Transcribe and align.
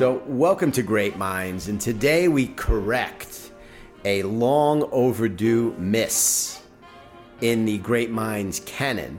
So, 0.00 0.22
welcome 0.26 0.72
to 0.72 0.82
Great 0.82 1.18
Minds, 1.18 1.68
and 1.68 1.78
today 1.78 2.26
we 2.26 2.46
correct 2.46 3.52
a 4.06 4.22
long 4.22 4.88
overdue 4.92 5.74
miss 5.76 6.62
in 7.42 7.66
the 7.66 7.76
Great 7.76 8.10
Minds 8.10 8.60
canon. 8.60 9.18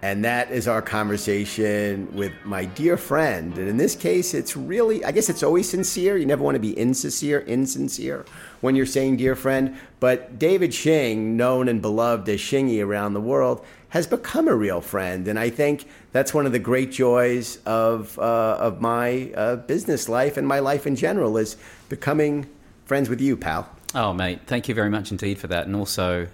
And 0.00 0.24
that 0.24 0.52
is 0.52 0.68
our 0.68 0.80
conversation 0.80 2.08
with 2.14 2.32
my 2.44 2.66
dear 2.66 2.96
friend. 2.96 3.58
And 3.58 3.68
in 3.68 3.78
this 3.78 3.96
case, 3.96 4.32
it's 4.32 4.56
really, 4.56 5.04
I 5.04 5.10
guess 5.10 5.28
it's 5.28 5.42
always 5.42 5.68
sincere. 5.68 6.16
You 6.16 6.24
never 6.24 6.44
want 6.44 6.54
to 6.54 6.60
be 6.60 6.70
insincere, 6.78 7.40
insincere 7.40 8.24
when 8.60 8.76
you're 8.76 8.86
saying 8.86 9.16
dear 9.16 9.34
friend. 9.34 9.76
But 9.98 10.38
David 10.38 10.72
Shing, 10.72 11.36
known 11.36 11.66
and 11.66 11.82
beloved 11.82 12.28
as 12.28 12.38
Shingy 12.38 12.80
around 12.80 13.14
the 13.14 13.20
world, 13.20 13.66
has 13.90 14.06
become 14.06 14.48
a 14.48 14.54
real 14.54 14.80
friend. 14.80 15.28
And 15.28 15.38
I 15.38 15.50
think 15.50 15.86
that's 16.12 16.32
one 16.32 16.46
of 16.46 16.52
the 16.52 16.58
great 16.58 16.90
joys 16.90 17.58
of, 17.66 18.18
uh, 18.18 18.56
of 18.58 18.80
my 18.80 19.32
uh, 19.36 19.56
business 19.56 20.08
life 20.08 20.36
and 20.36 20.46
my 20.46 20.60
life 20.60 20.86
in 20.86 20.96
general 20.96 21.36
is 21.36 21.56
becoming 21.88 22.48
friends 22.84 23.08
with 23.08 23.20
you, 23.20 23.36
pal. 23.36 23.68
Oh, 23.94 24.12
mate, 24.12 24.40
thank 24.46 24.68
you 24.68 24.74
very 24.74 24.90
much 24.90 25.10
indeed 25.10 25.38
for 25.38 25.48
that. 25.48 25.66
And 25.66 25.76
also, 25.76 26.28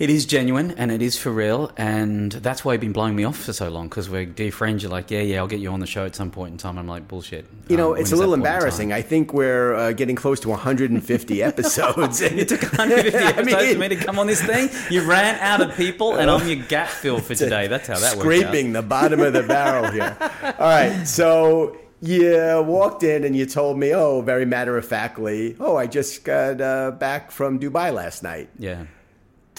it 0.00 0.08
is 0.08 0.24
genuine 0.24 0.70
and 0.78 0.90
it 0.90 1.02
is 1.02 1.18
for 1.18 1.30
real, 1.30 1.70
and 1.76 2.32
that's 2.32 2.64
why 2.64 2.72
you've 2.72 2.80
been 2.80 2.90
blowing 2.90 3.14
me 3.14 3.24
off 3.24 3.36
for 3.36 3.52
so 3.52 3.68
long 3.68 3.86
because 3.86 4.08
we're 4.08 4.24
dear 4.24 4.50
friends. 4.50 4.82
You're 4.82 4.90
like, 4.90 5.10
yeah, 5.10 5.20
yeah, 5.20 5.36
I'll 5.36 5.46
get 5.46 5.60
you 5.60 5.70
on 5.70 5.80
the 5.80 5.86
show 5.86 6.06
at 6.06 6.16
some 6.16 6.30
point 6.30 6.52
in 6.52 6.56
time. 6.56 6.78
I'm 6.78 6.88
like, 6.88 7.06
bullshit. 7.06 7.44
You 7.68 7.76
know, 7.76 7.94
um, 7.94 8.00
it's 8.00 8.10
a 8.10 8.16
little 8.16 8.32
embarrassing. 8.32 8.94
I 8.94 9.02
think 9.02 9.34
we're 9.34 9.74
uh, 9.74 9.92
getting 9.92 10.16
close 10.16 10.40
to 10.40 10.48
150 10.48 11.42
episodes. 11.42 12.20
it 12.22 12.48
took 12.48 12.62
150 12.62 13.18
episodes 13.18 13.52
I 13.52 13.60
mean, 13.60 13.74
for 13.74 13.78
me 13.78 13.88
to 13.90 13.96
come 13.96 14.18
on 14.18 14.26
this 14.26 14.42
thing. 14.42 14.70
You 14.90 15.02
ran 15.02 15.38
out 15.38 15.60
of 15.60 15.76
people, 15.76 16.16
and 16.16 16.30
I'm 16.30 16.48
your 16.48 16.64
gap 16.66 16.88
fill 16.88 17.20
for 17.20 17.34
today. 17.34 17.66
That's 17.66 17.86
how 17.86 17.98
that 17.98 18.16
works. 18.16 18.24
Scraping 18.24 18.72
the 18.72 18.82
bottom 18.82 19.20
of 19.20 19.34
the 19.34 19.42
barrel 19.42 19.90
here. 19.90 20.16
All 20.42 20.66
right, 20.66 21.04
so 21.04 21.76
you 22.00 22.64
walked 22.66 23.02
in 23.02 23.24
and 23.24 23.36
you 23.36 23.44
told 23.44 23.78
me, 23.78 23.94
oh, 23.94 24.22
very 24.22 24.46
matter 24.46 24.78
of 24.78 24.86
factly, 24.86 25.56
oh, 25.60 25.76
I 25.76 25.86
just 25.86 26.24
got 26.24 26.58
uh, 26.58 26.92
back 26.92 27.30
from 27.30 27.60
Dubai 27.60 27.92
last 27.92 28.22
night. 28.22 28.48
Yeah 28.58 28.86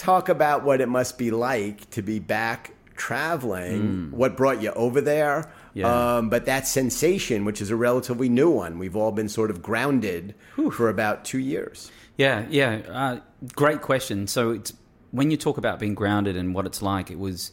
talk 0.02 0.28
about 0.28 0.64
what 0.64 0.80
it 0.80 0.88
must 0.88 1.16
be 1.16 1.30
like 1.30 1.88
to 1.90 2.02
be 2.02 2.18
back 2.18 2.74
traveling, 2.96 3.82
mm. 3.82 4.10
what 4.10 4.36
brought 4.36 4.60
you 4.60 4.70
over 4.72 5.00
there. 5.00 5.50
Yeah. 5.74 6.16
Um, 6.16 6.28
but 6.28 6.46
that 6.46 6.66
sensation, 6.66 7.44
which 7.44 7.62
is 7.62 7.70
a 7.70 7.76
relatively 7.76 8.28
new 8.28 8.50
one, 8.50 8.78
we've 8.78 8.96
all 8.96 9.12
been 9.12 9.28
sort 9.28 9.50
of 9.50 9.62
grounded 9.62 10.34
Whew. 10.56 10.70
for 10.70 10.88
about 10.88 11.24
two 11.24 11.38
years. 11.38 11.90
Yeah, 12.16 12.44
yeah. 12.50 12.82
Uh, 12.88 13.20
great 13.54 13.80
question. 13.80 14.26
So 14.26 14.50
it's 14.50 14.72
when 15.12 15.30
you 15.30 15.36
talk 15.36 15.56
about 15.56 15.78
being 15.78 15.94
grounded 15.94 16.36
and 16.36 16.54
what 16.54 16.66
it's 16.66 16.82
like, 16.82 17.10
it 17.10 17.18
was 17.18 17.52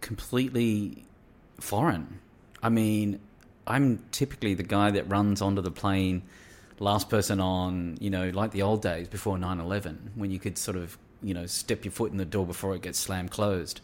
completely 0.00 1.04
foreign. 1.58 2.20
I 2.62 2.68
mean, 2.68 3.20
I'm 3.66 4.02
typically 4.12 4.54
the 4.54 4.62
guy 4.62 4.92
that 4.92 5.10
runs 5.10 5.42
onto 5.42 5.60
the 5.60 5.70
plane, 5.70 6.22
last 6.78 7.10
person 7.10 7.40
on, 7.40 7.98
you 8.00 8.10
know, 8.10 8.30
like 8.30 8.52
the 8.52 8.62
old 8.62 8.80
days 8.80 9.08
before 9.08 9.36
9 9.38 9.60
11, 9.60 10.12
when 10.14 10.30
you 10.30 10.38
could 10.38 10.56
sort 10.56 10.76
of 10.76 10.96
you 11.22 11.34
know, 11.34 11.46
step 11.46 11.84
your 11.84 11.92
foot 11.92 12.12
in 12.12 12.18
the 12.18 12.24
door 12.24 12.46
before 12.46 12.74
it 12.74 12.82
gets 12.82 12.98
slammed 12.98 13.30
closed, 13.30 13.80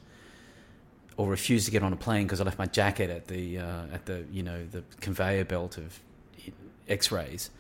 or 1.17 1.29
refuse 1.29 1.65
to 1.65 1.71
get 1.71 1.83
on 1.83 1.93
a 1.93 1.97
plane 1.97 2.27
because 2.27 2.41
I 2.41 2.45
left 2.45 2.59
my 2.59 2.67
jacket 2.67 3.11
at 3.11 3.29
the 3.29 3.59
uh, 3.59 3.87
at 3.93 4.07
the 4.07 4.25
you 4.31 4.43
know 4.43 4.65
the 4.65 4.83
conveyor 5.01 5.45
belt 5.45 5.79
of 5.79 6.01
X-rays. 6.89 7.51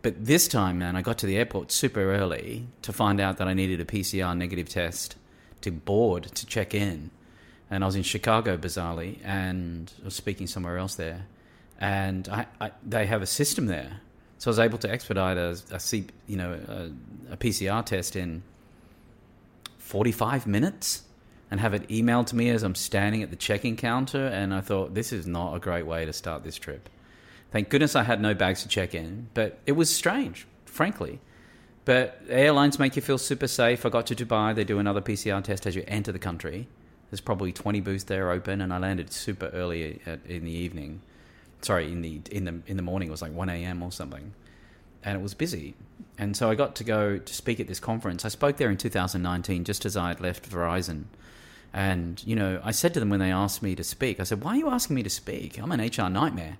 But 0.00 0.24
this 0.24 0.46
time, 0.46 0.78
man, 0.78 0.94
I 0.94 1.02
got 1.02 1.18
to 1.18 1.26
the 1.26 1.36
airport 1.36 1.72
super 1.72 2.12
early 2.12 2.66
to 2.82 2.92
find 2.92 3.20
out 3.20 3.38
that 3.38 3.48
I 3.48 3.54
needed 3.54 3.80
a 3.80 3.84
PCR 3.84 4.36
negative 4.36 4.68
test 4.68 5.16
to 5.62 5.72
board 5.72 6.24
to 6.34 6.46
check 6.46 6.72
in, 6.72 7.10
and 7.70 7.82
I 7.82 7.86
was 7.86 7.96
in 7.96 8.04
Chicago 8.04 8.56
bizarrely, 8.56 9.18
and 9.24 9.92
I 10.00 10.04
was 10.04 10.14
speaking 10.14 10.46
somewhere 10.46 10.78
else 10.78 10.94
there, 10.94 11.26
and 11.80 12.28
I, 12.28 12.46
I, 12.60 12.70
they 12.86 13.06
have 13.06 13.22
a 13.22 13.26
system 13.26 13.66
there, 13.66 14.00
so 14.38 14.50
I 14.50 14.52
was 14.52 14.58
able 14.60 14.78
to 14.78 14.90
expedite 14.90 15.36
a, 15.36 15.58
a 15.72 15.80
C, 15.80 16.06
you 16.28 16.36
know 16.36 16.58
a, 16.68 17.32
a 17.32 17.36
PCR 17.36 17.84
test 17.84 18.14
in 18.14 18.42
45 19.88 20.46
minutes 20.46 21.02
and 21.50 21.60
have 21.60 21.72
it 21.72 21.88
emailed 21.88 22.26
to 22.26 22.36
me 22.36 22.50
as 22.50 22.62
I'm 22.62 22.74
standing 22.74 23.22
at 23.22 23.30
the 23.30 23.36
check-in 23.36 23.76
counter. 23.76 24.26
And 24.26 24.52
I 24.52 24.60
thought, 24.60 24.92
this 24.92 25.14
is 25.14 25.26
not 25.26 25.54
a 25.54 25.58
great 25.58 25.86
way 25.86 26.04
to 26.04 26.12
start 26.12 26.44
this 26.44 26.56
trip. 26.56 26.90
Thank 27.50 27.70
goodness 27.70 27.96
I 27.96 28.02
had 28.02 28.20
no 28.20 28.34
bags 28.34 28.62
to 28.62 28.68
check 28.68 28.94
in, 28.94 29.28
but 29.32 29.58
it 29.64 29.72
was 29.72 29.88
strange, 29.88 30.46
frankly. 30.66 31.20
But 31.86 32.20
airlines 32.28 32.78
make 32.78 32.96
you 32.96 33.02
feel 33.02 33.16
super 33.16 33.46
safe. 33.46 33.86
I 33.86 33.88
got 33.88 34.06
to 34.08 34.14
Dubai. 34.14 34.54
They 34.54 34.64
do 34.64 34.78
another 34.78 35.00
PCR 35.00 35.42
test 35.42 35.66
as 35.66 35.74
you 35.74 35.84
enter 35.88 36.12
the 36.12 36.18
country. 36.18 36.68
There's 37.10 37.22
probably 37.22 37.52
20 37.52 37.80
booths 37.80 38.04
there 38.04 38.30
open, 38.30 38.60
and 38.60 38.74
I 38.74 38.78
landed 38.78 39.10
super 39.10 39.46
early 39.54 40.02
at, 40.04 40.20
in 40.26 40.44
the 40.44 40.52
evening. 40.52 41.00
Sorry, 41.62 41.90
in 41.90 42.02
the 42.02 42.20
in 42.30 42.44
the 42.44 42.60
in 42.66 42.76
the 42.76 42.82
morning. 42.82 43.08
It 43.08 43.12
was 43.12 43.22
like 43.22 43.32
1 43.32 43.48
a.m. 43.48 43.82
or 43.82 43.90
something 43.90 44.34
and 45.04 45.18
it 45.18 45.22
was 45.22 45.34
busy. 45.34 45.74
And 46.18 46.36
so 46.36 46.50
I 46.50 46.56
got 46.56 46.74
to 46.76 46.84
go 46.84 47.18
to 47.18 47.34
speak 47.34 47.60
at 47.60 47.68
this 47.68 47.78
conference. 47.78 48.24
I 48.24 48.28
spoke 48.28 48.56
there 48.56 48.70
in 48.70 48.76
2019, 48.76 49.64
just 49.64 49.86
as 49.86 49.96
I 49.96 50.08
had 50.08 50.20
left 50.20 50.50
Verizon. 50.50 51.04
And, 51.72 52.22
you 52.26 52.34
know, 52.34 52.60
I 52.64 52.72
said 52.72 52.92
to 52.94 53.00
them 53.00 53.10
when 53.10 53.20
they 53.20 53.30
asked 53.30 53.62
me 53.62 53.76
to 53.76 53.84
speak, 53.84 54.18
I 54.18 54.24
said, 54.24 54.42
Why 54.42 54.52
are 54.52 54.56
you 54.56 54.68
asking 54.68 54.96
me 54.96 55.02
to 55.04 55.10
speak? 55.10 55.58
I'm 55.58 55.70
an 55.70 55.80
HR 55.80 56.08
nightmare. 56.08 56.58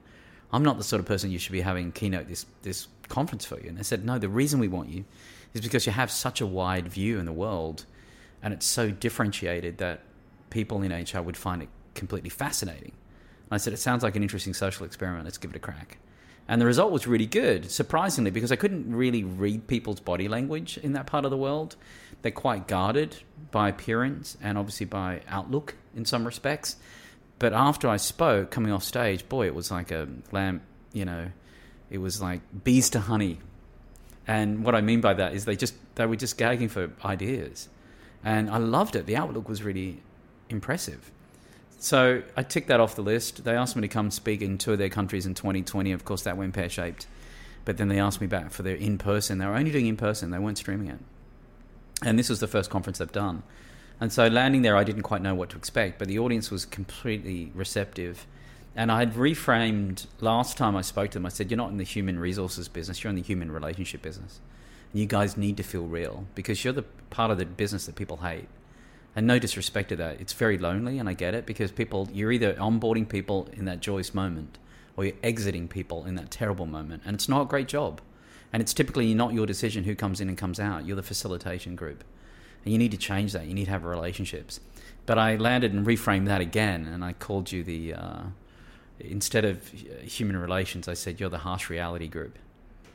I'm 0.52 0.62
not 0.62 0.78
the 0.78 0.84
sort 0.84 1.00
of 1.00 1.06
person 1.06 1.30
you 1.30 1.38
should 1.38 1.52
be 1.52 1.60
having 1.60 1.92
keynote 1.92 2.28
this, 2.28 2.46
this 2.62 2.88
conference 3.08 3.44
for 3.44 3.60
you. 3.60 3.69
And 3.69 3.78
they 3.78 3.82
said, 3.82 4.04
No, 4.04 4.19
the 4.19 4.28
reason 4.28 4.60
we 4.60 4.69
want 4.69 4.91
you 4.91 5.04
is 5.54 5.60
because 5.60 5.86
you 5.86 5.92
have 5.92 6.10
such 6.10 6.40
a 6.40 6.46
wide 6.46 6.88
view 6.88 7.19
in 7.19 7.26
the 7.26 7.32
world 7.32 7.84
and 8.42 8.54
it's 8.54 8.66
so 8.66 8.90
differentiated 8.90 9.78
that 9.78 10.02
people 10.50 10.82
in 10.82 10.92
HR 10.92 11.20
would 11.20 11.36
find 11.36 11.62
it 11.62 11.69
completely 11.94 12.30
fascinating. 12.30 12.92
And 12.92 13.52
I 13.52 13.56
said, 13.56 13.72
It 13.72 13.78
sounds 13.78 14.02
like 14.02 14.14
an 14.14 14.22
interesting 14.22 14.54
social 14.54 14.86
experiment. 14.86 15.25
Let's 15.25 15.38
give 15.38 15.50
it 15.50 15.56
a 15.56 15.60
crack. 15.60 15.98
And 16.48 16.62
the 16.62 16.66
result 16.66 16.92
was 16.92 17.06
really 17.06 17.26
good, 17.26 17.70
surprisingly, 17.70 18.31
because 18.31 18.50
I 18.50 18.56
couldn't 18.56 18.94
really 18.94 19.22
read 19.22 19.66
people's 19.66 20.00
body 20.00 20.28
language 20.28 20.78
in 20.78 20.94
that 20.94 21.06
part 21.06 21.26
of 21.26 21.31
the 21.31 21.36
world. 21.36 21.76
They're 22.22 22.32
quite 22.32 22.66
guarded 22.66 23.16
by 23.50 23.69
appearance 23.69 24.38
and 24.42 24.56
obviously 24.56 24.87
by 24.87 25.20
outlook 25.28 25.75
in 25.94 26.06
some 26.06 26.25
respects. 26.25 26.76
But 27.38 27.53
after 27.53 27.87
I 27.87 27.98
spoke, 27.98 28.50
coming 28.50 28.72
off 28.72 28.82
stage, 28.82 29.28
boy, 29.28 29.47
it 29.47 29.54
was 29.54 29.70
like 29.70 29.91
a 29.91 30.08
lamp, 30.32 30.62
you 30.92 31.04
know, 31.04 31.31
it 31.91 31.98
was 31.98 32.20
like 32.20 32.41
bees 32.64 32.91
to 32.91 33.00
honey. 33.00 33.38
And 34.26 34.64
what 34.64 34.75
I 34.75 34.81
mean 34.81 35.00
by 35.00 35.14
that 35.14 35.34
is 35.34 35.44
they 35.44 35.56
just 35.56 35.75
they 35.94 36.06
were 36.06 36.16
just 36.16 36.37
gagging 36.38 36.69
for 36.69 36.91
ideas. 37.04 37.69
And 38.25 38.50
I 38.50 38.56
loved 38.56 38.97
it. 38.97 39.06
The 39.06 39.16
outlook 39.16 39.48
was 39.48 39.62
really 39.62 40.03
impressive. 40.48 41.10
So 41.78 42.22
I 42.36 42.42
ticked 42.42 42.68
that 42.68 42.80
off 42.80 42.96
the 42.96 43.02
list. 43.02 43.44
They 43.44 43.54
asked 43.54 43.76
me 43.76 43.82
to 43.82 43.88
come 43.88 44.10
speak 44.10 44.42
in 44.42 44.58
two 44.58 44.72
of 44.72 44.78
their 44.78 44.88
countries 44.88 45.26
in 45.26 45.34
2020. 45.34 45.92
Of 45.92 46.04
course, 46.04 46.22
that 46.22 46.36
went 46.36 46.54
pear 46.54 46.68
shaped. 46.68 47.06
But 47.64 47.76
then 47.76 47.88
they 47.88 48.00
asked 48.00 48.20
me 48.20 48.26
back 48.26 48.50
for 48.50 48.62
their 48.62 48.74
in 48.74 48.98
person. 48.98 49.38
They 49.38 49.46
were 49.46 49.54
only 49.54 49.70
doing 49.70 49.86
in 49.86 49.96
person, 49.96 50.30
they 50.30 50.38
weren't 50.38 50.58
streaming 50.58 50.88
it. 50.88 50.98
And 52.02 52.18
this 52.18 52.28
was 52.28 52.40
the 52.40 52.48
first 52.48 52.70
conference 52.70 52.98
they've 52.98 53.12
done. 53.12 53.42
And 54.00 54.12
so 54.12 54.26
landing 54.26 54.62
there, 54.62 54.76
I 54.76 54.84
didn't 54.84 55.02
quite 55.02 55.22
know 55.22 55.34
what 55.34 55.50
to 55.50 55.56
expect, 55.56 55.98
but 55.98 56.08
the 56.08 56.18
audience 56.18 56.50
was 56.50 56.64
completely 56.64 57.50
receptive. 57.54 58.26
And 58.76 58.92
I 58.92 59.00
had 59.00 59.14
reframed 59.14 60.06
last 60.20 60.56
time 60.56 60.76
I 60.76 60.82
spoke 60.82 61.10
to 61.10 61.18
them, 61.18 61.26
I 61.26 61.30
said, 61.30 61.50
You're 61.50 61.58
not 61.58 61.70
in 61.70 61.78
the 61.78 61.84
human 61.84 62.18
resources 62.18 62.68
business, 62.68 63.02
you're 63.02 63.10
in 63.10 63.16
the 63.16 63.22
human 63.22 63.50
relationship 63.50 64.02
business. 64.02 64.40
And 64.92 65.00
you 65.00 65.06
guys 65.06 65.36
need 65.36 65.56
to 65.58 65.62
feel 65.62 65.84
real 65.84 66.26
because 66.34 66.64
you're 66.64 66.72
the 66.72 66.84
part 67.10 67.30
of 67.30 67.38
the 67.38 67.44
business 67.44 67.86
that 67.86 67.96
people 67.96 68.18
hate 68.18 68.48
and 69.18 69.26
no 69.26 69.40
disrespect 69.40 69.88
to 69.88 69.96
that, 69.96 70.20
it's 70.20 70.32
very 70.32 70.58
lonely, 70.58 71.00
and 71.00 71.08
I 71.08 71.12
get 71.12 71.34
it 71.34 71.44
because 71.44 71.72
people, 71.72 72.08
you're 72.12 72.30
either 72.30 72.54
onboarding 72.54 73.08
people 73.08 73.48
in 73.52 73.64
that 73.64 73.80
joyous 73.80 74.14
moment 74.14 74.58
or 74.96 75.06
you're 75.06 75.16
exiting 75.25 75.66
people 75.66 76.06
in 76.06 76.14
that 76.14 76.31
terrible 76.31 76.66
moment, 76.66 77.02
and 77.04 77.16
it's 77.16 77.28
not 77.28 77.43
a 77.43 77.44
great 77.46 77.66
job. 77.66 78.00
And 78.52 78.62
it's 78.62 78.72
typically 78.72 79.12
not 79.14 79.32
your 79.32 79.44
decision 79.44 79.82
who 79.82 79.96
comes 79.96 80.20
in 80.20 80.28
and 80.28 80.38
comes 80.38 80.60
out. 80.60 80.87
You're 80.87 80.94
the 80.94 81.02
facilitation 81.02 81.75
group, 81.75 82.04
and 82.62 82.72
you 82.72 82.78
need 82.78 82.93
to 82.93 82.96
change 82.96 83.32
that. 83.32 83.46
You 83.46 83.54
need 83.54 83.64
to 83.64 83.72
have 83.72 83.82
relationships. 83.82 84.60
But 85.04 85.19
I 85.19 85.34
landed 85.34 85.72
and 85.72 85.84
reframed 85.84 86.26
that 86.26 86.40
again, 86.40 86.87
and 86.87 87.04
I 87.04 87.12
called 87.12 87.50
you 87.50 87.64
the 87.64 87.94
uh, 87.94 88.22
instead 89.00 89.44
of 89.44 89.66
human 89.66 90.37
relations, 90.37 90.87
I 90.87 90.94
said 90.94 91.19
you're 91.19 91.28
the 91.28 91.38
harsh 91.38 91.69
reality 91.69 92.06
group. 92.06 92.38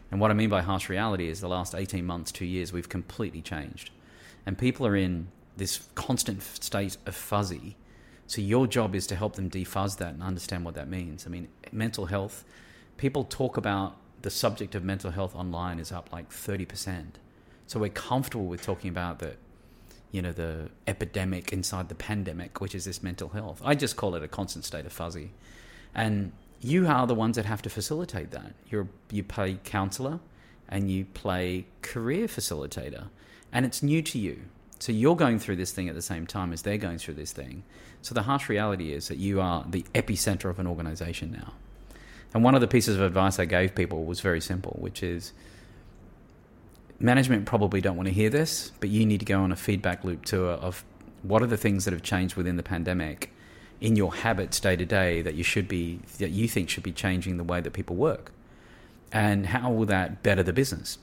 And 0.10 0.22
what 0.22 0.32
I 0.32 0.36
mean 0.36 0.50
by 0.50 0.62
harsh 0.62 0.88
reality 0.88 1.28
is 1.28 1.42
the 1.42 1.50
last 1.50 1.76
18 1.76 2.06
months, 2.06 2.32
two 2.32 2.46
years, 2.46 2.72
we've 2.72 2.88
completely 2.88 3.42
changed. 3.42 3.90
And 4.46 4.58
people 4.58 4.88
are 4.88 4.96
in 4.96 5.28
this 5.58 5.88
constant 5.96 6.42
state 6.42 6.98
of 7.06 7.16
fuzzy. 7.16 7.76
So 8.28 8.42
your 8.42 8.68
job 8.68 8.96
is 8.96 9.06
to 9.08 9.16
help 9.16 9.36
them 9.36 9.50
defuzz 9.50 9.98
that 9.98 10.14
and 10.14 10.24
understand 10.24 10.66
what 10.66 10.76
that 10.76 10.90
means. 10.90 11.28
I 11.28 11.30
mean, 11.30 11.50
mental 11.72 12.06
health, 12.06 12.44
people 12.98 13.24
talk 13.24 13.58
about 13.58 13.98
the 14.22 14.30
subject 14.30 14.74
of 14.74 14.84
mental 14.84 15.12
health 15.12 15.36
online 15.36 15.80
is 15.80 15.92
up 15.92 16.12
like 16.12 16.30
30%. 16.30 17.16
So 17.68 17.80
we're 17.80 17.90
comfortable 17.90 18.46
with 18.46 18.62
talking 18.62 18.90
about 18.90 19.20
the 19.20 19.36
you 20.12 20.22
know 20.22 20.32
the 20.32 20.70
epidemic 20.86 21.52
inside 21.52 21.90
the 21.90 21.96
pandemic, 21.96 22.62
which 22.62 22.76
is 22.76 22.86
this 22.86 23.02
mental 23.02 23.30
health. 23.30 23.62
I 23.66 23.74
just 23.74 23.96
call 23.96 24.16
it 24.16 24.24
a 24.24 24.28
constant 24.28 24.64
state 24.64 24.86
of 24.86 24.94
fuzzy. 24.94 25.32
And 25.96 26.32
you 26.62 26.88
are 26.88 27.08
the 27.08 27.16
ones 27.16 27.36
that 27.36 27.46
have 27.46 27.64
to 27.64 27.70
facilitate 27.70 28.32
that. 28.32 28.54
You're 28.70 28.88
you 29.12 29.24
play 29.24 29.60
counselor 29.64 30.20
and 30.70 30.90
you 30.90 31.06
play 31.06 31.66
career 31.82 32.28
facilitator. 32.28 33.10
And 33.52 33.66
it's 33.66 33.84
new 33.84 34.02
to 34.04 34.20
you. 34.20 34.44
So 34.84 34.92
you're 34.92 35.16
going 35.16 35.40
through 35.40 35.56
this 35.56 35.72
thing 35.72 35.88
at 35.88 35.96
the 35.96 36.02
same 36.02 36.28
time 36.28 36.52
as 36.52 36.64
they're 36.64 36.78
going 36.78 36.98
through 36.98 37.14
this 37.14 37.32
thing. 37.32 37.64
So 38.02 38.14
the 38.14 38.24
harsh 38.24 38.50
reality 38.50 38.92
is 38.92 39.08
that 39.08 39.16
you 39.16 39.40
are 39.40 39.66
the 39.66 39.86
epicenter 39.96 40.50
of 40.50 40.60
an 40.60 40.68
organization 40.68 41.32
now. 41.32 41.54
And 42.34 42.44
one 42.44 42.54
of 42.54 42.60
the 42.60 42.68
pieces 42.68 42.98
of 42.98 43.02
advice 43.02 43.40
I 43.40 43.46
gave 43.46 43.76
people 43.76 44.04
was 44.04 44.20
very 44.20 44.42
simple, 44.42 44.76
which 44.82 45.02
is 45.02 45.32
management 47.00 47.46
probably 47.46 47.80
don't 47.80 47.96
want 47.96 48.08
to 48.08 48.14
hear 48.14 48.30
this, 48.30 48.74
but 48.82 48.90
you 48.90 49.06
need 49.06 49.22
to 49.22 49.26
go 49.26 49.40
on 49.42 49.54
a 49.54 49.56
feedback 49.56 50.04
loop 50.04 50.26
tour 50.26 50.52
of 50.52 50.84
what 51.22 51.42
are 51.42 51.48
the 51.48 51.56
things 51.56 51.86
that 51.86 51.94
have 51.94 52.04
changed 52.04 52.36
within 52.36 52.58
the 52.58 52.64
pandemic 52.64 53.32
in 53.80 53.96
your 53.96 54.14
habits 54.14 54.60
day 54.60 54.76
to 54.76 54.86
day 54.86 55.22
that 55.22 55.36
you 55.36 55.46
should 55.46 55.70
be 55.70 56.02
that 56.18 56.32
you 56.32 56.46
think 56.46 56.68
should 56.68 56.84
be 56.84 56.92
changing 56.92 57.38
the 57.38 57.46
way 57.46 57.62
that 57.62 57.72
people 57.72 57.96
work 57.96 58.34
and 59.14 59.46
how 59.46 59.72
will 59.72 59.86
that 59.86 60.22
better 60.24 60.44
the 60.44 60.52
business 60.52 60.98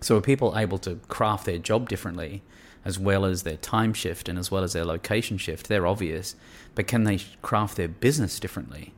so 0.00 0.16
are 0.16 0.22
people 0.22 0.56
able 0.56 0.78
to 0.78 0.96
craft 1.08 1.44
their 1.44 1.58
job 1.58 1.90
differently 1.90 2.42
as 2.86 2.98
well 2.98 3.26
as 3.26 3.42
their 3.42 3.58
time 3.58 3.92
shift 3.92 4.28
and 4.28 4.38
as 4.38 4.50
well 4.50 4.62
as 4.62 4.72
their 4.72 4.84
location 4.84 5.36
shift 5.36 5.68
they're 5.68 5.86
obvious 5.86 6.34
but 6.74 6.86
can 6.86 7.04
they 7.04 7.18
craft 7.42 7.76
their 7.76 7.88
business 7.88 8.40
differently 8.40 8.94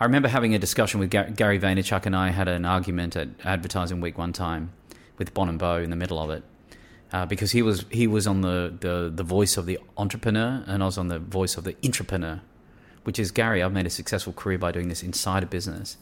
i 0.00 0.04
remember 0.04 0.28
having 0.28 0.52
a 0.52 0.58
discussion 0.58 0.98
with 0.98 1.10
gary 1.10 1.60
vaynerchuk 1.60 2.04
and 2.04 2.16
i 2.16 2.30
had 2.30 2.48
an 2.48 2.64
argument 2.64 3.14
at 3.14 3.28
advertising 3.44 4.00
week 4.00 4.18
one 4.18 4.32
time 4.32 4.72
with 5.18 5.34
Bonin 5.34 5.58
Bough 5.58 5.78
in 5.78 5.90
the 5.90 5.96
middle 5.96 6.18
of 6.18 6.30
it 6.30 6.42
uh, 7.12 7.26
because 7.26 7.52
he 7.52 7.62
was 7.62 7.84
he 7.90 8.06
was 8.06 8.26
on 8.26 8.40
the, 8.42 8.74
the 8.80 9.10
the 9.14 9.22
voice 9.22 9.56
of 9.56 9.66
the 9.66 9.78
entrepreneur 9.96 10.62
and 10.66 10.82
I 10.82 10.86
was 10.86 10.98
on 10.98 11.08
the 11.08 11.18
voice 11.18 11.56
of 11.56 11.64
the 11.64 11.76
entrepreneur, 11.84 12.40
which 13.04 13.18
is 13.18 13.30
Gary. 13.30 13.62
I've 13.62 13.72
made 13.72 13.86
a 13.86 13.90
successful 13.90 14.32
career 14.32 14.58
by 14.58 14.72
doing 14.72 14.88
this 14.88 15.02
inside 15.02 15.42
a 15.42 15.46
business, 15.46 15.96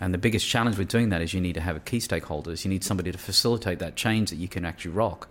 and 0.00 0.14
the 0.14 0.18
biggest 0.18 0.48
challenge 0.48 0.78
with 0.78 0.88
doing 0.88 1.08
that 1.08 1.20
is 1.20 1.34
you 1.34 1.40
need 1.40 1.54
to 1.54 1.60
have 1.60 1.76
a 1.76 1.80
key 1.80 1.98
stakeholders. 1.98 2.64
You 2.64 2.70
need 2.70 2.84
somebody 2.84 3.10
to 3.10 3.18
facilitate 3.18 3.78
that 3.80 3.96
change 3.96 4.30
that 4.30 4.36
you 4.36 4.48
can 4.48 4.64
actually 4.64 4.92
rock. 4.92 5.28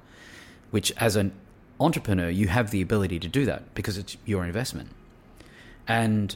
Which, 0.73 0.91
as 0.97 1.15
an 1.15 1.31
entrepreneur, 1.79 2.29
you 2.29 2.47
have 2.47 2.71
the 2.71 2.81
ability 2.81 3.19
to 3.19 3.27
do 3.27 3.45
that 3.45 3.75
because 3.75 3.97
it's 3.97 4.17
your 4.25 4.43
investment. 4.43 4.89
And 5.87 6.35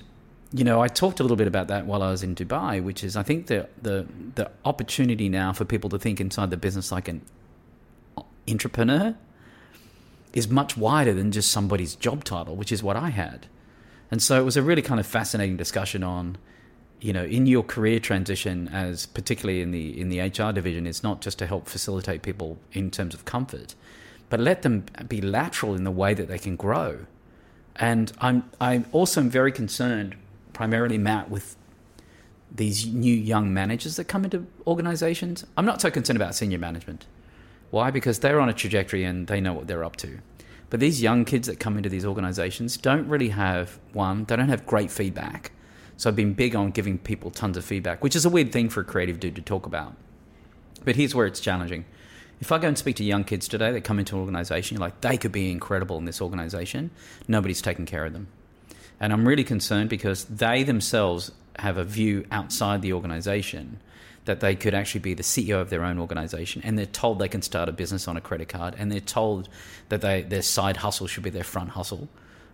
you 0.54 0.64
know, 0.64 0.82
I 0.82 0.88
talked 0.88 1.20
a 1.20 1.24
little 1.24 1.38
bit 1.38 1.48
about 1.48 1.68
that 1.68 1.86
while 1.86 2.02
I 2.02 2.12
was 2.12 2.24
in 2.24 2.36
Dubai, 2.36 2.82
which 2.82 3.04
is 3.04 3.18
I 3.18 3.24
think 3.24 3.48
the 3.48 3.68
the 3.82 4.06
the 4.36 4.52
opportunity 4.64 5.28
now 5.30 5.54
for 5.54 5.66
people 5.66 5.90
to 5.90 6.00
think 6.00 6.22
inside 6.22 6.52
the 6.52 6.58
business 6.58 6.92
like 6.92 7.08
an 7.08 7.22
entrepreneur 8.48 9.16
is 10.34 10.48
much 10.48 10.78
wider 10.78 11.14
than 11.14 11.32
just 11.32 11.52
somebody's 11.52 11.96
job 11.96 12.24
title, 12.24 12.56
which 12.56 12.72
is 12.72 12.84
what 12.84 12.96
I 12.96 13.10
had. 13.10 13.48
And 14.12 14.22
so 14.22 14.40
it 14.40 14.46
was 14.46 14.56
a 14.56 14.62
really 14.62 14.82
kind 14.82 15.00
of 15.00 15.06
fascinating 15.06 15.58
discussion 15.58 16.04
on, 16.04 16.38
you 17.02 17.12
know, 17.12 17.26
in 17.26 17.46
your 17.46 17.64
career 17.64 18.00
transition, 18.00 18.70
as 18.70 19.06
particularly 19.06 19.62
in 19.62 19.72
the 19.72 20.00
in 20.00 20.10
the 20.10 20.20
HR 20.22 20.54
division, 20.54 20.88
it's 20.88 21.04
not 21.04 21.22
just 21.22 21.38
to 21.40 21.48
help 21.48 21.68
facilitate 21.68 22.22
people 22.22 22.58
in 22.72 22.90
terms 22.90 23.14
of 23.14 23.26
comfort, 23.26 23.76
but 24.30 24.40
let 24.40 24.62
them 24.62 24.86
be 25.08 25.22
lateral 25.22 25.76
in 25.76 25.84
the 25.84 25.92
way 25.92 26.14
that 26.14 26.28
they 26.28 26.38
can 26.38 26.56
grow. 26.56 27.06
And 27.76 28.12
I'm 28.20 28.50
I'm 28.60 28.86
also 28.92 29.22
very 29.22 29.52
concerned, 29.52 30.16
primarily 30.54 30.98
Matt, 30.98 31.30
with 31.30 31.56
these 32.52 32.88
new 32.88 33.14
young 33.14 33.54
managers 33.54 33.98
that 33.98 34.06
come 34.06 34.24
into 34.24 34.48
organizations. 34.66 35.46
I'm 35.56 35.66
not 35.66 35.82
so 35.82 35.92
concerned 35.92 36.18
about 36.18 36.36
senior 36.36 36.58
management. 36.58 37.06
Why? 37.70 37.92
Because 37.92 38.20
they're 38.20 38.40
on 38.40 38.50
a 38.50 38.54
trajectory 38.54 39.04
and 39.04 39.28
they 39.28 39.42
know 39.42 39.54
what 39.54 39.68
they're 39.68 39.84
up 39.84 39.98
to. 39.98 40.20
But 40.70 40.80
these 40.80 41.02
young 41.02 41.26
kids 41.26 41.48
that 41.48 41.60
come 41.60 41.78
into 41.78 41.90
these 41.90 42.06
organizations 42.06 42.78
don't 42.78 43.08
really 43.08 43.30
have 43.30 43.80
one, 43.94 44.26
they 44.26 44.36
don't 44.36 44.50
have 44.50 44.66
great 44.66 44.92
feedback. 44.92 45.52
So 45.98 46.10
I've 46.10 46.16
been 46.16 46.34
big 46.34 46.56
on 46.56 46.72
giving 46.72 46.98
people 46.98 47.32
tons 47.32 47.58
of 47.58 47.66
feedback, 47.66 48.04
which 48.04 48.16
is 48.16 48.26
a 48.26 48.30
weird 48.30 48.52
thing 48.52 48.70
for 48.70 48.82
a 48.82 48.86
creative 48.86 49.20
dude 49.20 49.36
to 49.36 49.42
talk 49.42 49.66
about. 49.66 49.96
But 50.84 50.96
here's 50.96 51.16
where 51.16 51.26
it's 51.26 51.40
challenging. 51.40 51.86
If 52.40 52.52
I 52.52 52.60
go 52.60 52.68
and 52.68 52.78
speak 52.78 52.98
to 52.98 53.04
young 53.04 53.24
kids 53.24 53.48
today 53.48 53.72
that 53.72 53.84
come 53.84 54.00
into 54.00 54.16
an 54.16 54.22
organization, 54.22 54.76
you're 54.76 54.86
like, 54.86 55.02
they 55.02 55.18
could 55.18 55.32
be 55.32 55.52
incredible 55.52 55.98
in 55.98 56.06
this 56.06 56.22
organization, 56.22 56.92
nobody's 57.28 57.62
taking 57.62 57.86
care 57.86 58.06
of 58.06 58.14
them. 58.14 58.28
And 59.00 59.12
I'm 59.12 59.28
really 59.28 59.44
concerned 59.44 59.90
because 59.90 60.26
they 60.26 60.64
themselves 60.64 61.32
have 61.58 61.78
a 61.78 61.84
view 61.84 62.26
outside 62.32 62.82
the 62.82 62.94
organization 62.94 63.80
that 64.26 64.42
they 64.42 64.56
could 64.56 64.74
actually 64.74 65.00
be 65.00 65.14
the 65.14 65.24
CEO 65.24 65.62
of 65.62 65.70
their 65.70 65.84
own 65.84 65.98
organization, 65.98 66.62
and 66.64 66.78
they're 66.78 66.86
told 66.86 67.18
they 67.18 67.30
can 67.30 67.42
start 67.42 67.70
a 67.70 67.72
business 67.72 68.08
on 68.08 68.18
a 68.18 68.22
credit 68.22 68.50
card, 68.50 68.76
and 68.78 68.92
they're 68.92 69.00
told 69.00 69.50
that 69.90 70.02
they, 70.02 70.22
their 70.22 70.42
side 70.42 70.78
hustle 70.78 71.08
should 71.08 71.24
be 71.24 71.30
their 71.30 71.44
front 71.44 71.70
hustle. 71.70 72.10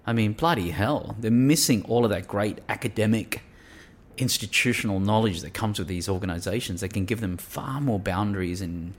I 0.06 0.14
mean, 0.14 0.34
bloody 0.34 0.70
hell, 0.70 1.16
they're 1.20 1.32
missing 1.32 1.84
all 1.86 2.06
of 2.06 2.12
that 2.12 2.28
great 2.28 2.60
academic, 2.70 3.42
institutional 4.18 5.00
knowledge 5.00 5.42
that 5.42 5.54
comes 5.54 5.80
with 5.80 5.88
these 5.88 6.08
organizations. 6.08 6.82
that 6.82 6.94
can 6.94 7.06
give 7.06 7.22
them 7.22 7.38
far 7.38 7.82
more 7.82 8.00
boundaries 8.00 8.62
and 8.62 8.94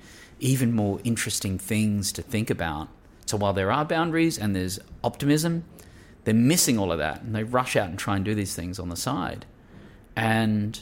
even 0.44 0.73
more 0.73 1.00
interesting 1.05 1.58
things 1.58 2.12
to 2.12 2.20
think 2.20 2.50
about. 2.50 2.88
So 3.25 3.38
while 3.38 3.55
there 3.55 3.73
are 3.73 3.85
boundaries 3.85 4.38
and 4.38 4.55
there's 4.55 4.79
optimism, 5.02 5.64
they're 6.25 6.35
missing 6.35 6.79
all 6.79 6.93
of 6.93 6.99
that, 6.99 7.23
and 7.23 7.35
they 7.35 7.44
rush 7.44 7.76
out 7.76 7.88
and 7.88 7.99
try 7.99 8.17
and 8.17 8.25
do 8.25 8.35
these 8.35 8.55
things 8.55 8.79
on 8.79 8.91
the 8.91 8.96
side. 8.96 9.46
And 10.14 10.79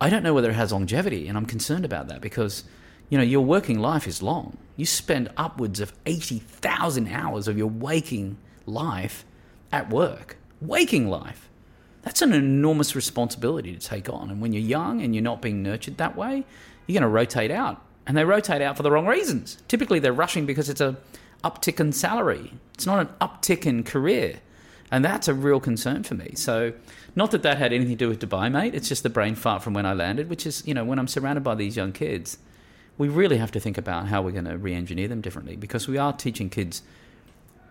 I 0.00 0.08
don't 0.08 0.22
know 0.22 0.32
whether 0.32 0.50
it 0.50 0.54
has 0.54 0.72
longevity, 0.72 1.28
and 1.28 1.36
I'm 1.36 1.44
concerned 1.44 1.84
about 1.84 2.08
that 2.08 2.22
because, 2.22 2.64
you 3.10 3.18
know, 3.18 3.24
your 3.24 3.44
working 3.44 3.78
life 3.78 4.06
is 4.06 4.22
long. 4.22 4.56
You 4.76 4.86
spend 4.86 5.30
upwards 5.36 5.80
of 5.80 5.92
80,000 6.06 7.08
hours 7.08 7.48
of 7.48 7.58
your 7.58 7.68
waking 7.68 8.38
life 8.64 9.26
at 9.70 9.90
work. 9.90 10.38
Waking 10.62 11.08
life. 11.08 11.50
That's 12.00 12.22
an 12.22 12.32
enormous 12.32 12.96
responsibility 12.96 13.74
to 13.74 13.78
take 13.78 14.08
on. 14.08 14.30
And 14.30 14.40
when 14.40 14.54
you're 14.54 14.62
young 14.62 15.02
and 15.02 15.14
you're 15.14 15.22
not 15.22 15.42
being 15.42 15.62
nurtured 15.62 15.98
that 15.98 16.16
way, 16.16 16.46
you're 16.86 16.94
going 16.98 17.02
to 17.02 17.08
rotate 17.08 17.50
out. 17.50 17.84
And 18.06 18.16
they 18.16 18.24
rotate 18.24 18.62
out 18.62 18.76
for 18.76 18.82
the 18.82 18.90
wrong 18.90 19.06
reasons. 19.06 19.58
Typically, 19.68 19.98
they're 19.98 20.12
rushing 20.12 20.46
because 20.46 20.68
it's 20.68 20.80
a 20.80 20.96
uptick 21.44 21.80
in 21.80 21.92
salary. 21.92 22.54
It's 22.74 22.86
not 22.86 23.00
an 23.00 23.08
uptick 23.20 23.66
in 23.66 23.84
career. 23.84 24.40
And 24.90 25.04
that's 25.04 25.28
a 25.28 25.34
real 25.34 25.60
concern 25.60 26.02
for 26.02 26.14
me. 26.14 26.32
So, 26.34 26.72
not 27.14 27.30
that 27.30 27.42
that 27.42 27.58
had 27.58 27.72
anything 27.72 27.96
to 27.96 28.04
do 28.04 28.08
with 28.08 28.20
Dubai, 28.20 28.50
mate. 28.50 28.74
It's 28.74 28.88
just 28.88 29.02
the 29.02 29.10
brain 29.10 29.36
fart 29.36 29.62
from 29.62 29.74
when 29.74 29.86
I 29.86 29.92
landed, 29.92 30.28
which 30.28 30.46
is, 30.46 30.66
you 30.66 30.74
know, 30.74 30.84
when 30.84 30.98
I'm 30.98 31.06
surrounded 31.06 31.44
by 31.44 31.54
these 31.54 31.76
young 31.76 31.92
kids, 31.92 32.38
we 32.98 33.08
really 33.08 33.38
have 33.38 33.52
to 33.52 33.60
think 33.60 33.78
about 33.78 34.08
how 34.08 34.20
we're 34.20 34.32
going 34.32 34.44
to 34.46 34.58
re 34.58 34.74
engineer 34.74 35.08
them 35.08 35.20
differently 35.20 35.56
because 35.56 35.86
we 35.86 35.96
are 35.96 36.12
teaching 36.12 36.50
kids 36.50 36.82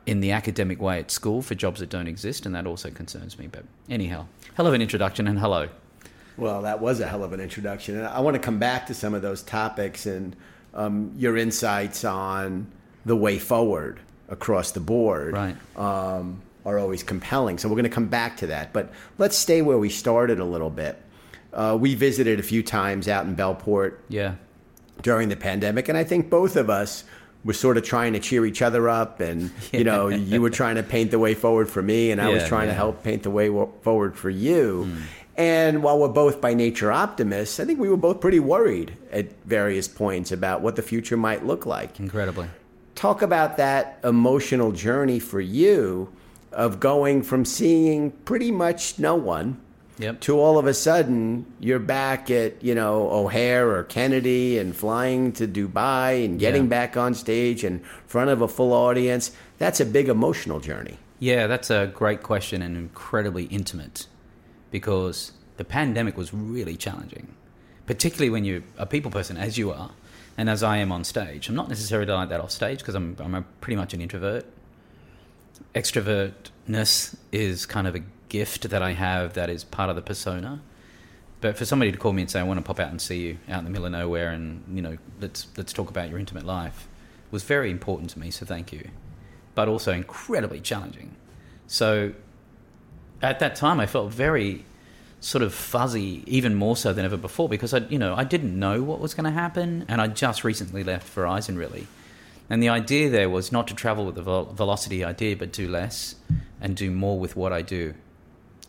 in 0.06 0.22
the 0.22 0.32
academic 0.32 0.82
way 0.82 1.00
at 1.00 1.12
school 1.12 1.42
for 1.42 1.56
jobs 1.56 1.82
that 1.82 1.90
don't 1.90 2.08
exist, 2.08 2.46
and 2.46 2.56
that 2.56 2.66
also 2.66 2.90
concerns 2.90 3.38
me. 3.38 3.48
But 3.48 3.66
anyhow, 3.90 4.28
hell 4.56 4.66
of 4.66 4.74
an 4.74 4.82
introduction, 4.82 5.28
and 5.28 5.40
hello. 5.40 5.70
Well, 6.40 6.62
that 6.64 6.80
was 6.80 7.00
a 7.00 7.08
hell 7.08 7.24
of 7.24 7.34
an 7.34 7.40
introduction. 7.40 7.98
And 7.98 8.08
I 8.08 8.20
want 8.20 8.36
to 8.36 8.40
come 8.40 8.60
back 8.60 8.88
to 8.88 8.94
some 8.94 9.14
of 9.14 9.22
those 9.22 9.42
topics 9.44 10.06
and 10.06 10.36
um, 10.74 11.14
your 11.18 11.38
insights 11.38 12.04
on 12.04 12.72
the 13.06 13.16
way 13.16 13.40
forward 13.40 14.00
across 14.30 14.72
the 14.72 14.80
board. 14.80 15.34
Right. 15.34 15.56
Um, 15.76 16.42
are 16.66 16.78
always 16.78 17.04
compelling. 17.04 17.58
So 17.58 17.68
we're 17.68 17.76
going 17.76 17.84
to 17.84 17.90
come 17.90 18.08
back 18.08 18.38
to 18.38 18.48
that. 18.48 18.74
But 18.74 18.92
let's 19.18 19.38
stay 19.38 19.62
where 19.62 19.78
we 19.78 19.90
started 19.90 20.40
a 20.40 20.46
little 20.46 20.70
bit. 20.70 21.02
Uh, 21.54 21.78
we 21.80 21.96
visited 21.96 22.40
a 22.40 22.44
few 22.44 22.62
times 22.62 23.08
out 23.08 23.26
in 23.26 23.36
Bellport. 23.36 23.98
Yeah. 24.08 24.36
During 25.02 25.30
the 25.30 25.38
pandemic, 25.38 25.88
and 25.88 25.98
I 25.98 26.04
think 26.04 26.30
both 26.30 26.58
of 26.58 26.70
us 26.70 27.06
were 27.46 27.54
sort 27.54 27.78
of 27.78 27.86
trying 27.86 28.12
to 28.12 28.20
cheer 28.20 28.46
each 28.46 28.62
other 28.62 28.90
up, 28.90 29.22
and 29.22 29.50
you 29.72 29.86
know, 29.86 30.10
you 30.10 30.42
were 30.42 30.50
trying 30.50 30.76
to 30.76 30.84
paint 30.84 31.12
the 31.12 31.20
way 31.20 31.34
forward 31.36 31.70
for 31.70 31.82
me, 31.82 32.12
and 32.12 32.22
I 32.22 32.28
yeah, 32.28 32.34
was 32.34 32.48
trying 32.50 32.68
yeah. 32.68 32.74
to 32.74 32.78
help 32.78 33.02
paint 33.02 33.24
the 33.24 33.30
way 33.30 33.48
forward 33.48 34.18
for 34.18 34.30
you. 34.30 34.90
Mm. 34.90 35.02
And 35.40 35.84
while 35.84 35.98
we're 35.98 36.10
both 36.10 36.42
by 36.42 36.54
nature 36.54 36.92
optimists, 36.92 37.62
I 37.62 37.66
think 37.66 37.80
we 37.80 37.88
were 37.88 37.96
both 37.96 38.20
pretty 38.20 38.42
worried 38.42 38.98
at 39.10 39.32
various 39.46 39.88
points 39.88 40.34
about 40.34 40.60
what 40.60 40.76
the 40.76 40.82
future 40.82 41.16
might 41.16 41.46
look 41.46 41.66
like. 41.66 41.98
Incredibly. 41.98 42.50
Talk 42.94 43.22
about 43.22 43.56
that 43.56 44.00
emotional 44.04 44.74
journey 44.74 45.18
for 45.18 45.40
you 45.40 46.12
of 46.52 46.82
going 46.82 47.24
from 47.24 47.46
seeing 47.46 48.12
pretty 48.12 48.52
much 48.52 49.00
no 49.00 49.16
one 49.16 49.62
yep. 49.98 50.20
to 50.20 50.38
all 50.38 50.58
of 50.58 50.68
a 50.68 50.74
sudden 50.74 51.46
you're 51.62 51.80
back 51.80 52.30
at 52.30 52.62
you 52.62 52.76
know 52.76 53.10
O'Hare 53.10 53.70
or 53.70 53.84
Kennedy 53.86 54.58
and 54.58 54.76
flying 54.76 55.32
to 55.34 55.48
Dubai 55.48 56.26
and 56.26 56.38
getting 56.38 56.64
yeah. 56.64 56.70
back 56.70 56.98
on 56.98 57.14
stage 57.14 57.64
in 57.64 57.80
front 58.08 58.30
of 58.30 58.42
a 58.42 58.48
full 58.50 58.74
audience. 58.74 59.32
That's 59.58 59.80
a 59.80 59.86
big 59.86 60.10
emotional 60.10 60.60
journey. 60.60 60.98
Yeah, 61.20 61.48
that's 61.48 61.70
a 61.70 61.90
great 61.96 62.24
question 62.24 62.62
and 62.62 62.76
incredibly 62.76 63.46
intimate 63.46 64.08
because 64.72 65.32
the 65.58 65.66
pandemic 65.66 66.18
was 66.18 66.34
really 66.34 66.76
challenging, 66.76 67.36
particularly 67.86 68.30
when 68.30 68.46
you're 68.46 68.64
a 68.78 68.86
people 68.86 69.12
person, 69.12 69.38
as 69.38 69.58
you 69.58 69.72
are, 69.72 69.92
and 70.38 70.50
as 70.50 70.64
I 70.64 70.78
am 70.78 70.92
on 70.92 71.04
stage. 71.04 71.50
I'm 71.50 71.56
not 71.56 71.70
necessarily 71.70 72.12
like 72.12 72.30
that 72.30 72.40
off 72.40 72.52
stage 72.52 72.80
because 72.80 72.96
I'm, 72.96 73.16
I'm 73.20 73.46
pretty 73.62 73.76
much 73.76 73.94
an 73.94 74.02
introvert 74.02 74.46
extrovertness 75.76 77.16
is 77.32 77.66
kind 77.66 77.88
of 77.88 77.96
a 77.96 78.04
gift 78.28 78.70
that 78.70 78.82
I 78.82 78.94
have 78.94 79.34
that 79.34 79.50
is 79.50 79.64
part 79.64 79.90
of 79.90 79.96
the 79.96 80.02
persona. 80.02 80.62
But 81.42 81.58
for 81.58 81.66
somebody 81.66 81.92
to 81.92 81.98
call 81.98 82.14
me 82.14 82.22
and 82.24 82.32
say, 82.32 82.40
"I 82.40 82.44
want 82.44 82.60
to 82.60 82.64
pop 82.64 82.80
out 82.80 82.92
and 82.92 83.02
see 83.02 83.20
you 83.22 83.38
out 83.48 83.60
in 83.60 83.66
the 83.66 83.72
middle 83.72 83.86
of 83.86 83.92
nowhere," 83.92 84.30
and 84.30 84.64
you 84.74 84.82
know, 84.82 84.98
let's 85.22 85.48
let's 85.56 85.72
talk 85.72 85.90
about 85.90 86.10
your 86.10 86.20
intimate 86.20 86.46
life, 86.46 86.88
was 87.32 87.44
very 87.44 87.72
important 87.72 88.10
to 88.12 88.20
me. 88.20 88.30
So 88.30 88.46
thank 88.46 88.74
you, 88.74 88.90
but 89.56 89.68
also 89.70 89.94
incredibly 89.94 90.60
challenging. 90.60 91.16
So 91.66 92.14
at 93.22 93.40
that 93.40 93.56
time, 93.56 93.80
I 93.80 93.86
felt 93.86 94.12
very 94.12 94.66
sort 95.20 95.42
of 95.42 95.54
fuzzy, 95.54 96.24
even 96.26 96.56
more 96.56 96.78
so 96.78 96.94
than 96.94 97.04
ever 97.04 97.18
before, 97.18 97.50
because 97.50 97.74
I, 97.74 97.80
you 97.90 98.00
know, 98.00 98.16
I 98.16 98.24
didn't 98.24 98.58
know 98.58 98.82
what 98.82 99.00
was 99.00 99.14
going 99.14 99.26
to 99.26 99.32
happen, 99.32 99.86
and 99.88 100.00
I 100.00 100.08
just 100.08 100.44
recently 100.44 100.84
left 100.84 101.14
Verizon, 101.14 101.58
really. 101.58 101.88
And 102.50 102.64
the 102.64 102.70
idea 102.70 103.10
there 103.10 103.30
was 103.30 103.52
not 103.52 103.68
to 103.68 103.76
travel 103.76 104.06
with 104.06 104.16
the 104.16 104.22
velocity 104.24 105.04
idea, 105.04 105.36
but 105.36 105.52
do 105.52 105.68
less 105.68 106.16
and 106.62 106.76
do 106.76 106.90
more 106.90 107.20
with 107.20 107.36
what 107.36 107.54
I 107.54 107.62
do. 107.62 107.94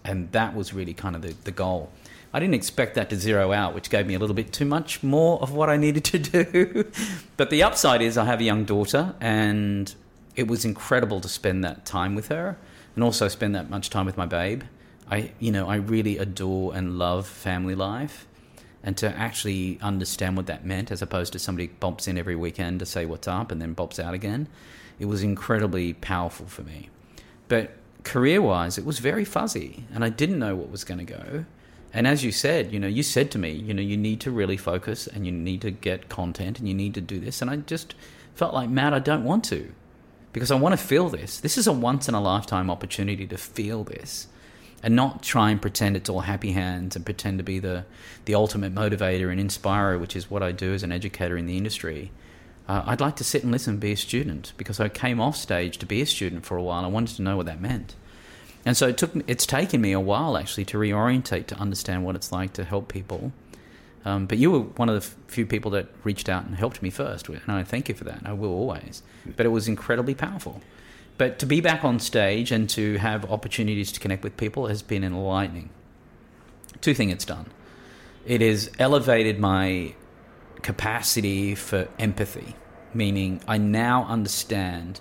and 0.05 0.33
that 0.33 0.55
was 0.55 0.73
really 0.73 0.95
kind 0.95 1.15
of 1.15 1.23
the, 1.23 1.35
the 1.45 1.51
goal. 1.51 1.91
I 2.33 2.41
didn't 2.41 2.55
expect 2.55 2.95
that 2.95 3.11
to 3.11 3.17
zero 3.17 3.53
out, 3.53 3.75
which 3.75 3.91
gave 3.91 4.07
me 4.07 4.15
a 4.15 4.19
little 4.19 4.35
bit 4.35 4.53
too 4.53 4.65
much 4.65 5.03
more 5.03 5.41
of 5.43 5.53
what 5.53 5.69
I 5.69 5.77
needed 5.77 6.05
to 6.05 6.19
do. 6.45 6.91
but 7.37 7.51
the 7.51 7.63
upside 7.63 8.03
is 8.03 8.17
I 8.17 8.25
have 8.25 8.41
a 8.41 8.45
young 8.45 8.65
daughter, 8.65 9.15
and 9.21 9.93
it 10.37 10.47
was 10.47 10.65
incredible 10.65 11.21
to 11.21 11.29
spend 11.29 11.65
that 11.65 11.85
time 11.85 12.15
with 12.15 12.29
her, 12.29 12.57
and 12.95 13.05
also 13.05 13.29
spend 13.29 13.55
that 13.55 13.71
much 13.71 13.91
time 13.91 14.07
with 14.07 14.17
my 14.17 14.27
babe. 14.27 14.63
I, 15.11 15.33
you 15.39 15.51
know, 15.51 15.69
I 15.69 15.77
really 15.77 16.19
adore 16.19 16.75
and 16.75 16.99
love 16.99 17.27
family 17.27 17.75
life, 17.75 18.27
and 18.83 18.97
to 18.99 19.09
actually 19.17 19.79
understand 19.83 20.37
what 20.37 20.47
that 20.47 20.65
meant, 20.65 20.91
as 20.91 21.03
opposed 21.03 21.33
to 21.35 21.39
somebody 21.39 21.69
bumps 21.69 22.09
in 22.09 22.17
every 22.17 22.37
weekend 22.37 22.81
to 22.81 22.87
say 22.87 23.07
what's 23.07 23.29
up 23.29 23.51
and 23.53 23.61
then 23.61 23.75
bumps 23.75 23.99
out 23.99 24.15
again, 24.15 24.49
it 24.99 25.07
was 25.07 25.23
incredibly 25.23 25.93
powerful 25.95 26.47
for 26.47 26.63
me. 26.63 26.89
But 27.49 27.73
career-wise, 28.05 28.79
it 28.79 28.85
was 28.85 28.99
very 28.99 29.25
fuzzy, 29.25 29.85
and 29.93 30.05
I 30.05 30.09
didn't 30.09 30.39
know 30.39 30.55
what 30.55 30.71
was 30.71 30.85
going 30.85 31.05
to 31.05 31.13
go. 31.13 31.45
And 31.93 32.07
as 32.07 32.23
you 32.23 32.31
said, 32.31 32.73
you 32.73 32.79
know, 32.79 32.87
you 32.87 33.03
said 33.03 33.31
to 33.33 33.39
me, 33.39 33.51
you 33.51 33.75
know, 33.75 33.83
you 33.83 33.97
need 33.97 34.21
to 34.21 34.31
really 34.31 34.57
focus 34.57 35.09
and 35.09 35.27
you 35.27 35.33
need 35.33 35.61
to 35.63 35.73
get 35.73 36.09
content 36.09 36.61
and 36.61 36.69
you 36.69 36.75
need 36.75 36.95
to 36.95 37.01
do 37.01 37.19
this. 37.19 37.43
And 37.43 37.51
I 37.51 37.57
just 37.57 37.95
felt 38.35 38.55
like, 38.55 38.71
Matt, 38.71 38.95
I 38.95 39.01
don't 39.01 39.25
want 39.25 39.43
to 39.47 39.73
because 40.33 40.51
I 40.51 40.57
want 40.57 40.73
to 40.73 40.85
feel 40.85 41.09
this. 41.09 41.41
This 41.41 41.59
is 41.59 41.67
a 41.67 41.73
once 41.73 42.09
in 42.09 42.15
a 42.15 42.21
lifetime 42.21 42.71
opportunity 42.71 43.27
to 43.27 43.37
feel 43.37 43.85
this 43.85 44.29
and 44.83 44.97
not 44.97 45.23
try 45.23 45.51
and 45.51 45.61
pretend 45.61 45.97
it's 45.97 46.09
all 46.09 46.21
happy 46.21 46.53
hands 46.53 46.97
and 46.97 47.05
pretend 47.05 47.39
to 47.39 47.45
be 47.45 47.59
the, 47.59 47.85
the 48.25 48.35
ultimate 48.35 48.75
motivator 48.75 49.31
and 49.31 49.41
inspirer, 49.41 49.99
which 49.99 50.17
is 50.17 50.31
what 50.31 50.43
I 50.43 50.53
do 50.53 50.73
as 50.73 50.83
an 50.83 50.93
educator 50.93 51.37
in 51.37 51.47
the 51.47 51.57
industry. 51.57 52.11
Uh, 52.67 52.83
I'd 52.87 53.01
like 53.01 53.17
to 53.17 53.25
sit 53.25 53.43
and 53.43 53.53
listen 53.53 53.75
and 53.75 53.81
be 53.81 53.93
a 53.93 53.97
student 53.97 54.53
because 54.57 54.81
I 54.81 54.89
came 54.89 55.21
off 55.21 55.37
stage 55.37 55.79
to 55.79 55.87
be 55.87 56.01
a 56.01 56.07
student 56.07 56.47
for 56.47 56.57
a 56.57 56.63
while. 56.63 56.85
I 56.85 56.89
wanted 56.89 57.17
to 57.17 57.23
know 57.23 57.37
what 57.37 57.47
that 57.47 57.61
meant. 57.61 57.95
And 58.65 58.77
so 58.77 58.89
it 58.89 58.99
took 58.99 59.13
it's 59.27 59.47
taken 59.47 59.81
me 59.81 59.93
a 59.93 60.01
while 60.01 60.37
actually 60.37 60.67
to 60.67 60.79
reorientate 60.79 61.47
to 61.47 61.59
understand 61.59 62.05
what 62.05 62.15
it's 62.15 62.31
like 62.31 62.53
to 62.55 62.65
help 62.65 62.89
people. 62.89 63.33
Um, 64.05 64.27
but 64.27 64.39
you 64.39 64.51
were 64.51 64.61
one 64.61 64.89
of 64.89 64.95
the 64.95 65.03
few 65.31 65.45
people 65.45 65.71
that 65.73 65.89
reached 66.05 66.29
out 66.29 66.45
and 66.47 66.55
helped 66.55 66.83
me 66.83 66.91
first, 66.91 67.29
and 67.29 67.41
I 67.49 67.65
thank 67.65 67.89
you 67.89 67.95
for 67.95 68.05
that. 68.05 68.23
I 68.25 68.33
will 68.33 68.51
always. 68.51 69.03
But 69.37 69.45
it 69.45 69.51
was 69.51 69.69
incredibly 69.69 70.15
powerful. 70.15 70.63
But 71.19 71.39
to 71.41 71.47
be 71.47 71.61
back 71.61 71.85
on 71.85 71.99
stage 71.99 72.51
and 72.51 72.69
to 72.71 72.97
have 72.97 73.31
opportunities 73.31 73.93
to 73.93 74.01
connect 74.01 74.25
with 74.25 74.39
people 74.39 74.69
has 74.69 74.81
been 74.81 75.05
enlightening. 75.05 75.69
Two 76.81 76.95
things 76.95 77.13
it's 77.13 77.27
done. 77.27 77.47
It 78.25 78.41
has 78.41 78.71
elevated 78.79 79.39
my 79.39 79.95
capacity 80.63 81.55
for 81.55 81.89
empathy, 81.99 82.55
meaning 82.95 83.43
I 83.47 83.59
now 83.59 84.05
understand 84.05 85.01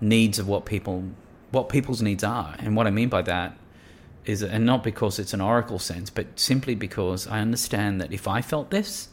needs 0.00 0.38
of 0.38 0.46
what 0.46 0.66
people 0.66 1.04
what 1.50 1.68
people's 1.68 2.02
needs 2.02 2.22
are. 2.22 2.54
And 2.58 2.76
what 2.76 2.86
I 2.86 2.90
mean 2.90 3.08
by 3.08 3.22
that 3.22 3.56
is, 4.24 4.42
and 4.42 4.66
not 4.66 4.82
because 4.82 5.18
it's 5.18 5.34
an 5.34 5.40
oracle 5.40 5.78
sense, 5.78 6.10
but 6.10 6.38
simply 6.38 6.74
because 6.74 7.26
I 7.26 7.40
understand 7.40 8.00
that 8.00 8.12
if 8.12 8.28
I 8.28 8.42
felt 8.42 8.70
this, 8.70 9.08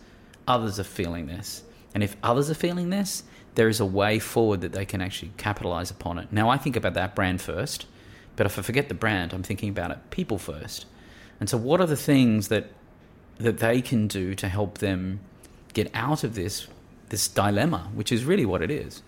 others 0.47 0.79
are 0.79 0.83
feeling 0.83 1.27
this. 1.27 1.63
And 1.93 2.03
if 2.03 2.15
others 2.21 2.49
are 2.49 2.55
feeling 2.55 2.89
this, 2.89 3.23
there 3.55 3.67
is 3.67 3.79
a 3.79 3.85
way 3.85 4.19
forward 4.19 4.61
that 4.61 4.73
they 4.73 4.85
can 4.85 5.01
actually 5.01 5.31
capitalize 5.37 5.89
upon 5.89 6.19
it. 6.19 6.31
Now, 6.31 6.49
I 6.49 6.57
think 6.57 6.75
about 6.75 6.93
that 6.93 7.15
brand 7.15 7.41
first, 7.41 7.87
but 8.35 8.45
if 8.45 8.59
I 8.59 8.61
forget 8.61 8.87
the 8.87 8.93
brand, 8.93 9.33
I'm 9.33 9.43
thinking 9.43 9.69
about 9.69 9.91
it 9.91 10.09
people 10.11 10.37
first. 10.37 10.85
And 11.39 11.49
so, 11.49 11.57
what 11.57 11.81
are 11.81 11.87
the 11.87 11.97
things 11.97 12.49
that 12.49 12.71
that 13.39 13.59
they 13.59 13.81
can 13.81 14.07
do 14.07 14.33
to 14.33 14.47
help 14.47 14.79
them 14.79 15.19
get 15.73 15.89
out 15.93 16.23
of 16.23 16.35
this 16.35 16.67
this 17.09 17.27
dilemma, 17.27 17.89
which 17.93 18.11
is 18.11 18.25
really 18.25 18.45
what 18.45 18.61
it 18.61 18.71
is? 18.71 19.01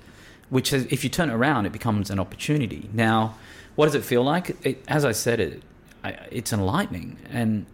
which 0.49 0.73
is, 0.73 0.85
if 0.89 1.03
you 1.03 1.09
turn 1.09 1.29
it 1.29 1.33
around, 1.33 1.65
it 1.65 1.71
becomes 1.71 2.09
an 2.09 2.19
opportunity. 2.19 2.89
Now, 2.91 3.35
what 3.75 3.85
does 3.85 3.95
it 3.95 4.03
feel 4.03 4.23
like? 4.23 4.57
It, 4.65 4.83
as 4.87 5.05
I 5.05 5.11
said, 5.11 5.39
it, 5.39 5.63
I, 6.03 6.11
it's 6.31 6.53
enlightening, 6.53 7.17
and 7.29 7.65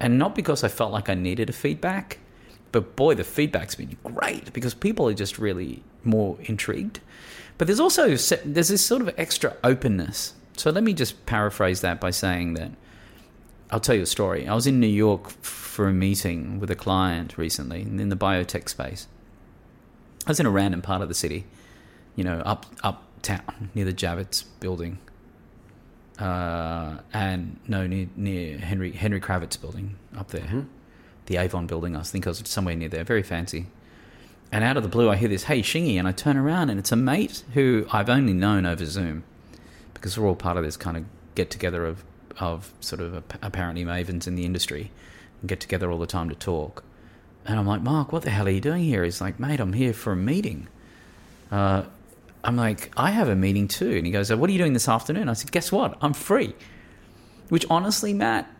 and 0.00 0.18
not 0.18 0.34
because 0.34 0.64
I 0.64 0.68
felt 0.68 0.92
like 0.92 1.08
I 1.08 1.14
needed 1.14 1.48
a 1.50 1.52
feedback, 1.52 2.18
but 2.72 2.96
boy, 2.96 3.14
the 3.14 3.24
feedback's 3.24 3.74
been 3.74 3.96
great 4.04 4.52
because 4.52 4.74
people 4.74 5.08
are 5.08 5.14
just 5.14 5.38
really 5.38 5.82
more 6.04 6.36
intrigued. 6.42 7.00
But 7.58 7.66
there's 7.66 7.80
also 7.80 8.16
there's 8.16 8.68
this 8.68 8.84
sort 8.84 9.02
of 9.02 9.14
extra 9.16 9.56
openness. 9.62 10.34
So 10.56 10.70
let 10.70 10.84
me 10.84 10.92
just 10.92 11.24
paraphrase 11.26 11.80
that 11.80 12.00
by 12.00 12.10
saying 12.10 12.54
that 12.54 12.72
I'll 13.70 13.80
tell 13.80 13.94
you 13.94 14.02
a 14.02 14.06
story. 14.06 14.46
I 14.46 14.54
was 14.54 14.66
in 14.66 14.80
New 14.80 14.86
York 14.86 15.30
for 15.42 15.88
a 15.88 15.92
meeting 15.92 16.60
with 16.60 16.70
a 16.70 16.76
client 16.76 17.38
recently 17.38 17.82
in 17.82 18.08
the 18.08 18.16
biotech 18.16 18.68
space. 18.68 19.08
I 20.26 20.30
was 20.30 20.40
in 20.40 20.46
a 20.46 20.50
random 20.50 20.82
part 20.82 21.02
of 21.02 21.08
the 21.08 21.14
city 21.14 21.46
you 22.16 22.24
know, 22.24 22.40
up 22.40 22.66
uptown 22.82 23.70
near 23.74 23.84
the 23.84 23.92
Javits 23.92 24.44
building, 24.60 24.98
uh, 26.18 26.98
and 27.12 27.58
no, 27.66 27.86
near 27.86 28.08
near 28.16 28.58
Henry 28.58 28.92
Henry 28.92 29.20
Kravis 29.20 29.60
building 29.60 29.96
up 30.16 30.28
there, 30.28 30.42
mm-hmm. 30.42 30.60
the 31.26 31.36
Avon 31.36 31.66
building. 31.66 31.96
I 31.96 32.02
think 32.02 32.26
I 32.26 32.30
was 32.30 32.42
somewhere 32.46 32.76
near 32.76 32.88
there, 32.88 33.04
very 33.04 33.22
fancy. 33.22 33.66
And 34.50 34.62
out 34.62 34.76
of 34.76 34.82
the 34.82 34.88
blue, 34.88 35.08
I 35.08 35.16
hear 35.16 35.28
this, 35.28 35.44
"Hey, 35.44 35.62
Shingy," 35.62 35.96
and 35.98 36.06
I 36.06 36.12
turn 36.12 36.36
around, 36.36 36.70
and 36.70 36.78
it's 36.78 36.92
a 36.92 36.96
mate 36.96 37.42
who 37.54 37.86
I've 37.90 38.10
only 38.10 38.34
known 38.34 38.66
over 38.66 38.84
Zoom, 38.84 39.24
because 39.94 40.18
we're 40.18 40.28
all 40.28 40.36
part 40.36 40.56
of 40.56 40.64
this 40.64 40.76
kind 40.76 40.96
of 40.96 41.04
get 41.34 41.50
together 41.50 41.86
of 41.86 42.04
of 42.38 42.72
sort 42.80 43.00
of 43.00 43.22
apparently 43.40 43.84
mavens 43.84 44.26
in 44.26 44.34
the 44.34 44.44
industry, 44.44 44.90
and 45.40 45.48
get 45.48 45.60
together 45.60 45.90
all 45.90 45.98
the 45.98 46.06
time 46.06 46.28
to 46.28 46.34
talk. 46.34 46.84
And 47.44 47.58
I'm 47.58 47.66
like, 47.66 47.82
Mark, 47.82 48.12
what 48.12 48.22
the 48.22 48.30
hell 48.30 48.46
are 48.46 48.50
you 48.50 48.60
doing 48.60 48.84
here? 48.84 49.02
He's 49.02 49.20
like, 49.20 49.40
mate, 49.40 49.58
I'm 49.58 49.72
here 49.72 49.92
for 49.92 50.12
a 50.12 50.16
meeting. 50.16 50.68
Uh, 51.50 51.84
I'm 52.44 52.56
like, 52.56 52.90
I 52.96 53.10
have 53.10 53.28
a 53.28 53.36
meeting 53.36 53.68
too. 53.68 53.96
And 53.96 54.06
he 54.06 54.12
goes, 54.12 54.32
What 54.32 54.48
are 54.48 54.52
you 54.52 54.58
doing 54.58 54.72
this 54.72 54.88
afternoon? 54.88 55.28
I 55.28 55.34
said, 55.34 55.52
Guess 55.52 55.70
what? 55.70 55.96
I'm 56.00 56.12
free. 56.12 56.54
Which 57.48 57.66
honestly, 57.70 58.12
Matt, 58.12 58.50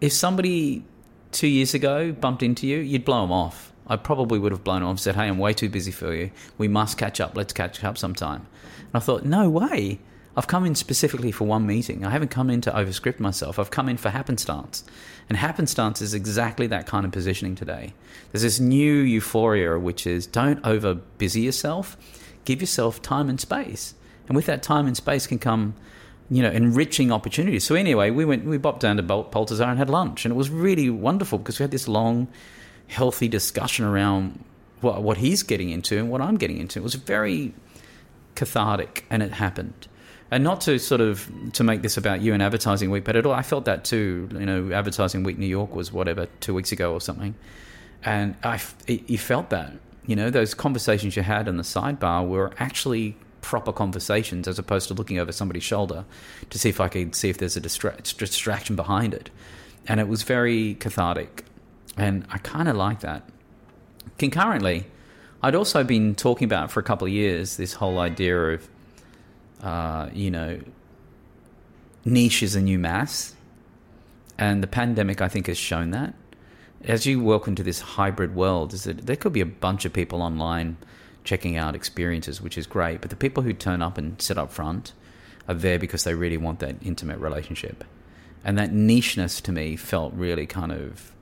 if 0.00 0.12
somebody 0.12 0.84
two 1.32 1.48
years 1.48 1.74
ago 1.74 2.12
bumped 2.12 2.42
into 2.42 2.66
you, 2.66 2.78
you'd 2.78 3.04
blow 3.04 3.22
them 3.22 3.32
off. 3.32 3.72
I 3.86 3.96
probably 3.96 4.38
would 4.38 4.52
have 4.52 4.64
blown 4.64 4.82
off 4.82 4.98
said, 4.98 5.16
Hey, 5.16 5.28
I'm 5.28 5.38
way 5.38 5.52
too 5.52 5.68
busy 5.68 5.90
for 5.90 6.14
you. 6.14 6.30
We 6.56 6.68
must 6.68 6.96
catch 6.96 7.20
up. 7.20 7.36
Let's 7.36 7.52
catch 7.52 7.82
up 7.84 7.98
sometime. 7.98 8.46
And 8.78 8.94
I 8.94 9.00
thought, 9.00 9.24
No 9.24 9.50
way. 9.50 10.00
I've 10.36 10.48
come 10.48 10.64
in 10.66 10.74
specifically 10.74 11.30
for 11.30 11.44
one 11.44 11.64
meeting. 11.64 12.04
I 12.04 12.10
haven't 12.10 12.32
come 12.32 12.50
in 12.50 12.60
to 12.62 12.72
overscript 12.72 13.20
myself. 13.20 13.56
I've 13.56 13.70
come 13.70 13.88
in 13.88 13.96
for 13.96 14.10
happenstance. 14.10 14.82
And 15.28 15.38
happenstance 15.38 16.02
is 16.02 16.12
exactly 16.12 16.66
that 16.68 16.86
kind 16.86 17.06
of 17.06 17.12
positioning 17.12 17.54
today. 17.54 17.94
There's 18.32 18.42
this 18.42 18.58
new 18.58 18.94
euphoria, 18.94 19.78
which 19.78 20.08
is 20.08 20.26
don't 20.26 20.64
over 20.66 20.94
busy 20.94 21.42
yourself 21.42 21.96
give 22.44 22.60
yourself 22.60 23.02
time 23.02 23.28
and 23.28 23.40
space. 23.40 23.94
And 24.28 24.36
with 24.36 24.46
that 24.46 24.62
time 24.62 24.86
and 24.86 24.96
space 24.96 25.26
can 25.26 25.38
come, 25.38 25.74
you 26.30 26.42
know, 26.42 26.50
enriching 26.50 27.12
opportunities. 27.12 27.64
So 27.64 27.74
anyway, 27.74 28.10
we 28.10 28.24
went, 28.24 28.44
we 28.44 28.58
bopped 28.58 28.80
down 28.80 28.96
to 28.96 29.02
Balthazar 29.02 29.64
and 29.64 29.78
had 29.78 29.90
lunch, 29.90 30.24
and 30.24 30.32
it 30.32 30.36
was 30.36 30.50
really 30.50 30.88
wonderful 30.90 31.38
because 31.38 31.58
we 31.58 31.64
had 31.64 31.70
this 31.70 31.88
long, 31.88 32.28
healthy 32.86 33.28
discussion 33.28 33.84
around 33.84 34.42
what, 34.80 35.02
what 35.02 35.18
he's 35.18 35.42
getting 35.42 35.70
into 35.70 35.98
and 35.98 36.10
what 36.10 36.20
I'm 36.20 36.36
getting 36.36 36.58
into. 36.58 36.78
It 36.78 36.82
was 36.82 36.94
very 36.94 37.54
cathartic, 38.34 39.04
and 39.10 39.22
it 39.22 39.32
happened. 39.32 39.88
And 40.30 40.42
not 40.42 40.62
to 40.62 40.78
sort 40.78 41.00
of 41.00 41.30
to 41.52 41.62
make 41.62 41.82
this 41.82 41.96
about 41.96 42.20
you 42.22 42.32
and 42.32 42.42
advertising 42.42 42.90
week, 42.90 43.04
but 43.04 43.14
at 43.14 43.26
all, 43.26 43.34
I 43.34 43.42
felt 43.42 43.66
that 43.66 43.84
too. 43.84 44.28
You 44.32 44.46
know, 44.46 44.72
advertising 44.72 45.22
week 45.22 45.38
New 45.38 45.46
York 45.46 45.74
was 45.74 45.92
whatever 45.92 46.26
two 46.40 46.54
weeks 46.54 46.72
ago 46.72 46.92
or 46.92 47.00
something, 47.00 47.34
and 48.04 48.34
I 48.42 48.60
you 48.88 49.18
felt 49.18 49.50
that 49.50 49.72
you 50.06 50.16
know, 50.16 50.30
those 50.30 50.54
conversations 50.54 51.16
you 51.16 51.22
had 51.22 51.48
in 51.48 51.56
the 51.56 51.62
sidebar 51.62 52.26
were 52.26 52.52
actually 52.58 53.16
proper 53.40 53.72
conversations 53.72 54.48
as 54.48 54.58
opposed 54.58 54.88
to 54.88 54.94
looking 54.94 55.18
over 55.18 55.32
somebody's 55.32 55.62
shoulder 55.62 56.04
to 56.50 56.58
see 56.58 56.68
if 56.68 56.80
I 56.80 56.88
could 56.88 57.14
see 57.14 57.28
if 57.28 57.38
there's 57.38 57.56
a 57.56 57.60
distra- 57.60 58.02
distraction 58.16 58.76
behind 58.76 59.14
it. 59.14 59.30
And 59.86 60.00
it 60.00 60.08
was 60.08 60.22
very 60.22 60.74
cathartic. 60.76 61.44
And 61.96 62.26
I 62.30 62.38
kind 62.38 62.68
of 62.68 62.76
like 62.76 63.00
that. 63.00 63.28
Concurrently, 64.18 64.86
I'd 65.42 65.54
also 65.54 65.84
been 65.84 66.14
talking 66.14 66.46
about 66.46 66.70
for 66.70 66.80
a 66.80 66.82
couple 66.82 67.06
of 67.06 67.12
years 67.12 67.56
this 67.56 67.74
whole 67.74 67.98
idea 67.98 68.54
of, 68.54 68.68
uh, 69.62 70.08
you 70.12 70.30
know, 70.30 70.60
niche 72.04 72.42
is 72.42 72.54
a 72.54 72.60
new 72.60 72.78
mass. 72.78 73.34
And 74.38 74.62
the 74.62 74.66
pandemic, 74.66 75.20
I 75.20 75.28
think, 75.28 75.46
has 75.46 75.58
shown 75.58 75.90
that 75.90 76.14
as 76.86 77.06
you 77.06 77.20
walk 77.20 77.48
into 77.48 77.62
this 77.62 77.80
hybrid 77.80 78.34
world, 78.34 78.72
is 78.72 78.84
that 78.84 79.06
there 79.06 79.16
could 79.16 79.32
be 79.32 79.40
a 79.40 79.46
bunch 79.46 79.84
of 79.84 79.92
people 79.92 80.20
online 80.22 80.76
checking 81.24 81.56
out 81.56 81.74
experiences, 81.74 82.40
which 82.40 82.58
is 82.58 82.66
great. 82.66 83.00
But 83.00 83.10
the 83.10 83.16
people 83.16 83.42
who 83.42 83.52
turn 83.52 83.82
up 83.82 83.96
and 83.96 84.20
sit 84.20 84.36
up 84.36 84.52
front 84.52 84.92
are 85.48 85.54
there 85.54 85.78
because 85.78 86.04
they 86.04 86.14
really 86.14 86.36
want 86.36 86.60
that 86.60 86.76
intimate 86.82 87.18
relationship. 87.18 87.84
And 88.44 88.58
that 88.58 88.70
nicheness 88.72 89.40
to 89.42 89.52
me 89.52 89.76
felt 89.76 90.12
really 90.14 90.46
kind 90.46 90.72
of, 90.72 91.12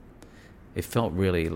it 0.75 0.83
felt 0.83 1.13
really 1.13 1.49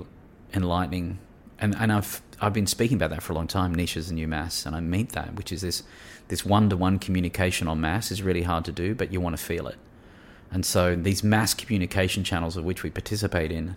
enlightening. 0.53 1.19
And, 1.59 1.75
and 1.75 1.91
I've, 1.91 2.21
I've 2.39 2.53
been 2.53 2.67
speaking 2.67 2.95
about 2.95 3.09
that 3.09 3.21
for 3.21 3.33
a 3.33 3.35
long 3.35 3.47
time, 3.47 3.75
niche 3.75 3.97
is 3.97 4.09
a 4.09 4.13
new 4.13 4.27
mass. 4.27 4.65
And 4.65 4.75
I 4.75 4.79
meet 4.79 5.11
that, 5.11 5.35
which 5.35 5.51
is 5.51 5.61
this, 5.61 5.83
this 6.29 6.45
one-to-one 6.45 6.99
communication 6.99 7.67
on 7.67 7.81
mass 7.81 8.11
is 8.11 8.21
really 8.21 8.43
hard 8.43 8.63
to 8.65 8.71
do, 8.71 8.95
but 8.95 9.11
you 9.11 9.19
want 9.19 9.37
to 9.37 9.43
feel 9.43 9.67
it. 9.67 9.75
And 10.49 10.65
so 10.65 10.95
these 10.95 11.25
mass 11.25 11.53
communication 11.53 12.23
channels 12.23 12.55
of 12.55 12.63
which 12.63 12.83
we 12.83 12.89
participate 12.89 13.51
in 13.51 13.75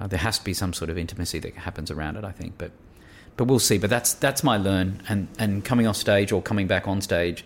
uh, 0.00 0.06
there 0.06 0.18
has 0.18 0.38
to 0.38 0.44
be 0.44 0.54
some 0.54 0.72
sort 0.72 0.90
of 0.90 0.96
intimacy 0.96 1.38
that 1.40 1.54
happens 1.54 1.90
around 1.90 2.16
it, 2.16 2.24
I 2.24 2.32
think. 2.32 2.54
But 2.58 2.72
but 3.36 3.44
we'll 3.44 3.58
see. 3.58 3.78
But 3.78 3.90
that's 3.90 4.14
that's 4.14 4.42
my 4.42 4.56
learn. 4.56 5.02
And 5.08 5.28
and 5.38 5.64
coming 5.64 5.86
off 5.86 5.96
stage 5.96 6.32
or 6.32 6.42
coming 6.42 6.66
back 6.66 6.88
on 6.88 7.00
stage, 7.00 7.44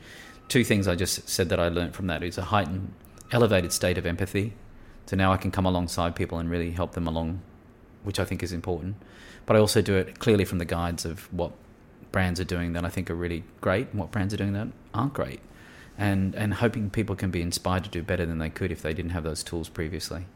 two 0.49 0.65
things 0.65 0.87
I 0.87 0.95
just 0.95 1.29
said 1.29 1.49
that 1.49 1.59
I 1.61 1.69
learned 1.69 1.95
from 1.95 2.07
that 2.07 2.23
is 2.23 2.39
a 2.39 2.45
heightened 2.45 2.93
elevated 3.33 3.73
state 3.73 3.99
of 3.99 4.07
empathy. 4.07 4.53
So 5.07 5.17
now 5.17 5.33
I 5.33 5.37
can 5.37 5.51
come 5.51 5.67
alongside 5.67 6.17
people 6.17 6.39
and 6.39 6.49
really 6.49 6.71
help 6.71 6.93
them 6.93 7.07
along, 7.07 7.43
which 8.05 8.19
I 8.19 8.25
think 8.25 8.43
is 8.43 8.53
important. 8.53 8.97
But 9.45 9.57
I 9.57 9.59
also 9.59 9.83
do 9.83 9.97
it 9.97 10.19
clearly 10.19 10.45
from 10.45 10.59
the 10.59 10.65
guides 10.65 11.05
of 11.05 11.31
what 11.33 11.53
brands 12.13 12.41
are 12.41 12.45
doing 12.45 12.73
that 12.73 12.85
I 12.85 12.89
think 12.89 13.11
are 13.11 13.15
really 13.15 13.45
great 13.61 13.89
and 13.91 13.99
what 13.99 14.11
brands 14.11 14.33
are 14.33 14.37
doing 14.37 14.53
that 14.55 14.69
aren't 14.95 15.13
great. 15.13 15.41
And, 15.99 16.35
and 16.35 16.55
hoping 16.55 16.91
people 16.91 17.17
can 17.17 17.31
be 17.31 17.43
inspired 17.43 17.85
to 17.85 17.91
do 17.91 18.03
better 18.03 18.25
than 18.25 18.39
they 18.39 18.51
could 18.51 18.73
if 18.73 18.83
they 18.83 18.95
didn't 18.95 19.11
have 19.11 19.25
those 19.25 19.43
tools 19.43 19.69
previously. 19.69 20.27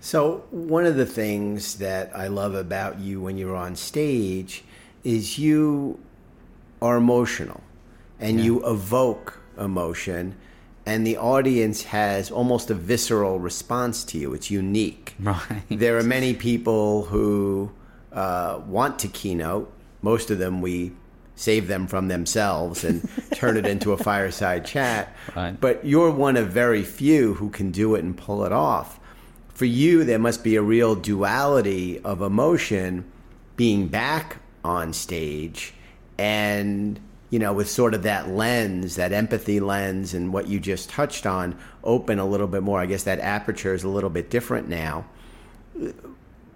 So, 0.00 0.44
one 0.50 0.86
of 0.86 0.96
the 0.96 1.06
things 1.06 1.76
that 1.76 2.12
I 2.14 2.28
love 2.28 2.54
about 2.54 3.00
you 3.00 3.20
when 3.20 3.36
you're 3.36 3.56
on 3.56 3.74
stage 3.76 4.62
is 5.02 5.38
you 5.38 5.98
are 6.80 6.96
emotional 6.96 7.62
and 8.20 8.38
Yeah. 8.38 8.44
you 8.44 8.66
evoke 8.66 9.40
emotion, 9.58 10.36
and 10.86 11.04
the 11.06 11.16
audience 11.16 11.82
has 11.84 12.30
almost 12.30 12.70
a 12.70 12.74
visceral 12.74 13.40
response 13.40 14.04
to 14.04 14.18
you. 14.18 14.34
It's 14.34 14.50
unique. 14.50 15.14
Right. 15.20 15.62
There 15.68 15.98
are 15.98 16.02
many 16.04 16.32
people 16.34 17.04
who 17.06 17.70
uh, 18.12 18.60
want 18.66 18.98
to 19.00 19.08
keynote. 19.08 19.70
Most 20.00 20.30
of 20.30 20.38
them 20.38 20.60
we 20.60 20.92
save 21.34 21.66
them 21.68 21.86
from 21.86 22.08
themselves 22.08 22.84
and 22.84 23.08
turn 23.32 23.56
it 23.56 23.66
into 23.66 23.92
a 23.92 23.96
fireside 23.96 24.64
chat. 24.64 25.14
Right. 25.36 25.60
But 25.60 25.84
you're 25.84 26.10
one 26.10 26.36
of 26.36 26.48
very 26.48 26.82
few 26.84 27.34
who 27.34 27.50
can 27.50 27.70
do 27.72 27.94
it 27.96 28.02
and 28.04 28.16
pull 28.16 28.44
it 28.44 28.52
off. 28.52 28.97
For 29.58 29.64
you, 29.64 30.04
there 30.04 30.20
must 30.20 30.44
be 30.44 30.54
a 30.54 30.62
real 30.62 30.94
duality 30.94 31.98
of 32.04 32.22
emotion 32.22 33.10
being 33.56 33.88
back 33.88 34.36
on 34.62 34.92
stage 34.92 35.74
and 36.16 37.00
you 37.30 37.40
know 37.40 37.52
with 37.52 37.68
sort 37.68 37.92
of 37.92 38.04
that 38.04 38.28
lens 38.28 38.94
that 38.94 39.12
empathy 39.12 39.58
lens 39.58 40.14
and 40.14 40.32
what 40.32 40.46
you 40.46 40.60
just 40.60 40.88
touched 40.90 41.26
on 41.26 41.58
open 41.82 42.20
a 42.20 42.24
little 42.24 42.46
bit 42.46 42.62
more. 42.62 42.78
I 42.78 42.86
guess 42.86 43.02
that 43.02 43.18
aperture 43.18 43.74
is 43.74 43.82
a 43.82 43.88
little 43.88 44.10
bit 44.10 44.30
different 44.30 44.68
now. 44.68 45.06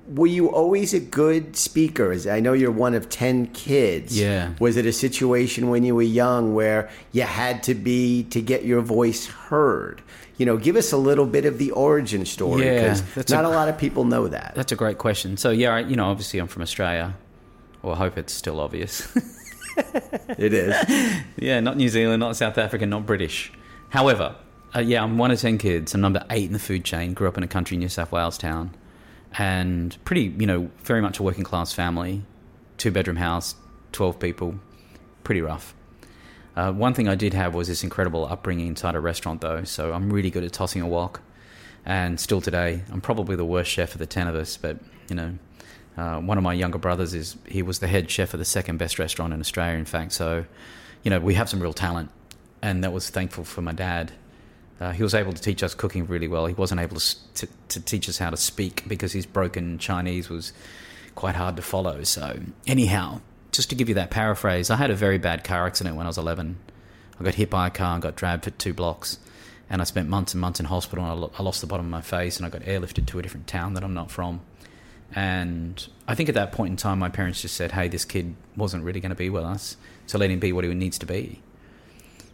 Were 0.07 0.29
you 0.29 0.53
always 0.53 0.95
a 0.95 1.01
good 1.01 1.57
speaker? 1.57 2.17
I 2.31 2.39
know 2.39 2.53
you're 2.53 2.71
one 2.71 2.95
of 2.95 3.09
10 3.09 3.49
kids. 3.49 4.17
Yeah. 4.17 4.53
was 4.61 4.77
it 4.77 4.87
a 4.87 4.93
situation 4.93 5.71
when 5.71 5.83
you 5.83 5.97
were 5.97 6.03
young 6.03 6.55
where 6.55 6.89
you 7.11 7.23
had 7.23 7.65
to 7.65 7.75
be 7.75 8.23
to 8.31 8.41
get 8.41 8.65
your 8.65 8.81
voice 8.81 9.27
heard 9.27 10.03
you 10.43 10.47
know 10.47 10.57
give 10.57 10.75
us 10.75 10.91
a 10.91 10.97
little 10.97 11.25
bit 11.37 11.45
of 11.45 11.59
the 11.59 11.71
origin 11.71 12.25
story 12.27 12.63
because 12.69 13.01
that's 13.15 13.31
not 13.31 13.45
a- 13.45 13.49
a 13.49 13.55
lot 13.61 13.69
of 13.69 13.79
people 13.79 14.03
know 14.05 14.27
that 14.27 14.55
That's 14.57 14.73
a 14.73 14.77
great 14.77 14.99
question. 14.99 15.37
So 15.37 15.51
yeah, 15.51 15.77
I, 15.77 15.81
you 15.91 15.95
know, 15.95 16.07
obviously 16.11 16.41
I'm 16.41 16.49
from 16.49 16.63
Australia. 16.63 17.15
Well, 17.81 17.95
I 17.95 17.99
hope 17.99 18.19
it's 18.19 18.33
still 18.33 18.59
obvious. 18.59 18.93
it 20.39 20.53
is 20.53 20.75
yeah, 21.37 21.61
not 21.61 21.77
New 21.77 21.89
Zealand, 21.89 22.19
not 22.19 22.35
South 22.37 22.59
Africa, 22.59 22.87
not 22.87 23.07
British. 23.07 23.53
However, 23.91 24.35
uh, 24.75 24.81
yeah, 24.81 25.01
I'm 25.05 25.17
one 25.17 25.31
of 25.31 25.41
ten 25.41 25.59
kids. 25.59 25.95
I'm 25.95 26.01
number 26.01 26.25
eight 26.31 26.47
in 26.47 26.53
the 26.53 26.59
food 26.59 26.85
chain. 26.85 27.15
Grew 27.15 27.29
up 27.29 27.37
in 27.39 27.45
a 27.45 27.49
country 27.57 27.77
New 27.77 27.89
South 27.89 28.11
Wales 28.11 28.37
town, 28.37 28.75
and 29.39 29.97
pretty, 30.05 30.23
you 30.43 30.47
know, 30.47 30.71
very 30.83 31.01
much 31.03 31.21
a 31.21 31.23
working 31.23 31.45
class 31.45 31.73
family. 31.73 32.23
Two 32.79 32.91
bedroom 32.91 33.19
house, 33.19 33.55
twelve 33.93 34.19
people, 34.19 34.57
pretty 35.25 35.41
rough. 35.41 35.75
Uh, 36.55 36.73
one 36.73 36.93
thing 36.93 37.09
I 37.09 37.15
did 37.15 37.35
have 37.35 37.55
was 37.55 37.69
this 37.69 37.83
incredible 37.83 38.27
upbringing 38.27 38.67
inside 38.67 38.95
a 38.95 39.01
restaurant, 39.01 39.41
though. 39.41 39.65
So 39.65 39.93
I'm 39.93 40.13
really 40.13 40.31
good 40.31 40.45
at 40.45 40.53
tossing 40.53 40.83
a 40.83 40.87
wok, 40.87 41.23
and 41.85 42.21
still 42.21 42.41
today, 42.41 42.83
I'm 42.91 43.01
probably 43.01 43.37
the 43.37 43.45
worst 43.45 43.71
chef 43.71 43.95
of 43.95 43.99
the 43.99 44.07
ten 44.07 44.29
of 44.29 44.35
us. 44.35 44.57
But 44.57 44.79
you 45.09 45.17
know, 45.17 45.39
uh, 45.97 46.21
one 46.21 46.39
of 46.39 46.45
my 46.45 46.53
younger 46.53 46.79
brothers 46.79 47.15
is 47.15 47.37
he 47.47 47.62
was 47.62 47.79
the 47.79 47.88
head 47.88 48.11
chef 48.11 48.35
of 48.35 48.38
the 48.38 48.45
second 48.45 48.79
best 48.79 48.99
restaurant 48.99 49.33
in 49.33 49.41
Australia, 49.41 49.79
in 49.79 49.85
fact. 49.85 50.12
So, 50.12 50.45
you 51.03 51.11
know, 51.11 51.21
we 51.21 51.35
have 51.35 51.49
some 51.49 51.61
real 51.61 51.73
talent, 51.73 52.11
and 52.61 52.85
that 52.85 52.93
was 52.93 53.09
thankful 53.09 53.45
for 53.45 53.62
my 53.62 53.73
dad. 53.73 54.12
Uh, 54.81 54.91
he 54.91 55.03
was 55.03 55.15
able 55.15 55.33
to 55.33 55.41
teach 55.41 55.62
us 55.62 55.75
cooking 55.75 56.07
really 56.07 56.29
well. 56.29 56.47
He 56.47 56.55
wasn't 56.55 56.81
able 56.81 56.97
to, 56.97 57.17
to 57.35 57.49
to 57.69 57.81
teach 57.81 58.09
us 58.09 58.19
how 58.19 58.31
to 58.31 58.37
speak 58.37 58.85
because 58.87 59.12
his 59.12 59.27
broken 59.27 59.79
Chinese 59.79 60.29
was 60.29 60.53
quite 61.15 61.35
hard 61.35 61.57
to 61.57 61.62
follow. 61.62 62.03
So, 62.05 62.41
anyhow, 62.67 63.21
just 63.53 63.69
to 63.71 63.77
give 63.77 63.88
you 63.88 63.95
that 63.97 64.11
paraphrase, 64.11 64.71
I 64.71 64.77
had 64.77 64.91
a 64.91 64.97
very 64.97 65.19
bad 65.19 65.45
car 65.45 65.67
accident 65.67 65.97
when 65.97 66.07
I 66.07 66.09
was 66.09 66.19
11. 66.19 66.57
I 67.21 67.25
got 67.25 67.35
hit 67.35 67.51
by 67.51 67.67
a 67.67 67.71
car 67.71 67.95
and 67.95 68.03
got 68.03 68.17
dragged 68.17 68.45
for 68.45 68.51
two 68.51 68.75
blocks. 68.75 69.19
And 69.71 69.81
I 69.81 69.85
spent 69.85 70.09
months 70.09 70.35
and 70.35 70.41
months 70.41 70.59
in 70.59 70.67
hospital. 70.67 71.05
And 71.05 71.31
I, 71.38 71.43
lost 71.43 71.61
the 71.61 71.67
bottom 71.67 71.87
of 71.87 71.91
my 71.91 72.01
face 72.01 72.38
and 72.38 72.47
I 72.47 72.49
got 72.49 72.62
airlifted 72.62 73.07
to 73.07 73.19
a 73.19 73.23
different 73.23 73.47
town 73.47 73.75
that 73.75 73.85
I'm 73.85 73.95
not 73.95 74.11
from. 74.11 74.41
And 75.15 75.87
I 76.09 76.15
think 76.15 76.29
at 76.31 76.35
that 76.35 76.53
point 76.53 76.71
in 76.71 76.77
time, 76.77 76.99
my 76.99 77.11
parents 77.11 77.43
just 77.43 77.55
said, 77.55 77.73
hey, 77.73 77.88
this 77.88 78.05
kid 78.05 78.35
wasn't 78.57 78.85
really 78.85 79.01
going 79.01 79.11
to 79.11 79.17
be 79.17 79.29
with 79.29 79.45
us. 79.45 79.77
So 80.07 80.19
let 80.19 80.31
him 80.31 80.41
be 80.41 80.53
what 80.53 80.65
he 80.65 80.73
needs 80.73 80.99
to 80.99 81.07
be. 81.07 81.43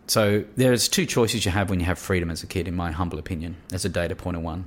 So 0.07 0.45
there's 0.57 0.89
two 0.89 1.05
choices 1.05 1.45
you 1.45 1.51
have 1.51 1.69
when 1.69 1.81
you 1.81 1.87
have 1.87 1.99
freedom 1.99 2.31
as 2.31 2.43
a 2.43 2.47
kid, 2.47 2.67
in 2.67 2.75
my 2.75 2.93
humble 2.93 3.19
opinion, 3.19 3.57
as 3.73 3.85
a 3.85 3.89
data 3.89 4.17
point 4.17 4.37
of 4.37 4.43
one. 4.43 4.67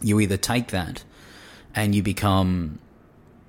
You 0.00 0.18
either 0.20 0.36
take 0.36 0.68
that 0.68 1.04
and 1.74 1.94
you 1.94 2.02
become, 2.02 2.78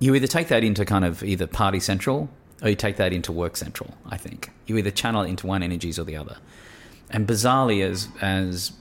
you 0.02 0.16
either 0.16 0.26
take 0.26 0.48
that 0.48 0.64
into 0.64 0.84
kind 0.84 1.04
of 1.04 1.22
either 1.22 1.46
party 1.46 1.78
central 1.78 2.28
or 2.60 2.68
you 2.68 2.74
take 2.74 2.96
that 2.96 3.12
into 3.12 3.30
work 3.30 3.56
central, 3.56 3.94
I 4.04 4.16
think. 4.16 4.50
You 4.66 4.76
either 4.76 4.90
channel 4.90 5.22
it 5.22 5.28
into 5.28 5.46
one 5.46 5.62
energies 5.62 5.96
or 5.96 6.02
the 6.02 6.16
other. 6.16 6.38
And 7.08 7.26
bizarrely, 7.26 7.84
as, 7.84 8.08
as, 8.20 8.72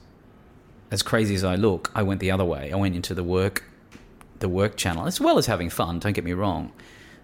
as 0.89 1.03
crazy 1.03 1.35
as 1.35 1.43
I 1.43 1.55
look, 1.55 1.91
I 1.93 2.01
went 2.01 2.21
the 2.21 2.31
other 2.31 2.45
way. 2.45 2.71
I 2.71 2.75
went 2.75 2.95
into 2.95 3.13
the 3.13 3.23
work, 3.23 3.63
the 4.39 4.49
work 4.49 4.77
channel, 4.77 5.05
as 5.05 5.21
well 5.21 5.37
as 5.37 5.45
having 5.45 5.69
fun, 5.69 5.99
don't 5.99 6.13
get 6.13 6.23
me 6.23 6.33
wrong. 6.33 6.71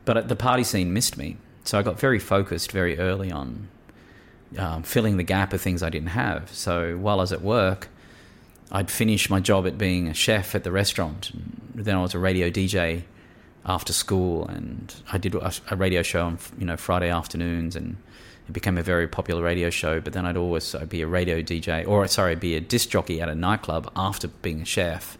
But 0.06 0.28
the 0.28 0.36
party 0.36 0.64
scene 0.64 0.94
missed 0.94 1.18
me. 1.18 1.38
So 1.64 1.80
I 1.80 1.82
got 1.82 2.00
very 2.00 2.20
focused 2.20 2.72
very 2.72 3.00
early 3.00 3.32
on 3.32 3.68
um, 4.60 4.84
filling 4.84 5.18
the 5.18 5.24
gap 5.24 5.54
of 5.54 5.62
things 5.62 5.82
I 5.82 5.90
didn't 5.90 6.10
have. 6.10 6.54
So 6.54 6.98
while 6.98 7.20
I 7.20 7.24
was 7.24 7.34
at 7.34 7.42
work, 7.42 7.90
I'd 8.72 8.92
finish 8.92 9.28
my 9.28 9.40
job 9.40 9.66
at 9.66 9.80
being 9.80 10.08
a 10.08 10.14
chef 10.14 10.54
at 10.54 10.64
the 10.64 10.72
restaurant. 10.72 11.32
Then 11.74 11.96
I 11.96 12.02
was 12.02 12.14
a 12.14 12.20
radio 12.20 12.52
DJ 12.52 13.04
after 13.68 13.92
school, 13.94 14.48
and 14.48 14.94
I 15.12 15.18
did 15.18 15.36
a, 15.36 15.76
radio 15.76 16.02
show 16.02 16.26
on 16.26 16.40
you 16.58 16.66
know 16.66 16.78
Friday 16.78 17.10
afternoons, 17.10 17.76
and 17.76 17.98
it 18.48 18.54
became 18.54 18.78
a 18.78 18.84
very 18.84 19.08
popular 19.08 19.44
radio 19.44 19.70
show. 19.70 20.00
But 20.00 20.14
then 20.14 20.26
I'd 20.26 20.38
always 20.38 20.74
I'd 20.74 20.90
be 20.90 21.02
a 21.02 21.08
radio 21.08 21.42
DJ, 21.42 21.88
or 21.88 22.08
sorry, 22.08 22.32
I'd 22.32 22.40
be 22.40 22.56
a 22.56 22.62
disc 22.62 22.90
jockey 22.90 23.22
at 23.22 23.30
a 23.30 23.36
nightclub 23.36 23.92
after 23.96 24.28
being 24.28 24.62
a 24.62 24.66
chef. 24.66 25.18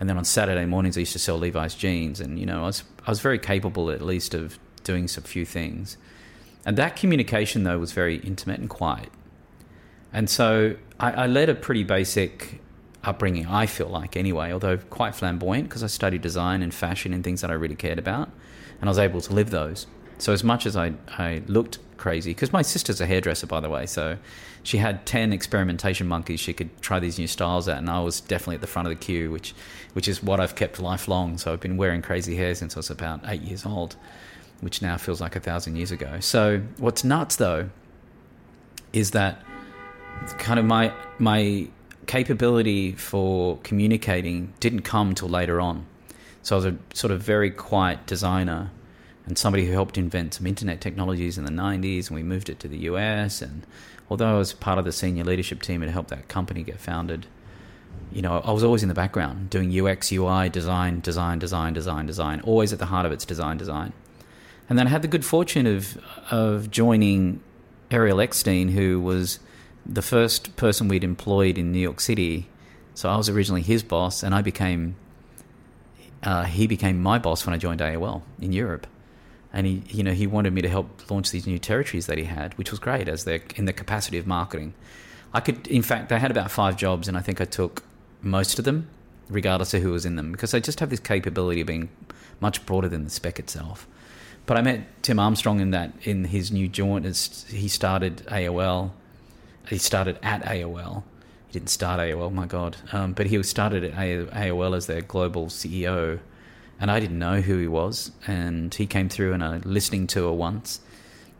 And 0.00 0.08
then 0.08 0.18
on 0.18 0.24
Saturday 0.24 0.66
mornings, 0.66 0.96
I 0.96 1.00
used 1.00 1.12
to 1.12 1.20
sell 1.20 1.38
Levi's 1.38 1.74
jeans, 1.74 2.20
and 2.20 2.38
you 2.38 2.46
know 2.46 2.64
I 2.64 2.66
was 2.66 2.84
I 3.06 3.10
was 3.10 3.20
very 3.20 3.38
capable 3.38 3.90
at 3.90 4.02
least 4.02 4.34
of 4.34 4.58
doing 4.82 5.08
some 5.08 5.24
few 5.24 5.44
things. 5.44 5.96
And 6.66 6.76
that 6.78 6.96
communication, 6.96 7.64
though, 7.64 7.78
was 7.78 7.92
very 7.92 8.16
intimate 8.16 8.58
and 8.58 8.70
quiet. 8.70 9.10
And 10.12 10.30
so 10.30 10.76
I, 10.98 11.12
I 11.12 11.26
led 11.26 11.48
a 11.48 11.54
pretty 11.54 11.84
basic 11.84 12.60
upbringing, 13.04 13.46
I 13.46 13.66
feel 13.66 13.88
like, 13.88 14.16
anyway, 14.16 14.52
although 14.52 14.76
quite 14.76 15.14
flamboyant 15.14 15.68
because 15.68 15.82
I 15.82 15.88
studied 15.88 16.22
design 16.22 16.62
and 16.62 16.72
fashion 16.72 17.12
and 17.12 17.22
things 17.22 17.40
that 17.40 17.50
I 17.50 17.54
really 17.54 17.76
cared 17.76 17.98
about. 17.98 18.30
And 18.80 18.88
I 18.88 18.90
was 18.90 18.98
able 18.98 19.20
to 19.20 19.32
live 19.32 19.50
those. 19.50 19.86
So 20.18 20.32
as 20.32 20.44
much 20.44 20.66
as 20.66 20.76
I, 20.76 20.94
I 21.18 21.42
looked 21.46 21.78
crazy, 21.96 22.30
because 22.30 22.52
my 22.52 22.62
sister's 22.62 23.00
a 23.00 23.06
hairdresser, 23.06 23.46
by 23.46 23.60
the 23.60 23.70
way, 23.70 23.86
so 23.86 24.18
she 24.62 24.78
had 24.78 25.06
10 25.06 25.32
experimentation 25.32 26.06
monkeys 26.06 26.40
she 26.40 26.52
could 26.52 26.80
try 26.80 26.98
these 26.98 27.18
new 27.18 27.26
styles 27.26 27.68
at, 27.68 27.78
and 27.78 27.88
I 27.90 28.00
was 28.00 28.20
definitely 28.20 28.56
at 28.56 28.60
the 28.60 28.66
front 28.66 28.88
of 28.88 28.90
the 28.90 29.04
queue, 29.04 29.30
which, 29.30 29.54
which 29.92 30.08
is 30.08 30.22
what 30.22 30.40
I've 30.40 30.54
kept 30.54 30.80
lifelong. 30.80 31.38
So 31.38 31.52
I've 31.52 31.60
been 31.60 31.76
wearing 31.76 32.02
crazy 32.02 32.36
hair 32.36 32.54
since 32.54 32.76
I 32.76 32.78
was 32.78 32.90
about 32.90 33.20
eight 33.26 33.42
years 33.42 33.64
old 33.64 33.96
which 34.60 34.80
now 34.80 34.96
feels 34.96 35.20
like 35.20 35.36
a 35.36 35.40
thousand 35.40 35.76
years 35.76 35.90
ago. 35.90 36.20
So 36.20 36.62
what's 36.78 37.04
nuts 37.04 37.36
though 37.36 37.68
is 38.92 39.10
that 39.12 39.42
kind 40.38 40.58
of 40.58 40.64
my 40.64 40.92
my 41.18 41.68
capability 42.06 42.92
for 42.92 43.58
communicating 43.58 44.52
didn't 44.60 44.82
come 44.82 45.14
till 45.14 45.28
later 45.28 45.60
on. 45.60 45.86
So 46.42 46.56
I 46.56 46.58
was 46.58 46.66
a 46.66 46.76
sort 46.92 47.10
of 47.10 47.22
very 47.22 47.50
quiet 47.50 48.06
designer 48.06 48.70
and 49.26 49.38
somebody 49.38 49.66
who 49.66 49.72
helped 49.72 49.96
invent 49.96 50.34
some 50.34 50.46
internet 50.46 50.80
technologies 50.80 51.38
in 51.38 51.44
the 51.44 51.50
90s 51.50 52.08
and 52.08 52.16
we 52.16 52.22
moved 52.22 52.50
it 52.50 52.60
to 52.60 52.68
the 52.68 52.78
US 52.78 53.40
and 53.40 53.66
although 54.10 54.34
I 54.34 54.38
was 54.38 54.52
part 54.52 54.78
of 54.78 54.84
the 54.84 54.92
senior 54.92 55.24
leadership 55.24 55.62
team 55.62 55.82
and 55.82 55.90
helped 55.90 56.10
that 56.10 56.28
company 56.28 56.62
get 56.62 56.78
founded 56.78 57.26
you 58.12 58.22
know, 58.22 58.40
I 58.44 58.52
was 58.52 58.62
always 58.62 58.82
in 58.82 58.88
the 58.88 58.94
background 58.94 59.50
doing 59.50 59.76
UX, 59.76 60.12
UI, 60.12 60.48
design, 60.48 61.00
design, 61.00 61.38
design, 61.38 61.74
design, 61.74 62.06
design. 62.06 62.40
Always 62.42 62.72
at 62.72 62.78
the 62.78 62.86
heart 62.86 63.06
of 63.06 63.12
it's 63.12 63.24
design, 63.24 63.56
design. 63.56 63.92
And 64.68 64.78
then 64.78 64.86
I 64.86 64.90
had 64.90 65.02
the 65.02 65.08
good 65.08 65.24
fortune 65.24 65.66
of 65.66 65.98
of 66.30 66.70
joining 66.70 67.40
Ariel 67.90 68.20
Eckstein, 68.20 68.68
who 68.68 69.00
was 69.00 69.40
the 69.86 70.02
first 70.02 70.56
person 70.56 70.88
we'd 70.88 71.04
employed 71.04 71.58
in 71.58 71.72
New 71.72 71.78
York 71.78 72.00
City. 72.00 72.48
So 72.94 73.08
I 73.08 73.16
was 73.16 73.28
originally 73.28 73.62
his 73.62 73.82
boss, 73.82 74.22
and 74.22 74.34
I 74.34 74.42
became 74.42 74.96
uh, 76.22 76.44
he 76.44 76.66
became 76.66 77.02
my 77.02 77.18
boss 77.18 77.44
when 77.44 77.54
I 77.54 77.58
joined 77.58 77.80
AOL 77.80 78.22
in 78.40 78.52
Europe. 78.52 78.86
And 79.52 79.66
he, 79.66 79.82
you 79.88 80.02
know, 80.02 80.12
he 80.12 80.26
wanted 80.26 80.52
me 80.52 80.62
to 80.62 80.68
help 80.68 81.10
launch 81.10 81.30
these 81.30 81.46
new 81.46 81.58
territories 81.58 82.06
that 82.06 82.18
he 82.18 82.24
had, 82.24 82.56
which 82.58 82.70
was 82.70 82.80
great 82.80 83.08
as 83.08 83.24
their 83.24 83.40
in 83.56 83.66
the 83.66 83.72
capacity 83.72 84.18
of 84.18 84.26
marketing. 84.26 84.74
I 85.32 85.40
could, 85.40 85.66
in 85.66 85.82
fact, 85.82 86.08
they 86.08 86.18
had 86.18 86.30
about 86.30 86.50
five 86.50 86.76
jobs, 86.76 87.08
and 87.08 87.16
I 87.16 87.20
think 87.20 87.40
I 87.40 87.44
took 87.44 87.82
most 88.22 88.58
of 88.58 88.64
them, 88.64 88.88
regardless 89.28 89.74
of 89.74 89.82
who 89.82 89.92
was 89.92 90.06
in 90.06 90.16
them, 90.16 90.32
because 90.32 90.52
they 90.52 90.60
just 90.60 90.80
have 90.80 90.90
this 90.90 91.00
capability 91.00 91.60
of 91.60 91.66
being 91.66 91.88
much 92.40 92.64
broader 92.66 92.88
than 92.88 93.04
the 93.04 93.10
spec 93.10 93.38
itself. 93.38 93.86
But 94.46 94.56
I 94.56 94.62
met 94.62 95.02
Tim 95.02 95.18
Armstrong 95.18 95.60
in 95.60 95.70
that 95.70 95.92
in 96.02 96.24
his 96.26 96.50
new 96.50 96.68
joint. 96.68 97.06
As 97.06 97.46
he 97.48 97.68
started 97.68 98.18
AOL, 98.26 98.90
he 99.68 99.78
started 99.78 100.18
at 100.22 100.42
AOL. 100.44 101.02
He 101.48 101.52
didn't 101.52 101.70
start 101.70 102.00
AOL, 102.00 102.32
my 102.32 102.46
God. 102.46 102.76
Um, 102.92 103.12
but 103.12 103.26
he 103.26 103.38
was 103.38 103.48
started 103.48 103.84
at 103.84 103.94
AOL 103.94 104.76
as 104.76 104.86
their 104.86 105.00
global 105.00 105.46
CEO. 105.46 106.20
And 106.80 106.90
I 106.90 107.00
didn't 107.00 107.18
know 107.18 107.40
who 107.40 107.58
he 107.58 107.68
was. 107.68 108.10
And 108.26 108.74
he 108.74 108.86
came 108.86 109.08
through 109.08 109.34
on 109.34 109.42
a 109.42 109.60
listening 109.64 110.06
tour 110.06 110.32
once. 110.32 110.80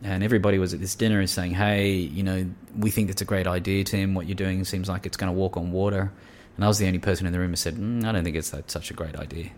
And 0.02 0.22
everybody 0.22 0.58
was 0.58 0.74
at 0.74 0.80
this 0.80 0.94
dinner 0.94 1.18
and 1.18 1.28
saying, 1.28 1.52
hey, 1.52 1.92
you 1.92 2.22
know, 2.22 2.46
we 2.76 2.90
think 2.90 3.10
it's 3.10 3.22
a 3.22 3.24
great 3.24 3.46
idea, 3.46 3.84
Tim. 3.84 4.14
What 4.14 4.26
you're 4.26 4.34
doing 4.34 4.64
seems 4.64 4.88
like 4.88 5.06
it's 5.06 5.16
going 5.16 5.32
to 5.32 5.38
walk 5.38 5.56
on 5.56 5.72
water. 5.72 6.12
And 6.56 6.64
I 6.64 6.68
was 6.68 6.78
the 6.78 6.86
only 6.86 6.98
person 6.98 7.26
in 7.26 7.32
the 7.32 7.38
room 7.38 7.50
who 7.50 7.56
said, 7.56 7.74
mm, 7.74 8.04
I 8.04 8.12
don't 8.12 8.24
think 8.24 8.36
it's 8.36 8.50
that, 8.50 8.70
such 8.70 8.90
a 8.90 8.94
great 8.94 9.16
idea. 9.16 9.50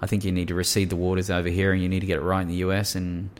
I 0.00 0.06
think 0.06 0.24
you 0.24 0.32
need 0.32 0.48
to 0.48 0.54
recede 0.54 0.90
the 0.90 0.96
waters 0.96 1.30
over 1.30 1.48
here 1.48 1.72
and 1.72 1.82
you 1.82 1.88
need 1.88 2.00
to 2.00 2.06
get 2.06 2.18
it 2.18 2.22
right 2.22 2.42
in 2.42 2.48
the 2.48 2.56
US 2.56 2.94
and 2.94 3.30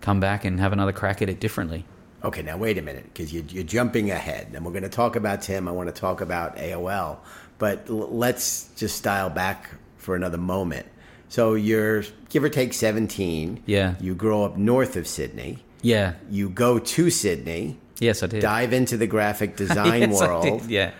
come 0.00 0.20
back 0.20 0.44
and 0.44 0.60
have 0.60 0.72
another 0.72 0.92
crack 0.92 1.22
at 1.22 1.28
it 1.28 1.40
differently. 1.40 1.84
Okay, 2.24 2.42
now 2.42 2.56
wait 2.56 2.78
a 2.78 2.82
minute, 2.82 3.04
because 3.04 3.32
you're, 3.32 3.44
you're, 3.44 3.62
jumping 3.62 4.10
ahead, 4.10 4.48
and 4.52 4.64
we're 4.64 4.72
going 4.72 4.82
to 4.82 4.88
talk 4.88 5.14
about 5.14 5.42
Tim. 5.42 5.68
I 5.68 5.70
want 5.70 5.88
to 5.88 5.98
talk 5.98 6.20
about 6.20 6.56
AOL, 6.56 7.18
but 7.58 7.88
l- 7.88 8.08
let's 8.10 8.70
just 8.76 9.04
dial 9.04 9.30
back 9.30 9.70
for 9.98 10.16
another 10.16 10.38
moment. 10.38 10.86
So 11.28 11.54
you're 11.54 12.02
give 12.30 12.42
or 12.42 12.48
take 12.48 12.72
17. 12.72 13.62
Yeah. 13.66 13.94
You 14.00 14.14
grow 14.14 14.44
up 14.44 14.56
north 14.56 14.96
of 14.96 15.06
Sydney. 15.06 15.58
Yeah. 15.82 16.14
You 16.30 16.48
go 16.48 16.78
to 16.78 17.10
Sydney. 17.10 17.78
Yes, 18.00 18.22
I 18.22 18.26
did. 18.26 18.40
Dive 18.40 18.72
into 18.72 18.96
the 18.96 19.06
graphic 19.06 19.56
design 19.64 20.10
yes, 20.10 20.20
world. 20.20 20.66
Yeah. 20.66 20.92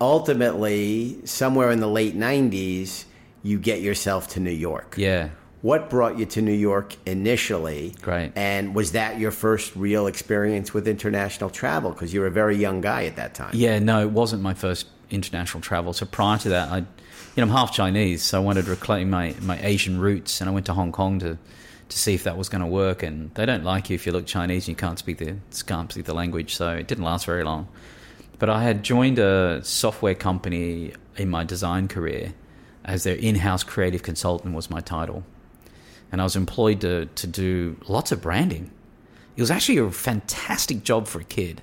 Ultimately, 0.00 1.24
somewhere 1.24 1.70
in 1.70 1.80
the 1.80 1.88
late 1.88 2.16
90s, 2.16 3.04
you 3.42 3.58
get 3.58 3.80
yourself 3.80 4.28
to 4.28 4.40
New 4.40 4.50
York. 4.50 4.94
Yeah. 4.98 5.30
What 5.62 5.88
brought 5.88 6.18
you 6.18 6.26
to 6.26 6.42
New 6.42 6.52
York 6.52 6.96
initially? 7.06 7.94
Great. 8.02 8.32
And 8.36 8.74
was 8.74 8.92
that 8.92 9.18
your 9.18 9.30
first 9.30 9.74
real 9.74 10.06
experience 10.06 10.74
with 10.74 10.86
international 10.86 11.50
travel? 11.50 11.90
Because 11.90 12.12
you 12.12 12.20
were 12.20 12.26
a 12.26 12.30
very 12.30 12.56
young 12.56 12.80
guy 12.80 13.06
at 13.06 13.16
that 13.16 13.34
time. 13.34 13.50
Yeah, 13.54 13.78
no, 13.78 14.02
it 14.02 14.10
wasn't 14.10 14.42
my 14.42 14.54
first 14.54 14.86
international 15.10 15.62
travel. 15.62 15.92
So 15.92 16.04
prior 16.04 16.38
to 16.38 16.48
that, 16.50 16.70
I, 16.70 16.78
you 16.78 16.84
know, 17.38 17.44
I'm 17.44 17.48
half 17.48 17.72
Chinese, 17.72 18.22
so 18.22 18.40
I 18.40 18.44
wanted 18.44 18.66
to 18.66 18.70
reclaim 18.70 19.08
my, 19.08 19.34
my 19.40 19.58
Asian 19.62 19.98
roots, 19.98 20.40
and 20.40 20.50
I 20.50 20.52
went 20.52 20.66
to 20.66 20.74
Hong 20.74 20.92
Kong 20.92 21.18
to 21.20 21.38
to 21.88 21.98
see 21.98 22.14
if 22.14 22.24
that 22.24 22.36
was 22.36 22.48
going 22.48 22.62
to 22.62 22.66
work. 22.66 23.04
And 23.04 23.32
they 23.34 23.46
don't 23.46 23.62
like 23.62 23.90
you 23.90 23.94
if 23.94 24.06
you 24.06 24.12
look 24.12 24.26
Chinese 24.26 24.64
and 24.64 24.70
you 24.70 24.74
can't 24.74 24.98
speak 24.98 25.18
the 25.18 25.36
can't 25.66 25.90
speak 25.90 26.04
the 26.04 26.14
language. 26.14 26.56
So 26.56 26.74
it 26.74 26.88
didn't 26.88 27.04
last 27.04 27.26
very 27.26 27.44
long. 27.44 27.68
But 28.38 28.50
I 28.50 28.64
had 28.64 28.82
joined 28.82 29.18
a 29.18 29.64
software 29.64 30.16
company 30.16 30.92
in 31.16 31.30
my 31.30 31.44
design 31.44 31.88
career 31.88 32.34
as 32.84 33.04
their 33.04 33.14
in-house 33.14 33.62
creative 33.62 34.02
consultant 34.02 34.54
was 34.54 34.68
my 34.68 34.80
title 34.80 35.24
and 36.12 36.20
I 36.20 36.24
was 36.24 36.36
employed 36.36 36.80
to, 36.82 37.06
to 37.06 37.26
do 37.26 37.76
lots 37.88 38.12
of 38.12 38.22
branding. 38.22 38.70
It 39.36 39.40
was 39.40 39.50
actually 39.50 39.78
a 39.78 39.90
fantastic 39.90 40.82
job 40.82 41.06
for 41.06 41.20
a 41.20 41.24
kid. 41.24 41.62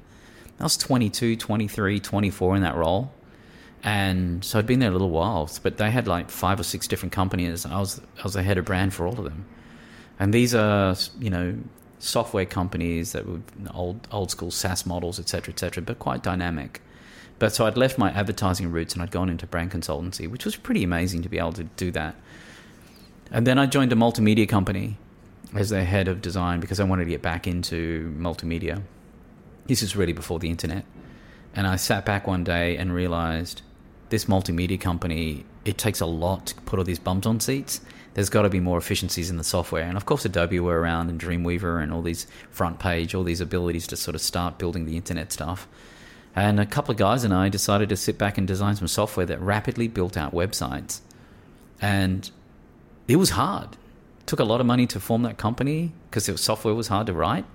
I 0.59 0.63
was 0.63 0.77
22, 0.77 1.35
23, 1.35 1.99
24 1.99 2.55
in 2.55 2.61
that 2.61 2.75
role. 2.75 3.11
And 3.83 4.45
so 4.45 4.59
I'd 4.59 4.67
been 4.67 4.79
there 4.79 4.89
a 4.89 4.93
little 4.93 5.09
while, 5.09 5.49
but 5.61 5.77
they 5.77 5.91
had 5.91 6.07
like 6.07 6.29
five 6.29 6.59
or 6.59 6.63
six 6.63 6.87
different 6.87 7.11
companies. 7.11 7.65
I 7.65 7.79
was, 7.79 7.99
I 8.17 8.23
was 8.23 8.33
the 8.33 8.43
head 8.43 8.57
of 8.57 8.65
brand 8.65 8.93
for 8.93 9.05
all 9.05 9.17
of 9.17 9.25
them. 9.25 9.45
And 10.19 10.33
these 10.33 10.55
are, 10.55 10.95
you 11.19 11.29
know, 11.29 11.57
software 11.99 12.45
companies 12.45 13.11
that 13.11 13.27
were 13.27 13.39
old, 13.73 14.07
old 14.11 14.31
school 14.31 14.51
SaaS 14.51 14.85
models, 14.85 15.19
et 15.19 15.27
cetera, 15.27 15.53
et 15.53 15.59
cetera, 15.59 15.83
but 15.83 15.99
quite 15.99 16.23
dynamic. 16.23 16.81
But 17.39 17.53
so 17.53 17.65
I'd 17.65 17.75
left 17.75 17.97
my 17.97 18.11
advertising 18.11 18.71
roots 18.71 18.93
and 18.93 19.01
I'd 19.01 19.11
gone 19.11 19.29
into 19.29 19.47
brand 19.47 19.71
consultancy, 19.71 20.29
which 20.29 20.45
was 20.45 20.55
pretty 20.55 20.83
amazing 20.83 21.23
to 21.23 21.29
be 21.29 21.39
able 21.39 21.53
to 21.53 21.63
do 21.63 21.91
that 21.91 22.15
and 23.31 23.47
then 23.47 23.57
I 23.57 23.65
joined 23.65 23.91
a 23.91 23.95
multimedia 23.95 24.47
company 24.47 24.97
as 25.55 25.69
their 25.69 25.85
head 25.85 26.07
of 26.07 26.21
design 26.21 26.59
because 26.59 26.79
I 26.79 26.83
wanted 26.83 27.05
to 27.05 27.11
get 27.11 27.21
back 27.21 27.47
into 27.47 28.13
multimedia. 28.17 28.81
This 29.65 29.81
is 29.83 29.95
really 29.95 30.13
before 30.13 30.39
the 30.39 30.49
internet. 30.49 30.85
And 31.55 31.67
I 31.67 31.75
sat 31.75 32.05
back 32.05 32.27
one 32.27 32.43
day 32.43 32.77
and 32.77 32.93
realized 32.93 33.61
this 34.09 34.25
multimedia 34.25 34.79
company, 34.79 35.45
it 35.65 35.77
takes 35.77 36.01
a 36.01 36.05
lot 36.05 36.47
to 36.47 36.55
put 36.61 36.79
all 36.79 36.85
these 36.85 36.99
bums 36.99 37.25
on 37.25 37.39
seats. 37.39 37.81
There's 38.15 38.29
got 38.29 38.43
to 38.43 38.49
be 38.49 38.59
more 38.59 38.77
efficiencies 38.77 39.29
in 39.29 39.37
the 39.37 39.43
software. 39.43 39.83
And 39.83 39.97
of 39.97 40.05
course, 40.05 40.25
Adobe 40.25 40.59
were 40.59 40.79
around 40.79 41.09
and 41.09 41.19
Dreamweaver 41.19 41.81
and 41.81 41.91
all 41.91 42.01
these 42.01 42.27
front 42.49 42.79
page, 42.79 43.15
all 43.15 43.23
these 43.23 43.41
abilities 43.41 43.87
to 43.87 43.95
sort 43.95 44.15
of 44.15 44.21
start 44.21 44.57
building 44.57 44.85
the 44.85 44.97
internet 44.97 45.31
stuff. 45.31 45.67
And 46.35 46.59
a 46.59 46.65
couple 46.65 46.91
of 46.91 46.97
guys 46.97 47.23
and 47.23 47.33
I 47.33 47.49
decided 47.49 47.89
to 47.89 47.95
sit 47.95 48.17
back 48.17 48.37
and 48.37 48.47
design 48.47 48.75
some 48.75 48.87
software 48.87 49.25
that 49.27 49.39
rapidly 49.39 49.87
built 49.87 50.17
out 50.17 50.33
websites. 50.33 51.01
And 51.79 52.29
it 53.07 53.17
was 53.17 53.31
hard. 53.31 53.73
It 54.19 54.27
took 54.27 54.39
a 54.39 54.43
lot 54.43 54.59
of 54.61 54.65
money 54.65 54.87
to 54.87 54.99
form 54.99 55.23
that 55.23 55.37
company 55.37 55.93
because 56.09 56.25
the 56.25 56.37
software 56.37 56.73
was 56.73 56.87
hard 56.87 57.07
to 57.07 57.13
write, 57.13 57.45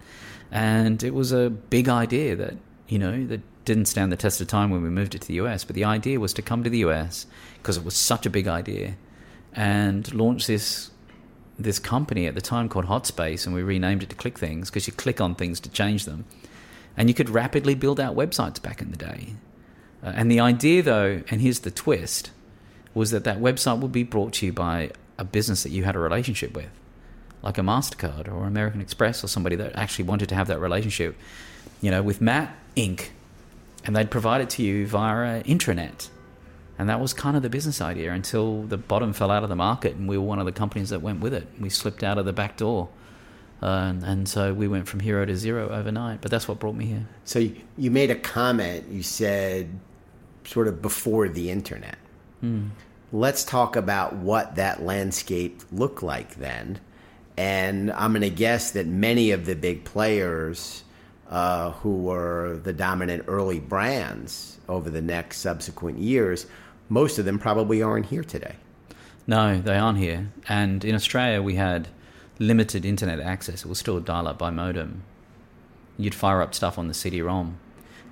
and 0.50 1.02
it 1.02 1.14
was 1.14 1.32
a 1.32 1.50
big 1.50 1.88
idea 1.88 2.36
that 2.36 2.54
you 2.88 2.98
know 2.98 3.26
that 3.26 3.40
didn't 3.64 3.86
stand 3.86 4.10
the 4.10 4.16
test 4.16 4.40
of 4.40 4.46
time 4.46 4.70
when 4.70 4.82
we 4.82 4.88
moved 4.88 5.14
it 5.14 5.20
to 5.22 5.28
the 5.28 5.34
US. 5.34 5.64
But 5.64 5.74
the 5.74 5.84
idea 5.84 6.18
was 6.20 6.32
to 6.34 6.42
come 6.42 6.64
to 6.64 6.70
the 6.70 6.78
US 6.78 7.26
because 7.58 7.76
it 7.76 7.84
was 7.84 7.94
such 7.94 8.24
a 8.24 8.30
big 8.30 8.48
idea 8.48 8.96
and 9.52 10.12
launch 10.14 10.46
this 10.46 10.90
this 11.58 11.80
company 11.80 12.26
at 12.26 12.36
the 12.36 12.40
time 12.40 12.68
called 12.68 12.86
Hotspace, 12.86 13.44
and 13.44 13.54
we 13.54 13.62
renamed 13.62 14.04
it 14.04 14.10
to 14.10 14.14
Click 14.14 14.38
Things 14.38 14.70
because 14.70 14.86
you 14.86 14.92
click 14.92 15.20
on 15.20 15.34
things 15.34 15.58
to 15.60 15.68
change 15.68 16.04
them, 16.04 16.24
and 16.96 17.08
you 17.08 17.14
could 17.14 17.28
rapidly 17.28 17.74
build 17.74 17.98
out 17.98 18.14
websites 18.14 18.62
back 18.62 18.80
in 18.80 18.92
the 18.92 18.96
day. 18.96 19.34
Uh, 20.02 20.12
and 20.14 20.30
the 20.30 20.38
idea, 20.38 20.82
though, 20.82 21.22
and 21.28 21.40
here's 21.40 21.60
the 21.60 21.72
twist, 21.72 22.30
was 22.94 23.10
that 23.10 23.24
that 23.24 23.40
website 23.40 23.80
would 23.80 23.90
be 23.90 24.04
brought 24.04 24.34
to 24.34 24.46
you 24.46 24.52
by 24.52 24.92
a 25.18 25.24
business 25.24 25.62
that 25.64 25.70
you 25.70 25.84
had 25.84 25.96
a 25.96 25.98
relationship 25.98 26.54
with, 26.54 26.70
like 27.42 27.58
a 27.58 27.60
MasterCard 27.60 28.28
or 28.28 28.46
American 28.46 28.80
Express 28.80 29.22
or 29.24 29.28
somebody 29.28 29.56
that 29.56 29.74
actually 29.74 30.04
wanted 30.04 30.28
to 30.28 30.34
have 30.34 30.46
that 30.46 30.60
relationship, 30.60 31.16
you 31.80 31.90
know, 31.90 32.02
with 32.02 32.20
Matt 32.20 32.54
Inc. 32.76 33.08
And 33.84 33.96
they'd 33.96 34.10
provide 34.10 34.40
it 34.40 34.50
to 34.50 34.62
you 34.62 34.86
via 34.86 35.42
intranet. 35.44 36.08
And 36.78 36.88
that 36.88 37.00
was 37.00 37.12
kind 37.12 37.36
of 37.36 37.42
the 37.42 37.50
business 37.50 37.80
idea 37.80 38.12
until 38.12 38.62
the 38.62 38.76
bottom 38.76 39.12
fell 39.12 39.30
out 39.30 39.42
of 39.42 39.48
the 39.48 39.56
market 39.56 39.96
and 39.96 40.08
we 40.08 40.16
were 40.16 40.24
one 40.24 40.38
of 40.38 40.46
the 40.46 40.52
companies 40.52 40.90
that 40.90 41.02
went 41.02 41.20
with 41.20 41.34
it. 41.34 41.48
We 41.58 41.70
slipped 41.70 42.04
out 42.04 42.18
of 42.18 42.24
the 42.24 42.32
back 42.32 42.56
door. 42.56 42.88
Uh, 43.60 43.66
and, 43.66 44.04
and, 44.04 44.28
so 44.28 44.54
we 44.54 44.68
went 44.68 44.86
from 44.86 45.00
hero 45.00 45.24
to 45.24 45.34
zero 45.34 45.68
overnight. 45.70 46.20
But 46.20 46.30
that's 46.30 46.46
what 46.46 46.60
brought 46.60 46.76
me 46.76 46.86
here. 46.86 47.08
So 47.24 47.40
you 47.76 47.90
made 47.90 48.08
a 48.08 48.14
comment. 48.14 48.86
You 48.88 49.02
said 49.02 49.68
sort 50.44 50.68
of 50.68 50.80
before 50.80 51.28
the 51.28 51.50
internet. 51.50 51.98
Hmm 52.40 52.68
let's 53.12 53.44
talk 53.44 53.76
about 53.76 54.16
what 54.16 54.56
that 54.56 54.82
landscape 54.82 55.62
looked 55.72 56.02
like 56.02 56.36
then. 56.36 56.80
And 57.36 57.92
I'm 57.92 58.12
going 58.12 58.22
to 58.22 58.30
guess 58.30 58.72
that 58.72 58.86
many 58.86 59.30
of 59.30 59.46
the 59.46 59.54
big 59.54 59.84
players 59.84 60.82
uh, 61.30 61.72
who 61.72 62.02
were 62.02 62.58
the 62.62 62.72
dominant 62.72 63.24
early 63.28 63.60
brands 63.60 64.58
over 64.68 64.90
the 64.90 65.02
next 65.02 65.38
subsequent 65.38 65.98
years, 65.98 66.46
most 66.88 67.18
of 67.18 67.24
them 67.24 67.38
probably 67.38 67.82
aren't 67.82 68.06
here 68.06 68.24
today. 68.24 68.56
No, 69.26 69.60
they 69.60 69.76
aren't 69.76 69.98
here. 69.98 70.30
And 70.48 70.84
in 70.84 70.94
Australia, 70.94 71.42
we 71.42 71.54
had 71.54 71.88
limited 72.38 72.84
internet 72.84 73.20
access. 73.20 73.64
It 73.64 73.68
was 73.68 73.78
still 73.78 74.00
dial 74.00 74.26
up 74.26 74.38
by 74.38 74.50
modem. 74.50 75.02
You'd 75.96 76.14
fire 76.14 76.40
up 76.40 76.54
stuff 76.54 76.78
on 76.78 76.88
the 76.88 76.94
CD 76.94 77.20
ROM. 77.20 77.58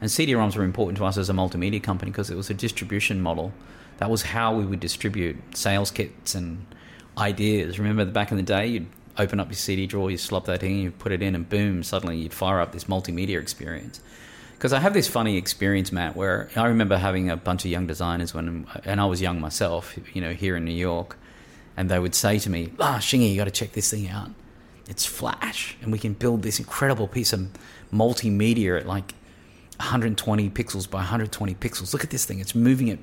And 0.01 0.11
CD 0.11 0.35
ROMs 0.35 0.57
were 0.57 0.65
important 0.65 0.99
to 0.99 1.05
us 1.05 1.17
as 1.17 1.31
a 1.31 1.33
multimedia 1.33 1.83
company 1.83 2.11
because 2.11 2.31
it 2.31 2.37
was 2.37 2.51
a 2.51 2.55
distribution 2.55 3.21
model 3.23 3.53
that 3.99 4.11
was 4.11 4.23
how 4.23 4.55
we 4.55 4.65
would 4.67 4.81
distribute 4.81 5.37
sales 5.57 5.91
kits 5.91 6.35
and 6.35 6.67
ideas. 7.17 7.79
Remember 7.79 8.05
back 8.05 8.31
in 8.31 8.37
the 8.37 8.43
day, 8.43 8.67
you'd 8.67 8.87
open 9.19 9.41
up 9.41 9.49
your 9.49 9.55
CD 9.55 9.87
drawer, 9.87 10.11
you 10.11 10.19
slop 10.19 10.45
that 10.47 10.63
in, 10.63 10.79
you 10.79 10.91
put 10.91 11.13
it 11.13 11.23
in, 11.23 11.35
and 11.35 11.49
boom, 11.49 11.83
suddenly 11.83 12.19
you'd 12.19 12.35
fire 12.35 12.61
up 12.61 12.73
this 12.73 12.85
multimedia 12.85 13.41
experience. 13.41 14.01
Because 14.57 14.73
I 14.73 14.81
have 14.81 14.95
this 14.95 15.09
funny 15.09 15.37
experience, 15.37 15.93
Matt, 15.93 16.17
where 16.17 16.49
I 16.57 16.67
remember 16.67 16.97
having 16.97 17.31
a 17.31 17.37
bunch 17.37 17.65
of 17.65 17.71
young 17.71 17.87
designers 17.87 18.33
when, 18.33 18.67
and 18.85 19.01
I 19.01 19.05
was 19.05 19.21
young 19.21 19.41
myself, 19.41 19.99
you 20.15 20.21
know, 20.21 20.33
here 20.33 20.57
in 20.57 20.65
New 20.65 20.73
York, 20.73 21.19
and 21.77 21.91
they 21.91 21.99
would 21.99 22.15
say 22.15 22.39
to 22.39 22.49
me, 22.49 22.73
"Ah, 22.81 22.97
Shingy, 22.99 23.31
you 23.31 23.37
got 23.37 23.45
to 23.45 23.51
check 23.51 23.73
this 23.73 23.91
thing 23.91 24.09
out. 24.09 24.31
It's 24.89 25.05
Flash, 25.05 25.77
and 25.83 25.93
we 25.93 25.99
can 25.99 26.15
build 26.15 26.43
this 26.43 26.59
incredible 26.59 27.07
piece 27.07 27.35
of 27.35 27.49
multimedia 27.93 28.81
at 28.81 28.87
like 28.87 29.13
120 29.79 30.49
pixels 30.51 30.89
by 30.89 30.99
120 30.99 31.55
pixels. 31.57 31.93
Look 31.93 32.03
at 32.03 32.11
this 32.11 32.25
thing; 32.25 32.41
it's 32.41 32.55
moving 32.55 32.89
at 32.89 32.99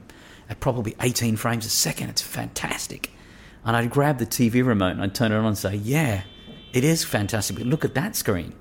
at 0.50 0.60
probably 0.60 0.96
18 1.00 1.36
frames 1.36 1.66
a 1.66 1.70
second. 1.70 2.10
It's 2.10 2.22
fantastic. 2.22 3.12
And 3.66 3.76
I'd 3.76 3.90
grab 3.90 4.18
the 4.18 4.26
TV 4.26 4.66
remote 4.66 4.92
and 4.92 5.02
I'd 5.02 5.16
turn 5.16 5.32
it 5.32 5.36
on 5.36 5.46
and 5.46 5.58
say, 5.58 5.76
Yeah, 5.76 6.24
it 6.74 6.84
is 6.84 7.04
fantastic. 7.04 7.58
But 7.58 7.66
look 7.68 7.86
at 7.86 7.94
that 7.96 8.16
screen. 8.16 8.54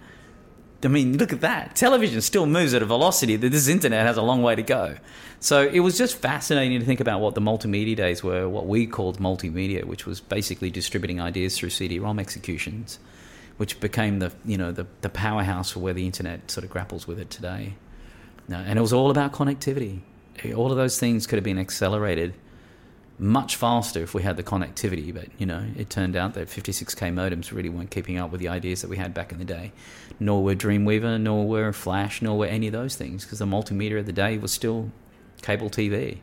I 0.84 0.88
mean, 0.88 1.16
look 1.16 1.32
at 1.32 1.42
that. 1.42 1.76
Television 1.76 2.20
still 2.20 2.46
moves 2.46 2.74
at 2.74 2.82
a 2.82 2.86
velocity 2.86 3.36
that 3.36 3.48
this 3.50 3.68
internet 3.68 4.04
has 4.04 4.16
a 4.16 4.22
long 4.22 4.42
way 4.42 4.56
to 4.56 4.62
go. 4.62 4.96
So 5.38 5.62
it 5.62 5.80
was 5.80 5.96
just 5.96 6.16
fascinating 6.16 6.80
to 6.80 6.84
think 6.84 6.98
about 6.98 7.20
what 7.20 7.34
the 7.36 7.40
multimedia 7.40 7.94
days 7.94 8.24
were, 8.24 8.48
what 8.48 8.66
we 8.66 8.86
called 8.86 9.18
multimedia, 9.18 9.84
which 9.84 10.06
was 10.06 10.20
basically 10.20 10.70
distributing 10.70 11.20
ideas 11.20 11.56
through 11.56 11.70
CD-ROM 11.70 12.18
executions, 12.18 12.98
which 13.58 13.78
became 13.78 14.18
the 14.18 14.32
you 14.44 14.58
know 14.58 14.72
the, 14.72 14.86
the 15.02 15.08
powerhouse 15.08 15.70
for 15.70 15.80
where 15.80 15.94
the 15.94 16.06
internet 16.06 16.50
sort 16.50 16.64
of 16.64 16.70
grapples 16.70 17.06
with 17.06 17.20
it 17.20 17.30
today. 17.30 17.74
And 18.48 18.76
it 18.76 18.82
was 18.82 18.92
all 18.92 19.10
about 19.10 19.32
connectivity 19.32 20.00
all 20.54 20.70
of 20.70 20.76
those 20.76 20.98
things 20.98 21.26
could 21.26 21.36
have 21.36 21.44
been 21.44 21.58
accelerated 21.58 22.34
much 23.18 23.56
faster 23.56 24.02
if 24.02 24.14
we 24.14 24.22
had 24.22 24.36
the 24.36 24.42
connectivity. 24.42 25.14
But 25.14 25.28
you 25.38 25.46
know, 25.46 25.64
it 25.76 25.90
turned 25.90 26.16
out 26.16 26.34
that 26.34 26.48
56k 26.48 27.12
modems 27.12 27.52
really 27.52 27.68
weren't 27.68 27.90
keeping 27.90 28.18
up 28.18 28.30
with 28.30 28.40
the 28.40 28.48
ideas 28.48 28.82
that 28.82 28.88
we 28.88 28.96
had 28.96 29.14
back 29.14 29.32
in 29.32 29.38
the 29.38 29.44
day. 29.44 29.72
Nor 30.18 30.42
were 30.42 30.54
Dreamweaver, 30.54 31.20
nor 31.20 31.46
were 31.46 31.72
Flash, 31.72 32.22
nor 32.22 32.38
were 32.38 32.46
any 32.46 32.66
of 32.66 32.72
those 32.72 32.96
things 32.96 33.24
because 33.24 33.38
the 33.38 33.46
multimeter 33.46 33.98
of 33.98 34.06
the 34.06 34.12
day 34.12 34.38
was 34.38 34.52
still 34.52 34.90
cable 35.42 35.70
TV. 35.70 36.18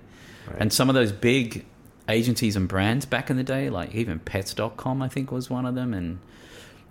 Right. 0.47 0.58
And 0.60 0.73
some 0.73 0.89
of 0.89 0.95
those 0.95 1.12
big 1.12 1.65
agencies 2.08 2.55
and 2.55 2.67
brands 2.67 3.05
back 3.05 3.29
in 3.29 3.38
the 3.38 3.43
day, 3.43 3.69
like 3.69 3.93
even 3.93 4.19
pets.com, 4.19 5.01
I 5.01 5.08
think 5.08 5.32
was 5.32 5.49
one 5.49 5.65
of 5.65 5.75
them. 5.75 5.93
And, 5.93 6.19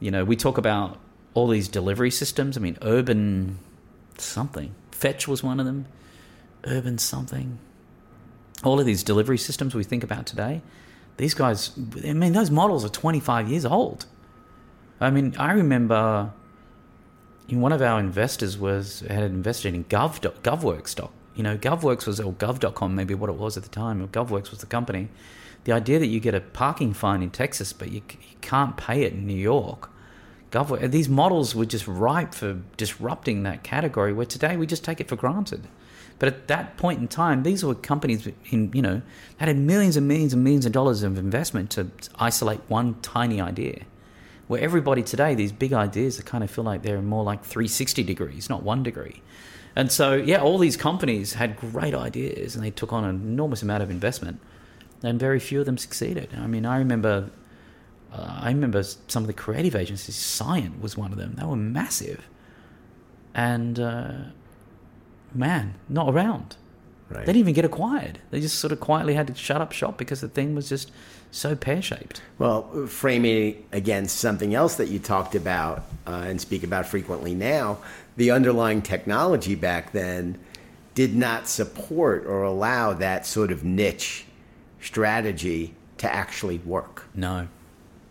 you 0.00 0.10
know, 0.10 0.24
we 0.24 0.36
talk 0.36 0.58
about 0.58 0.98
all 1.34 1.48
these 1.48 1.68
delivery 1.68 2.10
systems. 2.10 2.56
I 2.56 2.60
mean, 2.60 2.78
urban 2.82 3.58
something. 4.16 4.74
Fetch 4.92 5.28
was 5.28 5.42
one 5.42 5.60
of 5.60 5.66
them. 5.66 5.86
Urban 6.68 6.98
something. 6.98 7.58
All 8.64 8.80
of 8.80 8.86
these 8.86 9.02
delivery 9.02 9.38
systems 9.38 9.74
we 9.74 9.84
think 9.84 10.02
about 10.02 10.26
today, 10.26 10.62
these 11.16 11.34
guys, 11.34 11.72
I 12.04 12.12
mean, 12.12 12.32
those 12.32 12.50
models 12.50 12.84
are 12.84 12.88
25 12.88 13.48
years 13.48 13.64
old. 13.64 14.06
I 15.00 15.10
mean, 15.10 15.34
I 15.38 15.52
remember 15.52 16.32
one 17.50 17.72
of 17.72 17.80
our 17.80 17.98
investors 17.98 18.58
was 18.58 19.00
had 19.00 19.22
invested 19.22 19.74
in 19.74 19.84
Gov, 19.84 20.20
GovWorks 20.42 20.88
stock. 20.88 21.12
You 21.34 21.44
know, 21.44 21.56
GovWorks 21.56 22.06
was, 22.06 22.20
or 22.20 22.32
Gov.com, 22.32 22.94
maybe 22.94 23.14
what 23.14 23.30
it 23.30 23.36
was 23.36 23.56
at 23.56 23.62
the 23.62 23.68
time, 23.68 24.06
GovWorks 24.08 24.50
was 24.50 24.60
the 24.60 24.66
company. 24.66 25.08
The 25.64 25.72
idea 25.72 25.98
that 25.98 26.06
you 26.06 26.20
get 26.20 26.34
a 26.34 26.40
parking 26.40 26.92
fine 26.94 27.22
in 27.22 27.30
Texas, 27.30 27.72
but 27.72 27.90
you, 27.90 28.02
you 28.10 28.36
can't 28.40 28.76
pay 28.76 29.02
it 29.02 29.12
in 29.12 29.26
New 29.26 29.36
York. 29.36 29.90
Gov, 30.50 30.90
these 30.90 31.08
models 31.08 31.54
were 31.54 31.66
just 31.66 31.86
ripe 31.86 32.34
for 32.34 32.60
disrupting 32.76 33.42
that 33.42 33.62
category, 33.62 34.12
where 34.12 34.26
today 34.26 34.56
we 34.56 34.66
just 34.66 34.84
take 34.84 35.00
it 35.00 35.08
for 35.08 35.16
granted. 35.16 35.68
But 36.18 36.28
at 36.28 36.48
that 36.48 36.76
point 36.76 37.00
in 37.00 37.08
time, 37.08 37.44
these 37.44 37.64
were 37.64 37.74
companies 37.74 38.28
in, 38.50 38.72
you 38.74 38.82
know, 38.82 39.02
that 39.38 39.48
had 39.48 39.56
millions 39.56 39.96
and 39.96 40.08
millions 40.08 40.32
and 40.32 40.42
millions 40.42 40.66
of 40.66 40.72
dollars 40.72 41.02
of 41.02 41.16
investment 41.16 41.70
to 41.70 41.88
isolate 42.16 42.60
one 42.68 43.00
tiny 43.02 43.40
idea 43.40 43.84
where 44.48 44.60
everybody 44.60 45.02
today, 45.02 45.34
these 45.34 45.52
big 45.52 45.72
ideas, 45.72 46.16
they 46.16 46.22
kind 46.24 46.42
of 46.42 46.50
feel 46.50 46.64
like 46.64 46.82
they're 46.82 47.02
more 47.02 47.22
like 47.22 47.44
360 47.44 48.02
degrees, 48.02 48.48
not 48.48 48.62
one 48.62 48.82
degree. 48.82 49.22
And 49.76 49.92
so, 49.92 50.14
yeah, 50.14 50.40
all 50.40 50.58
these 50.58 50.76
companies 50.76 51.34
had 51.34 51.56
great 51.56 51.94
ideas 51.94 52.56
and 52.56 52.64
they 52.64 52.70
took 52.70 52.92
on 52.92 53.04
an 53.04 53.14
enormous 53.16 53.62
amount 53.62 53.82
of 53.82 53.90
investment, 53.90 54.40
and 55.02 55.20
very 55.20 55.38
few 55.38 55.60
of 55.60 55.66
them 55.66 55.78
succeeded. 55.78 56.30
I 56.36 56.46
mean, 56.46 56.66
I 56.66 56.78
remember, 56.78 57.30
uh, 58.12 58.38
I 58.40 58.48
remember 58.48 58.82
some 58.82 59.22
of 59.22 59.26
the 59.28 59.34
creative 59.34 59.76
agencies. 59.76 60.16
Scient 60.16 60.80
was 60.80 60.96
one 60.96 61.12
of 61.12 61.18
them. 61.18 61.34
They 61.36 61.44
were 61.44 61.54
massive, 61.54 62.26
and 63.34 63.78
uh, 63.78 64.12
man, 65.34 65.74
not 65.88 66.12
around. 66.12 66.56
Right. 67.10 67.20
They 67.20 67.32
didn't 67.32 67.40
even 67.40 67.54
get 67.54 67.64
acquired. 67.64 68.18
They 68.30 68.40
just 68.40 68.58
sort 68.58 68.72
of 68.72 68.80
quietly 68.80 69.14
had 69.14 69.26
to 69.28 69.34
shut 69.34 69.62
up 69.62 69.72
shop 69.72 69.96
because 69.96 70.20
the 70.20 70.28
thing 70.28 70.54
was 70.54 70.68
just 70.68 70.90
so 71.30 71.56
pear 71.56 71.80
shaped. 71.80 72.20
Well, 72.38 72.86
framing 72.86 73.66
against 73.72 74.18
something 74.18 74.54
else 74.54 74.76
that 74.76 74.88
you 74.88 74.98
talked 74.98 75.34
about 75.34 75.84
uh, 76.06 76.24
and 76.26 76.40
speak 76.40 76.62
about 76.62 76.86
frequently 76.86 77.34
now, 77.34 77.78
the 78.16 78.30
underlying 78.30 78.82
technology 78.82 79.54
back 79.54 79.92
then 79.92 80.38
did 80.94 81.14
not 81.14 81.48
support 81.48 82.26
or 82.26 82.42
allow 82.42 82.92
that 82.92 83.24
sort 83.24 83.52
of 83.52 83.64
niche 83.64 84.24
strategy 84.80 85.74
to 85.98 86.12
actually 86.12 86.58
work. 86.58 87.06
No, 87.14 87.48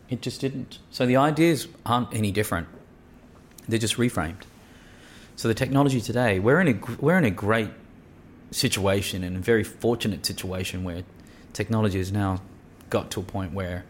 it 0.10 0.22
just 0.22 0.42
didn't. 0.42 0.80
So 0.90 1.06
the 1.06 1.18
ideas 1.18 1.68
aren't 1.86 2.14
any 2.14 2.32
different, 2.32 2.68
they're 3.68 3.80
just 3.80 3.98
reframed. 3.98 4.44
So 5.38 5.48
the 5.48 5.54
technology 5.54 6.02
today, 6.02 6.40
we're 6.40 6.60
in 6.60 6.68
a, 6.68 6.96
we're 7.00 7.18
in 7.20 7.24
a 7.24 7.30
great 7.30 7.70
situation 8.50 9.24
and 9.24 9.38
a 9.38 9.40
very 9.40 9.64
fortunate 9.64 10.26
situation 10.26 10.84
where 10.84 11.04
technology 11.54 12.00
has 12.00 12.12
now 12.12 12.42
got 12.90 13.12
to 13.12 13.20
a 13.20 13.24
point 13.24 13.54
where 13.54 13.86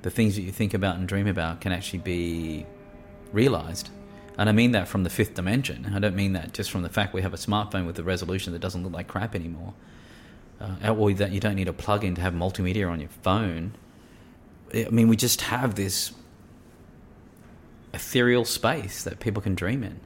the 0.00 0.10
things 0.10 0.34
that 0.36 0.42
you 0.42 0.50
think 0.50 0.72
about 0.72 0.96
and 0.96 1.06
dream 1.06 1.26
about 1.26 1.60
can 1.60 1.72
actually 1.72 1.98
be 1.98 2.64
realized. 3.34 3.90
And 4.38 4.48
I 4.48 4.52
mean 4.52 4.72
that 4.72 4.88
from 4.88 5.04
the 5.04 5.10
fifth 5.10 5.34
dimension. 5.34 5.92
I 5.94 5.98
don't 5.98 6.16
mean 6.16 6.32
that 6.32 6.54
just 6.54 6.70
from 6.70 6.80
the 6.80 6.88
fact 6.88 7.12
we 7.12 7.20
have 7.20 7.34
a 7.34 7.38
smartphone 7.38 7.86
with 7.86 7.98
a 7.98 8.02
resolution 8.02 8.54
that 8.54 8.60
doesn't 8.60 8.82
look 8.82 8.94
like 8.94 9.08
crap 9.08 9.34
anymore. 9.34 9.74
Uh, 10.58 10.88
or 10.88 11.12
that 11.12 11.32
you 11.32 11.38
don't 11.38 11.56
need 11.56 11.68
a 11.68 11.72
plug 11.74 12.02
in 12.02 12.14
to 12.14 12.22
have 12.22 12.32
multimedia 12.32 12.90
on 12.90 12.98
your 12.98 13.10
phone. 13.22 13.74
I 14.74 14.88
mean, 14.88 15.08
we 15.08 15.16
just 15.16 15.42
have 15.42 15.74
this 15.74 16.12
ethereal 17.92 18.46
space 18.46 19.04
that 19.04 19.20
people 19.20 19.42
can 19.42 19.54
dream 19.54 19.84
in. 19.84 20.00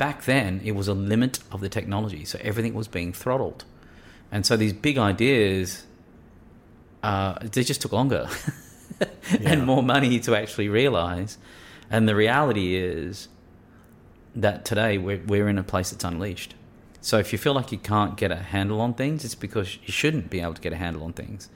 Back 0.00 0.24
then, 0.24 0.62
it 0.64 0.72
was 0.72 0.88
a 0.88 0.94
limit 0.94 1.40
of 1.52 1.60
the 1.60 1.68
technology, 1.68 2.24
so 2.24 2.38
everything 2.40 2.72
was 2.72 2.88
being 2.88 3.12
throttled. 3.12 3.66
And 4.32 4.46
so 4.46 4.56
these 4.56 4.72
big 4.72 4.96
ideas 4.96 5.84
uh, 7.02 7.38
they 7.40 7.62
just 7.62 7.80
took 7.80 7.92
longer 7.92 8.28
and 9.44 9.64
more 9.64 9.82
money 9.82 10.20
to 10.20 10.36
actually 10.36 10.68
realize. 10.68 11.38
And 11.90 12.08
the 12.08 12.14
reality 12.14 12.76
is 12.76 13.28
that 14.34 14.64
today 14.64 14.98
we're, 14.98 15.22
we're 15.26 15.48
in 15.48 15.58
a 15.58 15.62
place 15.62 15.90
that's 15.90 16.04
unleashed. 16.04 16.54
So 17.00 17.18
if 17.18 17.32
you 17.32 17.38
feel 17.38 17.54
like 17.54 17.72
you 17.72 17.78
can't 17.78 18.16
get 18.16 18.30
a 18.30 18.36
handle 18.36 18.80
on 18.80 18.94
things, 18.94 19.24
it's 19.24 19.34
because 19.34 19.78
you 19.84 19.92
shouldn't 19.92 20.28
be 20.30 20.40
able 20.40 20.54
to 20.54 20.60
get 20.60 20.72
a 20.72 20.76
handle 20.76 21.02
on 21.04 21.14
things. 21.14 21.48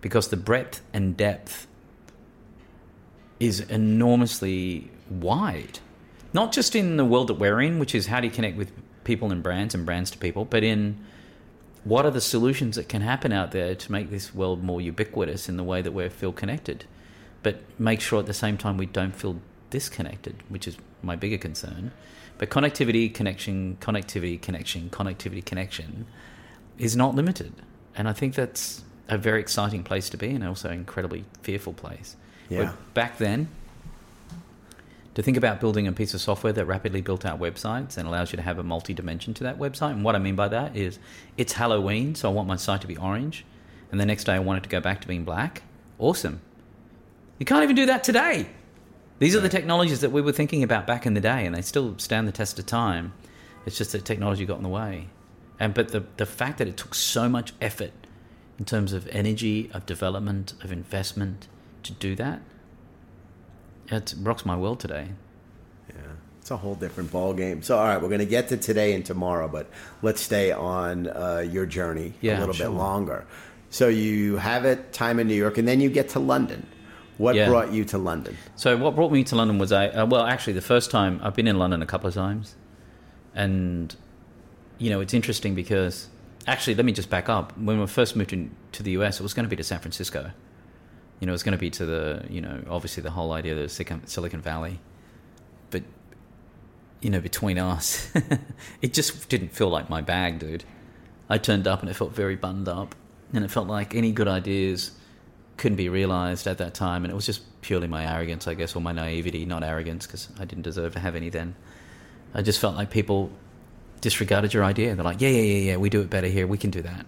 Because 0.00 0.28
the 0.28 0.36
breadth 0.36 0.82
and 0.92 1.16
depth 1.16 1.66
is 3.38 3.60
enormously 3.60 4.90
wide. 5.08 5.78
Not 6.32 6.52
just 6.52 6.76
in 6.76 6.96
the 6.96 7.04
world 7.04 7.28
that 7.28 7.34
we're 7.34 7.60
in, 7.60 7.78
which 7.78 7.94
is 7.94 8.06
how 8.06 8.20
do 8.20 8.26
you 8.26 8.32
connect 8.32 8.56
with 8.56 8.70
people 9.04 9.32
and 9.32 9.42
brands 9.42 9.74
and 9.74 9.86
brands 9.86 10.10
to 10.10 10.18
people, 10.18 10.44
but 10.44 10.62
in 10.62 10.98
what 11.84 12.04
are 12.04 12.10
the 12.10 12.20
solutions 12.20 12.76
that 12.76 12.88
can 12.88 13.02
happen 13.02 13.32
out 13.32 13.52
there 13.52 13.74
to 13.74 13.92
make 13.92 14.10
this 14.10 14.34
world 14.34 14.62
more 14.62 14.80
ubiquitous 14.80 15.48
in 15.48 15.56
the 15.56 15.64
way 15.64 15.80
that 15.80 15.92
we 15.92 16.08
feel 16.08 16.32
connected, 16.32 16.84
but 17.42 17.60
make 17.78 18.00
sure 18.00 18.20
at 18.20 18.26
the 18.26 18.34
same 18.34 18.58
time 18.58 18.76
we 18.76 18.86
don't 18.86 19.16
feel 19.16 19.40
disconnected, 19.70 20.42
which 20.48 20.68
is 20.68 20.76
my 21.02 21.16
bigger 21.16 21.38
concern. 21.38 21.92
But 22.36 22.50
connectivity, 22.50 23.12
connection, 23.12 23.78
connectivity, 23.80 24.40
connection, 24.40 24.90
connectivity, 24.90 25.44
connection 25.44 26.06
is 26.78 26.96
not 26.96 27.14
limited. 27.14 27.52
And 27.96 28.08
I 28.08 28.12
think 28.12 28.34
that's 28.34 28.84
a 29.08 29.18
very 29.18 29.40
exciting 29.40 29.82
place 29.82 30.08
to 30.10 30.16
be 30.16 30.28
and 30.28 30.44
also 30.44 30.68
an 30.68 30.74
incredibly 30.74 31.24
fearful 31.42 31.72
place. 31.72 32.16
Yeah. 32.48 32.72
back 32.94 33.18
then, 33.18 33.48
to 35.18 35.22
think 35.24 35.36
about 35.36 35.58
building 35.58 35.88
a 35.88 35.92
piece 35.92 36.14
of 36.14 36.20
software 36.20 36.52
that 36.52 36.64
rapidly 36.66 37.00
built 37.00 37.26
out 37.26 37.40
websites 37.40 37.96
and 37.96 38.06
allows 38.06 38.30
you 38.30 38.36
to 38.36 38.42
have 38.42 38.60
a 38.60 38.62
multi 38.62 38.94
dimension 38.94 39.34
to 39.34 39.42
that 39.42 39.58
website. 39.58 39.90
And 39.90 40.04
what 40.04 40.14
I 40.14 40.20
mean 40.20 40.36
by 40.36 40.46
that 40.46 40.76
is 40.76 41.00
it's 41.36 41.54
Halloween, 41.54 42.14
so 42.14 42.30
I 42.30 42.32
want 42.32 42.46
my 42.46 42.54
site 42.54 42.82
to 42.82 42.86
be 42.86 42.96
orange, 42.96 43.44
and 43.90 44.00
the 44.00 44.06
next 44.06 44.24
day 44.24 44.34
I 44.34 44.38
want 44.38 44.58
it 44.58 44.62
to 44.62 44.68
go 44.68 44.78
back 44.78 45.00
to 45.00 45.08
being 45.08 45.24
black. 45.24 45.62
Awesome. 45.98 46.40
You 47.40 47.46
can't 47.46 47.64
even 47.64 47.74
do 47.74 47.86
that 47.86 48.04
today. 48.04 48.46
These 49.18 49.34
are 49.34 49.40
the 49.40 49.48
technologies 49.48 50.02
that 50.02 50.12
we 50.12 50.22
were 50.22 50.30
thinking 50.30 50.62
about 50.62 50.86
back 50.86 51.04
in 51.04 51.14
the 51.14 51.20
day, 51.20 51.46
and 51.46 51.52
they 51.52 51.62
still 51.62 51.98
stand 51.98 52.28
the 52.28 52.32
test 52.32 52.56
of 52.60 52.66
time. 52.66 53.12
It's 53.66 53.76
just 53.76 53.90
that 53.90 54.04
technology 54.04 54.46
got 54.46 54.58
in 54.58 54.62
the 54.62 54.68
way. 54.68 55.08
And 55.58 55.74
but 55.74 55.88
the 55.88 56.04
the 56.16 56.26
fact 56.26 56.58
that 56.58 56.68
it 56.68 56.76
took 56.76 56.94
so 56.94 57.28
much 57.28 57.54
effort 57.60 58.06
in 58.56 58.66
terms 58.66 58.92
of 58.92 59.08
energy, 59.08 59.68
of 59.74 59.84
development, 59.84 60.54
of 60.62 60.70
investment 60.70 61.48
to 61.82 61.90
do 61.90 62.14
that 62.14 62.40
it 63.90 64.14
rocks 64.20 64.44
my 64.44 64.56
world 64.56 64.80
today. 64.80 65.08
Yeah, 65.88 65.94
it's 66.40 66.50
a 66.50 66.56
whole 66.56 66.74
different 66.74 67.10
ball 67.10 67.34
game. 67.34 67.62
So, 67.62 67.76
all 67.76 67.84
right, 67.84 68.00
we're 68.00 68.08
going 68.08 68.20
to 68.20 68.26
get 68.26 68.48
to 68.48 68.56
today 68.56 68.94
and 68.94 69.04
tomorrow, 69.04 69.48
but 69.48 69.70
let's 70.02 70.20
stay 70.20 70.52
on 70.52 71.08
uh, 71.08 71.44
your 71.48 71.66
journey 71.66 72.14
yeah, 72.20 72.38
a 72.38 72.40
little 72.40 72.54
sure. 72.54 72.68
bit 72.68 72.76
longer. 72.76 73.26
So 73.70 73.88
you 73.88 74.36
have 74.36 74.64
it 74.64 74.92
time 74.92 75.18
in 75.18 75.26
New 75.26 75.34
York, 75.34 75.58
and 75.58 75.66
then 75.68 75.80
you 75.80 75.90
get 75.90 76.10
to 76.10 76.18
London. 76.18 76.66
What 77.18 77.34
yeah. 77.34 77.48
brought 77.48 77.72
you 77.72 77.84
to 77.86 77.98
London? 77.98 78.36
So 78.56 78.76
what 78.76 78.94
brought 78.94 79.10
me 79.10 79.24
to 79.24 79.36
London 79.36 79.58
was 79.58 79.72
I 79.72 79.88
uh, 79.88 80.06
well 80.06 80.24
actually 80.24 80.52
the 80.52 80.62
first 80.62 80.90
time 80.90 81.20
I've 81.22 81.34
been 81.34 81.48
in 81.48 81.58
London 81.58 81.82
a 81.82 81.86
couple 81.86 82.06
of 82.08 82.14
times, 82.14 82.54
and 83.34 83.94
you 84.78 84.88
know 84.88 85.00
it's 85.00 85.12
interesting 85.12 85.54
because 85.54 86.08
actually 86.46 86.76
let 86.76 86.86
me 86.86 86.92
just 86.92 87.10
back 87.10 87.28
up. 87.28 87.58
When 87.58 87.80
we 87.80 87.86
first 87.88 88.14
moved 88.14 88.32
in, 88.32 88.52
to 88.72 88.82
the 88.82 88.92
US, 88.92 89.18
it 89.18 89.22
was 89.24 89.34
going 89.34 89.44
to 89.44 89.50
be 89.50 89.56
to 89.56 89.64
San 89.64 89.80
Francisco 89.80 90.30
you 91.20 91.26
know, 91.26 91.34
it's 91.34 91.42
going 91.42 91.52
to 91.52 91.58
be 91.58 91.70
to 91.70 91.86
the, 91.86 92.24
you 92.28 92.40
know, 92.40 92.62
obviously 92.68 93.02
the 93.02 93.10
whole 93.10 93.32
idea 93.32 93.56
of 93.56 93.58
the 93.58 94.00
Silicon 94.06 94.40
Valley. 94.40 94.80
But, 95.70 95.82
you 97.00 97.10
know, 97.10 97.20
between 97.20 97.58
us, 97.58 98.10
it 98.82 98.92
just 98.92 99.28
didn't 99.28 99.52
feel 99.52 99.68
like 99.68 99.90
my 99.90 100.00
bag, 100.00 100.38
dude. 100.38 100.64
I 101.28 101.38
turned 101.38 101.66
up 101.66 101.80
and 101.80 101.90
it 101.90 101.94
felt 101.94 102.12
very 102.12 102.36
buttoned 102.36 102.68
up. 102.68 102.94
And 103.32 103.44
it 103.44 103.50
felt 103.50 103.66
like 103.66 103.94
any 103.94 104.12
good 104.12 104.28
ideas 104.28 104.92
couldn't 105.58 105.76
be 105.76 105.88
realized 105.88 106.46
at 106.46 106.58
that 106.58 106.72
time. 106.72 107.04
And 107.04 107.12
it 107.12 107.14
was 107.14 107.26
just 107.26 107.42
purely 107.60 107.88
my 107.88 108.10
arrogance, 108.10 108.46
I 108.46 108.54
guess, 108.54 108.74
or 108.74 108.80
my 108.80 108.92
naivety, 108.92 109.44
not 109.44 109.62
arrogance, 109.62 110.06
because 110.06 110.28
I 110.38 110.44
didn't 110.44 110.62
deserve 110.62 110.94
to 110.94 111.00
have 111.00 111.14
any 111.14 111.28
then. 111.28 111.54
I 112.32 112.42
just 112.42 112.60
felt 112.60 112.76
like 112.76 112.90
people 112.90 113.30
disregarded 114.00 114.54
your 114.54 114.64
idea. 114.64 114.94
They're 114.94 115.04
like, 115.04 115.20
yeah, 115.20 115.28
yeah, 115.28 115.42
yeah, 115.42 115.70
yeah, 115.72 115.76
we 115.76 115.90
do 115.90 116.00
it 116.00 116.08
better 116.08 116.28
here. 116.28 116.46
We 116.46 116.58
can 116.58 116.70
do 116.70 116.82
that. 116.82 117.04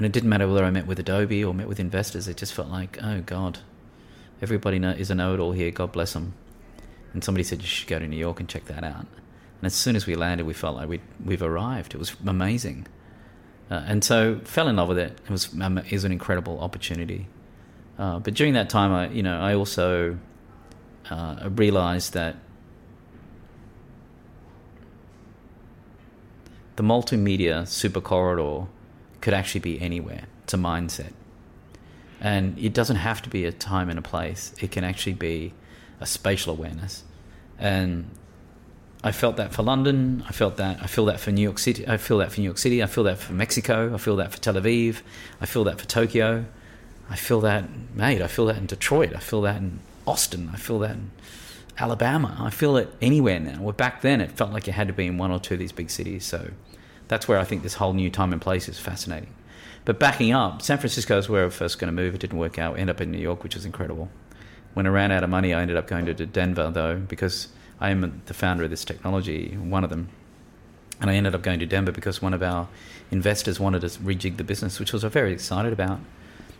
And 0.00 0.06
it 0.06 0.12
didn't 0.12 0.30
matter 0.30 0.48
whether 0.48 0.64
I 0.64 0.70
met 0.70 0.86
with 0.86 0.98
Adobe 0.98 1.44
or 1.44 1.52
met 1.52 1.68
with 1.68 1.78
investors. 1.78 2.26
It 2.26 2.38
just 2.38 2.54
felt 2.54 2.68
like, 2.68 2.96
oh 3.02 3.20
God, 3.20 3.58
everybody 4.40 4.78
is 4.78 5.10
a 5.10 5.14
know-it-all 5.14 5.52
here. 5.52 5.70
God 5.70 5.92
bless 5.92 6.14
them. 6.14 6.32
And 7.12 7.22
somebody 7.22 7.44
said 7.44 7.60
you 7.60 7.66
should 7.66 7.86
go 7.86 7.98
to 7.98 8.08
New 8.08 8.16
York 8.16 8.40
and 8.40 8.48
check 8.48 8.64
that 8.64 8.82
out. 8.82 9.00
And 9.00 9.64
as 9.64 9.74
soon 9.74 9.96
as 9.96 10.06
we 10.06 10.14
landed, 10.14 10.46
we 10.46 10.54
felt 10.54 10.76
like 10.76 10.88
we'd, 10.88 11.02
we've 11.22 11.42
arrived. 11.42 11.94
It 11.94 11.98
was 11.98 12.16
amazing. 12.26 12.86
Uh, 13.70 13.82
and 13.86 14.02
so 14.02 14.40
fell 14.42 14.68
in 14.68 14.76
love 14.76 14.88
with 14.88 14.96
it. 14.96 15.18
It 15.22 15.30
was, 15.30 15.52
um, 15.60 15.76
it 15.76 15.92
was 15.92 16.04
an 16.04 16.12
incredible 16.12 16.60
opportunity. 16.60 17.26
Uh, 17.98 18.20
but 18.20 18.32
during 18.32 18.54
that 18.54 18.70
time, 18.70 18.94
I, 18.94 19.08
you 19.10 19.22
know, 19.22 19.38
I 19.38 19.52
also 19.52 20.16
uh, 21.10 21.50
realized 21.50 22.14
that 22.14 22.36
the 26.76 26.82
multimedia 26.82 27.68
super 27.68 28.00
corridor 28.00 28.66
could 29.20 29.34
actually 29.34 29.60
be 29.60 29.80
anywhere. 29.80 30.24
It's 30.44 30.54
a 30.54 30.58
mindset. 30.58 31.12
And 32.20 32.58
it 32.58 32.74
doesn't 32.74 32.96
have 32.96 33.22
to 33.22 33.30
be 33.30 33.44
a 33.44 33.52
time 33.52 33.88
and 33.88 33.98
a 33.98 34.02
place, 34.02 34.54
it 34.60 34.70
can 34.70 34.84
actually 34.84 35.14
be 35.14 35.54
a 36.00 36.06
spatial 36.06 36.52
awareness. 36.52 37.04
And 37.58 38.10
I 39.02 39.12
felt 39.12 39.36
that 39.36 39.52
for 39.52 39.62
London. 39.62 40.22
I 40.28 40.32
felt 40.32 40.56
that. 40.58 40.82
I 40.82 40.86
feel 40.86 41.06
that 41.06 41.20
for 41.20 41.30
New 41.30 41.42
York 41.42 41.58
City. 41.58 41.86
I 41.88 41.96
feel 41.96 42.18
that 42.18 42.32
for 42.32 42.40
New 42.40 42.44
York 42.44 42.58
City. 42.58 42.82
I 42.82 42.86
feel 42.86 43.04
that 43.04 43.18
for 43.18 43.32
Mexico. 43.32 43.94
I 43.94 43.98
feel 43.98 44.16
that 44.16 44.32
for 44.32 44.38
Tel 44.38 44.54
Aviv. 44.54 45.00
I 45.40 45.46
feel 45.46 45.64
that 45.64 45.80
for 45.80 45.86
Tokyo. 45.86 46.44
I 47.08 47.16
feel 47.16 47.40
that, 47.40 47.64
mate. 47.94 48.20
I 48.20 48.26
feel 48.26 48.46
that 48.46 48.58
in 48.58 48.66
Detroit. 48.66 49.14
I 49.14 49.20
feel 49.20 49.40
that 49.42 49.56
in 49.56 49.80
Austin. 50.06 50.50
I 50.52 50.56
feel 50.56 50.78
that 50.80 50.92
in 50.92 51.10
Alabama. 51.78 52.36
I 52.38 52.50
feel 52.50 52.76
it 52.76 52.94
anywhere 53.00 53.40
now. 53.40 53.62
Well, 53.62 53.72
back 53.72 54.02
then 54.02 54.20
it 54.20 54.32
felt 54.32 54.52
like 54.52 54.66
you 54.66 54.74
had 54.74 54.88
to 54.88 54.94
be 54.94 55.06
in 55.06 55.16
one 55.16 55.30
or 55.30 55.40
two 55.40 55.54
of 55.54 55.60
these 55.60 55.72
big 55.72 55.90
cities. 55.90 56.24
So 56.26 56.50
that's 57.10 57.26
where 57.26 57.38
I 57.38 57.44
think 57.44 57.64
this 57.64 57.74
whole 57.74 57.92
new 57.92 58.08
time 58.08 58.32
and 58.32 58.40
place 58.40 58.68
is 58.68 58.78
fascinating. 58.78 59.34
But 59.84 59.98
backing 59.98 60.32
up, 60.32 60.62
San 60.62 60.78
Francisco 60.78 61.18
is 61.18 61.28
where 61.28 61.42
I 61.42 61.46
was 61.46 61.54
first 61.54 61.80
going 61.80 61.94
to 61.94 62.02
move. 62.02 62.14
It 62.14 62.20
didn't 62.20 62.38
work 62.38 62.56
out. 62.56 62.78
Ended 62.78 62.94
up 62.94 63.00
in 63.00 63.10
New 63.10 63.18
York, 63.18 63.42
which 63.42 63.56
was 63.56 63.64
incredible. 63.64 64.08
When 64.74 64.86
I 64.86 64.90
ran 64.90 65.10
out 65.10 65.24
of 65.24 65.28
money, 65.28 65.52
I 65.52 65.60
ended 65.60 65.76
up 65.76 65.88
going 65.88 66.06
to 66.06 66.14
Denver 66.14 66.70
though 66.70 66.98
because 66.98 67.48
I 67.80 67.90
am 67.90 68.22
the 68.26 68.34
founder 68.34 68.62
of 68.62 68.70
this 68.70 68.84
technology, 68.84 69.56
one 69.56 69.82
of 69.82 69.90
them. 69.90 70.08
And 71.00 71.10
I 71.10 71.14
ended 71.14 71.34
up 71.34 71.42
going 71.42 71.58
to 71.58 71.66
Denver 71.66 71.90
because 71.90 72.22
one 72.22 72.32
of 72.32 72.44
our 72.44 72.68
investors 73.10 73.58
wanted 73.58 73.80
to 73.80 73.88
rejig 73.88 74.36
the 74.36 74.44
business, 74.44 74.78
which 74.78 74.92
was 74.92 75.02
very 75.02 75.32
excited 75.32 75.72
about. 75.72 75.98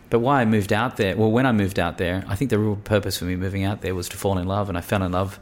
But 0.09 0.19
why 0.19 0.41
I 0.41 0.45
moved 0.45 0.73
out 0.73 0.97
there, 0.97 1.15
well, 1.15 1.31
when 1.31 1.45
I 1.45 1.53
moved 1.53 1.79
out 1.79 1.97
there, 1.97 2.25
I 2.27 2.35
think 2.35 2.49
the 2.49 2.59
real 2.59 2.75
purpose 2.75 3.19
for 3.19 3.23
me 3.23 3.37
moving 3.37 3.63
out 3.63 3.79
there 3.79 3.95
was 3.95 4.09
to 4.09 4.17
fall 4.17 4.37
in 4.37 4.47
love. 4.47 4.67
And 4.67 4.77
I 4.77 4.81
fell 4.81 5.01
in 5.01 5.13
love 5.13 5.39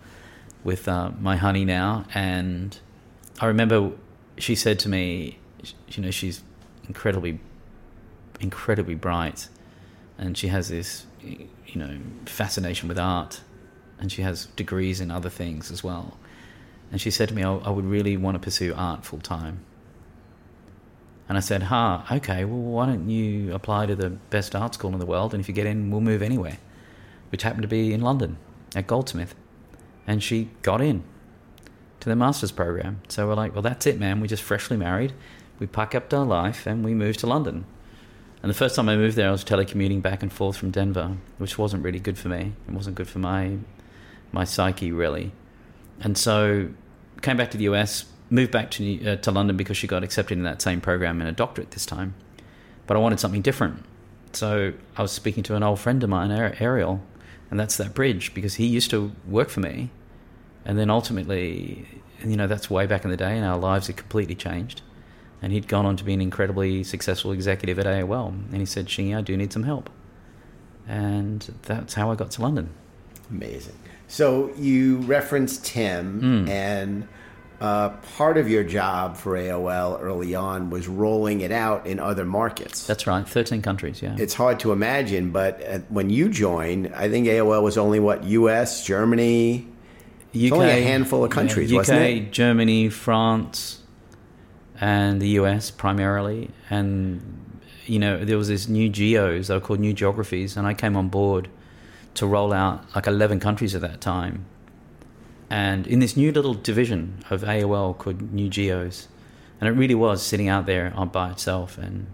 with 0.63 0.88
uh, 0.88 1.10
my 1.19 1.38
honey 1.38 1.65
now. 1.65 2.06
And 2.13 2.78
I 3.39 3.48
remember 3.48 3.93
she 4.39 4.56
said 4.56 4.80
to 4.80 4.89
me, 4.89 5.38
you 5.89 6.04
know, 6.04 6.12
she's 6.12 6.41
incredibly, 6.88 7.39
incredibly 8.39 8.95
bright. 8.95 9.49
And 10.17 10.38
she 10.38 10.47
has 10.47 10.69
this, 10.69 11.06
you 11.21 11.75
know, 11.75 11.99
fascination 12.25 12.88
with 12.88 12.99
art 12.99 13.41
and 13.99 14.12
she 14.12 14.21
has 14.21 14.45
degrees 14.56 15.02
in 15.02 15.12
other 15.12 15.30
things 15.30 15.71
as 15.71 15.84
well. 15.84 16.17
And 16.91 16.99
she 16.99 17.12
said 17.12 17.30
to 17.30 17.36
me, 17.36 17.43
I, 17.43 17.54
I 17.54 17.69
would 17.69 17.86
really 17.86 18.17
want 18.17 18.36
to 18.36 18.39
pursue 18.39 18.73
art 18.75 19.06
full 19.06 19.19
time. 19.19 19.63
And 21.28 21.38
I 21.38 21.41
said, 21.41 21.63
"Ha, 21.63 22.06
huh, 22.06 22.15
okay, 22.15 22.43
well, 22.43 22.58
why 22.58 22.88
don't 22.88 23.08
you 23.08 23.54
apply 23.54 23.86
to 23.86 23.95
the 23.95 24.10
best 24.10 24.56
art 24.56 24.73
school 24.73 24.93
in 24.93 24.99
the 24.99 25.06
world? 25.06 25.34
And 25.34 25.41
if 25.41 25.47
you 25.47 25.54
get 25.54 25.67
in, 25.67 25.91
we'll 25.91 26.02
move 26.02 26.23
anywhere, 26.23 26.58
which 27.32 27.43
happened 27.43 27.62
to 27.62 27.67
be 27.67 27.93
in 27.93 28.02
London 28.02 28.38
at 28.75 28.88
Goldsmith. 28.88 29.36
And 30.08 30.23
she 30.23 30.49
got 30.63 30.82
in 30.82 31.04
to 31.99 32.09
the 32.09 32.15
master's 32.15 32.51
program. 32.51 33.01
So 33.07 33.27
we're 33.27 33.35
like, 33.35 33.53
well, 33.53 33.62
that's 33.62 33.85
it, 33.85 33.99
man. 33.99 34.19
We 34.19 34.27
just 34.27 34.43
freshly 34.43 34.77
married. 34.77 35.13
We 35.59 35.67
pack 35.67 35.93
up 35.93 36.13
our 36.13 36.25
life 36.25 36.65
and 36.65 36.83
we 36.83 36.93
moved 36.93 37.19
to 37.19 37.27
London. 37.27 37.65
And 38.41 38.49
the 38.49 38.53
first 38.53 38.75
time 38.75 38.88
I 38.88 38.95
moved 38.95 39.17
there, 39.17 39.27
I 39.27 39.31
was 39.31 39.43
telecommuting 39.43 40.01
back 40.01 40.23
and 40.23 40.31
forth 40.31 40.55
from 40.55 40.71
Denver, 40.71 41.17
which 41.38 41.57
wasn't 41.57 41.83
really 41.83 41.99
good 41.99 42.17
for 42.17 42.29
me. 42.29 42.53
It 42.67 42.73
wasn't 42.73 42.95
good 42.95 43.07
for 43.07 43.19
my 43.19 43.57
my 44.31 44.43
psyche 44.43 44.91
really. 44.91 45.31
And 45.99 46.17
so 46.17 46.69
came 47.21 47.35
back 47.35 47.51
to 47.51 47.57
the 47.57 47.65
US, 47.65 48.05
moved 48.29 48.51
back 48.51 48.71
to 48.71 49.12
uh, 49.12 49.15
to 49.17 49.31
London 49.31 49.57
because 49.57 49.75
she 49.75 49.88
got 49.88 50.03
accepted 50.03 50.38
in 50.38 50.43
that 50.45 50.62
same 50.62 50.79
program 50.79 51.19
in 51.19 51.27
a 51.27 51.33
doctorate 51.33 51.71
this 51.71 51.85
time. 51.85 52.13
But 52.88 52.95
I 52.95 53.01
wanted 53.01 53.19
something 53.19 53.41
different. 53.41 53.83
So 54.31 54.73
I 54.95 55.01
was 55.01 55.12
speaking 55.12 55.43
to 55.43 55.55
an 55.55 55.63
old 55.63 55.79
friend 55.79 56.01
of 56.03 56.09
mine, 56.09 56.31
Ariel, 56.31 57.01
and 57.51 57.59
that's 57.59 57.77
that 57.77 57.93
bridge 57.93 58.33
because 58.33 58.55
he 58.55 58.65
used 58.65 58.89
to 58.91 59.12
work 59.27 59.49
for 59.49 59.59
me. 59.59 59.89
And 60.65 60.78
then 60.78 60.89
ultimately, 60.89 61.88
you 62.24 62.36
know, 62.36 62.48
that's 62.48 62.69
way 62.69 62.86
back 62.86 63.04
in 63.04 63.12
the 63.12 63.17
day, 63.17 63.36
and 63.36 63.45
our 63.45 63.58
lives 63.58 63.88
had 63.88 63.98
completely 63.98 64.36
changed. 64.36 64.82
And 65.41 65.54
he'd 65.54 65.67
gone 65.67 65.86
on 65.86 65.95
to 65.98 66.04
be 66.04 66.13
an 66.13 66.22
incredibly 66.22 66.84
successful 66.84 67.32
executive 67.32 67.80
at 67.80 67.86
AOL. 67.86 68.28
And 68.28 68.58
he 68.58 68.65
said, 68.65 68.88
Shingy, 68.88 69.15
I 69.15 69.22
do 69.22 69.38
need 69.38 69.54
some 69.54 69.63
help. 69.63 69.89
And 70.88 71.41
that's 71.63 71.93
how 71.93 72.12
I 72.12 72.15
got 72.15 72.32
to 72.32 72.41
London. 72.41 72.72
Amazing. 73.30 73.76
So 74.08 74.52
you 74.58 74.98
referenced 74.98 75.65
Tim, 75.65 76.22
mm. 76.22 76.50
and 76.50 77.08
uh, 77.62 77.89
part 78.17 78.38
of 78.38 78.50
your 78.50 78.63
job 78.63 79.17
for 79.17 79.34
AOL 79.34 80.02
early 80.02 80.34
on 80.34 80.69
was 80.69 80.88
rolling 80.88 81.41
it 81.41 81.52
out 81.52 81.86
in 81.86 82.00
other 82.00 82.26
markets. 82.26 82.88
That's 82.88 83.06
right, 83.06 83.28
13 83.28 83.62
countries, 83.62 84.02
yeah. 84.02 84.15
It's 84.17 84.34
hard 84.34 84.60
to 84.62 84.72
imagine, 84.72 85.32
but 85.32 85.62
uh, 85.63 85.80
when 85.89 86.10
you 86.10 86.30
joined, 86.30 86.93
I 86.95 87.10
think 87.10 87.28
AOL 87.28 87.62
was 87.62 87.78
only 87.78 88.00
what, 88.00 88.24
US, 88.24 88.84
Germany? 88.84 89.67
UK, 90.36 90.52
only 90.52 90.70
a 90.70 90.84
handful 90.84 91.24
of 91.24 91.32
countries, 91.32 91.72
yeah, 91.72 91.80
UK, 91.80 92.32
Germany, 92.32 92.89
France, 92.89 93.82
and 94.80 95.22
the 95.22 95.30
US 95.30 95.72
primarily. 95.72 96.52
And, 96.70 97.60
you 97.86 98.00
know, 98.00 98.24
there 98.24 98.38
was 98.38 98.48
this 98.48 98.68
new 98.68 98.89
geos, 98.89 99.48
they 99.48 99.56
were 99.56 99.60
called 99.60 99.80
new 99.80 99.94
geographies, 99.94 100.56
and 100.56 100.68
I 100.68 100.74
came 100.74 100.96
on 100.96 101.10
board 101.10 101.50
to 102.15 102.28
roll 102.28 102.54
out 102.54 102.84
like 102.96 103.08
11 103.08 103.39
countries 103.39 103.74
at 103.74 103.82
that 103.82 104.02
time. 104.02 104.46
And 105.50 105.88
in 105.88 106.00
this 106.00 106.15
new 106.15 106.32
little 106.32 106.54
division 106.54 107.24
of 107.30 107.42
AOL 107.42 107.98
called 107.98 108.32
New 108.32 108.50
Geos. 108.50 109.08
And 109.60 109.68
it 109.68 109.72
really 109.72 109.96
was 109.96 110.22
sitting 110.22 110.48
out 110.48 110.65
there 110.65 110.92
by 110.92 111.32
itself. 111.32 111.78
And 111.78 112.08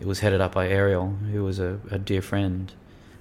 it 0.00 0.06
was 0.06 0.20
headed 0.20 0.40
up 0.40 0.52
by 0.52 0.68
Ariel, 0.68 1.08
who 1.32 1.44
was 1.44 1.58
a, 1.58 1.80
a 1.90 1.98
dear 1.98 2.22
friend. 2.22 2.72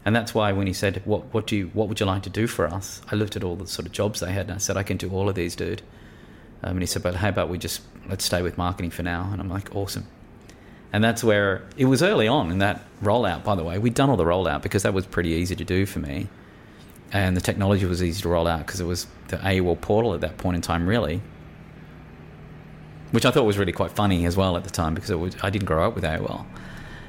And 0.07 0.15
that's 0.15 0.33
why 0.33 0.53
when 0.53 0.67
he 0.67 0.73
said, 0.73 1.01
what, 1.03 1.33
what, 1.33 1.47
do 1.47 1.57
you, 1.57 1.69
what 1.73 1.89
would 1.89 1.99
you 1.99 2.05
like 2.05 2.23
to 2.23 2.29
do 2.29 2.47
for 2.47 2.65
us? 2.65 3.01
I 3.11 3.15
looked 3.15 3.35
at 3.35 3.43
all 3.43 3.57
the 3.57 3.67
sort 3.67 3.85
of 3.85 3.91
jobs 3.91 4.21
they 4.21 4.31
had 4.31 4.45
and 4.45 4.53
I 4.53 4.57
said, 4.57 4.77
I 4.77 4.83
can 4.83 4.95
do 4.95 5.09
all 5.09 5.27
of 5.27 5.35
these, 5.35 5.53
dude. 5.53 5.81
Um, 6.63 6.77
and 6.77 6.79
he 6.79 6.85
said, 6.85 7.03
but 7.03 7.15
how 7.15 7.27
about 7.27 7.49
we 7.49 7.57
just, 7.57 7.81
let's 8.07 8.23
stay 8.23 8.41
with 8.41 8.57
marketing 8.57 8.89
for 8.89 9.03
now? 9.03 9.27
And 9.33 9.41
I'm 9.41 9.49
like, 9.49 9.75
awesome. 9.75 10.07
And 10.93 11.03
that's 11.03 11.25
where 11.25 11.67
it 11.75 11.87
was 11.87 12.01
early 12.01 12.25
on 12.25 12.51
in 12.51 12.59
that 12.59 12.85
rollout, 13.03 13.43
by 13.43 13.55
the 13.55 13.65
way. 13.65 13.79
We'd 13.79 13.95
done 13.95 14.09
all 14.09 14.15
the 14.15 14.23
rollout 14.23 14.61
because 14.61 14.83
that 14.83 14.93
was 14.93 15.05
pretty 15.05 15.31
easy 15.31 15.57
to 15.57 15.65
do 15.65 15.85
for 15.85 15.99
me. 15.99 16.29
And 17.11 17.35
the 17.35 17.41
technology 17.41 17.85
was 17.85 18.01
easy 18.01 18.21
to 18.21 18.29
roll 18.29 18.47
out 18.47 18.59
because 18.65 18.79
it 18.79 18.85
was 18.85 19.07
the 19.27 19.35
AOL 19.35 19.81
portal 19.81 20.13
at 20.13 20.21
that 20.21 20.37
point 20.37 20.55
in 20.55 20.61
time, 20.61 20.87
really. 20.87 21.21
Which 23.11 23.25
I 23.25 23.31
thought 23.31 23.43
was 23.43 23.57
really 23.57 23.73
quite 23.73 23.91
funny 23.91 24.25
as 24.25 24.37
well 24.37 24.55
at 24.55 24.63
the 24.63 24.69
time 24.69 24.93
because 24.93 25.11
was, 25.11 25.35
I 25.43 25.49
didn't 25.49 25.65
grow 25.65 25.85
up 25.85 25.95
with 25.95 26.05
AOL. 26.05 26.45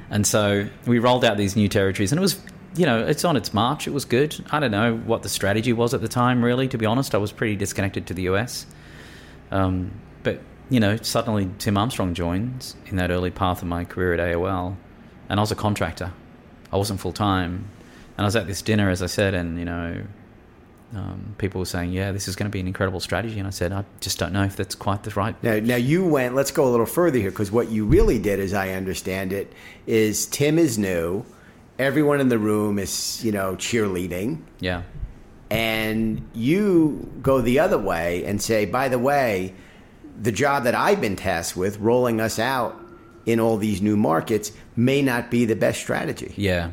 And 0.09 0.27
so 0.27 0.67
we 0.85 0.99
rolled 0.99 1.23
out 1.23 1.37
these 1.37 1.55
new 1.55 1.69
territories 1.69 2.11
and 2.11 2.19
it 2.19 2.21
was, 2.21 2.37
you 2.75 2.85
know, 2.85 2.99
it's 3.05 3.25
on 3.25 3.35
its 3.35 3.53
march. 3.53 3.87
It 3.87 3.91
was 3.91 4.05
good. 4.05 4.43
I 4.51 4.59
don't 4.59 4.71
know 4.71 4.95
what 4.97 5.23
the 5.23 5.29
strategy 5.29 5.73
was 5.73 5.93
at 5.93 6.01
the 6.01 6.07
time, 6.07 6.43
really, 6.43 6.67
to 6.67 6.77
be 6.77 6.85
honest. 6.85 7.15
I 7.15 7.17
was 7.17 7.31
pretty 7.31 7.55
disconnected 7.55 8.07
to 8.07 8.13
the 8.13 8.23
US. 8.23 8.65
Um, 9.51 9.91
but 10.23 10.41
you 10.69 10.79
know, 10.79 10.97
suddenly 10.97 11.49
Tim 11.57 11.77
Armstrong 11.77 12.13
joins 12.13 12.75
in 12.87 12.97
that 12.97 13.09
early 13.09 13.31
path 13.31 13.61
of 13.61 13.67
my 13.67 13.85
career 13.85 14.13
at 14.13 14.19
AOL, 14.19 14.75
and 15.27 15.39
I 15.39 15.41
was 15.41 15.51
a 15.51 15.55
contractor. 15.55 16.13
I 16.71 16.77
wasn't 16.77 16.99
full 16.99 17.13
time, 17.13 17.67
and 18.17 18.23
I 18.23 18.25
was 18.25 18.35
at 18.35 18.45
this 18.45 18.61
dinner, 18.61 18.89
as 18.89 19.01
I 19.01 19.07
said, 19.07 19.33
and 19.33 19.57
you 19.57 19.65
know, 19.65 20.03
um, 20.93 21.35
people 21.39 21.59
were 21.59 21.65
saying, 21.65 21.91
"Yeah, 21.91 22.11
this 22.11 22.27
is 22.27 22.35
going 22.35 22.49
to 22.49 22.53
be 22.53 22.59
an 22.59 22.67
incredible 22.67 22.99
strategy," 22.99 23.39
and 23.39 23.47
I 23.47 23.51
said, 23.51 23.71
"I 23.73 23.83
just 23.99 24.19
don't 24.19 24.31
know 24.31 24.43
if 24.43 24.55
that's 24.55 24.75
quite 24.75 25.03
the 25.03 25.09
right." 25.11 25.35
Now, 25.43 25.59
now 25.59 25.75
you 25.75 26.05
went. 26.05 26.35
Let's 26.35 26.51
go 26.51 26.67
a 26.67 26.69
little 26.69 26.85
further 26.85 27.17
here, 27.17 27.31
because 27.31 27.51
what 27.51 27.71
you 27.71 27.85
really 27.85 28.19
did, 28.19 28.39
as 28.39 28.53
I 28.53 28.71
understand 28.71 29.33
it, 29.33 29.51
is 29.87 30.27
Tim 30.27 30.59
is 30.59 30.77
new. 30.77 31.25
Everyone 31.79 32.19
in 32.19 32.29
the 32.29 32.37
room 32.37 32.77
is, 32.77 33.23
you 33.23 33.31
know, 33.31 33.55
cheerleading. 33.55 34.41
Yeah. 34.59 34.83
And 35.49 36.27
you 36.33 37.11
go 37.21 37.41
the 37.41 37.59
other 37.59 37.77
way 37.77 38.25
and 38.25 38.41
say, 38.41 38.65
by 38.65 38.89
the 38.89 38.99
way, 38.99 39.55
the 40.21 40.31
job 40.31 40.65
that 40.65 40.75
I've 40.75 41.01
been 41.01 41.15
tasked 41.15 41.57
with, 41.57 41.79
rolling 41.79 42.19
us 42.19 42.37
out 42.37 42.79
in 43.25 43.39
all 43.39 43.57
these 43.57 43.81
new 43.81 43.95
markets, 43.95 44.51
may 44.75 45.01
not 45.01 45.31
be 45.31 45.45
the 45.45 45.55
best 45.55 45.79
strategy. 45.79 46.33
Yeah. 46.35 46.71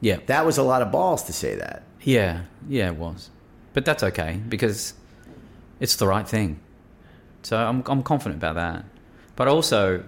Yeah. 0.00 0.18
That 0.26 0.44
was 0.44 0.58
a 0.58 0.62
lot 0.62 0.82
of 0.82 0.90
balls 0.90 1.22
to 1.24 1.32
say 1.32 1.54
that. 1.54 1.84
Yeah. 2.02 2.42
Yeah, 2.68 2.88
it 2.88 2.96
was. 2.96 3.30
But 3.72 3.84
that's 3.84 4.02
okay 4.02 4.40
because 4.48 4.94
it's 5.78 5.96
the 5.96 6.06
right 6.06 6.26
thing. 6.26 6.58
So 7.42 7.56
I'm, 7.56 7.84
I'm 7.86 8.02
confident 8.02 8.40
about 8.42 8.56
that. 8.56 8.84
But 9.36 9.46
also, 9.46 10.02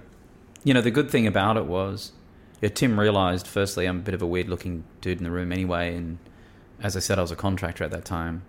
you 0.64 0.74
know, 0.74 0.80
the 0.80 0.90
good 0.90 1.10
thing 1.10 1.26
about 1.28 1.56
it 1.56 1.66
was, 1.66 2.12
yeah, 2.60 2.68
Tim 2.68 2.98
realized, 3.00 3.46
firstly, 3.46 3.86
I'm 3.86 3.98
a 3.98 4.02
bit 4.02 4.14
of 4.14 4.22
a 4.22 4.26
weird 4.26 4.48
looking 4.48 4.84
dude 5.00 5.18
in 5.18 5.24
the 5.24 5.30
room 5.30 5.52
anyway. 5.52 5.94
And 5.94 6.18
as 6.82 6.96
I 6.96 7.00
said, 7.00 7.18
I 7.18 7.22
was 7.22 7.30
a 7.30 7.36
contractor 7.36 7.84
at 7.84 7.90
that 7.90 8.04
time. 8.04 8.42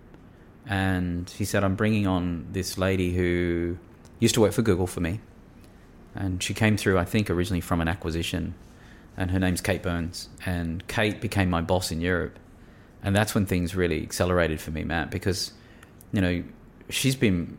And 0.66 1.28
he 1.30 1.44
said, 1.44 1.64
I'm 1.64 1.74
bringing 1.74 2.06
on 2.06 2.46
this 2.52 2.78
lady 2.78 3.14
who 3.14 3.78
used 4.20 4.34
to 4.34 4.40
work 4.40 4.52
for 4.52 4.62
Google 4.62 4.86
for 4.86 5.00
me. 5.00 5.20
And 6.14 6.42
she 6.42 6.52
came 6.52 6.76
through, 6.76 6.98
I 6.98 7.04
think, 7.04 7.30
originally 7.30 7.62
from 7.62 7.80
an 7.80 7.88
acquisition. 7.88 8.54
And 9.16 9.30
her 9.30 9.38
name's 9.38 9.60
Kate 9.60 9.82
Burns. 9.82 10.28
And 10.44 10.86
Kate 10.88 11.20
became 11.20 11.48
my 11.48 11.62
boss 11.62 11.90
in 11.90 12.00
Europe. 12.00 12.38
And 13.02 13.16
that's 13.16 13.34
when 13.34 13.46
things 13.46 13.74
really 13.74 14.02
accelerated 14.02 14.60
for 14.60 14.70
me, 14.70 14.84
Matt, 14.84 15.10
because, 15.10 15.52
you 16.12 16.20
know, 16.20 16.44
she's 16.88 17.16
been 17.16 17.58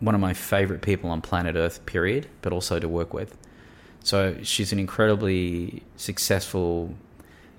one 0.00 0.14
of 0.14 0.20
my 0.20 0.34
favorite 0.34 0.82
people 0.82 1.08
on 1.08 1.22
planet 1.22 1.56
Earth, 1.56 1.86
period, 1.86 2.28
but 2.42 2.52
also 2.52 2.78
to 2.78 2.88
work 2.88 3.14
with. 3.14 3.38
So 4.06 4.36
she's 4.44 4.72
an 4.72 4.78
incredibly 4.78 5.82
successful, 5.96 6.94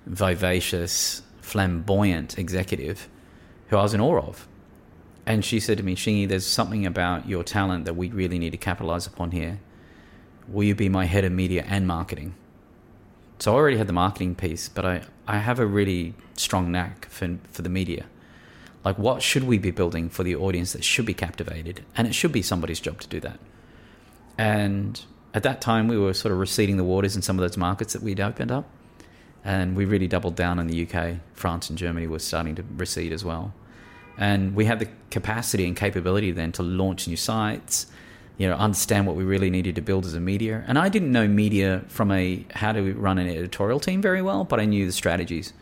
vivacious, 0.05 1.21
flamboyant 1.41 2.39
executive 2.39 3.09
who 3.67 3.75
I 3.75 3.81
was 3.81 3.93
in 3.93 3.99
awe 3.99 4.21
of. 4.21 4.47
And 5.25 5.43
she 5.43 5.59
said 5.59 5.75
to 5.75 5.83
me, 5.83 5.93
Shingy, 5.93 6.25
there's 6.25 6.45
something 6.45 6.85
about 6.85 7.27
your 7.27 7.43
talent 7.43 7.83
that 7.83 7.97
we 7.97 8.11
really 8.11 8.39
need 8.39 8.51
to 8.51 8.57
capitalize 8.57 9.05
upon 9.05 9.31
here. 9.31 9.59
will 10.47 10.63
you 10.63 10.73
be 10.73 10.87
my 10.87 11.03
head 11.03 11.25
of 11.25 11.33
media 11.33 11.65
and 11.67 11.85
marketing? 11.85 12.33
So 13.39 13.51
I 13.51 13.55
already 13.55 13.77
had 13.77 13.87
the 13.87 13.93
marketing 13.93 14.33
piece, 14.33 14.69
but 14.69 14.85
I, 14.85 15.01
I 15.27 15.39
have 15.39 15.59
a 15.59 15.65
really 15.65 16.13
strong 16.35 16.71
knack 16.71 17.09
for, 17.09 17.39
for 17.51 17.61
the 17.61 17.67
media. 17.67 18.05
Like, 18.85 18.97
what 18.97 19.21
should 19.21 19.43
we 19.43 19.57
be 19.57 19.71
building 19.71 20.07
for 20.07 20.23
the 20.23 20.37
audience 20.37 20.71
that 20.71 20.85
should 20.85 21.05
be 21.05 21.13
captivated? 21.13 21.83
And 21.97 22.07
it 22.07 22.15
should 22.15 22.31
be 22.31 22.41
somebody's 22.41 22.79
job 22.79 23.01
to 23.01 23.07
do 23.09 23.19
that. 23.19 23.37
And 24.37 25.03
at 25.33 25.43
that 25.43 25.61
time, 25.61 25.87
we 25.87 25.97
were 25.97 26.13
sort 26.13 26.31
of 26.31 26.39
receding 26.39 26.77
the 26.77 26.83
waters 26.83 27.15
in 27.15 27.21
some 27.21 27.37
of 27.37 27.41
those 27.41 27.57
markets 27.57 27.93
that 27.93 28.01
we'd 28.01 28.19
opened 28.19 28.51
up. 28.51 28.69
And 29.43 29.75
we 29.75 29.85
really 29.85 30.07
doubled 30.07 30.35
down 30.35 30.59
in 30.59 30.67
the 30.67 30.87
UK. 30.87 31.17
France 31.33 31.69
and 31.69 31.77
Germany 31.77 32.07
were 32.07 32.19
starting 32.19 32.55
to 32.55 32.63
recede 32.75 33.13
as 33.13 33.23
well. 33.23 33.53
And 34.17 34.55
we 34.55 34.65
had 34.65 34.79
the 34.79 34.89
capacity 35.11 35.65
and 35.65 35.75
capability 35.75 36.31
then 36.31 36.51
to 36.53 36.63
launch 36.63 37.07
new 37.07 37.15
sites, 37.15 37.85
you 38.37 38.47
know, 38.47 38.55
understand 38.55 39.05
what 39.05 39.15
we 39.15 39.23
really 39.23 39.49
needed 39.49 39.75
to 39.75 39.81
build 39.81 40.05
as 40.05 40.15
a 40.15 40.19
media. 40.19 40.63
And 40.67 40.77
I 40.77 40.89
didn't 40.89 41.11
know 41.11 41.27
media 41.27 41.83
from 41.87 42.11
a 42.11 42.45
how 42.53 42.71
to 42.71 42.93
run 42.93 43.19
an 43.19 43.29
editorial 43.29 43.79
team 43.79 44.01
very 44.01 44.21
well, 44.21 44.43
but 44.43 44.59
I 44.59 44.65
knew 44.65 44.85
the 44.85 44.91
strategies. 44.91 45.53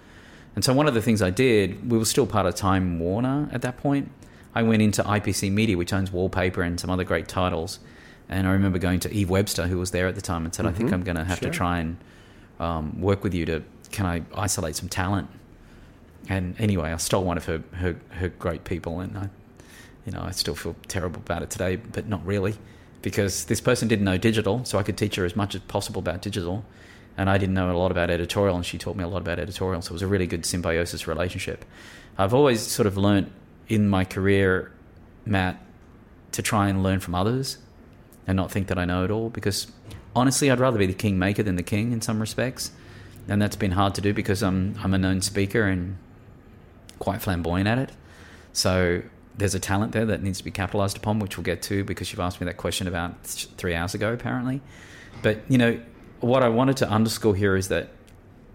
And 0.55 0.63
so 0.63 0.73
one 0.73 0.87
of 0.87 0.93
the 0.93 1.01
things 1.01 1.21
I 1.21 1.31
did, 1.31 1.91
we 1.91 1.97
were 1.97 2.05
still 2.05 2.25
part 2.25 2.45
of 2.45 2.55
Time 2.55 2.97
Warner 2.99 3.49
at 3.51 3.61
that 3.61 3.77
point. 3.77 4.09
I 4.53 4.63
went 4.63 4.81
into 4.81 5.03
IPC 5.03 5.51
Media, 5.51 5.77
which 5.77 5.91
owns 5.91 6.11
Wallpaper 6.11 6.61
and 6.61 6.79
some 6.79 6.89
other 6.89 7.03
great 7.03 7.27
titles. 7.27 7.79
And 8.29 8.47
I 8.47 8.51
remember 8.51 8.79
going 8.79 8.99
to 9.01 9.13
Eve 9.13 9.29
Webster, 9.29 9.67
who 9.67 9.77
was 9.77 9.91
there 9.91 10.07
at 10.07 10.15
the 10.15 10.21
time, 10.21 10.45
and 10.45 10.53
said, 10.53 10.65
mm-hmm. 10.65 10.75
"I 10.75 10.77
think 10.77 10.87
mm-hmm. 10.87 10.95
I'm 10.95 11.03
going 11.03 11.17
to 11.17 11.23
have 11.23 11.39
sure. 11.39 11.51
to 11.51 11.55
try 11.55 11.79
and 11.79 11.97
um, 12.59 13.01
work 13.01 13.23
with 13.23 13.33
you 13.33 13.45
to 13.45 13.63
can 13.91 14.05
I 14.05 14.23
isolate 14.35 14.75
some 14.75 14.89
talent?" 14.89 15.29
And 16.27 16.59
anyway, 16.59 16.91
I 16.91 16.97
stole 16.97 17.23
one 17.23 17.37
of 17.37 17.45
her 17.45 17.63
her, 17.73 17.95
her 18.09 18.29
great 18.29 18.63
people, 18.63 18.99
and 18.99 19.17
I, 19.17 19.29
you 20.05 20.11
know, 20.11 20.21
I 20.21 20.31
still 20.31 20.55
feel 20.55 20.75
terrible 20.87 21.19
about 21.19 21.43
it 21.43 21.49
today, 21.49 21.75
but 21.75 22.07
not 22.07 22.25
really, 22.25 22.55
because 23.01 23.45
this 23.45 23.61
person 23.61 23.87
didn't 23.87 24.05
know 24.05 24.17
digital, 24.17 24.65
so 24.65 24.79
I 24.79 24.83
could 24.83 24.97
teach 24.97 25.15
her 25.15 25.25
as 25.25 25.35
much 25.35 25.53
as 25.55 25.61
possible 25.61 25.99
about 25.99 26.21
digital 26.21 26.65
and 27.17 27.29
I 27.29 27.37
didn't 27.37 27.55
know 27.55 27.71
a 27.71 27.77
lot 27.77 27.91
about 27.91 28.09
editorial, 28.09 28.55
and 28.55 28.65
she 28.65 28.77
taught 28.77 28.95
me 28.95 29.03
a 29.03 29.07
lot 29.07 29.21
about 29.21 29.39
editorial. 29.39 29.81
So 29.81 29.91
it 29.91 29.93
was 29.93 30.01
a 30.01 30.07
really 30.07 30.27
good 30.27 30.45
symbiosis 30.45 31.07
relationship. 31.07 31.63
I've 32.17 32.33
always 32.33 32.61
sort 32.61 32.87
of 32.87 32.97
learned 32.97 33.31
in 33.67 33.87
my 33.87 34.03
career, 34.03 34.71
Matt, 35.25 35.61
to 36.33 36.41
try 36.41 36.67
and 36.67 36.83
learn 36.83 36.99
from 36.99 37.15
others 37.15 37.57
and 38.27 38.35
not 38.35 38.51
think 38.51 38.67
that 38.67 38.77
I 38.77 38.85
know 38.85 39.03
it 39.03 39.11
all. 39.11 39.29
Because 39.29 39.67
honestly, 40.15 40.49
I'd 40.49 40.59
rather 40.59 40.77
be 40.77 40.85
the 40.85 40.93
kingmaker 40.93 41.43
than 41.43 41.55
the 41.55 41.63
king 41.63 41.91
in 41.91 42.01
some 42.01 42.19
respects, 42.19 42.71
and 43.27 43.41
that's 43.41 43.55
been 43.55 43.71
hard 43.71 43.95
to 43.95 44.01
do 44.01 44.13
because 44.13 44.43
I'm 44.43 44.75
I'm 44.83 44.93
a 44.93 44.97
known 44.97 45.21
speaker 45.21 45.63
and 45.63 45.97
quite 46.99 47.21
flamboyant 47.21 47.67
at 47.67 47.77
it. 47.77 47.91
So 48.53 49.01
there's 49.37 49.55
a 49.55 49.59
talent 49.59 49.91
there 49.91 50.05
that 50.05 50.23
needs 50.23 50.37
to 50.37 50.43
be 50.43 50.51
capitalized 50.51 50.97
upon, 50.97 51.19
which 51.19 51.37
we'll 51.37 51.43
get 51.43 51.61
to 51.63 51.83
because 51.83 52.11
you've 52.11 52.19
asked 52.19 52.39
me 52.39 52.45
that 52.45 52.57
question 52.57 52.87
about 52.87 53.23
three 53.23 53.75
hours 53.75 53.93
ago, 53.93 54.13
apparently. 54.13 54.61
But 55.21 55.39
you 55.49 55.57
know, 55.57 55.79
what 56.21 56.43
I 56.43 56.49
wanted 56.49 56.77
to 56.77 56.89
underscore 56.89 57.35
here 57.35 57.55
is 57.55 57.67
that 57.67 57.89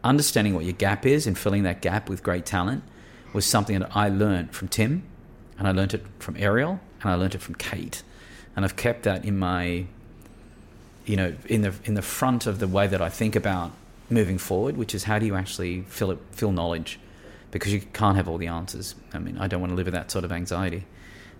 understanding 0.02 0.54
what 0.54 0.64
your 0.64 0.72
gap 0.72 1.04
is 1.04 1.26
and 1.26 1.36
filling 1.36 1.62
that 1.64 1.82
gap 1.82 2.08
with 2.08 2.22
great 2.22 2.46
talent 2.46 2.82
was 3.32 3.44
something 3.44 3.78
that 3.78 3.94
I 3.94 4.08
learned 4.08 4.54
from 4.54 4.68
Tim, 4.68 5.04
and 5.58 5.68
I 5.68 5.72
learned 5.72 5.94
it 5.94 6.04
from 6.18 6.36
Ariel, 6.36 6.80
and 7.02 7.10
I 7.10 7.14
learned 7.14 7.34
it 7.34 7.42
from 7.42 7.54
Kate, 7.54 8.02
and 8.56 8.64
I've 8.64 8.76
kept 8.76 9.04
that 9.04 9.24
in 9.24 9.38
my, 9.38 9.86
you 11.04 11.16
know, 11.16 11.34
in 11.46 11.62
the 11.62 11.74
in 11.84 11.94
the 11.94 12.02
front 12.02 12.46
of 12.46 12.58
the 12.58 12.68
way 12.68 12.86
that 12.86 13.00
I 13.00 13.08
think 13.08 13.36
about 13.36 13.72
moving 14.08 14.38
forward, 14.38 14.76
which 14.76 14.94
is 14.94 15.04
how 15.04 15.18
do 15.18 15.26
you 15.26 15.36
actually 15.36 15.82
fill 15.82 16.10
it, 16.10 16.18
fill 16.32 16.52
knowledge, 16.52 16.98
because 17.50 17.72
you 17.72 17.80
can't 17.92 18.16
have 18.16 18.28
all 18.28 18.38
the 18.38 18.48
answers. 18.48 18.94
I 19.14 19.18
mean, 19.18 19.38
I 19.38 19.46
don't 19.46 19.60
want 19.60 19.70
to 19.70 19.76
live 19.76 19.86
with 19.86 19.94
that 19.94 20.10
sort 20.10 20.24
of 20.24 20.32
anxiety. 20.32 20.84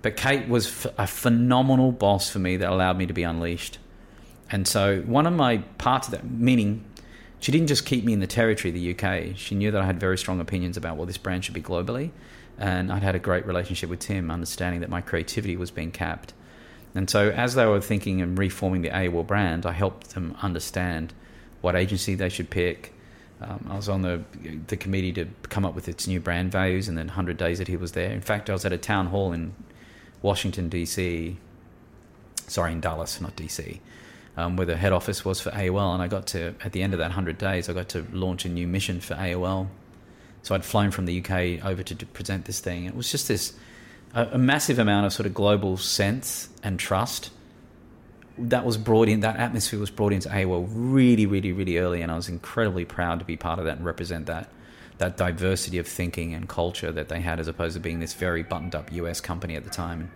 But 0.02 0.16
Kate 0.16 0.48
was 0.48 0.86
a 0.96 1.06
phenomenal 1.06 1.92
boss 1.92 2.30
for 2.30 2.38
me 2.38 2.56
that 2.56 2.70
allowed 2.70 2.96
me 2.96 3.06
to 3.06 3.12
be 3.12 3.22
unleashed 3.22 3.78
and 4.50 4.66
so 4.66 5.00
one 5.02 5.26
of 5.26 5.32
my 5.32 5.58
parts 5.78 6.08
of 6.08 6.12
that, 6.12 6.28
meaning 6.28 6.84
she 7.38 7.52
didn't 7.52 7.68
just 7.68 7.86
keep 7.86 8.04
me 8.04 8.12
in 8.12 8.20
the 8.20 8.26
territory, 8.26 8.70
of 8.70 8.74
the 8.74 8.94
UK. 8.94 9.36
She 9.36 9.54
knew 9.54 9.70
that 9.70 9.80
I 9.80 9.86
had 9.86 10.00
very 10.00 10.18
strong 10.18 10.40
opinions 10.40 10.76
about 10.76 10.96
what 10.96 11.06
this 11.06 11.18
brand 11.18 11.44
should 11.44 11.54
be 11.54 11.62
globally. 11.62 12.10
And 12.58 12.92
I'd 12.92 13.02
had 13.02 13.14
a 13.14 13.18
great 13.18 13.46
relationship 13.46 13.88
with 13.88 14.00
Tim, 14.00 14.30
understanding 14.30 14.80
that 14.80 14.90
my 14.90 15.00
creativity 15.00 15.56
was 15.56 15.70
being 15.70 15.92
capped. 15.92 16.34
And 16.94 17.08
so 17.08 17.30
as 17.30 17.54
they 17.54 17.66
were 17.66 17.80
thinking 17.80 18.20
and 18.20 18.38
reforming 18.38 18.82
the 18.82 18.90
AOL 18.90 19.26
brand, 19.26 19.64
I 19.64 19.72
helped 19.72 20.14
them 20.14 20.36
understand 20.42 21.12
what 21.60 21.76
agency 21.76 22.14
they 22.14 22.28
should 22.28 22.50
pick. 22.50 22.92
Um, 23.40 23.66
I 23.70 23.76
was 23.76 23.88
on 23.88 24.02
the 24.02 24.22
the 24.66 24.76
committee 24.76 25.12
to 25.12 25.26
come 25.48 25.64
up 25.64 25.74
with 25.74 25.88
its 25.88 26.06
new 26.06 26.20
brand 26.20 26.52
values, 26.52 26.88
and 26.88 26.98
then 26.98 27.06
100 27.06 27.36
days 27.36 27.58
that 27.58 27.68
he 27.68 27.76
was 27.76 27.92
there. 27.92 28.10
In 28.10 28.20
fact, 28.20 28.50
I 28.50 28.52
was 28.52 28.64
at 28.64 28.72
a 28.72 28.78
town 28.78 29.06
hall 29.06 29.32
in 29.32 29.54
Washington 30.20 30.68
D.C. 30.68 31.38
Sorry, 32.46 32.72
in 32.72 32.80
Dallas, 32.80 33.20
not 33.20 33.36
D.C 33.36 33.80
um, 34.36 34.56
where 34.56 34.66
the 34.66 34.76
head 34.76 34.92
office 34.92 35.24
was 35.24 35.40
for 35.40 35.50
AOL, 35.50 35.94
and 35.94 36.02
I 36.02 36.08
got 36.08 36.26
to 36.28 36.54
at 36.64 36.72
the 36.72 36.82
end 36.82 36.92
of 36.92 36.98
that 36.98 37.12
hundred 37.12 37.38
days, 37.38 37.68
I 37.68 37.72
got 37.72 37.88
to 37.90 38.06
launch 38.12 38.44
a 38.44 38.48
new 38.48 38.66
mission 38.66 39.00
for 39.00 39.14
AOL. 39.14 39.68
So 40.42 40.54
I'd 40.54 40.64
flown 40.64 40.90
from 40.90 41.04
the 41.04 41.22
UK 41.22 41.64
over 41.64 41.82
to 41.82 42.06
present 42.06 42.46
this 42.46 42.60
thing. 42.60 42.86
It 42.86 42.96
was 42.96 43.10
just 43.10 43.28
this 43.28 43.52
a, 44.14 44.28
a, 44.32 44.38
massive 44.38 44.78
amount 44.78 45.06
of 45.06 45.12
sort 45.12 45.26
of 45.26 45.34
global 45.34 45.76
sense 45.76 46.48
and 46.62 46.78
trust 46.78 47.30
that 48.38 48.64
was 48.64 48.76
brought 48.76 49.08
in. 49.08 49.20
That 49.20 49.36
atmosphere 49.36 49.78
was 49.78 49.90
brought 49.90 50.12
into 50.12 50.28
AOL 50.28 50.68
really, 50.70 51.26
really, 51.26 51.52
really 51.52 51.78
early, 51.78 52.02
and 52.02 52.10
I 52.10 52.16
was 52.16 52.28
incredibly 52.28 52.84
proud 52.84 53.18
to 53.18 53.24
be 53.24 53.36
part 53.36 53.58
of 53.58 53.64
that 53.66 53.76
and 53.76 53.86
represent 53.86 54.26
that 54.26 54.50
that 54.98 55.16
diversity 55.16 55.78
of 55.78 55.88
thinking 55.88 56.34
and 56.34 56.46
culture 56.46 56.92
that 56.92 57.08
they 57.08 57.20
had, 57.20 57.40
as 57.40 57.48
opposed 57.48 57.72
to 57.72 57.80
being 57.80 58.00
this 58.00 58.12
very 58.12 58.42
buttoned 58.42 58.74
up 58.74 58.92
US 58.92 59.18
company 59.18 59.56
at 59.56 59.64
the 59.64 59.70
time. 59.70 60.00
And 60.00 60.10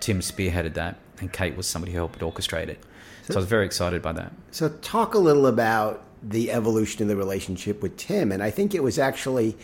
Tim 0.00 0.20
spearheaded 0.20 0.72
that, 0.74 0.98
and 1.20 1.30
Kate 1.30 1.54
was 1.54 1.66
somebody 1.66 1.92
who 1.92 1.98
helped 1.98 2.18
orchestrate 2.20 2.68
it. 2.68 2.82
So, 3.24 3.34
so, 3.34 3.38
I 3.38 3.40
was 3.40 3.46
very 3.46 3.66
excited 3.66 4.00
by 4.00 4.12
that. 4.12 4.32
So 4.50 4.70
talk 4.70 5.12
a 5.12 5.18
little 5.18 5.46
about 5.46 6.02
the 6.22 6.50
evolution 6.50 7.02
of 7.02 7.08
the 7.08 7.16
relationship 7.16 7.82
with 7.82 7.98
Tim, 7.98 8.32
and 8.32 8.42
I 8.42 8.50
think 8.50 8.74
it 8.74 8.82
was 8.82 8.98
actually 8.98 9.54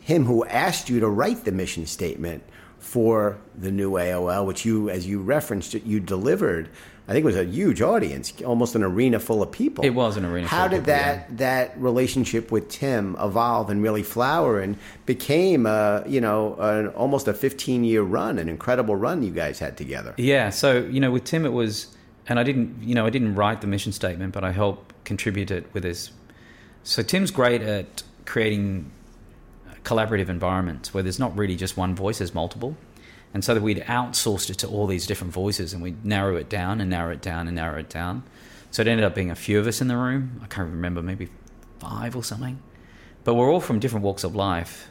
him 0.00 0.24
who 0.24 0.46
asked 0.46 0.88
you 0.88 0.98
to 1.00 1.08
write 1.08 1.44
the 1.44 1.52
mission 1.52 1.84
statement 1.84 2.42
for 2.86 3.36
the 3.58 3.72
new 3.72 3.92
AOL, 3.92 4.46
which 4.46 4.64
you, 4.64 4.88
as 4.88 5.08
you 5.08 5.20
referenced 5.20 5.74
it, 5.74 5.82
you 5.82 5.98
delivered. 5.98 6.70
I 7.08 7.12
think 7.12 7.24
it 7.24 7.26
was 7.26 7.36
a 7.36 7.44
huge 7.44 7.82
audience, 7.82 8.32
almost 8.42 8.76
an 8.76 8.84
arena 8.84 9.18
full 9.18 9.42
of 9.42 9.50
people. 9.50 9.84
It 9.84 9.90
was 9.90 10.16
an 10.16 10.24
arena. 10.24 10.46
How 10.46 10.68
did 10.68 10.84
people, 10.84 10.94
that 10.94 11.26
yeah. 11.30 11.36
that 11.36 11.80
relationship 11.80 12.52
with 12.52 12.68
Tim 12.68 13.16
evolve 13.20 13.70
and 13.70 13.82
really 13.82 14.04
flower 14.04 14.60
and 14.60 14.76
became 15.04 15.66
a 15.66 16.04
you 16.06 16.20
know 16.20 16.54
an, 16.60 16.88
almost 16.88 17.26
a 17.26 17.34
15 17.34 17.82
year 17.82 18.02
run, 18.02 18.38
an 18.38 18.48
incredible 18.48 18.94
run 18.94 19.24
you 19.24 19.32
guys 19.32 19.58
had 19.58 19.76
together? 19.76 20.14
Yeah. 20.16 20.50
So 20.50 20.78
you 20.78 21.00
know, 21.00 21.10
with 21.10 21.24
Tim, 21.24 21.44
it 21.44 21.52
was 21.52 21.88
and 22.28 22.38
I 22.38 22.44
didn't, 22.44 22.82
you 22.82 22.94
know, 22.94 23.04
I 23.04 23.10
didn't 23.10 23.34
write 23.34 23.60
the 23.62 23.66
mission 23.66 23.90
statement, 23.90 24.32
but 24.32 24.44
I 24.44 24.52
helped 24.52 24.92
contribute 25.04 25.50
it 25.50 25.66
with 25.72 25.82
his. 25.82 26.12
So 26.84 27.02
Tim's 27.02 27.32
great 27.32 27.62
at 27.62 28.04
creating 28.26 28.90
collaborative 29.86 30.28
environments 30.28 30.92
where 30.92 31.02
there's 31.02 31.20
not 31.20 31.36
really 31.38 31.56
just 31.56 31.76
one 31.76 31.94
voice, 31.94 32.18
there's 32.18 32.34
multiple. 32.34 32.76
And 33.32 33.44
so 33.44 33.54
that 33.54 33.62
we'd 33.62 33.82
outsourced 33.82 34.50
it 34.50 34.58
to 34.58 34.66
all 34.66 34.86
these 34.86 35.06
different 35.06 35.32
voices 35.32 35.72
and 35.72 35.82
we'd 35.82 36.04
narrow 36.04 36.36
it 36.36 36.48
down 36.48 36.80
and 36.80 36.90
narrow 36.90 37.12
it 37.12 37.22
down 37.22 37.46
and 37.46 37.56
narrow 37.56 37.78
it 37.78 37.88
down. 37.88 38.24
So 38.70 38.82
it 38.82 38.88
ended 38.88 39.04
up 39.04 39.14
being 39.14 39.30
a 39.30 39.36
few 39.36 39.58
of 39.60 39.66
us 39.66 39.80
in 39.80 39.88
the 39.88 39.96
room. 39.96 40.40
I 40.42 40.46
can't 40.46 40.68
remember, 40.68 41.02
maybe 41.02 41.28
five 41.78 42.16
or 42.16 42.24
something. 42.24 42.58
But 43.24 43.34
we're 43.34 43.50
all 43.50 43.60
from 43.60 43.78
different 43.78 44.04
walks 44.04 44.24
of 44.24 44.34
life. 44.34 44.88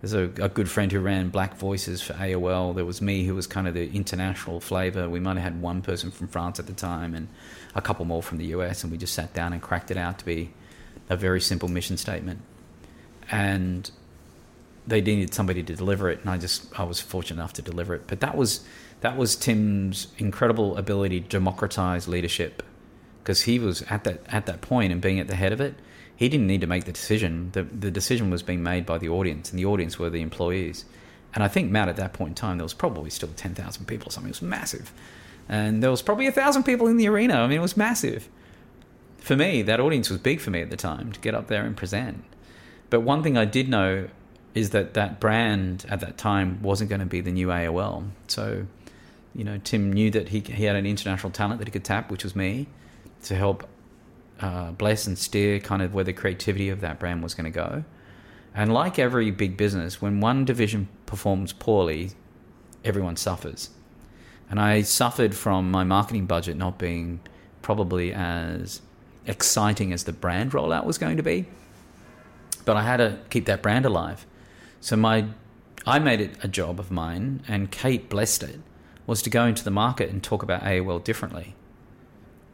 There's 0.00 0.14
a, 0.14 0.24
a, 0.42 0.48
good 0.48 0.68
friend 0.68 0.90
who 0.90 0.98
ran 0.98 1.28
Black 1.28 1.56
Voices 1.56 2.02
for 2.02 2.14
AOL. 2.14 2.74
There 2.74 2.84
was 2.84 3.00
me, 3.00 3.24
who 3.24 3.36
was 3.36 3.46
kind 3.46 3.68
of 3.68 3.74
the 3.74 3.88
international 3.94 4.58
flavor. 4.60 5.08
We 5.08 5.20
might 5.20 5.36
have 5.36 5.44
had 5.44 5.62
one 5.62 5.80
person 5.82 6.10
from 6.10 6.26
France 6.26 6.58
at 6.58 6.66
the 6.66 6.72
time 6.72 7.14
and 7.14 7.28
a 7.76 7.80
couple 7.80 8.04
more 8.04 8.22
from 8.22 8.38
the 8.38 8.46
US, 8.46 8.82
and 8.82 8.90
we 8.90 8.98
just 8.98 9.14
sat 9.14 9.32
down 9.32 9.52
and 9.52 9.62
cracked 9.62 9.92
it 9.92 9.96
out 9.96 10.18
to 10.18 10.24
be 10.24 10.50
a 11.08 11.16
very 11.16 11.40
simple 11.40 11.68
mission 11.68 11.96
statement. 11.96 12.40
And 13.30 13.88
they 14.86 15.00
needed 15.00 15.32
somebody 15.34 15.62
to 15.62 15.74
deliver 15.74 16.10
it, 16.10 16.20
and 16.20 16.30
I 16.30 16.38
just 16.38 16.78
I 16.78 16.84
was 16.84 17.00
fortunate 17.00 17.40
enough 17.40 17.52
to 17.54 17.62
deliver 17.62 17.94
it. 17.94 18.02
But 18.06 18.20
that 18.20 18.36
was 18.36 18.64
that 19.00 19.16
was 19.16 19.36
Tim's 19.36 20.08
incredible 20.18 20.76
ability 20.76 21.20
to 21.20 21.28
democratize 21.28 22.08
leadership 22.08 22.62
because 23.22 23.42
he 23.42 23.58
was 23.58 23.82
at 23.82 24.04
that 24.04 24.20
at 24.28 24.46
that 24.46 24.60
point 24.60 24.92
and 24.92 25.00
being 25.00 25.20
at 25.20 25.28
the 25.28 25.36
head 25.36 25.52
of 25.52 25.60
it 25.60 25.74
he 26.22 26.28
didn't 26.28 26.46
need 26.46 26.60
to 26.60 26.68
make 26.68 26.84
the 26.84 26.92
decision. 26.92 27.50
The, 27.52 27.64
the 27.64 27.90
decision 27.90 28.30
was 28.30 28.44
being 28.44 28.62
made 28.62 28.86
by 28.86 28.98
the 28.98 29.08
audience, 29.08 29.50
and 29.50 29.58
the 29.58 29.64
audience 29.64 29.98
were 29.98 30.08
the 30.08 30.20
employees. 30.20 30.84
And 31.34 31.42
I 31.42 31.48
think, 31.48 31.70
Matt, 31.70 31.88
at 31.88 31.96
that 31.96 32.12
point 32.12 32.28
in 32.30 32.34
time, 32.36 32.58
there 32.58 32.64
was 32.64 32.74
probably 32.74 33.10
still 33.10 33.30
10,000 33.34 33.86
people 33.86 34.08
or 34.08 34.12
something. 34.12 34.28
It 34.28 34.40
was 34.40 34.42
massive. 34.42 34.92
And 35.48 35.82
there 35.82 35.90
was 35.90 36.00
probably 36.00 36.26
a 36.26 36.30
1,000 36.30 36.62
people 36.62 36.86
in 36.86 36.96
the 36.96 37.08
arena. 37.08 37.40
I 37.40 37.48
mean, 37.48 37.58
it 37.58 37.62
was 37.62 37.76
massive. 37.76 38.28
For 39.18 39.34
me, 39.34 39.62
that 39.62 39.80
audience 39.80 40.10
was 40.10 40.18
big 40.20 40.40
for 40.40 40.50
me 40.50 40.60
at 40.60 40.70
the 40.70 40.76
time 40.76 41.10
to 41.10 41.18
get 41.18 41.34
up 41.34 41.48
there 41.48 41.64
and 41.64 41.76
present. 41.76 42.22
But 42.88 43.00
one 43.00 43.24
thing 43.24 43.36
I 43.36 43.44
did 43.44 43.68
know 43.68 44.08
is 44.54 44.70
that 44.70 44.94
that 44.94 45.20
brand 45.20 45.86
at 45.88 46.00
that 46.00 46.18
time 46.18 46.62
wasn't 46.62 46.90
going 46.90 47.00
to 47.00 47.06
be 47.06 47.20
the 47.20 47.32
new 47.32 47.48
AOL. 47.48 48.08
So, 48.26 48.66
you 49.34 49.44
know, 49.44 49.58
Tim 49.64 49.92
knew 49.92 50.10
that 50.10 50.28
he, 50.28 50.40
he 50.40 50.64
had 50.64 50.76
an 50.76 50.86
international 50.86 51.30
talent 51.32 51.58
that 51.58 51.68
he 51.68 51.72
could 51.72 51.84
tap, 51.84 52.10
which 52.10 52.24
was 52.24 52.36
me, 52.36 52.66
to 53.24 53.34
help 53.34 53.66
uh, 54.40 54.72
bless 54.72 55.06
and 55.06 55.16
steer 55.16 55.58
kind 55.60 55.82
of 55.82 55.94
where 55.94 56.04
the 56.04 56.12
creativity 56.12 56.68
of 56.68 56.80
that 56.80 56.98
brand 56.98 57.22
was 57.22 57.34
going 57.34 57.50
to 57.50 57.56
go. 57.56 57.84
And 58.54 58.74
like 58.74 58.98
every 58.98 59.30
big 59.30 59.56
business, 59.56 60.02
when 60.02 60.20
one 60.20 60.44
division 60.44 60.88
performs 61.06 61.52
poorly, 61.52 62.10
everyone 62.84 63.16
suffers. 63.16 63.70
And 64.50 64.60
I 64.60 64.82
suffered 64.82 65.34
from 65.34 65.70
my 65.70 65.84
marketing 65.84 66.26
budget 66.26 66.56
not 66.58 66.78
being 66.78 67.20
probably 67.62 68.12
as 68.12 68.82
exciting 69.26 69.92
as 69.92 70.04
the 70.04 70.12
brand 70.12 70.52
rollout 70.52 70.84
was 70.84 70.98
going 70.98 71.16
to 71.16 71.22
be. 71.22 71.46
But 72.66 72.76
I 72.76 72.82
had 72.82 72.98
to 72.98 73.18
keep 73.30 73.46
that 73.46 73.62
brand 73.62 73.86
alive. 73.86 74.26
So 74.82 74.96
my 74.96 75.26
I 75.86 75.98
made 75.98 76.20
it 76.20 76.36
a 76.42 76.48
job 76.48 76.78
of 76.78 76.90
mine, 76.90 77.42
and 77.48 77.70
Kate 77.70 78.08
blessed 78.08 78.42
it, 78.42 78.60
was 79.06 79.22
to 79.22 79.30
go 79.30 79.46
into 79.46 79.64
the 79.64 79.70
market 79.70 80.10
and 80.10 80.22
talk 80.22 80.42
about 80.42 80.62
AOL 80.62 81.02
differently. 81.02 81.54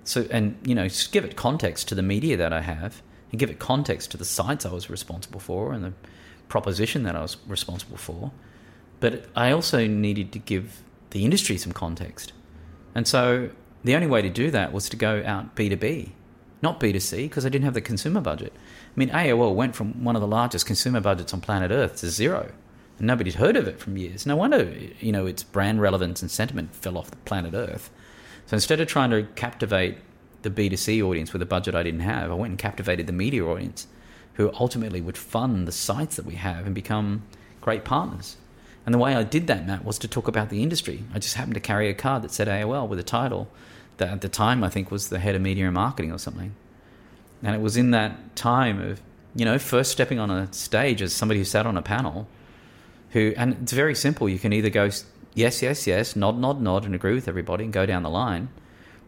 So, 0.05 0.27
and 0.31 0.57
you 0.65 0.75
know, 0.75 0.89
just 0.89 1.13
give 1.13 1.25
it 1.25 1.37
context 1.37 1.89
to 1.89 1.95
the 1.95 2.03
media 2.03 2.37
that 2.37 2.53
I 2.53 2.61
have, 2.61 3.03
and 3.31 3.41
give 3.41 3.51
it 3.51 3.59
context 3.59 4.11
to 4.13 4.17
the 4.17 4.25
sites 4.25 4.65
I 4.65 4.73
was 4.73 4.89
responsible 4.89 5.41
for 5.41 5.73
and 5.73 5.83
the 5.85 5.93
proposition 6.49 7.03
that 7.03 7.17
I 7.17 7.23
was 7.23 7.37
responsible 7.47 7.97
for. 7.99 8.31
But 9.01 9.27
I 9.35 9.51
also 9.51 9.87
needed 9.87 10.33
to 10.33 10.39
give 10.39 10.83
the 11.11 11.25
industry 11.25 11.57
some 11.57 11.73
context. 11.73 12.33
And 12.95 13.07
so 13.07 13.51
the 13.85 13.95
only 13.95 14.07
way 14.07 14.23
to 14.23 14.31
do 14.31 14.51
that 14.51 14.73
was 14.73 14.89
to 14.91 14.97
go 14.97 15.23
out 15.25 15.55
B2B, 15.55 16.11
not 16.63 16.81
B2C, 16.81 17.25
because 17.25 17.47
I 17.47 17.49
didn't 17.49 17.65
have 17.65 17.75
the 17.75 17.81
consumer 17.81 18.21
budget. 18.21 18.53
I 18.99 19.01
mean, 19.01 19.11
AOL 19.11 19.55
went 19.55 19.77
from 19.77 20.03
one 20.03 20.17
of 20.17 20.21
the 20.21 20.27
largest 20.27 20.67
consumer 20.67 21.01
budgets 21.01 21.33
on 21.33 21.41
planet 21.41 21.71
Earth 21.71 21.99
to 21.99 22.11
zero. 22.11 22.51
And 22.99 23.07
nobody'd 23.07 23.37
heard 23.37 23.55
of 23.55 23.69
it 23.69 23.79
from 23.79 23.97
years. 23.97 24.27
No 24.27 24.35
wonder, 24.35 24.75
you 24.99 25.13
know, 25.13 25.25
its 25.25 25.45
brand 25.45 25.81
relevance 25.81 26.21
and 26.21 26.29
sentiment 26.29 26.75
fell 26.75 26.99
off 26.99 27.13
the 27.13 27.17
planet 27.19 27.55
Earth. 27.55 27.91
So 28.47 28.55
instead 28.55 28.81
of 28.81 28.89
trying 28.89 29.11
to 29.11 29.23
captivate 29.37 29.99
the 30.43 30.51
B2C 30.51 31.01
audience 31.01 31.33
with 31.33 31.41
a 31.43 31.47
budget 31.47 31.77
I 31.77 31.85
didn't 31.85 32.01
have, 32.01 32.29
I 32.33 32.35
went 32.35 32.51
and 32.51 32.59
captivated 32.59 33.07
the 33.07 33.13
media 33.13 33.45
audience, 33.47 33.87
who 34.33 34.53
ultimately 34.55 35.01
would 35.01 35.17
fund 35.17 35.69
the 35.69 35.73
sites 35.73 36.17
that 36.17 36.27
we 36.27 36.35
have 36.35 36.67
and 36.67 36.75
become 36.75 37.23
great 37.61 37.85
partners. 37.85 38.37
And 38.85 38.93
the 38.93 38.99
way 38.99 39.15
I 39.15 39.23
did 39.23 39.47
that, 39.47 39.65
Matt, 39.65 39.85
was 39.85 40.01
to 40.01 40.09
talk 40.09 40.27
about 40.27 40.49
the 40.49 40.61
industry. 40.61 41.05
I 41.15 41.21
just 41.21 41.37
happened 41.37 41.55
to 41.55 41.61
carry 41.61 41.89
a 41.89 41.95
card 41.95 42.23
that 42.23 42.33
said 42.33 42.49
AOL 42.49 42.89
with 42.89 42.99
a 42.99 43.05
title 43.05 43.47
that 43.99 44.09
at 44.09 44.23
the 44.23 44.29
time 44.29 44.65
I 44.65 44.71
think 44.71 44.91
was 44.91 45.09
the 45.09 45.21
head 45.21 45.37
of 45.37 45.41
media 45.41 45.67
and 45.67 45.75
marketing 45.75 46.11
or 46.11 46.19
something. 46.19 46.53
And 47.43 47.55
it 47.55 47.61
was 47.61 47.77
in 47.77 47.93
that 47.93 48.37
time 48.37 48.81
of, 48.81 49.01
you 49.35 49.45
know, 49.45 49.59
first 49.59 49.93
stepping 49.93 50.19
on 50.19 50.31
a 50.31 50.53
stage 50.53 51.03
as 51.03 51.13
somebody 51.13 51.39
who 51.39 51.45
sat 51.45 51.67
on 51.67 51.77
a 51.77 51.83
panel 51.83 52.27
who, 53.11 53.33
and 53.37 53.57
it's 53.63 53.73
very 53.73 53.95
simple. 53.95 54.29
You 54.29 54.39
can 54.39 54.53
either 54.53 54.71
go 54.71 54.91
yes, 55.35 55.63
yes, 55.63 55.87
yes, 55.87 56.17
nod, 56.17 56.39
nod, 56.39 56.61
nod, 56.61 56.85
and 56.85 56.95
agree 56.95 57.15
with 57.15 57.29
everybody 57.29 57.65
and 57.65 57.73
go 57.73 57.87
down 57.87 58.03
the 58.03 58.11
line, 58.11 58.49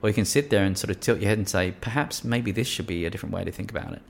or 0.01 0.09
you 0.09 0.15
can 0.15 0.25
sit 0.25 0.51
there 0.51 0.65
and 0.65 0.79
sort 0.79 0.91
of 0.91 1.01
tilt 1.01 1.21
your 1.21 1.29
head 1.29 1.39
and 1.39 1.49
say, 1.49 1.75
perhaps 1.81 2.25
maybe 2.25 2.53
this 2.53 2.67
should 2.67 2.87
be 2.87 3.05
a 3.05 3.11
different 3.11 3.35
way 3.35 3.45
to 3.45 3.51
think 3.51 3.71
about 3.71 3.93
it. 3.93 4.03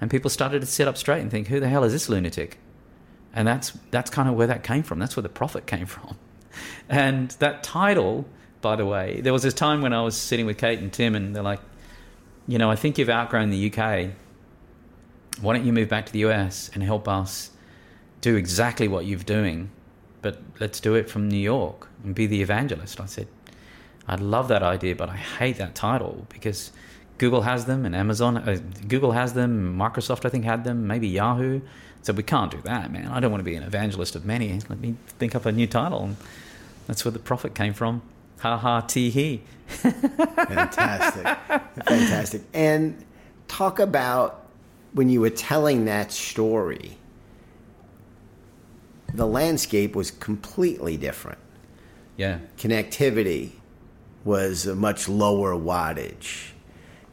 And 0.00 0.10
people 0.10 0.30
started 0.30 0.60
to 0.60 0.66
sit 0.66 0.86
up 0.86 0.96
straight 0.96 1.20
and 1.20 1.30
think, 1.30 1.48
who 1.48 1.60
the 1.60 1.68
hell 1.68 1.84
is 1.84 1.92
this 1.92 2.08
lunatic? 2.08 2.58
And 3.34 3.46
that's 3.46 3.76
that's 3.90 4.10
kind 4.10 4.28
of 4.28 4.36
where 4.36 4.46
that 4.46 4.62
came 4.62 4.82
from. 4.82 4.98
That's 4.98 5.16
where 5.16 5.22
the 5.22 5.28
prophet 5.28 5.66
came 5.66 5.86
from. 5.96 6.16
And 6.88 7.30
that 7.40 7.62
title, 7.62 8.24
by 8.60 8.76
the 8.76 8.86
way, 8.86 9.20
there 9.20 9.32
was 9.32 9.42
this 9.42 9.54
time 9.54 9.82
when 9.82 9.92
I 9.92 10.02
was 10.02 10.16
sitting 10.16 10.46
with 10.46 10.58
Kate 10.58 10.78
and 10.78 10.92
Tim, 10.92 11.14
and 11.14 11.34
they're 11.34 11.42
like, 11.42 11.60
you 12.48 12.58
know, 12.58 12.70
I 12.70 12.76
think 12.76 12.98
you've 12.98 13.10
outgrown 13.10 13.50
the 13.50 13.70
UK. 13.70 14.08
Why 15.40 15.54
don't 15.54 15.66
you 15.66 15.72
move 15.72 15.88
back 15.88 16.06
to 16.06 16.12
the 16.12 16.24
US 16.24 16.70
and 16.74 16.82
help 16.82 17.06
us 17.06 17.50
do 18.22 18.34
exactly 18.34 18.88
what 18.88 19.04
you're 19.04 19.18
doing, 19.18 19.70
but 20.22 20.40
let's 20.58 20.80
do 20.80 20.94
it 20.94 21.08
from 21.08 21.28
New 21.28 21.38
York 21.38 21.88
and 22.02 22.14
be 22.14 22.26
the 22.26 22.42
evangelist. 22.42 23.00
I 23.00 23.06
said, 23.06 23.28
I 24.08 24.16
love 24.16 24.48
that 24.48 24.62
idea, 24.62 24.96
but 24.96 25.10
I 25.10 25.16
hate 25.16 25.58
that 25.58 25.74
title 25.74 26.26
because 26.30 26.72
Google 27.18 27.42
has 27.42 27.66
them 27.66 27.84
and 27.84 27.94
Amazon, 27.94 28.38
uh, 28.38 28.58
Google 28.88 29.12
has 29.12 29.34
them, 29.34 29.76
Microsoft, 29.76 30.24
I 30.24 30.30
think, 30.30 30.44
had 30.44 30.64
them, 30.64 30.86
maybe 30.86 31.06
Yahoo. 31.06 31.60
So 32.02 32.14
we 32.14 32.22
can't 32.22 32.50
do 32.50 32.60
that, 32.62 32.90
man. 32.90 33.08
I 33.08 33.20
don't 33.20 33.30
want 33.30 33.40
to 33.40 33.44
be 33.44 33.56
an 33.56 33.62
evangelist 33.62 34.16
of 34.16 34.24
many. 34.24 34.52
Let 34.68 34.80
me 34.80 34.94
think 35.06 35.34
up 35.34 35.44
a 35.44 35.52
new 35.52 35.66
title. 35.66 36.16
That's 36.86 37.04
where 37.04 37.12
the 37.12 37.18
prophet 37.18 37.54
came 37.54 37.74
from. 37.74 38.00
Ha 38.40 38.56
ha, 38.56 38.80
tee 38.80 39.10
hee. 39.10 39.42
Fantastic. 39.66 41.26
Fantastic. 41.86 42.42
And 42.54 43.04
talk 43.48 43.78
about 43.78 44.46
when 44.92 45.08
you 45.08 45.20
were 45.20 45.30
telling 45.30 45.84
that 45.84 46.12
story 46.12 46.98
the 49.14 49.26
landscape 49.26 49.96
was 49.96 50.10
completely 50.10 50.96
different. 50.96 51.38
Yeah. 52.16 52.38
Connectivity 52.56 53.52
was 54.24 54.66
a 54.66 54.74
much 54.74 55.08
lower 55.08 55.54
wattage. 55.54 56.50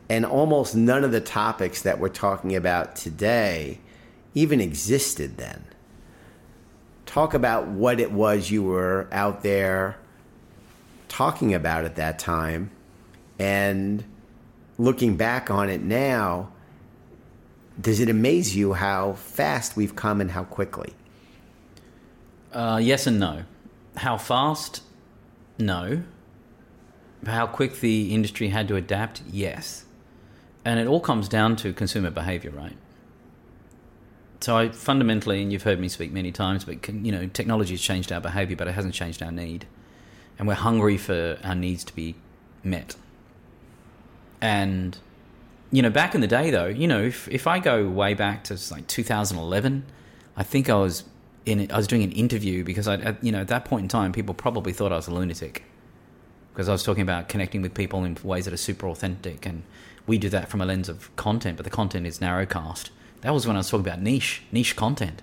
And 0.09 0.26
almost 0.26 0.76
none 0.76 1.03
of 1.03 1.11
the 1.11 1.21
topics 1.21 1.82
that 1.82 1.99
we're 1.99 2.09
talking 2.09 2.55
about 2.55 2.95
today 2.95 3.80
even 4.34 4.59
existed 4.61 5.38
then. 5.38 5.65
Talk 7.05 7.34
about 7.34 7.67
what 7.67 7.99
it 7.99 8.11
was 8.11 8.51
you 8.51 8.63
were 8.63 9.07
out 9.11 9.41
there 9.41 9.97
talking 11.16 11.53
about 11.53 11.86
at 11.86 11.95
that 11.95 12.20
time 12.20 12.70
and 13.39 14.03
looking 14.78 15.16
back 15.16 15.49
on 15.49 15.70
it 15.70 15.82
now 15.82 16.51
does 17.80 17.99
it 17.99 18.09
amaze 18.09 18.55
you 18.55 18.74
how 18.74 19.13
fast 19.13 19.78
we've 19.78 19.95
come 19.95 20.20
and 20.20 20.32
how 20.32 20.43
quickly 20.43 20.93
uh, 22.55 22.78
yes 22.78 23.05
and 23.05 23.20
no. 23.20 23.43
How 23.97 24.18
fast? 24.18 24.82
No. 25.59 26.03
How 27.26 27.47
quick 27.47 27.82
the 27.82 28.13
industry 28.13 28.47
had 28.47 28.70
to 28.70 28.78
adapt? 28.78 29.22
Yes. 29.30 29.84
And 30.63 30.80
it 30.80 30.88
all 30.88 31.01
comes 31.01 31.28
down 31.28 31.57
to 31.57 31.74
consumer 31.74 32.09
behavior, 32.09 32.51
right? 32.51 32.78
So 34.39 34.57
I 34.57 34.70
fundamentally, 34.70 35.41
and 35.41 35.51
you've 35.51 35.63
heard 35.63 35.80
me 35.80 35.89
speak 35.89 36.13
many 36.13 36.32
times, 36.32 36.63
but 36.63 36.88
you 36.88 37.11
know, 37.11 37.28
technology 37.28 37.74
has 37.74 37.82
changed 37.82 38.11
our 38.11 38.22
behavior, 38.22 38.55
but 38.55 38.68
it 38.68 38.74
hasn't 38.74 38.93
changed 38.93 39.22
our 39.22 39.32
need, 39.32 39.66
and 40.38 40.47
we're 40.47 40.55
hungry 40.55 40.97
for 40.97 41.38
our 41.43 41.55
needs 41.55 41.83
to 41.86 41.95
be 41.95 42.15
met. 42.63 42.95
And 44.41 44.97
you 45.71 45.81
know, 45.81 45.89
back 45.89 46.15
in 46.15 46.21
the 46.21 46.27
day, 46.27 46.51
though, 46.51 46.67
you 46.67 46.88
know, 46.88 47.01
if 47.01 47.27
if 47.29 47.47
I 47.47 47.59
go 47.59 47.88
way 47.88 48.13
back 48.13 48.43
to 48.45 48.59
like 48.71 48.88
2011, 48.88 49.86
I 50.38 50.43
think 50.43 50.69
I 50.69 50.75
was 50.75 51.03
in 51.45 51.69
I 51.71 51.77
was 51.77 51.88
doing 51.88 52.03
an 52.03 52.11
interview 52.11 52.63
because 52.63 52.88
I, 52.88 53.15
you 53.21 53.31
know, 53.31 53.41
at 53.41 53.47
that 53.49 53.65
point 53.65 53.83
in 53.83 53.89
time, 53.89 54.11
people 54.11 54.33
probably 54.33 54.73
thought 54.73 54.91
I 54.91 54.95
was 54.95 55.07
a 55.07 55.13
lunatic 55.13 55.63
because 56.53 56.69
I 56.69 56.71
was 56.71 56.83
talking 56.83 57.01
about 57.01 57.27
connecting 57.27 57.61
with 57.61 57.73
people 57.73 58.03
in 58.05 58.17
ways 58.23 58.45
that 58.45 58.53
are 58.53 58.57
super 58.57 58.88
authentic, 58.88 59.45
and 59.45 59.63
we 60.07 60.17
do 60.17 60.29
that 60.29 60.49
from 60.49 60.61
a 60.61 60.65
lens 60.65 60.88
of 60.88 61.13
content, 61.15 61.57
but 61.57 61.63
the 61.63 61.69
content 61.69 62.07
is 62.07 62.19
narrowcast. 62.19 62.89
That 63.21 63.33
was 63.33 63.45
when 63.45 63.55
I 63.55 63.59
was 63.59 63.69
talking 63.69 63.86
about 63.86 64.01
niche, 64.01 64.43
niche 64.51 64.75
content, 64.75 65.21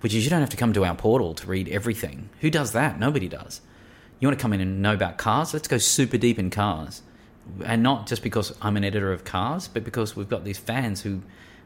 which 0.00 0.14
is 0.14 0.24
you 0.24 0.30
don't 0.30 0.40
have 0.40 0.50
to 0.50 0.56
come 0.56 0.72
to 0.72 0.84
our 0.84 0.96
portal 0.96 1.34
to 1.34 1.46
read 1.46 1.68
everything. 1.68 2.30
Who 2.40 2.50
does 2.50 2.72
that? 2.72 2.98
Nobody 2.98 3.28
does. 3.28 3.60
You 4.22 4.28
want 4.28 4.38
to 4.38 4.42
come 4.42 4.54
in 4.54 4.60
and 4.62 4.80
know 4.80 4.94
about 4.94 5.18
cars? 5.18 5.52
Let's 5.52 5.68
go 5.68 5.78
super 5.78 6.16
deep 6.16 6.38
in 6.38 6.48
cars. 6.48 7.02
And 7.64 7.82
not 7.82 8.06
just 8.06 8.22
because 8.22 8.56
I'm 8.62 8.78
an 8.78 8.84
editor 8.84 9.12
of 9.12 9.24
cars, 9.24 9.66
but 9.66 9.82
because 9.82 10.14
we've 10.14 10.28
got 10.28 10.44
these 10.44 10.58
fans 10.58 11.02
who 11.02 11.22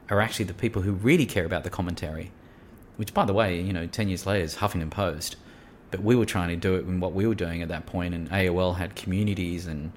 are 0.08 0.20
actually 0.20 0.46
the 0.46 0.54
people 0.54 0.82
who 0.82 0.92
really 0.92 1.26
care 1.26 1.44
about 1.44 1.62
the 1.62 1.70
commentary 1.70 2.32
which, 2.96 3.12
by 3.12 3.24
the 3.24 3.32
way, 3.32 3.60
you 3.60 3.72
know, 3.72 3.86
10 3.86 4.08
years 4.08 4.26
later 4.26 4.44
is 4.44 4.56
Huffington 4.56 4.90
Post. 4.90 5.36
But 5.90 6.02
we 6.02 6.16
were 6.16 6.26
trying 6.26 6.48
to 6.48 6.56
do 6.56 6.74
it 6.74 6.86
in 6.86 6.98
what 6.98 7.12
we 7.12 7.26
were 7.26 7.34
doing 7.34 7.62
at 7.62 7.68
that 7.68 7.86
point, 7.86 8.14
and 8.14 8.28
AOL 8.30 8.76
had 8.76 8.96
communities 8.96 9.66
and 9.66 9.92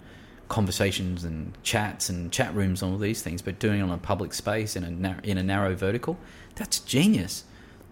conversations 0.47 1.23
and 1.23 1.57
chats 1.63 2.09
and 2.09 2.31
chat 2.31 2.53
rooms 2.53 2.81
and 2.81 2.91
all 2.91 2.97
these 2.97 3.21
things, 3.21 3.41
but 3.41 3.59
doing 3.59 3.79
it 3.79 3.83
on 3.83 3.91
a 3.91 3.97
public 3.97 4.33
space 4.33 4.75
in 4.75 4.83
a, 4.83 5.19
in 5.23 5.37
a 5.37 5.43
narrow 5.43 5.75
vertical, 5.75 6.17
that's 6.55 6.79
genius. 6.79 7.43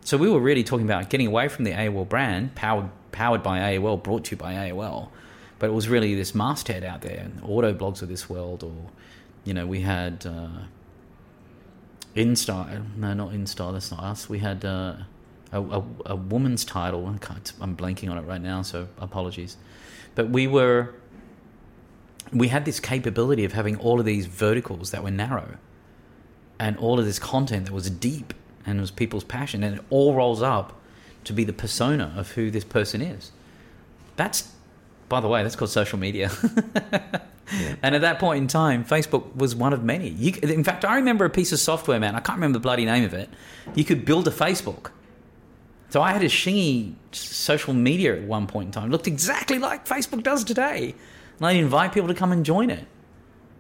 So 0.01 0.18
we 0.18 0.30
were 0.30 0.39
really 0.39 0.63
talking 0.63 0.86
about 0.86 1.09
getting 1.09 1.28
away 1.28 1.47
from 1.47 1.65
the 1.65 1.72
AOL 1.72 2.07
brand, 2.07 2.55
powered, 2.55 2.89
powered 3.18 3.41
by 3.41 3.59
AOL, 3.59 4.03
brought 4.03 4.26
to 4.26 4.32
you 4.32 4.38
by 4.38 4.53
AOL. 4.53 5.09
But 5.57 5.72
it 5.72 5.74
was 5.74 5.89
really 5.89 6.13
this 6.13 6.36
masthead 6.36 6.84
out 6.84 7.01
there, 7.01 7.32
auto 7.41 7.74
blogs 7.74 8.03
of 8.03 8.09
this 8.09 8.30
world, 8.30 8.63
or, 8.63 8.91
you 9.43 9.53
know, 9.55 9.65
we 9.65 9.82
had. 9.82 10.26
Uh, 10.26 10.65
InStar, 12.15 12.84
no, 12.97 13.13
not 13.13 13.30
InStar. 13.32 13.74
That's 13.74 13.91
not 13.91 14.03
us. 14.03 14.28
We 14.28 14.39
had 14.39 14.65
uh, 14.65 14.95
a, 15.51 15.61
a, 15.61 15.84
a 16.07 16.15
woman's 16.15 16.65
title. 16.65 17.05
I'm 17.07 17.78
blanking 17.78 18.09
on 18.09 18.18
it 18.18 18.22
right 18.22 18.41
now, 18.41 18.63
so 18.63 18.88
apologies. 18.99 19.55
But 20.15 20.30
we 20.30 20.47
were, 20.47 20.95
we 22.34 22.47
had 22.47 22.65
this 22.65 22.80
capability 22.80 23.45
of 23.45 23.53
having 23.53 23.78
all 23.78 23.99
of 23.99 24.05
these 24.07 24.26
verticals 24.26 24.89
that 24.91 25.03
were 25.03 25.11
narrow, 25.11 25.57
and 26.59 26.76
all 26.78 26.99
of 26.99 27.05
this 27.05 27.20
content 27.20 27.68
that 27.68 27.74
was 27.74 27.89
deep 27.91 28.34
and 28.65 28.82
was 28.82 28.89
people's 28.89 29.24
passion, 29.24 29.63
and 29.63 29.78
it 29.78 29.86
all 29.91 30.15
rolls 30.15 30.41
up 30.41 30.76
to 31.28 31.34
be 31.34 31.43
the 31.43 31.53
persona 31.53 32.13
of 32.17 32.32
who 32.32 32.51
this 32.51 32.63
person 32.63 33.01
is. 33.01 33.32
That's, 34.15 34.51
by 35.07 35.21
the 35.21 35.28
way, 35.28 35.43
that's 35.43 35.55
called 35.55 35.71
social 35.71 35.99
media. 35.99 36.32
And 37.82 37.95
at 37.95 38.01
that 38.01 38.19
point 38.19 38.41
in 38.41 38.47
time, 38.47 38.84
Facebook 38.84 39.36
was 39.36 39.55
one 39.55 39.71
of 39.71 39.84
many. 39.84 40.09
You, 40.09 40.34
in 40.43 40.63
fact, 40.63 40.84
I 40.84 40.97
remember 40.97 41.25
a 41.25 41.30
piece 41.30 41.53
of 41.53 41.59
software, 41.59 41.99
man. 41.99 42.15
I 42.15 42.19
can't 42.19 42.38
remember 42.38 42.57
the 42.57 42.63
bloody 42.63 42.86
name 42.86 43.05
of 43.05 43.13
it. 43.13 43.30
You 43.73 43.86
could 43.86 44.03
build 44.03 44.28
a 44.28 44.32
Facebook. 44.32 44.91
So 45.89 46.01
I 46.01 46.11
had 46.11 46.23
a 46.23 46.28
shingy 46.28 46.95
social 47.13 47.73
media 47.73 48.17
at 48.17 48.23
one 48.23 48.47
point 48.47 48.67
in 48.67 48.71
time. 48.73 48.89
It 48.89 48.91
looked 48.91 49.07
exactly 49.07 49.59
like 49.59 49.88
Facebook 49.88 50.23
does 50.23 50.43
today. 50.43 50.93
And 51.38 51.47
I'd 51.47 51.55
invite 51.55 51.93
people 51.93 52.09
to 52.09 52.13
come 52.13 52.34
and 52.34 52.45
join 52.45 52.69
it. 52.69 52.86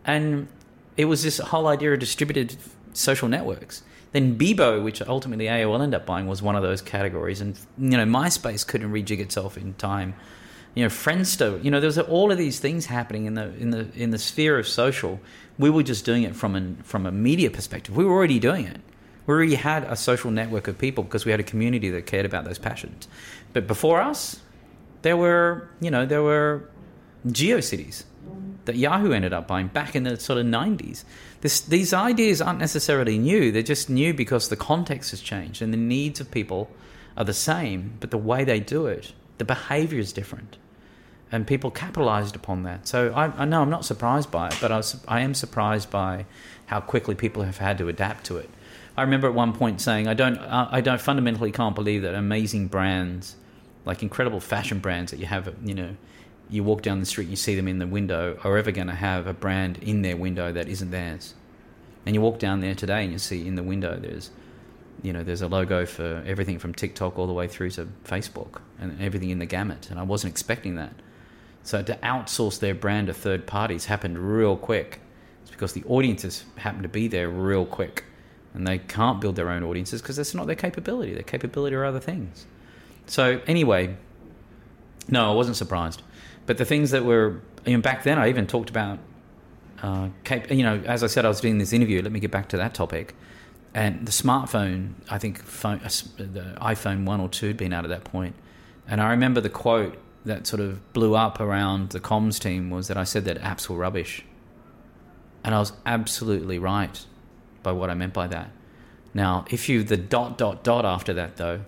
And 0.03 0.49
it 0.97 1.05
was 1.05 1.23
this 1.23 1.37
whole 1.37 1.67
idea 1.67 1.93
of 1.93 1.99
distributed 1.99 2.57
social 2.91 3.29
networks. 3.29 3.83
Then 4.11 4.37
Bebo, 4.37 4.83
which 4.83 5.01
ultimately 5.01 5.45
AOL 5.45 5.81
ended 5.81 6.01
up 6.01 6.05
buying, 6.05 6.27
was 6.27 6.41
one 6.41 6.55
of 6.55 6.63
those 6.63 6.81
categories. 6.81 7.41
And, 7.41 7.59
you 7.77 7.97
know, 7.97 8.05
MySpace 8.05 8.65
couldn't 8.65 8.91
rejig 8.91 9.19
itself 9.19 9.57
in 9.57 9.73
time 9.75 10.15
you 10.77 10.83
know, 10.83 10.89
Friendster. 10.89 11.63
You 11.63 11.71
know, 11.71 11.79
there 11.79 11.87
was 11.87 11.97
all 11.97 12.31
of 12.31 12.37
these 12.37 12.59
things 12.59 12.85
happening 12.85 13.25
in 13.25 13.33
the 13.33 13.51
in 13.57 13.71
the 13.71 13.87
in 13.95 14.11
the 14.11 14.19
sphere 14.19 14.59
of 14.59 14.67
social. 14.67 15.19
We 15.57 15.71
were 15.71 15.81
just 15.81 16.05
doing 16.05 16.21
it 16.21 16.35
from 16.35 16.55
an 16.55 16.75
from 16.83 17.07
a 17.07 17.11
media 17.11 17.49
perspective. 17.49 17.97
We 17.97 18.05
were 18.05 18.13
already 18.13 18.37
doing 18.37 18.67
it. 18.67 18.79
We 19.25 19.33
already 19.33 19.55
had 19.55 19.85
a 19.85 19.95
social 19.95 20.29
network 20.29 20.67
of 20.67 20.77
people 20.77 21.03
because 21.03 21.25
we 21.25 21.31
had 21.31 21.39
a 21.39 21.43
community 21.43 21.89
that 21.89 22.05
cared 22.05 22.27
about 22.27 22.45
those 22.45 22.59
passions. 22.59 23.07
But 23.53 23.65
before 23.65 23.99
us, 23.99 24.39
there 25.01 25.17
were 25.17 25.67
you 25.81 25.89
know 25.89 26.05
there 26.05 26.21
were 26.21 26.69
GeoCities 27.25 28.03
that 28.65 28.75
Yahoo 28.75 29.13
ended 29.13 29.33
up 29.33 29.47
buying 29.47 29.69
back 29.69 29.95
in 29.95 30.03
the 30.03 30.19
sort 30.19 30.37
of 30.37 30.45
90s. 30.45 31.05
This, 31.41 31.59
these 31.59 31.93
ideas 31.93 32.41
aren't 32.41 32.59
necessarily 32.59 33.17
new, 33.17 33.51
they're 33.51 33.61
just 33.61 33.89
new 33.89 34.13
because 34.13 34.49
the 34.49 34.55
context 34.55 35.11
has 35.11 35.21
changed 35.21 35.61
and 35.61 35.71
the 35.71 35.77
needs 35.77 36.19
of 36.19 36.31
people 36.31 36.69
are 37.15 37.23
the 37.23 37.33
same, 37.33 37.95
but 37.99 38.11
the 38.11 38.17
way 38.17 38.43
they 38.43 38.59
do 38.59 38.87
it, 38.87 39.13
the 39.37 39.45
behavior 39.45 39.99
is 39.99 40.13
different. 40.13 40.57
And 41.31 41.45
people 41.45 41.71
capitalized 41.71 42.35
upon 42.35 42.63
that. 42.63 42.87
So 42.87 43.11
I, 43.13 43.25
I 43.41 43.45
know 43.45 43.61
I'm 43.61 43.69
not 43.69 43.85
surprised 43.85 44.31
by 44.31 44.47
it, 44.47 44.57
but 44.61 44.71
I, 44.71 44.77
was, 44.77 45.03
I 45.07 45.21
am 45.21 45.33
surprised 45.33 45.89
by 45.91 46.25
how 46.67 46.79
quickly 46.79 47.15
people 47.15 47.43
have 47.43 47.57
had 47.57 47.77
to 47.79 47.89
adapt 47.89 48.25
to 48.27 48.37
it. 48.37 48.49
I 48.95 49.01
remember 49.01 49.27
at 49.27 49.33
one 49.33 49.53
point 49.53 49.79
saying, 49.79 50.07
I 50.07 50.13
don't, 50.13 50.37
I 50.39 50.81
don't 50.81 51.01
fundamentally 51.01 51.51
can't 51.51 51.75
believe 51.75 52.01
that 52.01 52.15
amazing 52.15 52.67
brands, 52.67 53.35
like 53.85 54.01
incredible 54.01 54.39
fashion 54.39 54.79
brands 54.79 55.11
that 55.11 55.19
you 55.19 55.27
have, 55.27 55.53
you 55.63 55.75
know, 55.75 55.95
you 56.49 56.63
walk 56.63 56.81
down 56.81 56.99
the 56.99 57.05
street, 57.05 57.27
you 57.27 57.35
see 57.35 57.55
them 57.55 57.67
in 57.67 57.79
the 57.79 57.87
window, 57.87 58.39
are 58.43 58.57
ever 58.57 58.71
going 58.71 58.87
to 58.87 58.95
have 58.95 59.27
a 59.27 59.33
brand 59.33 59.77
in 59.81 60.01
their 60.01 60.17
window 60.17 60.51
that 60.51 60.67
isn't 60.67 60.91
theirs. 60.91 61.33
And 62.05 62.15
you 62.15 62.21
walk 62.21 62.39
down 62.39 62.61
there 62.61 62.75
today 62.75 63.03
and 63.03 63.11
you 63.11 63.19
see 63.19 63.45
in 63.45 63.55
the 63.55 63.63
window 63.63 63.97
there's, 63.99 64.31
you 65.01 65.11
know, 65.11 65.23
there's 65.23 65.41
a 65.41 65.47
logo 65.47 65.85
for 65.85 66.23
everything 66.25 66.57
from 66.57 66.73
TikTok 66.73 67.19
all 67.19 67.27
the 67.27 67.33
way 67.33 67.47
through 67.47 67.71
to 67.71 67.87
Facebook 68.05 68.61
and 68.79 69.01
everything 69.01 69.29
in 69.29 69.39
the 69.39 69.45
gamut. 69.45 69.89
And 69.89 69.99
I 69.99 70.03
wasn't 70.03 70.31
expecting 70.31 70.75
that. 70.75 70.93
So 71.63 71.83
to 71.83 71.95
outsource 71.95 72.59
their 72.59 72.73
brand 72.73 73.07
to 73.07 73.13
third 73.13 73.45
parties 73.45 73.85
happened 73.85 74.17
real 74.17 74.55
quick. 74.55 75.01
It's 75.41 75.51
because 75.51 75.73
the 75.73 75.83
audiences 75.83 76.45
happen 76.55 76.81
to 76.83 76.89
be 76.89 77.09
there 77.09 77.27
real 77.27 77.65
quick. 77.65 78.05
And 78.53 78.65
they 78.65 78.77
can't 78.77 79.19
build 79.19 79.35
their 79.35 79.49
own 79.49 79.63
audiences 79.63 80.01
because 80.01 80.15
that's 80.15 80.33
not 80.33 80.47
their 80.47 80.55
capability. 80.55 81.13
Their 81.13 81.23
capability 81.23 81.75
are 81.75 81.83
other 81.83 81.99
things. 81.99 82.45
So 83.05 83.41
anyway, 83.47 83.97
no, 85.09 85.29
I 85.29 85.33
wasn't 85.35 85.57
surprised. 85.57 86.01
But 86.47 86.57
the 86.57 86.65
things 86.65 86.91
that 86.91 87.05
were, 87.05 87.41
you 87.65 87.75
know, 87.75 87.81
back 87.81 88.03
then, 88.03 88.17
I 88.17 88.29
even 88.29 88.47
talked 88.47 88.71
about, 88.71 88.97
uh, 89.83 90.09
you 90.49 90.63
know, 90.63 90.81
as 90.85 91.03
I 91.03 91.07
said, 91.07 91.25
I 91.25 91.27
was 91.27 91.41
doing 91.41 91.59
this 91.59 91.73
interview. 91.73 92.01
Let 92.01 92.11
me 92.11 92.19
get 92.19 92.31
back 92.31 92.49
to 92.49 92.57
that 92.57 92.73
topic. 92.73 93.13
And 93.75 94.07
the 94.07 94.11
smartphone, 94.11 94.93
I 95.09 95.19
think 95.19 95.43
phone, 95.43 95.81
uh, 95.83 95.89
the 96.17 96.57
iPhone 96.59 97.05
1 97.05 97.19
or 97.19 97.29
2 97.29 97.47
had 97.47 97.57
been 97.57 97.73
out 97.73 97.83
at 97.83 97.89
that 97.89 98.05
point. 98.05 98.33
And 98.87 99.01
I 99.01 99.11
remember 99.11 99.41
the 99.41 99.49
quote 99.49 99.97
that 100.25 100.47
sort 100.47 100.61
of 100.61 100.93
blew 100.93 101.15
up 101.15 101.39
around 101.39 101.89
the 101.89 101.99
comms 101.99 102.39
team 102.39 102.69
was 102.69 102.87
that 102.87 102.97
I 102.97 103.03
said 103.03 103.25
that 103.25 103.39
apps 103.41 103.69
were 103.69 103.77
rubbish. 103.77 104.23
And 105.43 105.53
I 105.53 105.59
was 105.59 105.73
absolutely 105.85 106.59
right 106.59 107.05
by 107.61 107.73
what 107.73 107.89
I 107.89 107.93
meant 107.93 108.13
by 108.13 108.27
that. 108.27 108.51
Now, 109.13 109.45
if 109.49 109.67
you, 109.67 109.83
the 109.83 109.97
dot, 109.97 110.37
dot, 110.37 110.63
dot 110.63 110.85
after 110.85 111.13
that, 111.13 111.35
though, 111.37 111.61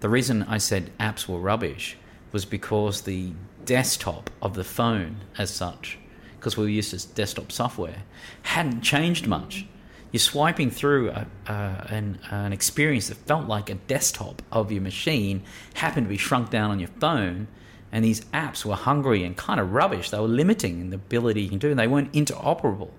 the 0.00 0.08
reason 0.08 0.42
I 0.42 0.58
said 0.58 0.92
apps 0.98 1.26
were 1.26 1.38
rubbish 1.38 1.96
was 2.32 2.44
because 2.44 3.02
the 3.02 3.32
desktop 3.66 4.30
of 4.40 4.54
the 4.54 4.64
phone 4.64 5.16
as 5.36 5.50
such, 5.50 5.98
because 6.36 6.56
we 6.56 6.64
were 6.64 6.70
used 6.70 6.98
to 6.98 7.14
desktop 7.14 7.52
software, 7.52 8.02
hadn't 8.42 8.80
changed 8.80 9.26
much. 9.26 9.66
You're 10.12 10.20
swiping 10.20 10.70
through 10.70 11.10
a, 11.10 11.26
uh, 11.46 11.86
an, 11.88 12.18
an 12.30 12.52
experience 12.52 13.08
that 13.08 13.16
felt 13.16 13.46
like 13.46 13.68
a 13.68 13.74
desktop 13.74 14.40
of 14.50 14.72
your 14.72 14.80
machine, 14.80 15.42
happened 15.74 16.06
to 16.06 16.08
be 16.08 16.16
shrunk 16.16 16.48
down 16.50 16.70
on 16.70 16.78
your 16.78 16.88
phone, 17.00 17.48
and 17.92 18.04
these 18.04 18.24
apps 18.26 18.64
were 18.64 18.76
hungry 18.76 19.24
and 19.24 19.36
kind 19.36 19.60
of 19.60 19.72
rubbish. 19.72 20.10
They 20.10 20.18
were 20.18 20.28
limiting 20.28 20.80
in 20.80 20.90
the 20.90 20.96
ability 20.96 21.42
you 21.42 21.48
can 21.48 21.58
do, 21.58 21.70
and 21.70 21.78
they 21.78 21.86
weren't 21.86 22.12
interoperable. 22.12 22.90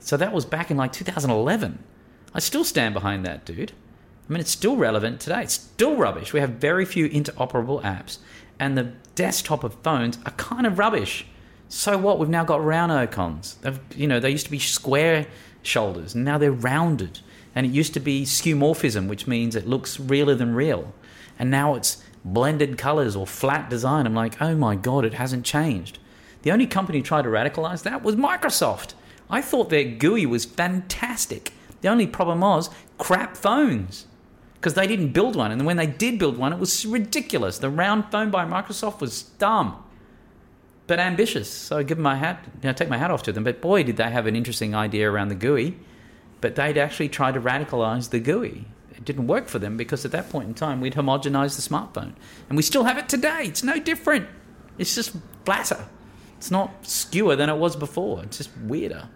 So 0.00 0.16
that 0.16 0.32
was 0.32 0.44
back 0.44 0.70
in 0.70 0.76
like 0.76 0.92
2011. 0.92 1.82
I 2.32 2.38
still 2.38 2.64
stand 2.64 2.94
behind 2.94 3.26
that, 3.26 3.44
dude. 3.44 3.72
I 4.28 4.32
mean, 4.32 4.40
it's 4.40 4.50
still 4.50 4.76
relevant 4.76 5.20
today. 5.20 5.42
It's 5.42 5.54
still 5.54 5.96
rubbish. 5.96 6.32
We 6.32 6.40
have 6.40 6.50
very 6.50 6.84
few 6.84 7.08
interoperable 7.08 7.82
apps, 7.82 8.18
and 8.58 8.76
the 8.76 8.92
desktop 9.14 9.64
of 9.64 9.74
phones 9.82 10.18
are 10.24 10.32
kind 10.32 10.66
of 10.66 10.78
rubbish. 10.78 11.26
So 11.68 11.98
what? 11.98 12.18
We've 12.18 12.28
now 12.28 12.44
got 12.44 12.64
round 12.64 12.92
icons. 12.92 13.56
They've, 13.62 13.80
you 13.94 14.06
know, 14.06 14.20
they 14.20 14.30
used 14.30 14.46
to 14.46 14.50
be 14.50 14.58
square 14.58 15.26
shoulders, 15.62 16.14
and 16.14 16.24
now 16.24 16.38
they're 16.38 16.52
rounded. 16.52 17.20
And 17.54 17.66
it 17.66 17.72
used 17.72 17.94
to 17.94 18.00
be 18.00 18.24
skeuomorphism, 18.24 19.08
which 19.08 19.26
means 19.26 19.56
it 19.56 19.66
looks 19.66 19.98
realer 19.98 20.34
than 20.34 20.54
real. 20.54 20.92
And 21.38 21.50
now 21.50 21.74
it's 21.74 22.02
blended 22.24 22.76
colors 22.76 23.16
or 23.16 23.26
flat 23.26 23.70
design. 23.70 24.06
I'm 24.06 24.14
like, 24.14 24.40
oh 24.42 24.54
my 24.54 24.76
god, 24.76 25.04
it 25.04 25.14
hasn't 25.14 25.44
changed. 25.44 25.98
The 26.42 26.52
only 26.52 26.66
company 26.66 27.02
tried 27.02 27.22
to 27.22 27.28
radicalize 27.28 27.82
that 27.82 28.02
was 28.02 28.14
Microsoft. 28.14 28.94
I 29.28 29.40
thought 29.40 29.70
their 29.70 29.84
GUI 29.84 30.26
was 30.26 30.44
fantastic. 30.44 31.52
The 31.80 31.88
only 31.88 32.06
problem 32.06 32.40
was 32.40 32.70
crap 32.98 33.36
phones 33.36 34.06
because 34.60 34.74
they 34.74 34.86
didn't 34.86 35.12
build 35.12 35.36
one. 35.36 35.52
And 35.52 35.64
when 35.64 35.76
they 35.76 35.86
did 35.86 36.18
build 36.18 36.36
one, 36.36 36.52
it 36.52 36.58
was 36.58 36.84
ridiculous. 36.84 37.58
The 37.58 37.70
round 37.70 38.10
phone 38.10 38.30
by 38.30 38.44
Microsoft 38.44 39.00
was 39.00 39.22
dumb, 39.22 39.82
but 40.86 40.98
ambitious. 40.98 41.50
So 41.50 41.78
I 41.78 41.82
give 41.82 41.98
my 41.98 42.16
hat, 42.16 42.40
you 42.44 42.68
know, 42.68 42.72
take 42.72 42.88
my 42.88 42.98
hat 42.98 43.10
off 43.10 43.22
to 43.24 43.32
them. 43.32 43.44
But 43.44 43.60
boy, 43.60 43.82
did 43.82 43.96
they 43.96 44.10
have 44.10 44.26
an 44.26 44.36
interesting 44.36 44.74
idea 44.74 45.10
around 45.10 45.28
the 45.28 45.34
GUI. 45.34 45.78
But 46.40 46.54
they'd 46.54 46.78
actually 46.78 47.08
tried 47.08 47.34
to 47.34 47.40
radicalize 47.40 48.10
the 48.10 48.20
GUI. 48.20 48.66
It 48.94 49.04
didn't 49.04 49.26
work 49.26 49.48
for 49.48 49.58
them 49.58 49.76
because 49.76 50.04
at 50.04 50.12
that 50.12 50.30
point 50.30 50.48
in 50.48 50.54
time, 50.54 50.80
we'd 50.80 50.94
homogenized 50.94 51.56
the 51.56 51.62
smartphone. 51.74 52.12
And 52.48 52.56
we 52.56 52.62
still 52.62 52.84
have 52.84 52.98
it 52.98 53.08
today. 53.08 53.44
It's 53.44 53.62
no 53.62 53.78
different. 53.78 54.28
It's 54.78 54.94
just 54.94 55.16
flatter. 55.44 55.86
It's 56.36 56.50
not 56.50 56.86
skewer 56.86 57.36
than 57.36 57.48
it 57.48 57.56
was 57.56 57.76
before. 57.76 58.22
It's 58.22 58.38
just 58.38 58.50
weirder. 58.58 59.08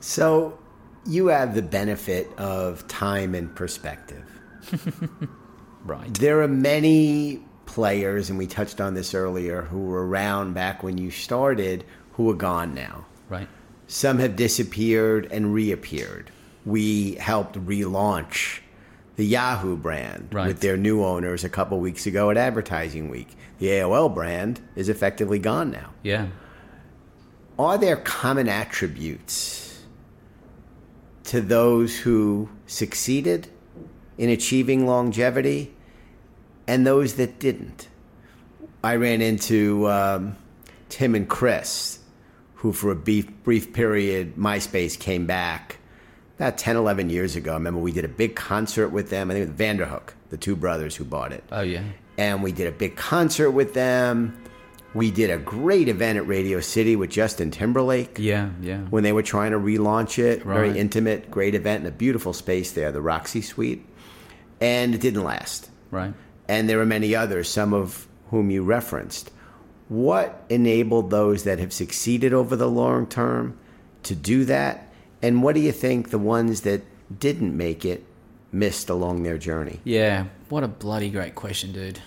So 0.00 0.58
you 1.06 1.26
have 1.26 1.54
the 1.54 1.62
benefit 1.62 2.32
of 2.38 2.86
time 2.88 3.34
and 3.34 3.54
perspective. 3.54 4.24
right. 5.84 6.12
There 6.14 6.42
are 6.42 6.48
many 6.48 7.42
players, 7.66 8.30
and 8.30 8.38
we 8.38 8.46
touched 8.46 8.80
on 8.80 8.94
this 8.94 9.14
earlier, 9.14 9.62
who 9.62 9.80
were 9.80 10.06
around 10.06 10.54
back 10.54 10.82
when 10.82 10.98
you 10.98 11.10
started 11.10 11.84
who 12.12 12.30
are 12.30 12.34
gone 12.34 12.74
now. 12.74 13.06
Right. 13.28 13.48
Some 13.86 14.18
have 14.18 14.36
disappeared 14.36 15.28
and 15.30 15.54
reappeared. 15.54 16.30
We 16.64 17.14
helped 17.14 17.56
relaunch 17.64 18.60
the 19.16 19.24
Yahoo 19.24 19.76
brand 19.76 20.28
right. 20.32 20.46
with 20.46 20.60
their 20.60 20.76
new 20.76 21.04
owners 21.04 21.44
a 21.44 21.48
couple 21.48 21.78
weeks 21.78 22.06
ago 22.06 22.30
at 22.30 22.36
Advertising 22.36 23.08
Week. 23.08 23.28
The 23.58 23.66
AOL 23.66 24.14
brand 24.14 24.60
is 24.76 24.88
effectively 24.88 25.38
gone 25.38 25.70
now. 25.70 25.90
Yeah. 26.02 26.28
Are 27.58 27.76
there 27.76 27.96
common 27.96 28.48
attributes 28.48 29.82
to 31.24 31.40
those 31.40 31.98
who 31.98 32.48
succeeded 32.66 33.48
in 34.20 34.28
achieving 34.28 34.86
longevity 34.86 35.72
and 36.68 36.86
those 36.86 37.14
that 37.14 37.38
didn't. 37.38 37.88
I 38.84 38.96
ran 38.96 39.22
into 39.22 39.88
um, 39.88 40.36
Tim 40.90 41.14
and 41.14 41.26
Chris, 41.26 42.00
who 42.56 42.74
for 42.74 42.90
a 42.90 42.94
brief, 42.94 43.30
brief 43.44 43.72
period, 43.72 44.36
MySpace 44.36 44.98
came 44.98 45.24
back 45.26 45.78
about 46.36 46.58
10, 46.58 46.76
11 46.76 47.08
years 47.08 47.34
ago. 47.34 47.52
I 47.52 47.54
remember 47.54 47.80
we 47.80 47.92
did 47.92 48.04
a 48.04 48.08
big 48.08 48.36
concert 48.36 48.90
with 48.90 49.08
them. 49.08 49.30
I 49.30 49.34
think 49.34 49.46
it 49.46 49.52
was 49.52 49.58
Vanderhook, 49.58 50.10
the 50.28 50.36
two 50.36 50.54
brothers 50.54 50.94
who 50.94 51.04
bought 51.04 51.32
it. 51.32 51.42
Oh, 51.50 51.62
yeah. 51.62 51.82
And 52.18 52.42
we 52.42 52.52
did 52.52 52.66
a 52.66 52.72
big 52.72 52.96
concert 52.96 53.52
with 53.52 53.72
them. 53.72 54.38
We 54.92 55.10
did 55.10 55.30
a 55.30 55.38
great 55.38 55.88
event 55.88 56.18
at 56.18 56.26
Radio 56.26 56.60
City 56.60 56.94
with 56.94 57.08
Justin 57.08 57.50
Timberlake. 57.50 58.18
Yeah, 58.18 58.50
yeah. 58.60 58.80
When 58.80 59.02
they 59.02 59.14
were 59.14 59.22
trying 59.22 59.52
to 59.52 59.58
relaunch 59.58 60.18
it. 60.18 60.44
Right. 60.44 60.56
Very 60.56 60.78
intimate, 60.78 61.30
great 61.30 61.54
event 61.54 61.82
in 61.82 61.86
a 61.86 61.94
beautiful 61.94 62.34
space 62.34 62.72
there, 62.72 62.92
the 62.92 63.00
Roxy 63.00 63.40
Suite 63.40 63.86
and 64.60 64.94
it 64.94 65.00
didn't 65.00 65.24
last. 65.24 65.70
Right. 65.90 66.14
And 66.48 66.68
there 66.68 66.80
are 66.80 66.86
many 66.86 67.14
others, 67.14 67.48
some 67.48 67.72
of 67.72 68.06
whom 68.30 68.50
you 68.50 68.62
referenced. 68.62 69.30
What 69.88 70.44
enabled 70.48 71.10
those 71.10 71.44
that 71.44 71.58
have 71.58 71.72
succeeded 71.72 72.32
over 72.32 72.56
the 72.56 72.68
long 72.68 73.06
term 73.06 73.58
to 74.04 74.14
do 74.14 74.44
that? 74.44 74.92
And 75.22 75.42
what 75.42 75.54
do 75.54 75.60
you 75.60 75.72
think 75.72 76.10
the 76.10 76.18
ones 76.18 76.62
that 76.62 76.82
didn't 77.18 77.56
make 77.56 77.84
it 77.84 78.04
missed 78.52 78.88
along 78.88 79.22
their 79.22 79.38
journey? 79.38 79.80
Yeah, 79.84 80.26
what 80.48 80.64
a 80.64 80.68
bloody 80.68 81.10
great 81.10 81.34
question, 81.34 81.72
dude. 81.72 82.00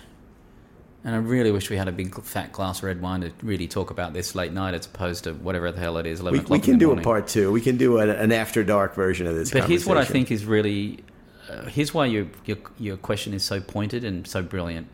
And 1.04 1.14
I 1.14 1.18
really 1.18 1.50
wish 1.50 1.68
we 1.68 1.76
had 1.76 1.86
a 1.86 1.92
big 1.92 2.18
fat 2.22 2.50
glass 2.52 2.78
of 2.78 2.84
red 2.84 3.02
wine 3.02 3.20
to 3.20 3.32
really 3.42 3.68
talk 3.68 3.90
about 3.90 4.14
this 4.14 4.34
late 4.34 4.54
night 4.54 4.72
as 4.72 4.86
opposed 4.86 5.24
to 5.24 5.34
whatever 5.34 5.70
the 5.70 5.78
hell 5.78 5.98
it 5.98 6.06
is. 6.06 6.20
11 6.20 6.44
we, 6.44 6.56
we 6.56 6.58
can 6.58 6.78
do 6.78 6.86
morning. 6.86 7.02
a 7.02 7.04
part 7.04 7.26
two. 7.26 7.52
We 7.52 7.60
can 7.60 7.76
do 7.76 7.98
a, 7.98 8.08
an 8.08 8.32
after 8.32 8.64
dark 8.64 8.94
version 8.94 9.26
of 9.26 9.34
this. 9.34 9.50
But 9.50 9.68
here's 9.68 9.84
what 9.84 9.98
I 9.98 10.06
think 10.06 10.30
is 10.30 10.46
really 10.46 11.04
uh, 11.54 11.64
here's 11.66 11.94
why 11.94 12.06
your, 12.06 12.26
your 12.44 12.58
your 12.78 12.96
question 12.96 13.34
is 13.34 13.42
so 13.44 13.60
pointed 13.60 14.04
and 14.04 14.26
so 14.26 14.42
brilliant. 14.42 14.88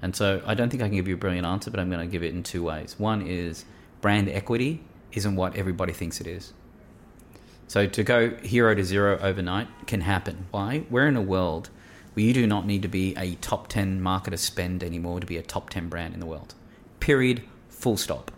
And 0.00 0.14
so 0.14 0.42
I 0.46 0.54
don't 0.54 0.70
think 0.70 0.82
I 0.82 0.86
can 0.86 0.94
give 0.94 1.08
you 1.08 1.14
a 1.14 1.18
brilliant 1.18 1.46
answer, 1.46 1.70
but 1.70 1.80
I'm 1.80 1.90
going 1.90 2.06
to 2.06 2.10
give 2.10 2.22
it 2.22 2.32
in 2.32 2.42
two 2.42 2.62
ways. 2.62 2.94
One 2.98 3.26
is 3.26 3.64
brand 4.00 4.28
equity 4.28 4.80
isn't 5.12 5.34
what 5.34 5.56
everybody 5.56 5.92
thinks 5.92 6.20
it 6.20 6.26
is. 6.26 6.52
So 7.66 7.86
to 7.86 8.02
go 8.02 8.30
hero 8.36 8.74
to 8.74 8.84
zero 8.84 9.18
overnight 9.20 9.68
can 9.86 10.02
happen. 10.02 10.46
Why? 10.50 10.84
We're 10.88 11.08
in 11.08 11.16
a 11.16 11.22
world 11.22 11.70
where 12.14 12.24
you 12.24 12.32
do 12.32 12.46
not 12.46 12.66
need 12.66 12.82
to 12.82 12.88
be 12.88 13.14
a 13.16 13.34
top 13.36 13.68
10 13.68 14.00
marketer 14.00 14.38
spend 14.38 14.82
anymore 14.82 15.20
to 15.20 15.26
be 15.26 15.36
a 15.36 15.42
top 15.42 15.70
10 15.70 15.88
brand 15.88 16.14
in 16.14 16.20
the 16.20 16.26
world. 16.26 16.54
Period. 17.00 17.42
Full 17.68 17.96
stop. 17.96 18.30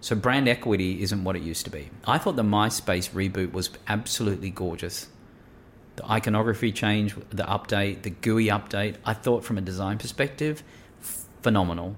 So 0.00 0.14
brand 0.16 0.48
equity 0.48 1.02
isn't 1.02 1.24
what 1.24 1.36
it 1.36 1.42
used 1.42 1.64
to 1.64 1.70
be. 1.70 1.88
I 2.04 2.18
thought 2.18 2.36
the 2.36 2.42
MySpace 2.42 3.10
reboot 3.10 3.52
was 3.52 3.70
absolutely 3.88 4.50
gorgeous. 4.50 5.08
The 5.96 6.10
iconography 6.10 6.72
change, 6.72 7.14
the 7.30 7.44
update, 7.44 8.02
the 8.02 8.10
GUI 8.10 8.46
update, 8.46 8.96
I 9.04 9.14
thought 9.14 9.44
from 9.44 9.58
a 9.58 9.60
design 9.60 9.98
perspective, 9.98 10.62
phenomenal. 11.42 11.96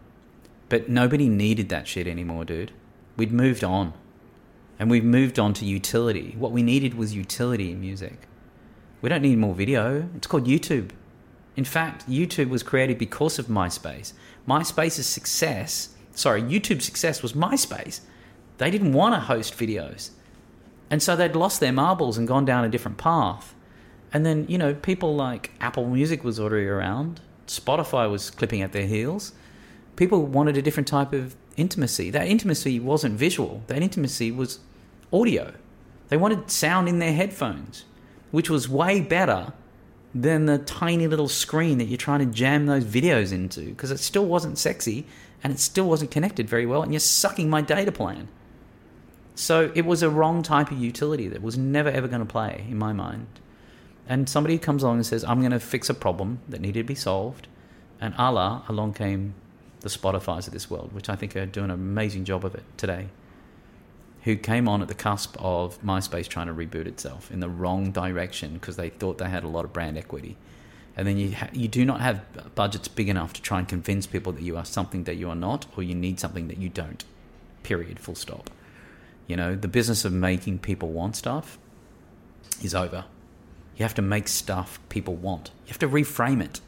But 0.69 0.89
nobody 0.89 1.29
needed 1.29 1.69
that 1.71 1.87
shit 1.87 2.07
anymore, 2.07 2.45
dude. 2.45 2.73
We'd 3.17 3.33
moved 3.33 3.65
on. 3.65 3.95
And 4.79 4.91
we've 4.91 5.05
moved 5.05 5.39
on 5.39 5.55
to 5.55 5.65
utility. 5.65 6.35
What 6.39 6.53
we 6.53 6.63
needed 6.63 6.95
was 6.95 7.15
utility 7.15 7.73
in 7.73 7.81
music. 7.81 8.29
We 9.01 9.09
don't 9.09 9.23
need 9.23 9.39
more 9.39 9.55
video. 9.55 10.09
It's 10.17 10.27
called 10.27 10.47
YouTube. 10.47 10.91
In 11.57 11.65
fact, 11.65 12.09
YouTube 12.09 12.51
was 12.51 12.63
created 12.63 12.99
because 12.99 13.39
of 13.39 13.47
MySpace. 13.47 14.13
MySpace's 14.47 15.07
success, 15.07 15.91
sorry, 16.13 16.43
YouTube's 16.43 16.85
success 16.85 17.23
was 17.23 17.33
MySpace. 17.33 18.01
They 18.59 18.71
didn't 18.71 18.93
want 18.93 19.15
to 19.15 19.21
host 19.21 19.57
videos. 19.57 20.11
And 20.91 21.03
so 21.03 21.17
they'd 21.17 21.35
lost 21.35 21.61
their 21.61 21.73
marbles 21.73 22.19
and 22.19 22.29
gone 22.29 22.45
down 22.45 22.65
a 22.65 22.69
different 22.69 22.99
path. 22.99 23.55
And 24.17 24.25
then, 24.25 24.47
you 24.49 24.57
know, 24.57 24.73
people 24.73 25.15
like 25.15 25.51
Apple 25.61 25.87
Music 25.87 26.25
was 26.25 26.41
already 26.41 26.65
around, 26.65 27.21
Spotify 27.47 28.11
was 28.11 28.31
clipping 28.31 28.63
at 28.63 28.73
their 28.73 28.87
heels. 28.87 29.33
People 29.97 30.25
wanted 30.25 30.57
a 30.57 30.63
different 30.63 30.89
type 30.89 31.13
of 31.13 31.37
intimacy. 31.59 32.09
That 32.09 32.27
intimacy 32.27 32.81
wasn't 32.81 33.19
visual, 33.19 33.63
that 33.67 33.83
intimacy 33.83 34.33
was 34.33 34.61
audio. 35.13 35.53
They 36.09 36.17
wanted 36.17 36.51
sound 36.51 36.89
in 36.89 36.99
their 36.99 37.13
headphones, 37.13 37.85
which 38.31 38.49
was 38.49 38.71
way 38.71 39.03
better 39.03 39.53
than 40.15 40.47
the 40.47 40.57
tiny 40.61 41.07
little 41.07 41.29
screen 41.29 41.77
that 41.77 41.85
you're 41.85 41.99
trying 41.99 42.21
to 42.21 42.35
jam 42.35 42.65
those 42.65 42.87
videos 42.87 43.35
into 43.35 43.67
because 43.67 43.91
it 43.91 44.01
still 44.01 44.25
wasn't 44.25 44.57
sexy 44.57 45.05
and 45.45 45.53
it 45.53 45.61
still 45.61 45.91
wasn't 45.91 46.11
connected 46.11 46.49
very 46.49 46.65
well 46.65 46.83
and 46.83 46.91
you're 46.91 47.01
sucking 47.01 47.51
my 47.51 47.61
data 47.61 47.93
plan. 47.93 48.29
So 49.35 49.71
it 49.75 49.85
was 49.85 50.03
a 50.03 50.09
wrong 50.09 50.43
type 50.43 50.71
of 50.71 50.79
utility 50.79 51.29
that 51.29 51.43
was 51.43 51.59
never 51.59 51.91
ever 51.91 52.09
going 52.09 52.25
to 52.27 52.33
play 52.33 52.65
in 52.67 52.79
my 52.79 52.95
mind. 52.95 53.27
And 54.09 54.29
somebody 54.29 54.59
comes 54.59 54.83
along 54.83 54.97
and 54.97 55.07
says, 55.07 55.25
I'm 55.25 55.41
going 55.41 55.53
to 55.53 55.61
fix 55.61 55.91
a 55.91 55.95
problem 55.95 56.41
that 56.49 56.61
needed 56.61 56.81
to 56.81 56.85
be 56.85 56.95
solved. 56.95 57.49
And 58.01 58.15
Allah, 58.17 58.65
along 58.69 58.95
came 58.95 59.35
the 59.81 59.89
Spotify's 59.89 60.47
of 60.47 60.53
this 60.53 60.71
world, 60.71 60.93
which 60.93 61.09
I 61.09 61.17
think 61.17 61.37
are 61.37 61.47
doing 61.47 61.67
an 61.67 61.71
amazing 61.73 62.25
job 62.25 62.45
of 62.45 62.55
it 62.55 62.65
today, 62.77 63.09
who 64.23 64.37
came 64.37 64.69
on 64.69 64.83
at 64.83 64.89
the 64.89 64.95
cusp 64.95 65.37
of 65.39 65.81
MySpace 65.83 66.29
trying 66.29 66.47
to 66.47 66.55
reboot 66.55 66.87
itself 66.87 67.31
in 67.31 67.41
the 67.41 67.49
wrong 67.49 67.91
direction 67.91 68.55
because 68.55 68.77
they 68.77 68.91
thought 68.91 69.19
they 69.19 69.29
had 69.29 69.45
a 69.45 69.49
lot 69.49 69.65
of 69.65 69.73
brand 69.73 69.97
equity. 69.99 70.37
And 70.97 71.07
then 71.07 71.19
you, 71.19 71.35
ha- 71.35 71.51
you 71.53 71.69
do 71.69 71.85
not 71.85 72.01
have 72.01 72.55
budgets 72.55 72.89
big 72.89 73.09
enough 73.09 73.33
to 73.35 73.43
try 73.43 73.59
and 73.59 73.69
convince 73.69 74.07
people 74.07 74.33
that 74.33 74.43
you 74.43 74.57
are 74.57 74.65
something 74.65 75.05
that 75.05 75.17
you 75.17 75.29
are 75.29 75.37
not 75.37 75.67
or 75.77 75.83
you 75.83 75.95
need 75.95 76.19
something 76.19 76.49
that 76.49 76.59
you 76.59 76.69
don't. 76.69 77.05
Period. 77.63 78.01
Full 78.01 78.15
stop. 78.15 78.51
You 79.27 79.37
know, 79.37 79.55
the 79.55 79.69
business 79.69 80.05
of 80.05 80.13
making 80.13 80.61
people 80.61 80.91
want 80.91 81.17
stuff 81.17 81.59
is 82.63 82.75
over. 82.75 83.05
You 83.77 83.85
have 83.85 83.95
to 83.95 84.03
make 84.03 84.29
stuff 84.29 84.81
people 84.89 85.15
want. 85.15 85.51
You 85.67 85.69
have 85.69 85.79
to 85.79 85.89
reframe 85.89 86.43
it. 86.43 86.61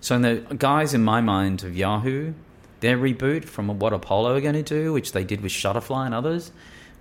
So 0.00 0.14
in 0.16 0.22
the 0.22 0.36
guys 0.56 0.94
in 0.94 1.02
my 1.02 1.20
mind 1.20 1.64
of 1.64 1.76
Yahoo, 1.76 2.34
their 2.80 2.96
reboot 2.96 3.44
from 3.44 3.78
what 3.78 3.92
Apollo 3.92 4.36
are 4.36 4.40
going 4.40 4.54
to 4.54 4.62
do, 4.62 4.92
which 4.92 5.12
they 5.12 5.24
did 5.24 5.40
with 5.40 5.52
Shutterfly 5.52 6.06
and 6.06 6.14
others, 6.14 6.52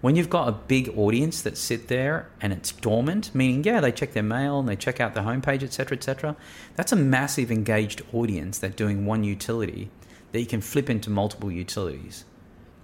when 0.02 0.16
you've 0.16 0.30
got 0.30 0.48
a 0.48 0.52
big 0.52 0.96
audience 0.98 1.42
that 1.42 1.58
sit 1.58 1.88
there 1.88 2.30
and 2.40 2.54
it's 2.54 2.72
dormant, 2.72 3.34
meaning 3.34 3.64
yeah, 3.64 3.80
they 3.80 3.92
check 3.92 4.14
their 4.14 4.24
mail 4.24 4.60
and 4.60 4.70
they 4.70 4.76
check 4.76 5.00
out 5.00 5.14
the 5.14 5.22
homepage, 5.22 5.64
etc., 5.64 5.98
etc. 5.98 6.36
That's 6.76 6.92
a 6.92 6.96
massive 6.96 7.52
engaged 7.52 8.04
audience 8.14 8.60
that 8.60 8.76
doing 8.76 9.06
one 9.06 9.24
utility 9.24 9.90
that 10.32 10.40
you 10.40 10.46
can 10.46 10.62
flip 10.62 10.90
into 10.90 11.10
multiple 11.10 11.52
utilities. 11.52 12.26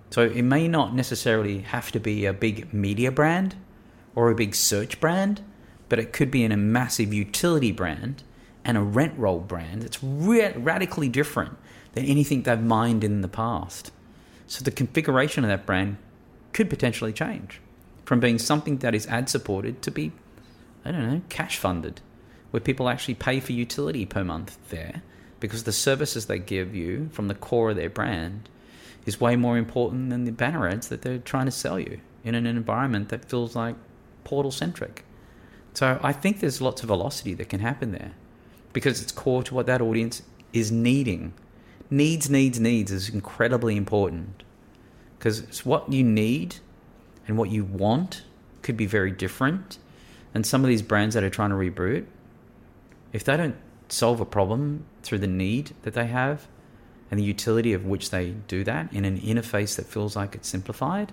So 0.09 0.21
it 0.23 0.43
may 0.43 0.67
not 0.67 0.95
necessarily 0.95 1.59
have 1.59 1.91
to 1.91 1.99
be 1.99 2.25
a 2.25 2.33
big 2.33 2.73
media 2.73 3.11
brand 3.11 3.55
or 4.15 4.29
a 4.29 4.35
big 4.35 4.55
search 4.55 4.99
brand, 4.99 5.41
but 5.89 5.99
it 5.99 6.13
could 6.13 6.31
be 6.31 6.43
in 6.43 6.51
a 6.51 6.57
massive 6.57 7.13
utility 7.13 7.71
brand 7.71 8.23
and 8.65 8.77
a 8.77 8.81
rent 8.81 9.17
roll 9.17 9.39
brand 9.39 9.83
that's 9.83 10.03
re- 10.03 10.53
radically 10.53 11.09
different 11.09 11.57
than 11.93 12.05
anything 12.05 12.43
they've 12.43 12.59
mined 12.61 13.03
in 13.03 13.21
the 13.21 13.27
past. 13.27 13.91
So 14.47 14.63
the 14.63 14.71
configuration 14.71 15.43
of 15.43 15.49
that 15.49 15.65
brand 15.65 15.97
could 16.51 16.69
potentially 16.69 17.13
change 17.13 17.59
from 18.05 18.19
being 18.19 18.39
something 18.39 18.77
that 18.79 18.95
is 18.95 19.07
ad 19.07 19.29
supported 19.29 19.81
to 19.81 19.91
be, 19.91 20.11
I 20.83 20.91
don't 20.91 21.09
know, 21.09 21.21
cash 21.29 21.57
funded, 21.57 22.01
where 22.51 22.61
people 22.61 22.89
actually 22.89 23.15
pay 23.15 23.39
for 23.39 23.53
utility 23.53 24.05
per 24.05 24.23
month 24.23 24.57
there 24.69 25.01
because 25.39 25.63
the 25.63 25.71
services 25.71 26.25
they 26.25 26.39
give 26.39 26.75
you 26.75 27.09
from 27.11 27.27
the 27.27 27.35
core 27.35 27.71
of 27.71 27.75
their 27.75 27.89
brand 27.89 28.47
is 29.05 29.19
way 29.19 29.35
more 29.35 29.57
important 29.57 30.09
than 30.09 30.23
the 30.23 30.31
banner 30.31 30.67
ads 30.67 30.87
that 30.89 31.01
they're 31.01 31.17
trying 31.17 31.45
to 31.45 31.51
sell 31.51 31.79
you 31.79 31.99
in 32.23 32.35
an 32.35 32.45
environment 32.45 33.09
that 33.09 33.25
feels 33.25 33.55
like 33.55 33.75
portal 34.23 34.51
centric. 34.51 35.03
So 35.73 35.99
I 36.03 36.13
think 36.13 36.39
there's 36.39 36.61
lots 36.61 36.83
of 36.83 36.87
velocity 36.87 37.33
that 37.35 37.49
can 37.49 37.59
happen 37.59 37.91
there 37.91 38.11
because 38.73 39.01
it's 39.01 39.11
core 39.11 39.43
to 39.43 39.55
what 39.55 39.65
that 39.65 39.81
audience 39.81 40.21
is 40.51 40.71
needing. 40.71 41.33
Needs, 41.89 42.29
needs, 42.29 42.59
needs 42.59 42.91
is 42.91 43.09
incredibly 43.09 43.75
important 43.75 44.43
because 45.17 45.39
it's 45.39 45.65
what 45.65 45.91
you 45.91 46.03
need 46.03 46.57
and 47.27 47.37
what 47.37 47.49
you 47.49 47.63
want 47.63 48.23
could 48.61 48.77
be 48.77 48.85
very 48.85 49.11
different. 49.11 49.77
And 50.33 50.45
some 50.45 50.63
of 50.63 50.67
these 50.67 50.81
brands 50.81 51.15
that 51.15 51.23
are 51.23 51.29
trying 51.29 51.49
to 51.49 51.55
reboot, 51.55 52.05
if 53.11 53.23
they 53.23 53.37
don't 53.37 53.55
solve 53.89 54.19
a 54.19 54.25
problem 54.25 54.85
through 55.03 55.19
the 55.19 55.27
need 55.27 55.73
that 55.83 55.93
they 55.93 56.07
have 56.07 56.47
and 57.11 57.19
the 57.19 57.23
utility 57.23 57.73
of 57.73 57.85
which 57.85 58.09
they 58.09 58.31
do 58.47 58.63
that 58.63 58.91
in 58.91 59.05
an 59.05 59.19
interface 59.19 59.75
that 59.75 59.85
feels 59.85 60.15
like 60.15 60.35
it's 60.35 60.47
simplified, 60.47 61.11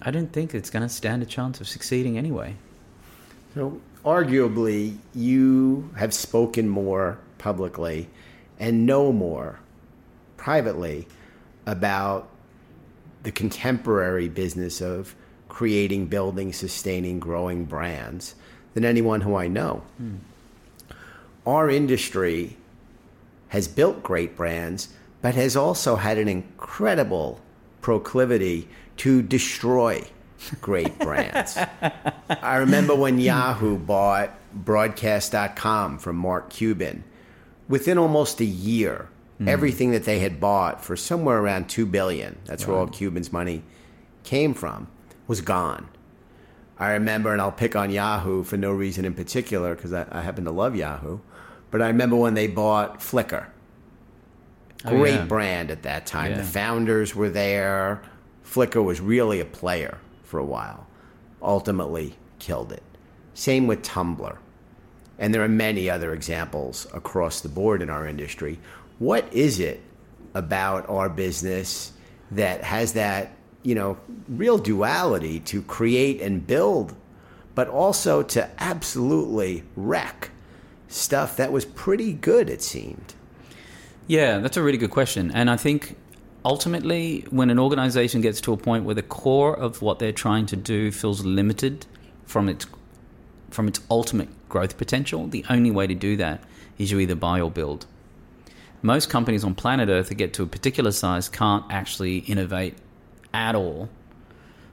I 0.00 0.10
don't 0.10 0.32
think 0.32 0.54
it's 0.54 0.70
going 0.70 0.82
to 0.82 0.88
stand 0.88 1.22
a 1.22 1.26
chance 1.26 1.60
of 1.60 1.68
succeeding 1.68 2.16
anyway. 2.16 2.56
So, 3.54 3.80
arguably, 4.04 4.96
you 5.14 5.90
have 5.96 6.14
spoken 6.14 6.68
more 6.68 7.18
publicly 7.38 8.08
and 8.58 8.86
know 8.86 9.12
more 9.12 9.58
privately 10.36 11.08
about 11.66 12.28
the 13.22 13.32
contemporary 13.32 14.28
business 14.28 14.80
of 14.80 15.14
creating, 15.48 16.06
building, 16.06 16.52
sustaining, 16.52 17.18
growing 17.18 17.64
brands 17.64 18.34
than 18.74 18.84
anyone 18.84 19.20
who 19.20 19.34
I 19.34 19.48
know. 19.48 19.82
Mm. 20.00 20.18
Our 21.46 21.68
industry 21.68 22.56
has 23.48 23.66
built 23.66 24.02
great 24.02 24.36
brands, 24.36 24.88
but 25.22 25.34
has 25.34 25.56
also 25.56 25.96
had 25.96 26.18
an 26.18 26.28
incredible 26.28 27.40
proclivity 27.80 28.68
to 28.98 29.22
destroy 29.22 30.04
great 30.60 30.98
brands. 30.98 31.58
I 32.28 32.56
remember 32.56 32.94
when 32.94 33.18
Yahoo 33.18 33.78
bought 33.78 34.30
broadcast.com 34.52 35.98
from 35.98 36.16
Mark 36.16 36.50
Cuban. 36.50 37.04
Within 37.68 37.98
almost 37.98 38.40
a 38.40 38.44
year, 38.44 39.08
mm. 39.40 39.48
everything 39.48 39.92
that 39.92 40.04
they 40.04 40.18
had 40.18 40.40
bought 40.40 40.84
for 40.84 40.96
somewhere 40.96 41.38
around 41.38 41.68
2 41.68 41.86
billion, 41.86 42.38
that's 42.46 42.66
where 42.66 42.76
all 42.76 42.88
Cuban's 42.88 43.32
money 43.32 43.62
came 44.24 44.54
from, 44.54 44.88
was 45.26 45.40
gone. 45.40 45.88
I 46.78 46.92
remember, 46.92 47.32
and 47.32 47.40
I'll 47.40 47.52
pick 47.52 47.76
on 47.76 47.90
Yahoo 47.90 48.42
for 48.42 48.56
no 48.56 48.72
reason 48.72 49.04
in 49.04 49.14
particular 49.14 49.74
because 49.74 49.92
I, 49.92 50.06
I, 50.10 50.22
happen 50.22 50.44
to 50.44 50.50
love 50.50 50.74
Yahoo, 50.74 51.20
but 51.70 51.82
I 51.82 51.88
remember 51.88 52.16
when 52.16 52.34
they 52.34 52.46
bought 52.46 53.00
Flickr. 53.00 53.46
Great 54.84 55.14
oh, 55.14 55.18
yeah. 55.18 55.24
brand 55.26 55.70
at 55.70 55.82
that 55.82 56.06
time. 56.06 56.30
Yeah. 56.30 56.38
The 56.38 56.44
founders 56.44 57.14
were 57.14 57.28
there. 57.28 58.02
Flickr 58.44 58.82
was 58.82 58.98
really 58.98 59.40
a 59.40 59.44
player 59.44 59.98
for 60.30 60.38
a 60.38 60.44
while. 60.44 60.86
Ultimately, 61.42 62.14
killed 62.38 62.72
it. 62.72 62.82
Same 63.34 63.66
with 63.66 63.82
Tumblr. 63.82 64.36
And 65.18 65.34
there 65.34 65.42
are 65.42 65.48
many 65.48 65.90
other 65.90 66.14
examples 66.14 66.86
across 66.94 67.40
the 67.40 67.48
board 67.48 67.82
in 67.82 67.90
our 67.90 68.06
industry 68.06 68.58
what 69.00 69.32
is 69.32 69.58
it 69.58 69.80
about 70.34 70.88
our 70.88 71.08
business 71.08 71.92
that 72.30 72.62
has 72.62 72.92
that 72.92 73.32
you 73.64 73.74
know 73.74 73.98
real 74.28 74.58
duality 74.58 75.40
to 75.40 75.60
create 75.62 76.20
and 76.20 76.46
build 76.46 76.94
but 77.54 77.66
also 77.66 78.22
to 78.22 78.48
absolutely 78.58 79.64
wreck 79.74 80.30
stuff 80.86 81.36
that 81.36 81.50
was 81.50 81.64
pretty 81.64 82.12
good 82.12 82.48
it 82.48 82.62
seemed 82.62 83.14
yeah 84.06 84.38
that's 84.38 84.56
a 84.56 84.62
really 84.62 84.78
good 84.78 84.90
question 84.90 85.30
and 85.32 85.50
i 85.50 85.56
think 85.56 85.96
ultimately 86.44 87.24
when 87.30 87.50
an 87.50 87.58
organization 87.58 88.20
gets 88.20 88.40
to 88.40 88.52
a 88.52 88.56
point 88.56 88.84
where 88.84 88.94
the 88.94 89.02
core 89.02 89.56
of 89.56 89.82
what 89.82 89.98
they're 89.98 90.12
trying 90.12 90.46
to 90.46 90.56
do 90.56 90.90
feels 90.90 91.24
limited 91.24 91.86
from 92.24 92.48
its 92.48 92.66
from 93.50 93.66
its 93.66 93.80
ultimate 93.90 94.28
growth 94.48 94.78
potential 94.78 95.26
the 95.26 95.44
only 95.50 95.70
way 95.70 95.86
to 95.86 95.94
do 95.94 96.16
that 96.16 96.42
is 96.78 96.90
you 96.90 97.00
either 97.00 97.14
buy 97.14 97.40
or 97.40 97.50
build 97.50 97.86
most 98.82 99.10
companies 99.10 99.44
on 99.44 99.54
planet 99.54 99.88
Earth 99.88 100.08
that 100.08 100.14
get 100.14 100.32
to 100.34 100.42
a 100.42 100.46
particular 100.46 100.92
size 100.92 101.28
can't 101.28 101.64
actually 101.70 102.18
innovate 102.18 102.76
at 103.34 103.54
all. 103.54 103.88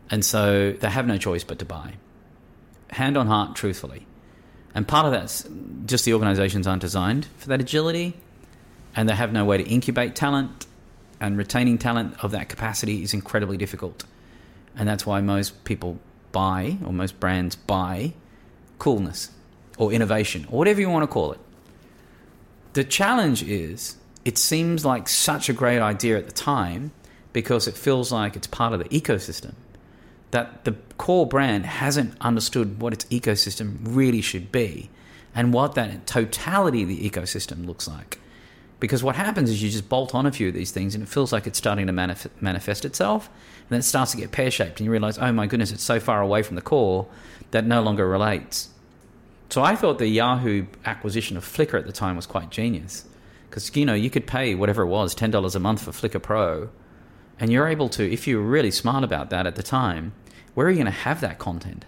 And 0.09 0.23
so 0.23 0.71
they 0.71 0.89
have 0.89 1.05
no 1.05 1.17
choice 1.17 1.43
but 1.43 1.59
to 1.59 1.65
buy. 1.65 1.93
Hand 2.89 3.17
on 3.17 3.27
heart, 3.27 3.55
truthfully. 3.55 4.07
And 4.73 4.87
part 4.87 5.05
of 5.05 5.11
that's 5.11 5.47
just 5.85 6.05
the 6.05 6.13
organizations 6.13 6.67
aren't 6.67 6.81
designed 6.81 7.27
for 7.37 7.49
that 7.49 7.59
agility 7.59 8.13
and 8.95 9.09
they 9.09 9.15
have 9.15 9.33
no 9.33 9.43
way 9.43 9.57
to 9.57 9.63
incubate 9.63 10.15
talent 10.15 10.65
and 11.19 11.37
retaining 11.37 11.77
talent 11.77 12.15
of 12.23 12.31
that 12.31 12.49
capacity 12.49 13.03
is 13.03 13.13
incredibly 13.13 13.57
difficult. 13.57 14.03
And 14.75 14.87
that's 14.87 15.05
why 15.05 15.21
most 15.21 15.63
people 15.63 15.99
buy, 16.31 16.77
or 16.85 16.93
most 16.93 17.19
brands 17.19 17.55
buy, 17.55 18.13
coolness 18.79 19.31
or 19.77 19.91
innovation, 19.91 20.45
or 20.49 20.59
whatever 20.59 20.81
you 20.81 20.89
want 20.89 21.03
to 21.03 21.07
call 21.07 21.31
it. 21.31 21.39
The 22.73 22.83
challenge 22.83 23.43
is 23.43 23.97
it 24.25 24.37
seems 24.37 24.83
like 24.83 25.07
such 25.07 25.49
a 25.49 25.53
great 25.53 25.79
idea 25.79 26.17
at 26.17 26.25
the 26.25 26.33
time 26.33 26.91
because 27.33 27.67
it 27.67 27.75
feels 27.75 28.11
like 28.11 28.35
it's 28.35 28.47
part 28.47 28.73
of 28.73 28.79
the 28.79 28.89
ecosystem 28.89 29.53
that 30.31 30.65
the 30.65 30.75
core 30.97 31.25
brand 31.25 31.65
hasn't 31.65 32.13
understood 32.19 32.81
what 32.81 32.93
its 32.93 33.05
ecosystem 33.05 33.77
really 33.83 34.21
should 34.21 34.51
be 34.51 34.89
and 35.33 35.53
what 35.53 35.75
that 35.75 36.05
totality 36.05 36.83
of 36.83 36.89
the 36.89 37.09
ecosystem 37.09 37.65
looks 37.65 37.87
like. 37.87 38.19
Because 38.79 39.03
what 39.03 39.15
happens 39.15 39.49
is 39.49 39.61
you 39.61 39.69
just 39.69 39.89
bolt 39.89 40.13
on 40.13 40.25
a 40.25 40.31
few 40.31 40.49
of 40.49 40.53
these 40.53 40.71
things 40.71 40.93
and 40.93 41.03
it 41.03 41.09
feels 41.09 41.33
like 41.33 41.47
it's 41.47 41.57
starting 41.57 41.87
to 41.87 41.93
manif- 41.93 42.29
manifest 42.41 42.85
itself. 42.85 43.27
And 43.27 43.69
then 43.69 43.79
it 43.79 43.83
starts 43.83 44.11
to 44.11 44.17
get 44.17 44.31
pear 44.31 44.51
shaped 44.51 44.79
and 44.79 44.85
you 44.85 44.91
realize, 44.91 45.17
oh 45.17 45.31
my 45.31 45.47
goodness, 45.47 45.71
it's 45.71 45.83
so 45.83 45.99
far 45.99 46.21
away 46.21 46.43
from 46.43 46.55
the 46.55 46.61
core 46.61 47.07
that 47.51 47.65
no 47.65 47.81
longer 47.81 48.07
relates. 48.07 48.69
So 49.49 49.63
I 49.63 49.75
thought 49.75 49.97
the 49.97 50.07
Yahoo 50.07 50.67
acquisition 50.85 51.37
of 51.37 51.45
Flickr 51.45 51.79
at 51.79 51.85
the 51.85 51.91
time 51.91 52.15
was 52.15 52.25
quite 52.25 52.51
genius. 52.51 53.05
Because, 53.49 53.75
you 53.75 53.85
know, 53.85 53.93
you 53.93 54.09
could 54.09 54.27
pay 54.27 54.53
whatever 54.55 54.83
it 54.83 54.87
was, 54.87 55.15
$10 55.15 55.55
a 55.55 55.59
month 55.59 55.83
for 55.83 55.91
Flickr 55.91 56.21
Pro. 56.21 56.69
And 57.39 57.51
you're 57.51 57.67
able 57.67 57.89
to, 57.89 58.11
if 58.11 58.27
you 58.27 58.37
were 58.37 58.43
really 58.43 58.71
smart 58.71 59.03
about 59.03 59.29
that 59.29 59.47
at 59.47 59.55
the 59.55 59.63
time, 59.63 60.13
where 60.53 60.67
are 60.67 60.69
you 60.69 60.75
going 60.75 60.85
to 60.85 60.91
have 60.91 61.21
that 61.21 61.39
content? 61.39 61.85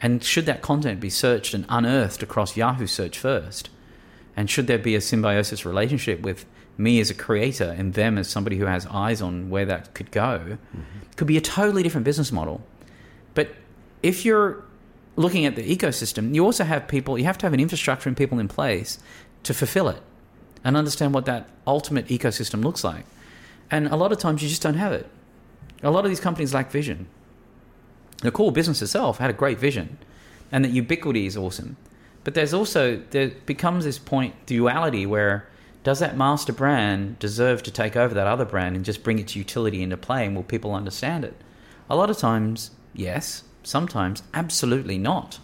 And 0.00 0.24
should 0.24 0.46
that 0.46 0.62
content 0.62 1.00
be 1.00 1.10
searched 1.10 1.52
and 1.52 1.66
unearthed 1.68 2.22
across 2.22 2.56
Yahoo 2.56 2.86
search 2.86 3.18
first? 3.18 3.68
And 4.40 4.48
should 4.48 4.68
there 4.68 4.78
be 4.78 4.94
a 4.94 5.02
symbiosis 5.02 5.66
relationship 5.66 6.22
with 6.22 6.46
me 6.78 6.98
as 6.98 7.10
a 7.10 7.14
creator 7.14 7.76
and 7.76 7.92
them 7.92 8.16
as 8.16 8.26
somebody 8.26 8.56
who 8.56 8.64
has 8.64 8.86
eyes 8.86 9.20
on 9.20 9.50
where 9.50 9.66
that 9.66 9.92
could 9.92 10.10
go? 10.10 10.56
Mm-hmm. 10.74 10.80
Could 11.16 11.26
be 11.26 11.36
a 11.36 11.42
totally 11.42 11.82
different 11.82 12.06
business 12.06 12.32
model. 12.32 12.62
But 13.34 13.50
if 14.02 14.24
you're 14.24 14.64
looking 15.16 15.44
at 15.44 15.56
the 15.56 15.76
ecosystem, 15.76 16.34
you 16.34 16.42
also 16.42 16.64
have 16.64 16.88
people, 16.88 17.18
you 17.18 17.24
have 17.24 17.36
to 17.36 17.44
have 17.44 17.52
an 17.52 17.60
infrastructure 17.60 18.08
and 18.08 18.16
people 18.16 18.38
in 18.38 18.48
place 18.48 18.98
to 19.42 19.52
fulfill 19.52 19.90
it 19.90 20.00
and 20.64 20.74
understand 20.74 21.12
what 21.12 21.26
that 21.26 21.50
ultimate 21.66 22.06
ecosystem 22.06 22.64
looks 22.64 22.82
like. 22.82 23.04
And 23.70 23.88
a 23.88 23.96
lot 23.96 24.10
of 24.10 24.16
times 24.16 24.42
you 24.42 24.48
just 24.48 24.62
don't 24.62 24.72
have 24.72 24.94
it. 24.94 25.06
A 25.82 25.90
lot 25.90 26.06
of 26.06 26.10
these 26.10 26.18
companies 26.18 26.54
lack 26.54 26.70
vision. 26.70 27.08
The 28.22 28.30
core 28.30 28.52
business 28.52 28.80
itself 28.80 29.18
had 29.18 29.28
a 29.28 29.34
great 29.34 29.58
vision, 29.58 29.98
and 30.50 30.64
that 30.64 30.70
ubiquity 30.70 31.26
is 31.26 31.36
awesome. 31.36 31.76
But 32.24 32.34
there's 32.34 32.52
also 32.52 33.02
there 33.10 33.28
becomes 33.46 33.84
this 33.84 33.98
point 33.98 34.34
duality 34.46 35.06
where 35.06 35.48
does 35.82 35.98
that 36.00 36.16
master 36.16 36.52
brand 36.52 37.18
deserve 37.18 37.62
to 37.62 37.70
take 37.70 37.96
over 37.96 38.14
that 38.14 38.26
other 38.26 38.44
brand 38.44 38.76
and 38.76 38.84
just 38.84 39.02
bring 39.02 39.18
its 39.18 39.34
utility 39.34 39.82
into 39.82 39.96
play, 39.96 40.26
and 40.26 40.36
will 40.36 40.42
people 40.42 40.74
understand 40.74 41.24
it? 41.24 41.34
A 41.88 41.96
lot 41.96 42.10
of 42.10 42.18
times, 42.18 42.72
yes. 42.92 43.44
Sometimes, 43.62 44.22
absolutely 44.32 44.98
not. 44.98 45.38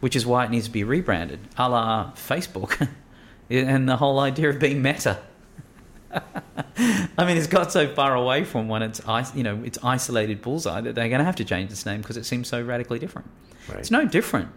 Which 0.00 0.16
is 0.16 0.26
why 0.26 0.44
it 0.44 0.50
needs 0.50 0.66
to 0.66 0.70
be 0.70 0.84
rebranded, 0.84 1.40
a 1.56 1.68
la 1.68 2.12
Facebook, 2.12 2.88
and 3.50 3.88
the 3.88 3.96
whole 3.96 4.18
idea 4.18 4.50
of 4.50 4.58
being 4.58 4.82
meta. 4.82 5.18
I 6.12 7.24
mean, 7.24 7.36
it's 7.36 7.46
got 7.46 7.72
so 7.72 7.92
far 7.92 8.14
away 8.14 8.44
from 8.44 8.68
when 8.68 8.82
it's 8.82 9.00
you 9.34 9.42
know 9.42 9.62
it's 9.64 9.78
isolated 9.82 10.42
bullseye 10.42 10.80
that 10.82 10.94
they're 10.94 11.08
going 11.08 11.20
to 11.20 11.24
have 11.24 11.36
to 11.36 11.44
change 11.44 11.70
its 11.70 11.86
name 11.86 12.00
because 12.02 12.16
it 12.16 12.24
seems 12.24 12.48
so 12.48 12.62
radically 12.62 12.98
different. 12.98 13.28
Right. 13.68 13.78
It's 13.78 13.90
no 13.90 14.04
different, 14.04 14.50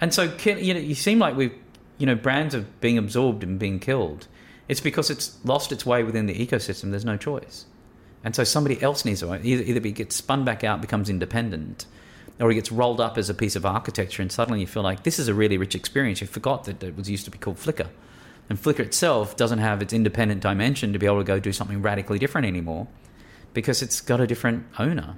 and 0.00 0.12
so 0.12 0.32
you 0.44 0.74
know 0.74 0.80
you 0.80 0.94
seem 0.94 1.18
like 1.18 1.36
we've 1.36 1.54
you 1.98 2.06
know 2.06 2.14
brands 2.14 2.54
are 2.54 2.66
being 2.80 2.98
absorbed 2.98 3.42
and 3.42 3.58
being 3.58 3.78
killed. 3.78 4.26
It's 4.68 4.80
because 4.80 5.10
it's 5.10 5.36
lost 5.44 5.72
its 5.72 5.84
way 5.84 6.04
within 6.04 6.26
the 6.26 6.34
ecosystem. 6.34 6.90
There's 6.90 7.04
no 7.04 7.16
choice, 7.16 7.66
and 8.24 8.34
so 8.34 8.44
somebody 8.44 8.80
else 8.82 9.04
needs 9.04 9.20
to 9.20 9.32
either 9.32 9.62
either 9.62 9.86
it 9.86 9.94
gets 9.94 10.16
spun 10.16 10.44
back 10.44 10.64
out, 10.64 10.80
becomes 10.80 11.10
independent, 11.10 11.86
or 12.38 12.50
it 12.50 12.54
gets 12.54 12.70
rolled 12.70 13.00
up 13.00 13.18
as 13.18 13.28
a 13.28 13.34
piece 13.34 13.56
of 13.56 13.66
architecture, 13.66 14.22
and 14.22 14.30
suddenly 14.30 14.60
you 14.60 14.66
feel 14.66 14.82
like 14.82 15.02
this 15.02 15.18
is 15.18 15.28
a 15.28 15.34
really 15.34 15.58
rich 15.58 15.74
experience. 15.74 16.20
You 16.20 16.26
forgot 16.26 16.64
that 16.64 16.82
it 16.82 16.96
was 16.96 17.10
used 17.10 17.24
to 17.24 17.30
be 17.30 17.38
called 17.38 17.56
Flickr 17.56 17.88
and 18.50 18.60
Flickr 18.60 18.80
itself 18.80 19.36
doesn't 19.36 19.60
have 19.60 19.80
its 19.80 19.92
independent 19.92 20.42
dimension 20.42 20.92
to 20.92 20.98
be 20.98 21.06
able 21.06 21.18
to 21.18 21.24
go 21.24 21.38
do 21.38 21.52
something 21.52 21.80
radically 21.80 22.18
different 22.18 22.48
anymore 22.48 22.88
because 23.54 23.80
it's 23.80 24.00
got 24.00 24.20
a 24.20 24.26
different 24.26 24.66
owner. 24.78 25.16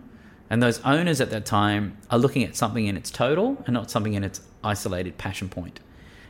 And 0.50 0.62
those 0.62 0.80
owners 0.82 1.18
at 1.20 1.30
that 1.30 1.46
time 1.46 1.96
are 2.10 2.18
looking 2.18 2.44
at 2.44 2.54
something 2.54 2.86
in 2.86 2.94
its 2.94 3.10
total 3.10 3.62
and 3.64 3.72
not 3.72 3.90
something 3.90 4.12
in 4.12 4.22
its 4.22 4.42
isolated 4.64 5.18
passion 5.18 5.48
point. 5.48 5.80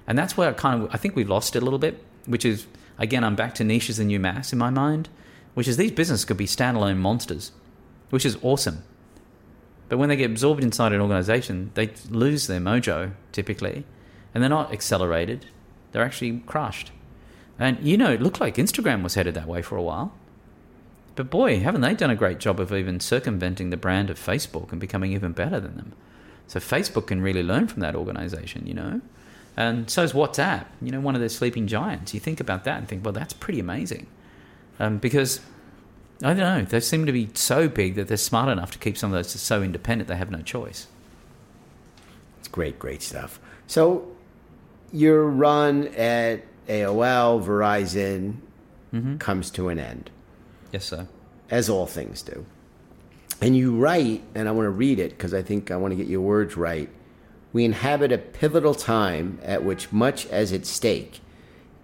And 0.07 0.19
that's 0.19 0.37
where 0.37 0.51
I 0.51 0.53
kind 0.53 0.83
of 0.83 0.95
I 0.95 0.99
think 0.99 1.17
we've 1.17 1.29
lost 1.29 1.57
it 1.57 1.63
a 1.63 1.65
little 1.65 1.79
bit, 1.79 2.05
which 2.27 2.45
is 2.45 2.67
again 2.99 3.25
I'm 3.25 3.37
back 3.37 3.55
to 3.57 3.65
niches 3.65 3.99
and 3.99 4.09
new 4.09 4.21
mass 4.21 4.53
in 4.53 4.59
my 4.59 4.71
mind, 4.71 5.09
which 5.55 5.69
is 5.69 5.77
these 5.77 5.93
businesses 5.93 6.25
could 6.25 6.37
be 6.37 6.47
standalone 6.47 6.99
monsters, 6.99 7.53
which 8.11 8.27
is 8.27 8.37
awesome. 8.43 8.85
But 9.89 9.99
when 9.99 10.09
they 10.09 10.17
get 10.17 10.31
absorbed 10.31 10.63
inside 10.63 10.93
an 10.93 11.01
organization, 11.01 11.71
they 11.75 11.91
lose 12.11 12.47
their 12.47 12.61
mojo 12.61 13.13
typically, 13.31 13.85
and 14.35 14.43
they're 14.43 14.51
not 14.51 14.73
accelerated 14.73 15.47
they're 15.93 16.03
actually 16.03 16.41
crushed. 16.47 16.91
And 17.59 17.79
you 17.87 17.97
know, 17.97 18.13
it 18.13 18.23
looked 18.23 18.41
like 18.41 18.57
Instagram 18.57 19.03
was 19.03 19.15
headed 19.15 19.35
that 19.35 19.47
way 19.47 19.63
for 19.63 19.77
a 19.77 19.83
while. 19.83 20.13
But 21.15 21.31
boy, 21.31 21.61
haven't 21.61 21.83
they 21.83 21.95
done 21.95 22.11
a 22.11 22.17
great 22.17 22.39
job 22.39 22.59
of 22.59 22.73
even 22.73 22.99
circumventing 22.99 23.71
the 23.71 23.77
brand 23.77 24.09
of 24.11 24.19
Facebook 24.19 24.73
and 24.73 24.81
becoming 24.81 25.13
even 25.13 25.33
better 25.33 25.61
than 25.61 25.77
them? 25.77 25.93
So 26.53 26.61
Facebook 26.61 27.07
can 27.07 27.23
really 27.23 27.43
learn 27.43 27.67
from 27.67 27.81
that 27.81 27.97
organization, 27.97 28.67
you 28.67 28.75
know? 28.75 29.01
And 29.57 29.89
so 29.89 30.03
is 30.03 30.13
WhatsApp, 30.13 30.67
you 30.83 30.91
know, 30.91 31.01
one 31.01 31.15
of 31.15 31.23
the 31.23 31.31
sleeping 31.31 31.67
giants. 31.67 32.13
You 32.13 32.21
think 32.21 32.41
about 32.41 32.65
that 32.65 32.77
and 32.77 32.87
think, 32.87 33.07
well, 33.07 33.15
that's 33.15 33.33
pretty 33.33 33.59
amazing. 33.59 34.07
Um, 34.79 34.99
because, 34.99 35.41
I 36.23 36.35
don't 36.35 36.37
know, 36.37 36.63
they 36.63 36.81
seem 36.81 37.07
to 37.07 37.13
be 37.13 37.31
so 37.33 37.69
big 37.69 37.95
that 37.95 38.09
they're 38.09 38.19
smart 38.19 38.51
enough 38.51 38.71
to 38.73 38.79
keep 38.79 38.99
some 38.99 39.15
of 39.15 39.17
those 39.17 39.31
so 39.31 39.63
independent 39.63 40.09
they 40.09 40.17
have 40.17 40.31
no 40.31 40.43
choice. 40.43 40.89
It's 42.41 42.49
great, 42.49 42.79
great 42.79 43.01
stuff. 43.01 43.41
So 43.67 44.07
your 44.93 45.25
run 45.25 45.89
at 45.89 46.43
AOL, 46.69 47.43
Verizon 47.43 48.37
mm-hmm. 48.93 49.17
comes 49.17 49.51
to 49.53 49.71
an 49.71 49.79
end. 49.79 50.11
Yes, 50.71 50.85
sir. 50.85 51.09
As 51.51 51.71
all 51.71 51.87
things 51.87 52.21
do. 52.21 52.45
And 53.43 53.55
you 53.55 53.77
write, 53.77 54.23
and 54.35 54.49
I 54.49 54.53
want 54.53 54.67
to 54.67 54.71
read 54.71 54.99
it 54.99 55.11
because 55.11 55.35
I 55.35 55.43
think 55.43 55.71
I 55.71 55.77
want 55.77 55.93
to 55.93 55.97
get 55.97 56.07
your 56.07 56.23
words 56.23 56.57
right. 56.57 56.89
We 57.53 57.67
inhabit 57.67 58.13
a 58.13 58.17
pivotal 58.17 58.75
time 58.75 59.39
at 59.43 59.65
which 59.65 59.93
much 59.93 60.25
is 60.27 60.53
at 60.53 60.65
stake 60.65 61.21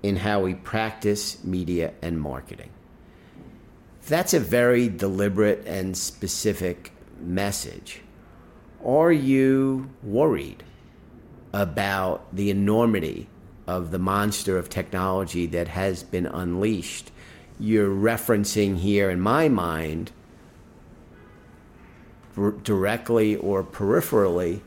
in 0.02 0.16
how 0.16 0.40
we 0.40 0.54
practice 0.54 1.44
media 1.44 1.92
and 2.00 2.18
marketing. 2.18 2.70
That's 4.06 4.32
a 4.32 4.40
very 4.40 4.88
deliberate 4.88 5.66
and 5.66 5.94
specific 5.94 6.92
message. 7.20 8.00
Are 8.82 9.12
you 9.12 9.90
worried 10.02 10.62
about 11.52 12.34
the 12.34 12.50
enormity 12.50 13.28
of 13.68 13.90
the 13.90 13.98
monster 13.98 14.56
of 14.56 14.68
technology 14.68 15.46
that 15.46 15.68
has 15.68 16.02
been 16.02 16.26
unleashed. 16.26 17.10
You're 17.60 17.90
referencing 17.90 18.78
here, 18.78 19.10
in 19.10 19.20
my 19.20 19.48
mind, 19.48 20.10
directly 22.62 23.36
or 23.36 23.62
peripherally, 23.62 24.60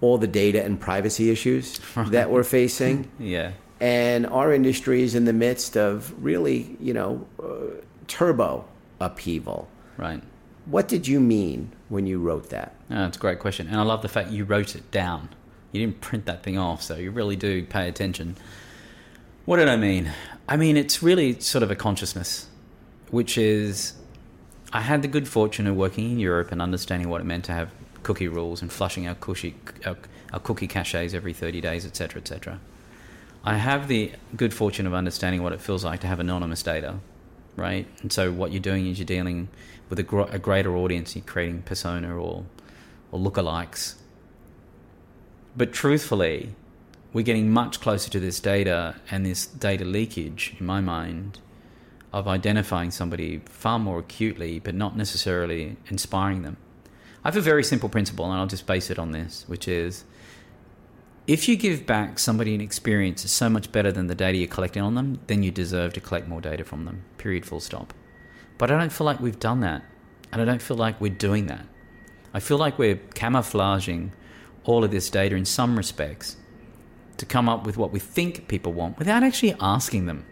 all 0.00 0.18
the 0.18 0.26
data 0.26 0.62
and 0.64 0.80
privacy 0.80 1.30
issues 1.30 1.80
that 1.96 2.30
we're 2.30 2.44
facing. 2.44 3.10
yeah. 3.18 3.52
And 3.80 4.26
our 4.26 4.52
industry 4.52 5.02
is 5.02 5.14
in 5.14 5.24
the 5.24 5.32
midst 5.32 5.76
of 5.76 6.12
really, 6.22 6.76
you 6.80 6.92
know, 6.92 7.24
uh, 7.40 7.80
turbo 8.08 8.64
upheaval. 9.00 9.68
Right. 9.96 10.20
What 10.66 10.88
did 10.88 11.06
you 11.06 11.20
mean 11.20 11.72
when 11.88 12.04
you 12.04 12.18
wrote 12.18 12.50
that? 12.50 12.74
Oh, 12.90 12.96
that's 12.96 13.16
a 13.16 13.20
great 13.20 13.38
question. 13.38 13.68
And 13.68 13.76
I 13.76 13.82
love 13.82 14.02
the 14.02 14.08
fact 14.08 14.30
you 14.30 14.44
wrote 14.44 14.74
it 14.74 14.90
down. 14.90 15.28
You 15.72 15.80
didn't 15.80 16.00
print 16.00 16.26
that 16.26 16.42
thing 16.42 16.58
off, 16.58 16.82
so 16.82 16.96
you 16.96 17.10
really 17.12 17.36
do 17.36 17.64
pay 17.64 17.88
attention. 17.88 18.36
What 19.44 19.58
did 19.58 19.68
I 19.68 19.76
mean? 19.76 20.10
I 20.48 20.56
mean, 20.56 20.76
it's 20.76 21.02
really 21.02 21.38
sort 21.40 21.62
of 21.62 21.70
a 21.70 21.76
consciousness, 21.76 22.48
which 23.10 23.38
is 23.38 23.92
I 24.72 24.82
had 24.82 25.02
the 25.02 25.08
good 25.08 25.26
fortune 25.28 25.66
of 25.66 25.76
working 25.76 26.10
in 26.10 26.18
Europe 26.18 26.52
and 26.52 26.60
understanding 26.60 27.08
what 27.08 27.20
it 27.20 27.24
meant 27.24 27.44
to 27.46 27.52
have 27.52 27.70
cookie 28.02 28.28
rules 28.28 28.62
and 28.62 28.70
flushing 28.70 29.08
our 29.08 29.14
cookie, 29.14 29.54
our, 29.86 29.96
our 30.32 30.40
cookie 30.40 30.68
caches 30.68 31.14
every 31.14 31.32
30 31.32 31.60
days, 31.60 31.86
etc., 31.86 32.20
etc. 32.20 32.60
I 33.44 33.54
have 33.56 33.88
the 33.88 34.12
good 34.36 34.52
fortune 34.52 34.86
of 34.86 34.94
understanding 34.94 35.42
what 35.42 35.52
it 35.52 35.60
feels 35.60 35.84
like 35.84 36.00
to 36.00 36.06
have 36.06 36.20
anonymous 36.20 36.62
data, 36.62 36.98
right? 37.56 37.86
And 38.02 38.12
so 38.12 38.30
what 38.30 38.52
you're 38.52 38.60
doing 38.60 38.86
is 38.86 38.98
you're 38.98 39.06
dealing 39.06 39.48
with 39.88 39.98
a, 39.98 40.02
gr- 40.02 40.22
a 40.30 40.38
greater 40.38 40.76
audience, 40.76 41.16
you're 41.16 41.24
creating 41.24 41.62
persona 41.62 42.14
or, 42.14 42.44
or 43.10 43.18
lookalikes 43.18 43.94
but 45.58 45.72
truthfully, 45.72 46.54
we're 47.12 47.24
getting 47.24 47.50
much 47.50 47.80
closer 47.80 48.08
to 48.10 48.20
this 48.20 48.38
data 48.38 48.94
and 49.10 49.26
this 49.26 49.44
data 49.44 49.84
leakage, 49.84 50.54
in 50.60 50.64
my 50.64 50.80
mind, 50.80 51.40
of 52.12 52.26
identifying 52.26 52.90
somebody 52.90 53.42
far 53.46 53.78
more 53.78 53.98
acutely, 53.98 54.58
but 54.58 54.74
not 54.74 54.96
necessarily 54.96 55.76
inspiring 55.88 56.42
them. 56.42 56.56
I 57.24 57.28
have 57.28 57.36
a 57.36 57.40
very 57.40 57.64
simple 57.64 57.88
principle, 57.88 58.24
and 58.30 58.34
I'll 58.34 58.46
just 58.46 58.66
base 58.66 58.90
it 58.90 58.98
on 58.98 59.12
this, 59.12 59.44
which 59.46 59.68
is 59.68 60.04
if 61.26 61.46
you 61.46 61.56
give 61.56 61.84
back 61.84 62.18
somebody 62.18 62.54
an 62.54 62.62
experience 62.62 63.22
that's 63.22 63.32
so 63.32 63.50
much 63.50 63.70
better 63.70 63.92
than 63.92 64.06
the 64.06 64.14
data 64.14 64.38
you're 64.38 64.48
collecting 64.48 64.82
on 64.82 64.94
them, 64.94 65.20
then 65.26 65.42
you 65.42 65.50
deserve 65.50 65.92
to 65.92 66.00
collect 66.00 66.26
more 66.26 66.40
data 66.40 66.64
from 66.64 66.86
them. 66.86 67.04
Period, 67.18 67.44
full 67.44 67.60
stop. 67.60 67.92
But 68.56 68.70
I 68.70 68.78
don't 68.78 68.92
feel 68.92 69.04
like 69.04 69.20
we've 69.20 69.38
done 69.38 69.60
that. 69.60 69.84
And 70.32 70.40
I 70.40 70.46
don't 70.46 70.62
feel 70.62 70.76
like 70.76 70.98
we're 71.00 71.10
doing 71.12 71.46
that. 71.46 71.66
I 72.32 72.40
feel 72.40 72.56
like 72.56 72.78
we're 72.78 72.96
camouflaging 73.14 74.12
all 74.64 74.84
of 74.84 74.90
this 74.90 75.10
data 75.10 75.36
in 75.36 75.44
some 75.44 75.76
respects 75.76 76.36
to 77.18 77.26
come 77.26 77.48
up 77.48 77.66
with 77.66 77.76
what 77.76 77.92
we 77.92 77.98
think 77.98 78.48
people 78.48 78.72
want 78.72 78.98
without 78.98 79.22
actually 79.22 79.54
asking 79.60 80.06
them. 80.06 80.24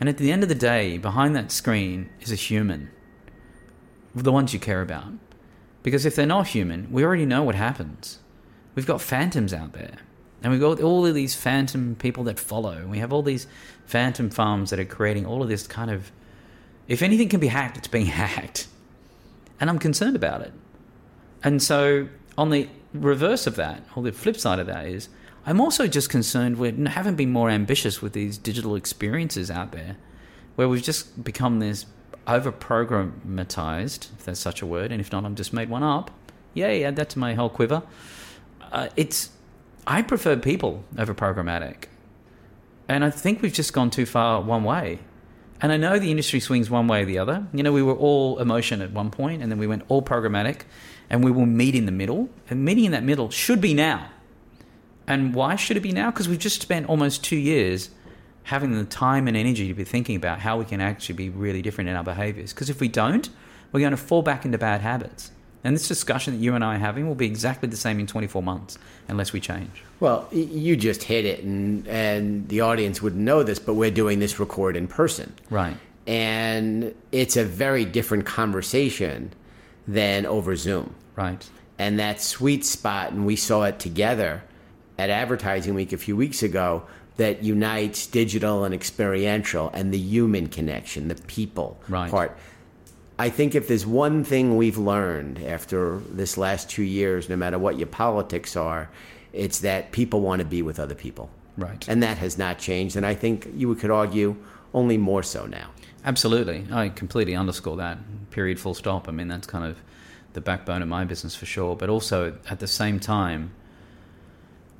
And 0.00 0.08
at 0.08 0.18
the 0.18 0.32
end 0.32 0.42
of 0.42 0.48
the 0.48 0.54
day, 0.54 0.98
behind 0.98 1.36
that 1.36 1.52
screen 1.52 2.10
is 2.20 2.32
a 2.32 2.36
human, 2.36 2.90
the 4.14 4.32
ones 4.32 4.52
you 4.52 4.58
care 4.58 4.82
about. 4.82 5.12
Because 5.82 6.06
if 6.06 6.14
they're 6.14 6.26
not 6.26 6.48
human, 6.48 6.90
we 6.90 7.04
already 7.04 7.26
know 7.26 7.42
what 7.42 7.54
happens. 7.54 8.18
We've 8.74 8.86
got 8.86 9.00
phantoms 9.00 9.52
out 9.52 9.72
there. 9.72 9.96
And 10.42 10.52
we've 10.52 10.60
got 10.60 10.80
all 10.80 11.06
of 11.06 11.14
these 11.14 11.34
phantom 11.34 11.94
people 11.96 12.24
that 12.24 12.38
follow. 12.38 12.86
We 12.86 12.98
have 12.98 13.12
all 13.12 13.22
these 13.22 13.46
phantom 13.86 14.30
farms 14.30 14.70
that 14.70 14.80
are 14.80 14.84
creating 14.84 15.24
all 15.24 15.42
of 15.42 15.48
this 15.48 15.66
kind 15.66 15.90
of. 15.90 16.10
If 16.88 17.02
anything 17.02 17.28
can 17.28 17.38
be 17.38 17.48
hacked, 17.48 17.76
it's 17.76 17.88
being 17.88 18.06
hacked. 18.22 18.66
And 19.60 19.70
I'm 19.70 19.78
concerned 19.78 20.16
about 20.16 20.40
it. 20.40 20.52
And 21.44 21.62
so, 21.62 22.08
on 22.36 22.50
the 22.50 22.68
reverse 22.92 23.46
of 23.46 23.56
that, 23.56 23.84
or 23.94 24.02
the 24.02 24.12
flip 24.12 24.36
side 24.36 24.58
of 24.58 24.66
that, 24.66 24.86
is 24.86 25.08
I'm 25.44 25.60
also 25.60 25.88
just 25.88 26.08
concerned 26.08 26.56
we 26.56 26.72
haven't 26.86 27.16
been 27.16 27.32
more 27.32 27.50
ambitious 27.50 28.00
with 28.00 28.12
these 28.12 28.38
digital 28.38 28.76
experiences 28.76 29.50
out 29.50 29.72
there, 29.72 29.96
where 30.54 30.68
we've 30.68 30.82
just 30.82 31.24
become 31.24 31.58
this 31.58 31.86
over 32.26 32.52
programmatized, 32.52 34.12
if 34.16 34.24
that's 34.24 34.38
such 34.38 34.62
a 34.62 34.66
word, 34.66 34.92
and 34.92 35.00
if 35.00 35.10
not, 35.10 35.24
I'm 35.24 35.34
just 35.34 35.52
made 35.52 35.68
one 35.68 35.82
up. 35.82 36.12
Yay, 36.54 36.84
add 36.84 36.96
that 36.96 37.08
to 37.10 37.18
my 37.18 37.34
whole 37.34 37.48
quiver. 37.48 37.82
Uh, 38.70 38.88
it's 38.94 39.30
I 39.86 40.02
prefer 40.02 40.36
people 40.36 40.84
over 40.96 41.14
programmatic, 41.14 41.84
and 42.88 43.04
I 43.04 43.10
think 43.10 43.42
we've 43.42 43.52
just 43.52 43.72
gone 43.72 43.90
too 43.90 44.06
far 44.06 44.40
one 44.40 44.62
way. 44.62 45.00
And 45.60 45.70
I 45.72 45.76
know 45.76 45.98
the 45.98 46.10
industry 46.10 46.40
swings 46.40 46.70
one 46.70 46.88
way 46.88 47.02
or 47.02 47.04
the 47.04 47.18
other. 47.18 47.46
You 47.52 47.62
know, 47.62 47.72
we 47.72 47.82
were 47.82 47.94
all 47.94 48.38
emotion 48.38 48.82
at 48.82 48.90
one 48.90 49.10
point, 49.10 49.42
and 49.42 49.50
then 49.50 49.58
we 49.58 49.66
went 49.66 49.84
all 49.88 50.02
programmatic, 50.02 50.62
and 51.08 51.24
we 51.24 51.30
will 51.30 51.46
meet 51.46 51.74
in 51.74 51.86
the 51.86 51.92
middle. 51.92 52.30
And 52.50 52.64
meeting 52.64 52.84
in 52.84 52.92
that 52.92 53.04
middle 53.04 53.30
should 53.30 53.60
be 53.60 53.72
now. 53.72 54.08
And 55.12 55.34
why 55.34 55.56
should 55.56 55.76
it 55.76 55.80
be 55.80 55.92
now? 55.92 56.10
Because 56.10 56.26
we've 56.26 56.38
just 56.38 56.62
spent 56.62 56.88
almost 56.88 57.22
two 57.22 57.36
years 57.36 57.90
having 58.44 58.72
the 58.72 58.84
time 58.84 59.28
and 59.28 59.36
energy 59.36 59.68
to 59.68 59.74
be 59.74 59.84
thinking 59.84 60.16
about 60.16 60.40
how 60.40 60.58
we 60.58 60.64
can 60.64 60.80
actually 60.80 61.14
be 61.14 61.28
really 61.28 61.60
different 61.60 61.90
in 61.90 61.96
our 61.96 62.02
behaviors. 62.02 62.52
Because 62.52 62.70
if 62.70 62.80
we 62.80 62.88
don't, 62.88 63.28
we're 63.70 63.80
going 63.80 63.92
to 63.92 63.96
fall 63.96 64.22
back 64.22 64.44
into 64.46 64.56
bad 64.56 64.80
habits. 64.80 65.30
And 65.64 65.76
this 65.76 65.86
discussion 65.86 66.34
that 66.34 66.40
you 66.40 66.54
and 66.54 66.64
I 66.64 66.76
are 66.76 66.78
having 66.78 67.06
will 67.06 67.14
be 67.14 67.26
exactly 67.26 67.68
the 67.68 67.76
same 67.76 68.00
in 68.00 68.06
24 68.06 68.42
months 68.42 68.78
unless 69.06 69.32
we 69.32 69.40
change. 69.40 69.84
Well, 70.00 70.26
you 70.32 70.76
just 70.76 71.04
hit 71.04 71.24
it, 71.24 71.44
and, 71.44 71.86
and 71.86 72.48
the 72.48 72.62
audience 72.62 73.00
wouldn't 73.00 73.22
know 73.22 73.42
this, 73.42 73.60
but 73.60 73.74
we're 73.74 73.92
doing 73.92 74.18
this 74.18 74.40
record 74.40 74.76
in 74.76 74.88
person. 74.88 75.32
Right. 75.50 75.76
And 76.06 76.94
it's 77.12 77.36
a 77.36 77.44
very 77.44 77.84
different 77.84 78.26
conversation 78.26 79.32
than 79.86 80.26
over 80.26 80.56
Zoom. 80.56 80.94
Right. 81.14 81.48
And 81.78 82.00
that 82.00 82.20
sweet 82.20 82.64
spot, 82.64 83.12
and 83.12 83.24
we 83.24 83.36
saw 83.36 83.62
it 83.64 83.78
together 83.78 84.42
at 84.98 85.10
Advertising 85.10 85.74
Week 85.74 85.92
a 85.92 85.98
few 85.98 86.16
weeks 86.16 86.42
ago, 86.42 86.84
that 87.16 87.42
unites 87.42 88.06
digital 88.06 88.64
and 88.64 88.74
experiential 88.74 89.70
and 89.74 89.92
the 89.92 89.98
human 89.98 90.46
connection, 90.48 91.08
the 91.08 91.14
people 91.14 91.78
right. 91.88 92.10
part. 92.10 92.36
I 93.18 93.28
think 93.28 93.54
if 93.54 93.68
there's 93.68 93.86
one 93.86 94.24
thing 94.24 94.56
we've 94.56 94.78
learned 94.78 95.38
after 95.44 95.98
this 96.10 96.38
last 96.38 96.70
two 96.70 96.82
years, 96.82 97.28
no 97.28 97.36
matter 97.36 97.58
what 97.58 97.78
your 97.78 97.86
politics 97.86 98.56
are, 98.56 98.90
it's 99.32 99.60
that 99.60 99.92
people 99.92 100.20
want 100.20 100.40
to 100.40 100.46
be 100.46 100.62
with 100.62 100.80
other 100.80 100.94
people. 100.94 101.30
Right. 101.56 101.86
And 101.86 102.02
that 102.02 102.18
has 102.18 102.38
not 102.38 102.58
changed. 102.58 102.96
And 102.96 103.04
I 103.04 103.14
think 103.14 103.48
you 103.54 103.74
could 103.74 103.90
argue 103.90 104.36
only 104.72 104.96
more 104.96 105.22
so 105.22 105.46
now. 105.46 105.70
Absolutely. 106.04 106.66
I 106.72 106.88
completely 106.88 107.36
underscore 107.36 107.76
that. 107.76 107.98
Period, 108.30 108.58
full 108.58 108.74
stop. 108.74 109.08
I 109.08 109.12
mean, 109.12 109.28
that's 109.28 109.46
kind 109.46 109.64
of 109.64 109.76
the 110.32 110.40
backbone 110.40 110.82
of 110.82 110.88
my 110.88 111.04
business 111.04 111.36
for 111.36 111.46
sure. 111.46 111.76
But 111.76 111.90
also, 111.90 112.36
at 112.48 112.58
the 112.58 112.66
same 112.66 112.98
time, 112.98 113.52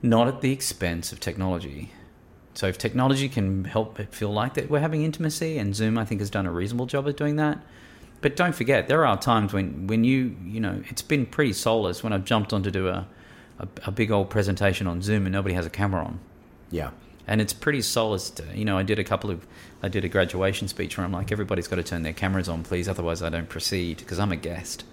not 0.02 0.28
at 0.28 0.40
the 0.40 0.52
expense 0.52 1.12
of 1.12 1.20
technology. 1.20 1.92
So 2.54 2.66
if 2.66 2.76
technology 2.76 3.28
can 3.28 3.64
help 3.64 3.98
it 3.98 4.14
feel 4.14 4.30
like 4.30 4.54
that 4.54 4.68
we're 4.68 4.80
having 4.80 5.02
intimacy, 5.02 5.58
and 5.58 5.74
Zoom 5.74 5.96
I 5.96 6.04
think 6.04 6.20
has 6.20 6.28
done 6.28 6.46
a 6.46 6.52
reasonable 6.52 6.86
job 6.86 7.06
of 7.06 7.16
doing 7.16 7.36
that. 7.36 7.58
But 8.20 8.36
don't 8.36 8.54
forget, 8.54 8.88
there 8.88 9.06
are 9.06 9.18
times 9.18 9.52
when, 9.52 9.86
when 9.86 10.04
you 10.04 10.36
you 10.44 10.60
know 10.60 10.82
it's 10.88 11.02
been 11.02 11.26
pretty 11.26 11.52
soulless 11.52 12.02
when 12.02 12.12
I've 12.12 12.24
jumped 12.24 12.52
on 12.52 12.62
to 12.62 12.70
do 12.70 12.88
a, 12.88 13.06
a, 13.58 13.68
a 13.86 13.90
big 13.90 14.10
old 14.10 14.30
presentation 14.30 14.86
on 14.86 15.02
Zoom 15.02 15.26
and 15.26 15.32
nobody 15.32 15.54
has 15.54 15.66
a 15.66 15.70
camera 15.70 16.04
on. 16.04 16.20
Yeah. 16.70 16.90
And 17.26 17.40
it's 17.40 17.52
pretty 17.52 17.82
soulless. 17.82 18.30
To, 18.30 18.44
you 18.54 18.64
know, 18.64 18.76
I 18.76 18.82
did 18.82 18.98
a 18.98 19.04
couple 19.04 19.30
of 19.30 19.46
I 19.82 19.88
did 19.88 20.04
a 20.04 20.08
graduation 20.08 20.68
speech 20.68 20.96
where 20.96 21.04
I'm 21.04 21.12
like, 21.12 21.32
everybody's 21.32 21.68
got 21.68 21.76
to 21.76 21.82
turn 21.82 22.02
their 22.02 22.12
cameras 22.12 22.48
on, 22.48 22.64
please, 22.64 22.88
otherwise 22.88 23.22
I 23.22 23.30
don't 23.30 23.48
proceed 23.48 23.98
because 23.98 24.18
I'm 24.18 24.32
a 24.32 24.36
guest 24.36 24.84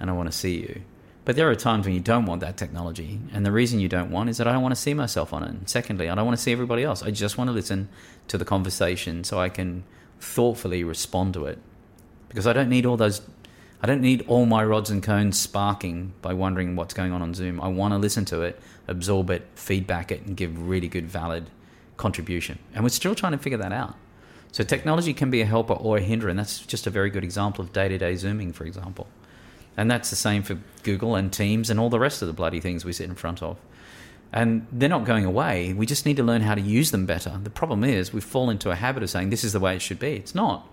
and 0.00 0.10
I 0.10 0.12
want 0.12 0.30
to 0.30 0.36
see 0.36 0.60
you. 0.60 0.82
But 1.24 1.36
there 1.36 1.50
are 1.50 1.54
times 1.54 1.84
when 1.84 1.94
you 1.94 2.00
don't 2.00 2.24
want 2.24 2.40
that 2.40 2.56
technology. 2.56 3.20
And 3.32 3.44
the 3.44 3.52
reason 3.52 3.78
you 3.78 3.88
don't 3.88 4.10
want 4.10 4.30
is 4.30 4.38
that 4.38 4.46
I 4.48 4.52
don't 4.52 4.62
want 4.62 4.74
to 4.74 4.80
see 4.80 4.94
myself 4.94 5.32
on 5.32 5.42
it. 5.42 5.50
And 5.50 5.68
secondly, 5.68 6.08
I 6.08 6.14
don't 6.14 6.24
want 6.24 6.36
to 6.36 6.42
see 6.42 6.52
everybody 6.52 6.82
else. 6.82 7.02
I 7.02 7.10
just 7.10 7.36
want 7.36 7.48
to 7.48 7.52
listen 7.52 7.88
to 8.28 8.38
the 8.38 8.44
conversation 8.44 9.22
so 9.24 9.38
I 9.38 9.48
can 9.48 9.84
thoughtfully 10.18 10.82
respond 10.82 11.34
to 11.34 11.44
it. 11.46 11.58
Because 12.28 12.46
I 12.46 12.52
don't 12.52 12.70
need 12.70 12.86
all 12.86 12.96
those, 12.96 13.22
I 13.82 13.86
don't 13.86 14.00
need 14.00 14.24
all 14.28 14.46
my 14.46 14.64
rods 14.64 14.88
and 14.88 15.02
cones 15.02 15.38
sparking 15.38 16.14
by 16.22 16.32
wondering 16.32 16.74
what's 16.74 16.94
going 16.94 17.12
on 17.12 17.20
on 17.22 17.34
Zoom. 17.34 17.60
I 17.60 17.68
want 17.68 17.92
to 17.92 17.98
listen 17.98 18.24
to 18.26 18.42
it, 18.42 18.58
absorb 18.88 19.30
it, 19.30 19.46
feedback 19.54 20.10
it, 20.10 20.22
and 20.22 20.36
give 20.36 20.68
really 20.68 20.88
good, 20.88 21.06
valid 21.06 21.50
contribution. 21.96 22.58
And 22.74 22.82
we're 22.82 22.90
still 22.90 23.14
trying 23.14 23.32
to 23.32 23.38
figure 23.38 23.58
that 23.58 23.72
out. 23.72 23.94
So 24.52 24.64
technology 24.64 25.12
can 25.12 25.30
be 25.30 25.42
a 25.42 25.46
helper 25.46 25.74
or 25.74 25.98
a 25.98 26.00
hindrance. 26.00 26.36
That's 26.36 26.66
just 26.66 26.86
a 26.86 26.90
very 26.90 27.10
good 27.10 27.24
example 27.24 27.64
of 27.64 27.72
day 27.72 27.88
to 27.88 27.98
day 27.98 28.16
Zooming, 28.16 28.52
for 28.52 28.64
example. 28.64 29.06
And 29.80 29.90
that's 29.90 30.10
the 30.10 30.16
same 30.16 30.42
for 30.42 30.58
Google 30.82 31.14
and 31.14 31.32
Teams 31.32 31.70
and 31.70 31.80
all 31.80 31.88
the 31.88 31.98
rest 31.98 32.20
of 32.20 32.28
the 32.28 32.34
bloody 32.34 32.60
things 32.60 32.84
we 32.84 32.92
sit 32.92 33.08
in 33.08 33.14
front 33.14 33.42
of. 33.42 33.56
And 34.30 34.66
they're 34.70 34.90
not 34.90 35.06
going 35.06 35.24
away. 35.24 35.72
We 35.72 35.86
just 35.86 36.04
need 36.04 36.18
to 36.18 36.22
learn 36.22 36.42
how 36.42 36.54
to 36.54 36.60
use 36.60 36.90
them 36.90 37.06
better. 37.06 37.40
The 37.42 37.48
problem 37.48 37.82
is 37.82 38.12
we 38.12 38.20
fall 38.20 38.50
into 38.50 38.70
a 38.70 38.74
habit 38.74 39.02
of 39.02 39.08
saying 39.08 39.30
this 39.30 39.42
is 39.42 39.54
the 39.54 39.58
way 39.58 39.74
it 39.74 39.80
should 39.80 39.98
be. 39.98 40.16
It's 40.16 40.34
not. 40.34 40.68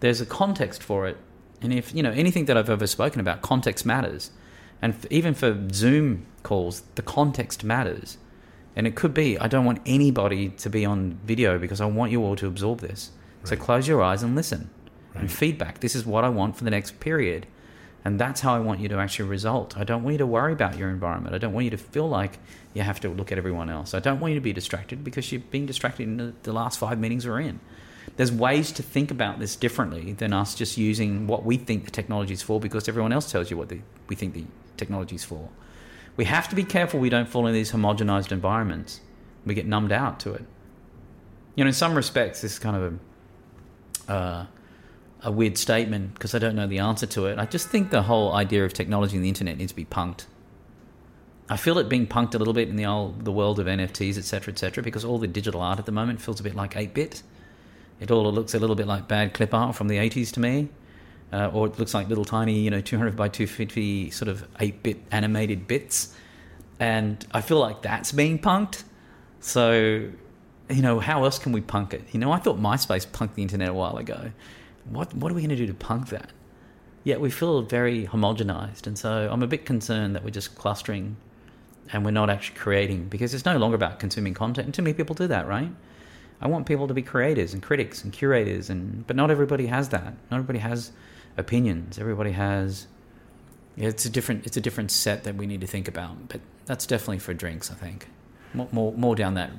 There's 0.00 0.20
a 0.20 0.26
context 0.26 0.82
for 0.82 1.06
it. 1.06 1.16
And 1.62 1.72
if, 1.72 1.94
you 1.94 2.02
know, 2.02 2.10
anything 2.10 2.44
that 2.44 2.58
I've 2.58 2.68
ever 2.68 2.86
spoken 2.86 3.18
about, 3.18 3.40
context 3.40 3.86
matters. 3.86 4.30
And 4.82 4.94
even 5.08 5.32
for 5.32 5.66
Zoom 5.72 6.26
calls, 6.42 6.82
the 6.96 7.02
context 7.02 7.64
matters. 7.64 8.18
And 8.76 8.86
it 8.86 8.94
could 8.94 9.14
be, 9.14 9.38
I 9.38 9.48
don't 9.48 9.64
want 9.64 9.80
anybody 9.86 10.50
to 10.50 10.68
be 10.68 10.84
on 10.84 11.18
video 11.24 11.58
because 11.58 11.80
I 11.80 11.86
want 11.86 12.12
you 12.12 12.22
all 12.22 12.36
to 12.36 12.46
absorb 12.46 12.80
this. 12.80 13.10
Right. 13.38 13.48
So 13.48 13.56
close 13.56 13.88
your 13.88 14.02
eyes 14.02 14.22
and 14.22 14.36
listen 14.36 14.68
right. 15.14 15.22
and 15.22 15.32
feedback. 15.32 15.80
This 15.80 15.94
is 15.94 16.04
what 16.04 16.24
I 16.24 16.28
want 16.28 16.58
for 16.58 16.64
the 16.64 16.70
next 16.70 17.00
period. 17.00 17.46
And 18.04 18.20
that's 18.20 18.42
how 18.42 18.54
I 18.54 18.58
want 18.58 18.80
you 18.80 18.88
to 18.90 18.98
actually 18.98 19.30
result. 19.30 19.78
I 19.78 19.84
don't 19.84 20.02
want 20.02 20.14
you 20.14 20.18
to 20.18 20.26
worry 20.26 20.52
about 20.52 20.76
your 20.76 20.90
environment. 20.90 21.34
I 21.34 21.38
don't 21.38 21.54
want 21.54 21.64
you 21.64 21.70
to 21.70 21.78
feel 21.78 22.08
like 22.08 22.38
you 22.74 22.82
have 22.82 23.00
to 23.00 23.08
look 23.08 23.32
at 23.32 23.38
everyone 23.38 23.70
else. 23.70 23.94
I 23.94 24.00
don't 24.00 24.20
want 24.20 24.32
you 24.32 24.38
to 24.38 24.44
be 24.44 24.52
distracted 24.52 25.02
because 25.02 25.32
you've 25.32 25.50
been 25.50 25.64
distracted 25.64 26.02
in 26.02 26.34
the 26.42 26.52
last 26.52 26.78
five 26.78 26.98
meetings 26.98 27.26
we're 27.26 27.40
in. 27.40 27.60
There's 28.16 28.30
ways 28.30 28.72
to 28.72 28.82
think 28.82 29.10
about 29.10 29.38
this 29.38 29.56
differently 29.56 30.12
than 30.12 30.34
us 30.34 30.54
just 30.54 30.76
using 30.76 31.26
what 31.26 31.44
we 31.44 31.56
think 31.56 31.86
the 31.86 31.90
technology 31.90 32.34
is 32.34 32.42
for 32.42 32.60
because 32.60 32.88
everyone 32.88 33.12
else 33.12 33.32
tells 33.32 33.50
you 33.50 33.56
what 33.56 33.70
the, 33.70 33.80
we 34.08 34.16
think 34.16 34.34
the 34.34 34.44
technology 34.76 35.16
is 35.16 35.24
for. 35.24 35.48
We 36.16 36.26
have 36.26 36.48
to 36.50 36.56
be 36.56 36.62
careful 36.62 37.00
we 37.00 37.08
don't 37.08 37.28
fall 37.28 37.46
in 37.46 37.54
these 37.54 37.72
homogenized 37.72 38.30
environments. 38.30 39.00
We 39.46 39.54
get 39.54 39.66
numbed 39.66 39.92
out 39.92 40.20
to 40.20 40.34
it. 40.34 40.44
You 41.56 41.64
know, 41.64 41.68
in 41.68 41.74
some 41.74 41.94
respects, 41.94 42.42
this 42.42 42.52
is 42.52 42.58
kind 42.58 42.76
of 42.76 42.98
a. 44.08 44.12
Uh, 44.12 44.46
a 45.24 45.32
weird 45.32 45.56
statement 45.56 46.14
because 46.14 46.34
I 46.34 46.38
don't 46.38 46.54
know 46.54 46.66
the 46.66 46.78
answer 46.78 47.06
to 47.06 47.26
it. 47.26 47.38
I 47.38 47.46
just 47.46 47.68
think 47.68 47.90
the 47.90 48.02
whole 48.02 48.32
idea 48.34 48.64
of 48.64 48.74
technology 48.74 49.16
and 49.16 49.24
the 49.24 49.28
internet 49.28 49.56
needs 49.56 49.72
to 49.72 49.76
be 49.76 49.86
punked. 49.86 50.26
I 51.48 51.56
feel 51.56 51.78
it 51.78 51.88
being 51.88 52.06
punked 52.06 52.34
a 52.34 52.38
little 52.38 52.54
bit 52.54 52.68
in 52.68 52.76
the 52.76 52.86
old, 52.86 53.24
the 53.24 53.32
world 53.32 53.58
of 53.58 53.66
NFTs, 53.66 54.16
etc., 54.16 54.52
etc., 54.52 54.82
because 54.82 55.04
all 55.04 55.18
the 55.18 55.26
digital 55.26 55.60
art 55.60 55.78
at 55.78 55.86
the 55.86 55.92
moment 55.92 56.20
feels 56.20 56.40
a 56.40 56.42
bit 56.42 56.54
like 56.54 56.76
8 56.76 56.94
bit. 56.94 57.22
It 58.00 58.10
all 58.10 58.30
looks 58.32 58.54
a 58.54 58.58
little 58.58 58.76
bit 58.76 58.86
like 58.86 59.08
bad 59.08 59.34
clip 59.34 59.52
art 59.52 59.74
from 59.74 59.88
the 59.88 59.96
80s 59.96 60.32
to 60.32 60.40
me. 60.40 60.68
Uh, 61.32 61.50
or 61.52 61.66
it 61.66 61.78
looks 61.78 61.94
like 61.94 62.08
little 62.08 62.24
tiny, 62.24 62.60
you 62.60 62.70
know, 62.70 62.80
200 62.80 63.16
by 63.16 63.28
250 63.28 64.10
sort 64.10 64.28
of 64.28 64.46
8 64.60 64.82
bit 64.82 64.98
animated 65.10 65.66
bits. 65.66 66.14
And 66.78 67.26
I 67.32 67.40
feel 67.40 67.58
like 67.58 67.82
that's 67.82 68.12
being 68.12 68.38
punked. 68.38 68.84
So, 69.40 70.10
you 70.70 70.82
know, 70.82 71.00
how 71.00 71.24
else 71.24 71.38
can 71.38 71.52
we 71.52 71.60
punk 71.60 71.92
it? 71.92 72.02
You 72.12 72.20
know, 72.20 72.30
I 72.30 72.38
thought 72.38 72.58
MySpace 72.58 73.06
punked 73.06 73.34
the 73.34 73.42
internet 73.42 73.68
a 73.68 73.74
while 73.74 73.96
ago 73.96 74.30
what 74.90 75.14
what 75.14 75.30
are 75.30 75.34
we 75.34 75.40
going 75.40 75.50
to 75.50 75.56
do 75.56 75.66
to 75.66 75.74
punk 75.74 76.08
that? 76.08 76.30
Yet 77.04 77.20
we 77.20 77.30
feel 77.30 77.62
very 77.62 78.06
homogenized, 78.06 78.86
and 78.86 78.98
so 78.98 79.28
I'm 79.30 79.42
a 79.42 79.46
bit 79.46 79.66
concerned 79.66 80.14
that 80.14 80.24
we're 80.24 80.30
just 80.30 80.54
clustering, 80.54 81.16
and 81.92 82.04
we're 82.04 82.12
not 82.12 82.30
actually 82.30 82.56
creating 82.58 83.08
because 83.08 83.34
it's 83.34 83.44
no 83.44 83.58
longer 83.58 83.74
about 83.74 83.98
consuming 83.98 84.34
content. 84.34 84.66
And 84.66 84.74
too 84.74 84.82
many 84.82 84.94
people 84.94 85.14
do 85.14 85.26
that, 85.26 85.46
right? 85.46 85.70
I 86.40 86.48
want 86.48 86.66
people 86.66 86.88
to 86.88 86.94
be 86.94 87.02
creators 87.02 87.52
and 87.52 87.62
critics 87.62 88.02
and 88.04 88.12
curators, 88.12 88.70
and 88.70 89.06
but 89.06 89.16
not 89.16 89.30
everybody 89.30 89.66
has 89.66 89.90
that. 89.90 90.14
Not 90.30 90.38
everybody 90.38 90.60
has 90.60 90.92
opinions. 91.36 91.98
Everybody 91.98 92.32
has. 92.32 92.86
It's 93.76 94.04
a 94.04 94.10
different 94.10 94.46
it's 94.46 94.56
a 94.56 94.60
different 94.60 94.90
set 94.90 95.24
that 95.24 95.36
we 95.36 95.46
need 95.46 95.60
to 95.60 95.66
think 95.66 95.88
about. 95.88 96.28
But 96.28 96.40
that's 96.64 96.86
definitely 96.86 97.18
for 97.18 97.34
drinks, 97.34 97.70
I 97.70 97.74
think. 97.74 98.08
More 98.54 98.68
more, 98.72 98.92
more 98.92 99.16
down 99.16 99.34
that 99.34 99.50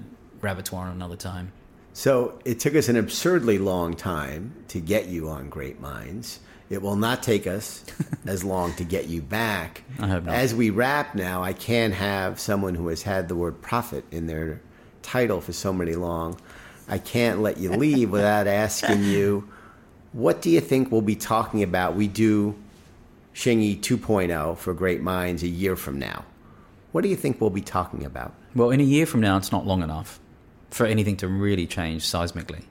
rabbit 0.41 0.71
another 0.71 1.15
time. 1.15 1.51
So 1.95 2.37
it 2.43 2.59
took 2.59 2.75
us 2.75 2.89
an 2.89 2.97
absurdly 2.97 3.57
long 3.57 3.93
time 3.93 4.65
to 4.67 4.81
get 4.81 5.07
you 5.07 5.29
on 5.29 5.47
Great 5.47 5.79
Minds. 5.79 6.41
It 6.69 6.81
will 6.81 6.97
not 6.97 7.23
take 7.23 7.47
us 7.47 7.85
as 8.25 8.43
long 8.43 8.73
to 8.73 8.83
get 8.83 9.07
you 9.07 9.21
back. 9.21 9.81
I 9.97 10.07
hope 10.07 10.25
not. 10.25 10.35
As 10.35 10.53
we 10.53 10.71
wrap 10.71 11.15
now, 11.15 11.41
I 11.41 11.53
can't 11.53 11.93
have 11.93 12.37
someone 12.37 12.75
who 12.75 12.89
has 12.89 13.03
had 13.03 13.29
the 13.29 13.35
word 13.35 13.61
prophet 13.61 14.03
in 14.11 14.27
their 14.27 14.59
title 15.03 15.39
for 15.39 15.53
so 15.53 15.71
many 15.71 15.95
long. 15.95 16.37
I 16.89 16.97
can't 16.97 17.39
let 17.39 17.59
you 17.59 17.71
leave 17.71 18.11
without 18.11 18.45
asking 18.45 19.03
you, 19.05 19.49
what 20.11 20.41
do 20.41 20.49
you 20.49 20.59
think 20.59 20.91
we'll 20.91 20.99
be 20.99 21.15
talking 21.15 21.63
about? 21.63 21.95
We 21.95 22.09
do 22.09 22.55
Shingy 23.33 23.79
2.0 23.79 24.57
for 24.57 24.73
Great 24.73 25.01
Minds 25.01 25.43
a 25.43 25.47
year 25.47 25.77
from 25.77 25.97
now. 25.97 26.25
What 26.91 27.03
do 27.03 27.07
you 27.07 27.15
think 27.15 27.39
we'll 27.39 27.51
be 27.51 27.61
talking 27.61 28.03
about? 28.03 28.33
Well, 28.53 28.71
in 28.71 28.81
a 28.81 28.83
year 28.83 29.05
from 29.05 29.21
now, 29.21 29.37
it's 29.37 29.53
not 29.53 29.65
long 29.65 29.81
enough 29.81 30.19
for 30.69 30.85
anything 30.85 31.17
to 31.17 31.27
really 31.27 31.67
change 31.67 32.03
seismically. 32.03 32.63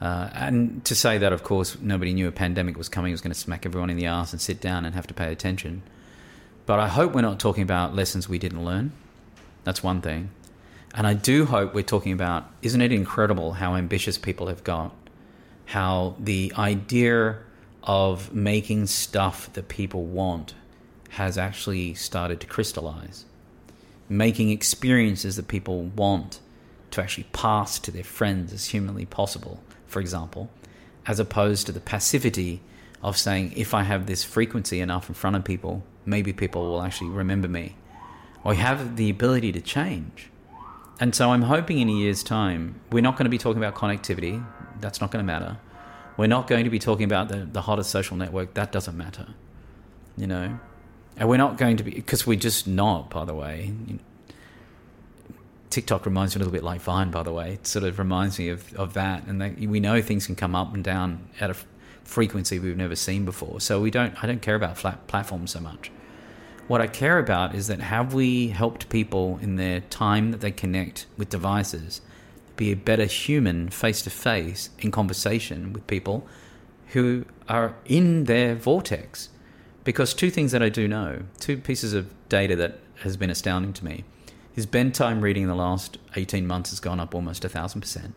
Uh, 0.00 0.28
and 0.34 0.84
to 0.84 0.94
say 0.94 1.16
that, 1.18 1.32
of 1.32 1.42
course, 1.42 1.78
nobody 1.80 2.12
knew 2.12 2.28
a 2.28 2.32
pandemic 2.32 2.76
was 2.76 2.88
coming, 2.88 3.10
it 3.10 3.14
was 3.14 3.20
going 3.20 3.32
to 3.32 3.38
smack 3.38 3.64
everyone 3.64 3.90
in 3.90 3.96
the 3.96 4.06
ass 4.06 4.32
and 4.32 4.40
sit 4.40 4.60
down 4.60 4.84
and 4.84 4.94
have 4.94 5.06
to 5.06 5.14
pay 5.14 5.32
attention. 5.32 5.82
But 6.66 6.80
I 6.80 6.88
hope 6.88 7.14
we're 7.14 7.22
not 7.22 7.38
talking 7.38 7.62
about 7.62 7.94
lessons 7.94 8.28
we 8.28 8.38
didn't 8.38 8.64
learn. 8.64 8.92
That's 9.64 9.82
one 9.82 10.00
thing. 10.00 10.30
And 10.94 11.06
I 11.06 11.14
do 11.14 11.46
hope 11.46 11.74
we're 11.74 11.82
talking 11.82 12.12
about 12.12 12.50
isn't 12.62 12.80
it 12.80 12.92
incredible 12.92 13.52
how 13.52 13.74
ambitious 13.74 14.18
people 14.18 14.48
have 14.48 14.64
got? 14.64 14.94
How 15.66 16.16
the 16.18 16.52
idea 16.58 17.38
of 17.82 18.34
making 18.34 18.86
stuff 18.86 19.52
that 19.52 19.68
people 19.68 20.04
want 20.04 20.54
has 21.10 21.38
actually 21.38 21.94
started 21.94 22.40
to 22.40 22.46
crystallize. 22.46 23.24
Making 24.08 24.50
experiences 24.50 25.36
that 25.36 25.48
people 25.48 25.84
want 25.84 26.40
to 26.90 27.02
actually 27.02 27.26
pass 27.32 27.78
to 27.80 27.90
their 27.90 28.04
friends 28.04 28.52
as 28.52 28.66
humanly 28.66 29.06
possible, 29.06 29.62
for 29.86 30.00
example, 30.00 30.50
as 31.06 31.20
opposed 31.20 31.66
to 31.66 31.72
the 31.72 31.80
passivity 31.80 32.62
of 33.02 33.16
saying, 33.16 33.52
if 33.56 33.74
I 33.74 33.82
have 33.82 34.06
this 34.06 34.24
frequency 34.24 34.80
enough 34.80 35.08
in 35.08 35.14
front 35.14 35.36
of 35.36 35.44
people, 35.44 35.84
maybe 36.04 36.32
people 36.32 36.68
will 36.70 36.82
actually 36.82 37.10
remember 37.10 37.48
me. 37.48 37.76
Or 38.44 38.54
have 38.54 38.96
the 38.96 39.10
ability 39.10 39.52
to 39.52 39.60
change. 39.60 40.30
And 41.00 41.14
so 41.14 41.32
I'm 41.32 41.42
hoping 41.42 41.80
in 41.80 41.88
a 41.88 41.92
year's 41.92 42.22
time, 42.22 42.80
we're 42.90 43.02
not 43.02 43.16
going 43.16 43.24
to 43.24 43.30
be 43.30 43.38
talking 43.38 43.62
about 43.62 43.74
connectivity. 43.74 44.44
That's 44.80 45.00
not 45.00 45.10
going 45.10 45.24
to 45.24 45.26
matter. 45.26 45.58
We're 46.16 46.28
not 46.28 46.46
going 46.46 46.64
to 46.64 46.70
be 46.70 46.78
talking 46.78 47.04
about 47.04 47.28
the, 47.28 47.38
the 47.50 47.62
hottest 47.62 47.90
social 47.90 48.16
network. 48.16 48.54
That 48.54 48.72
doesn't 48.72 48.96
matter. 48.96 49.26
You 50.16 50.26
know? 50.26 50.58
And 51.16 51.28
we're 51.28 51.36
not 51.36 51.58
going 51.58 51.76
to 51.78 51.84
be, 51.84 51.90
because 51.90 52.26
we're 52.26 52.38
just 52.38 52.66
not, 52.66 53.10
by 53.10 53.24
the 53.24 53.34
way. 53.34 53.72
TikTok 55.70 56.06
reminds 56.06 56.34
me 56.34 56.38
a 56.38 56.44
little 56.44 56.52
bit 56.52 56.62
like 56.62 56.80
Vine, 56.80 57.10
by 57.10 57.22
the 57.22 57.32
way. 57.32 57.54
It 57.54 57.66
sort 57.66 57.84
of 57.84 57.98
reminds 57.98 58.38
me 58.38 58.48
of, 58.48 58.74
of 58.74 58.94
that. 58.94 59.26
And 59.26 59.40
they, 59.40 59.66
we 59.66 59.80
know 59.80 60.00
things 60.00 60.26
can 60.26 60.36
come 60.36 60.54
up 60.54 60.72
and 60.74 60.82
down 60.82 61.28
at 61.40 61.50
a 61.50 61.56
frequency 62.04 62.58
we've 62.58 62.76
never 62.76 62.96
seen 62.96 63.24
before. 63.24 63.60
So 63.60 63.80
we 63.80 63.90
don't, 63.90 64.22
I 64.22 64.26
don't 64.26 64.42
care 64.42 64.54
about 64.54 64.78
flat 64.78 65.06
platforms 65.06 65.50
so 65.50 65.60
much. 65.60 65.90
What 66.68 66.80
I 66.80 66.86
care 66.86 67.18
about 67.18 67.54
is 67.54 67.68
that 67.68 67.80
have 67.80 68.14
we 68.14 68.48
helped 68.48 68.88
people 68.88 69.38
in 69.40 69.56
their 69.56 69.80
time 69.80 70.30
that 70.32 70.40
they 70.40 70.50
connect 70.50 71.06
with 71.16 71.28
devices 71.28 72.00
be 72.56 72.72
a 72.72 72.76
better 72.76 73.04
human 73.04 73.68
face 73.68 74.02
to 74.02 74.10
face 74.10 74.70
in 74.78 74.90
conversation 74.90 75.72
with 75.72 75.86
people 75.86 76.26
who 76.88 77.24
are 77.48 77.74
in 77.84 78.24
their 78.24 78.54
vortex? 78.54 79.28
Because 79.84 80.14
two 80.14 80.30
things 80.30 80.50
that 80.52 80.62
I 80.62 80.68
do 80.68 80.88
know, 80.88 81.22
two 81.38 81.56
pieces 81.56 81.92
of 81.92 82.12
data 82.28 82.56
that 82.56 82.80
has 83.02 83.16
been 83.16 83.30
astounding 83.30 83.72
to 83.74 83.84
me 83.84 84.04
his 84.56 84.64
bedtime 84.64 85.20
reading 85.20 85.42
in 85.42 85.48
the 85.50 85.54
last 85.54 85.98
18 86.16 86.46
months 86.46 86.70
has 86.70 86.80
gone 86.80 86.98
up 86.98 87.14
almost 87.14 87.44
a 87.44 87.48
thousand 87.48 87.82
percent. 87.82 88.14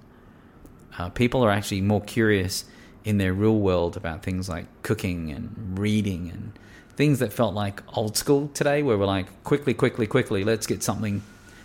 Uh, 0.97 1.09
people 1.09 1.43
are 1.43 1.51
actually 1.51 1.81
more 1.81 1.99
curious 1.99 2.63
in 3.03 3.17
their 3.17 3.33
real 3.33 3.57
world 3.57 3.97
about 3.97 4.23
things 4.23 4.47
like 4.47 4.65
cooking 4.81 5.29
and 5.31 5.77
reading 5.77 6.29
and 6.29 6.57
things 6.95 7.19
that 7.19 7.33
felt 7.33 7.53
like 7.53 7.83
old 7.97 8.15
school 8.15 8.49
today, 8.53 8.81
where 8.81 8.97
we're 8.97 9.05
like, 9.05 9.43
quickly, 9.43 9.73
quickly, 9.73 10.07
quickly, 10.07 10.45
let's 10.45 10.65
get 10.65 10.81
something 10.81 11.21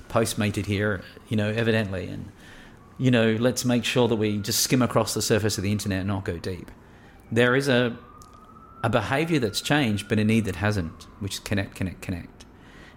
postmated 0.08 0.66
here, 0.66 1.02
you 1.28 1.36
know, 1.36 1.50
evidently. 1.50 2.08
And, 2.08 2.32
you 2.98 3.12
know, 3.12 3.36
let's 3.38 3.64
make 3.64 3.84
sure 3.84 4.08
that 4.08 4.16
we 4.16 4.38
just 4.38 4.60
skim 4.60 4.82
across 4.82 5.14
the 5.14 5.22
surface 5.22 5.56
of 5.56 5.62
the 5.62 5.70
internet 5.70 6.00
and 6.00 6.08
not 6.08 6.24
go 6.24 6.36
deep. 6.36 6.68
There 7.30 7.54
is 7.54 7.68
a, 7.68 7.96
a 8.82 8.90
behavior 8.90 9.38
that's 9.38 9.60
changed, 9.60 10.08
but 10.08 10.18
a 10.18 10.24
need 10.24 10.46
that 10.46 10.56
hasn't, 10.56 11.04
which 11.20 11.34
is 11.34 11.40
connect, 11.40 11.76
connect, 11.76 12.02
connect. 12.02 12.33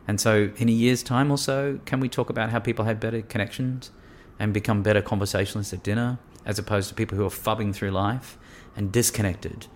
And 0.08 0.22
so, 0.22 0.52
in 0.56 0.70
a 0.70 0.72
year's 0.72 1.04
time 1.04 1.30
or 1.32 1.38
so, 1.38 1.80
can 1.86 2.00
we 2.00 2.08
talk 2.08 2.30
about 2.30 2.50
how 2.50 2.60
people 2.60 2.86
have 2.86 3.00
better 3.00 3.22
connections 3.22 3.92
and 4.40 4.54
become 4.54 4.82
better 4.82 5.02
conversationalists 5.02 5.74
at 5.74 5.84
dinner, 5.84 6.18
as 6.46 6.58
opposed 6.58 6.88
to 6.90 6.96
people 6.96 7.18
who 7.18 7.26
are 7.26 7.30
phubbing 7.30 7.76
through 7.76 7.92
life 7.92 8.38
and 8.76 8.92
disconnected 8.92 9.68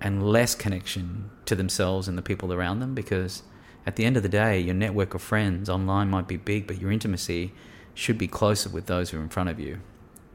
and 0.00 0.26
less 0.26 0.54
connection 0.54 1.30
to 1.44 1.54
themselves 1.54 2.08
and 2.08 2.16
the 2.16 2.22
people 2.22 2.50
around 2.50 2.80
them? 2.80 2.94
Because 2.94 3.42
at 3.86 3.96
the 3.96 4.06
end 4.06 4.16
of 4.16 4.22
the 4.22 4.28
day, 4.28 4.58
your 4.58 4.74
network 4.74 5.12
of 5.12 5.20
friends 5.20 5.68
online 5.68 6.08
might 6.08 6.26
be 6.26 6.38
big, 6.38 6.66
but 6.66 6.80
your 6.80 6.90
intimacy 6.90 7.52
should 7.92 8.16
be 8.16 8.26
closer 8.26 8.70
with 8.70 8.86
those 8.86 9.10
who 9.10 9.18
are 9.18 9.22
in 9.22 9.28
front 9.28 9.50
of 9.50 9.60
you. 9.60 9.80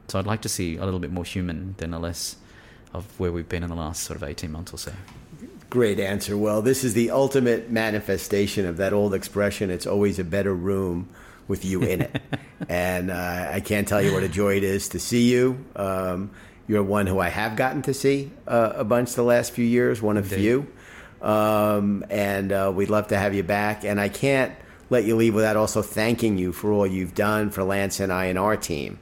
So, 0.06 0.20
I'd 0.20 0.26
like 0.26 0.42
to 0.42 0.48
see 0.48 0.76
a 0.76 0.84
little 0.84 1.00
bit 1.00 1.10
more 1.10 1.24
human 1.24 1.74
than 1.78 1.92
a 1.92 1.98
less 1.98 2.36
of 2.94 3.18
where 3.18 3.32
we've 3.32 3.48
been 3.48 3.64
in 3.64 3.68
the 3.68 3.74
last 3.76 4.04
sort 4.04 4.16
of 4.16 4.22
18 4.22 4.50
months 4.52 4.72
or 4.72 4.78
so. 4.78 4.92
Great 5.70 6.00
answer. 6.00 6.36
Well, 6.36 6.62
this 6.62 6.82
is 6.82 6.94
the 6.94 7.12
ultimate 7.12 7.70
manifestation 7.70 8.66
of 8.66 8.78
that 8.78 8.92
old 8.92 9.14
expression 9.14 9.70
it's 9.70 9.86
always 9.86 10.18
a 10.18 10.24
better 10.24 10.52
room 10.52 11.08
with 11.46 11.64
you 11.64 11.82
in 11.82 12.00
it. 12.02 12.20
and 12.68 13.10
uh, 13.10 13.50
I 13.52 13.60
can't 13.60 13.86
tell 13.86 14.02
you 14.02 14.12
what 14.12 14.24
a 14.24 14.28
joy 14.28 14.56
it 14.56 14.64
is 14.64 14.88
to 14.90 14.98
see 14.98 15.30
you. 15.30 15.64
Um, 15.76 16.32
you're 16.66 16.82
one 16.82 17.06
who 17.06 17.20
I 17.20 17.28
have 17.28 17.54
gotten 17.54 17.82
to 17.82 17.94
see 17.94 18.32
uh, 18.48 18.72
a 18.74 18.84
bunch 18.84 19.14
the 19.14 19.22
last 19.22 19.52
few 19.52 19.64
years, 19.64 20.02
one 20.02 20.16
of 20.16 20.24
Indeed. 20.32 20.36
few. 20.36 20.66
Um, 21.22 22.04
and 22.10 22.50
uh, 22.50 22.72
we'd 22.74 22.90
love 22.90 23.08
to 23.08 23.16
have 23.16 23.34
you 23.34 23.44
back. 23.44 23.84
And 23.84 24.00
I 24.00 24.08
can't 24.08 24.52
let 24.88 25.04
you 25.04 25.14
leave 25.14 25.34
without 25.34 25.56
also 25.56 25.82
thanking 25.82 26.36
you 26.36 26.52
for 26.52 26.72
all 26.72 26.86
you've 26.86 27.14
done 27.14 27.50
for 27.50 27.62
Lance 27.62 28.00
and 28.00 28.12
I 28.12 28.24
and 28.26 28.38
our 28.38 28.56
team. 28.56 28.98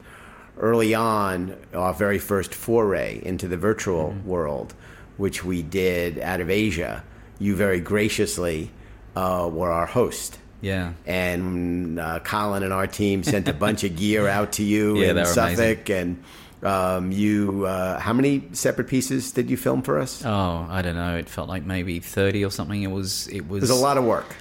Early 0.58 0.94
on, 0.94 1.56
our 1.72 1.94
very 1.94 2.18
first 2.18 2.54
foray 2.54 3.22
into 3.24 3.48
the 3.48 3.56
virtual 3.56 4.14
world, 4.24 4.74
which 5.18 5.44
we 5.44 5.62
did 5.62 6.18
out 6.18 6.40
of 6.40 6.48
Asia, 6.48 7.04
you 7.38 7.54
very 7.54 7.80
graciously 7.80 8.70
uh, 9.14 9.48
were 9.52 9.70
our 9.70 9.86
host. 9.86 10.38
Yeah. 10.60 10.94
And 11.06 12.00
uh, 12.00 12.20
Colin 12.20 12.62
and 12.62 12.72
our 12.72 12.86
team 12.86 13.22
sent 13.22 13.46
a 13.48 13.52
bunch 13.52 13.84
of 13.84 13.94
gear 13.96 14.26
out 14.26 14.52
to 14.52 14.64
you 14.64 14.98
Yeah, 14.98 15.10
in 15.10 15.26
Suffolk. 15.26 15.88
And 15.90 16.22
um, 16.62 17.12
you, 17.12 17.64
uh, 17.66 18.00
how 18.00 18.12
many 18.12 18.48
separate 18.52 18.88
pieces 18.88 19.30
did 19.30 19.50
you 19.50 19.56
film 19.56 19.82
for 19.82 19.98
us? 19.98 20.24
Oh, 20.24 20.66
I 20.68 20.82
don't 20.82 20.96
know. 20.96 21.16
It 21.16 21.28
felt 21.28 21.48
like 21.48 21.64
maybe 21.64 22.00
30 22.00 22.44
or 22.44 22.50
something. 22.50 22.82
It 22.82 22.90
was, 22.90 23.28
it 23.28 23.48
was, 23.48 23.62
It 23.62 23.70
was 23.72 23.78
a 23.78 23.82
lot 23.82 23.98
of 23.98 24.04
work, 24.04 24.34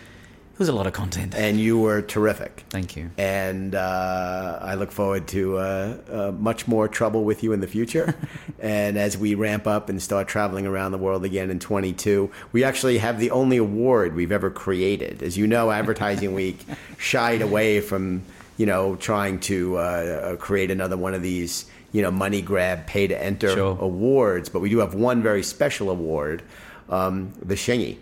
it 0.58 0.60
was 0.60 0.70
a 0.70 0.74
lot 0.74 0.88
of 0.88 0.94
content. 0.94 1.36
and 1.36 1.60
you 1.60 1.78
were 1.78 2.02
terrific. 2.02 2.64
Thank 2.72 2.96
you. 2.96 3.12
And 3.16 3.76
uh, 3.76 4.58
I 4.60 4.74
look 4.74 4.92
forward 4.92 5.28
to 5.28 5.58
uh, 5.60 5.98
uh, 6.12 6.32
much 6.32 6.68
more 6.68 6.88
trouble 6.88 7.24
with 7.24 7.44
you 7.44 7.54
in 7.54 7.60
the 7.60 7.68
future. 7.68 8.16
and 8.60 8.98
as 8.98 9.16
we 9.20 9.36
ramp 9.36 9.68
up 9.68 9.88
and 9.88 10.02
start 10.02 10.28
traveling 10.28 10.66
around 10.66 10.94
the 10.94 10.98
world 10.98 11.24
again 11.26 11.52
in 11.52 11.60
22, 11.60 12.32
we 12.54 12.64
actually 12.64 12.98
have 12.98 13.20
the 13.20 13.30
only 13.30 13.58
award 13.58 14.16
we've 14.16 14.32
ever 14.32 14.50
created. 14.50 15.22
As 15.22 15.38
you 15.38 15.46
know, 15.46 15.70
Advertising 15.80 16.34
Week 16.34 16.66
shied 16.98 17.44
away 17.44 17.80
from 17.80 18.24
you 18.58 18.66
know 18.66 18.96
trying 18.96 19.40
to 19.42 19.78
uh, 19.78 19.80
uh, 19.80 20.36
create 20.38 20.72
another 20.72 20.98
one 20.98 21.14
of 21.14 21.22
these 21.22 21.68
you 21.92 22.02
know 22.02 22.10
money 22.10 22.42
grab, 22.42 22.88
pay 22.88 23.06
to 23.06 23.24
enter 23.24 23.50
Sure. 23.52 23.78
awards. 23.80 24.50
But 24.50 24.62
we 24.62 24.70
do 24.72 24.80
have 24.80 24.96
one 24.96 25.22
very 25.22 25.44
special 25.44 25.92
award, 25.92 26.42
um, 26.90 27.32
the 27.44 27.54
Shingy 27.54 27.98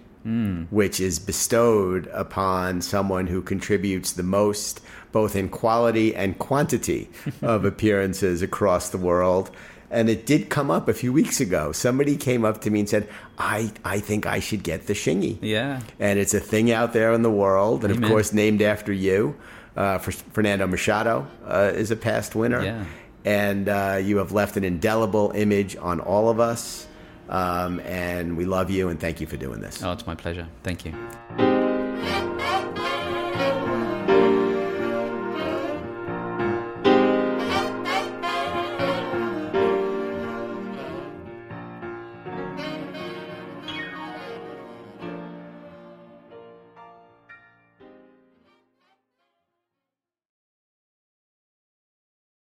which 0.72 1.00
is 1.00 1.20
bestowed 1.20 2.08
upon 2.08 2.82
someone 2.82 3.28
who 3.28 3.42
contributes 3.42 4.14
the 4.14 4.24
most, 4.24 4.82
both 5.12 5.36
in 5.36 5.50
quality 5.50 6.16
and 6.16 6.40
quantity 6.40 7.10
of 7.42 7.64
appearances 7.64 8.42
across 8.42 8.90
the 8.90 8.98
world. 8.98 9.52
And 9.92 10.10
it 10.10 10.26
did 10.26 10.50
come 10.50 10.72
up 10.72 10.90
a 10.90 10.94
few 10.94 11.14
weeks 11.14 11.40
ago. 11.40 11.72
Somebody 11.72 12.18
came 12.18 12.44
up 12.44 12.62
to 12.62 12.72
me 12.72 12.80
and 12.82 12.90
said, 12.90 13.08
I, 13.38 13.72
I 13.86 14.00
think 14.00 14.26
I 14.26 14.40
should 14.40 14.64
get 14.64 14.88
the 14.88 14.94
Shingy. 14.94 15.38
Yeah. 15.42 15.82
And 16.00 16.18
it's 16.18 16.34
a 16.34 16.40
thing 16.40 16.72
out 16.72 16.92
there 16.94 17.14
in 17.14 17.22
the 17.22 17.32
world, 17.32 17.86
and 17.86 17.94
of 17.94 18.10
course, 18.10 18.34
named 18.34 18.62
after 18.62 18.92
you. 18.92 19.36
Uh, 19.76 19.98
for 19.98 20.12
Fernando 20.12 20.66
Machado 20.66 21.28
uh, 21.46 21.72
is 21.76 21.92
a 21.92 21.98
past 21.98 22.34
winner. 22.34 22.64
Yeah. 22.64 22.86
And 23.26 23.68
uh, 23.68 24.00
you 24.02 24.18
have 24.18 24.32
left 24.32 24.56
an 24.56 24.64
indelible 24.64 25.32
image 25.36 25.76
on 25.76 26.00
all 26.00 26.30
of 26.30 26.40
us. 26.40 26.88
Um, 27.30 27.80
and 27.82 28.38
we 28.38 28.46
love 28.46 28.70
you 28.70 28.90
and 28.90 29.00
thank 29.00 29.20
you 29.20 29.28
for 29.28 29.38
doing 29.38 29.62
this. 29.62 29.84
Oh, 29.84 29.92
it's 29.92 30.06
my 30.06 30.16
pleasure. 30.16 30.48
Thank 30.64 30.86
you. 30.86 30.94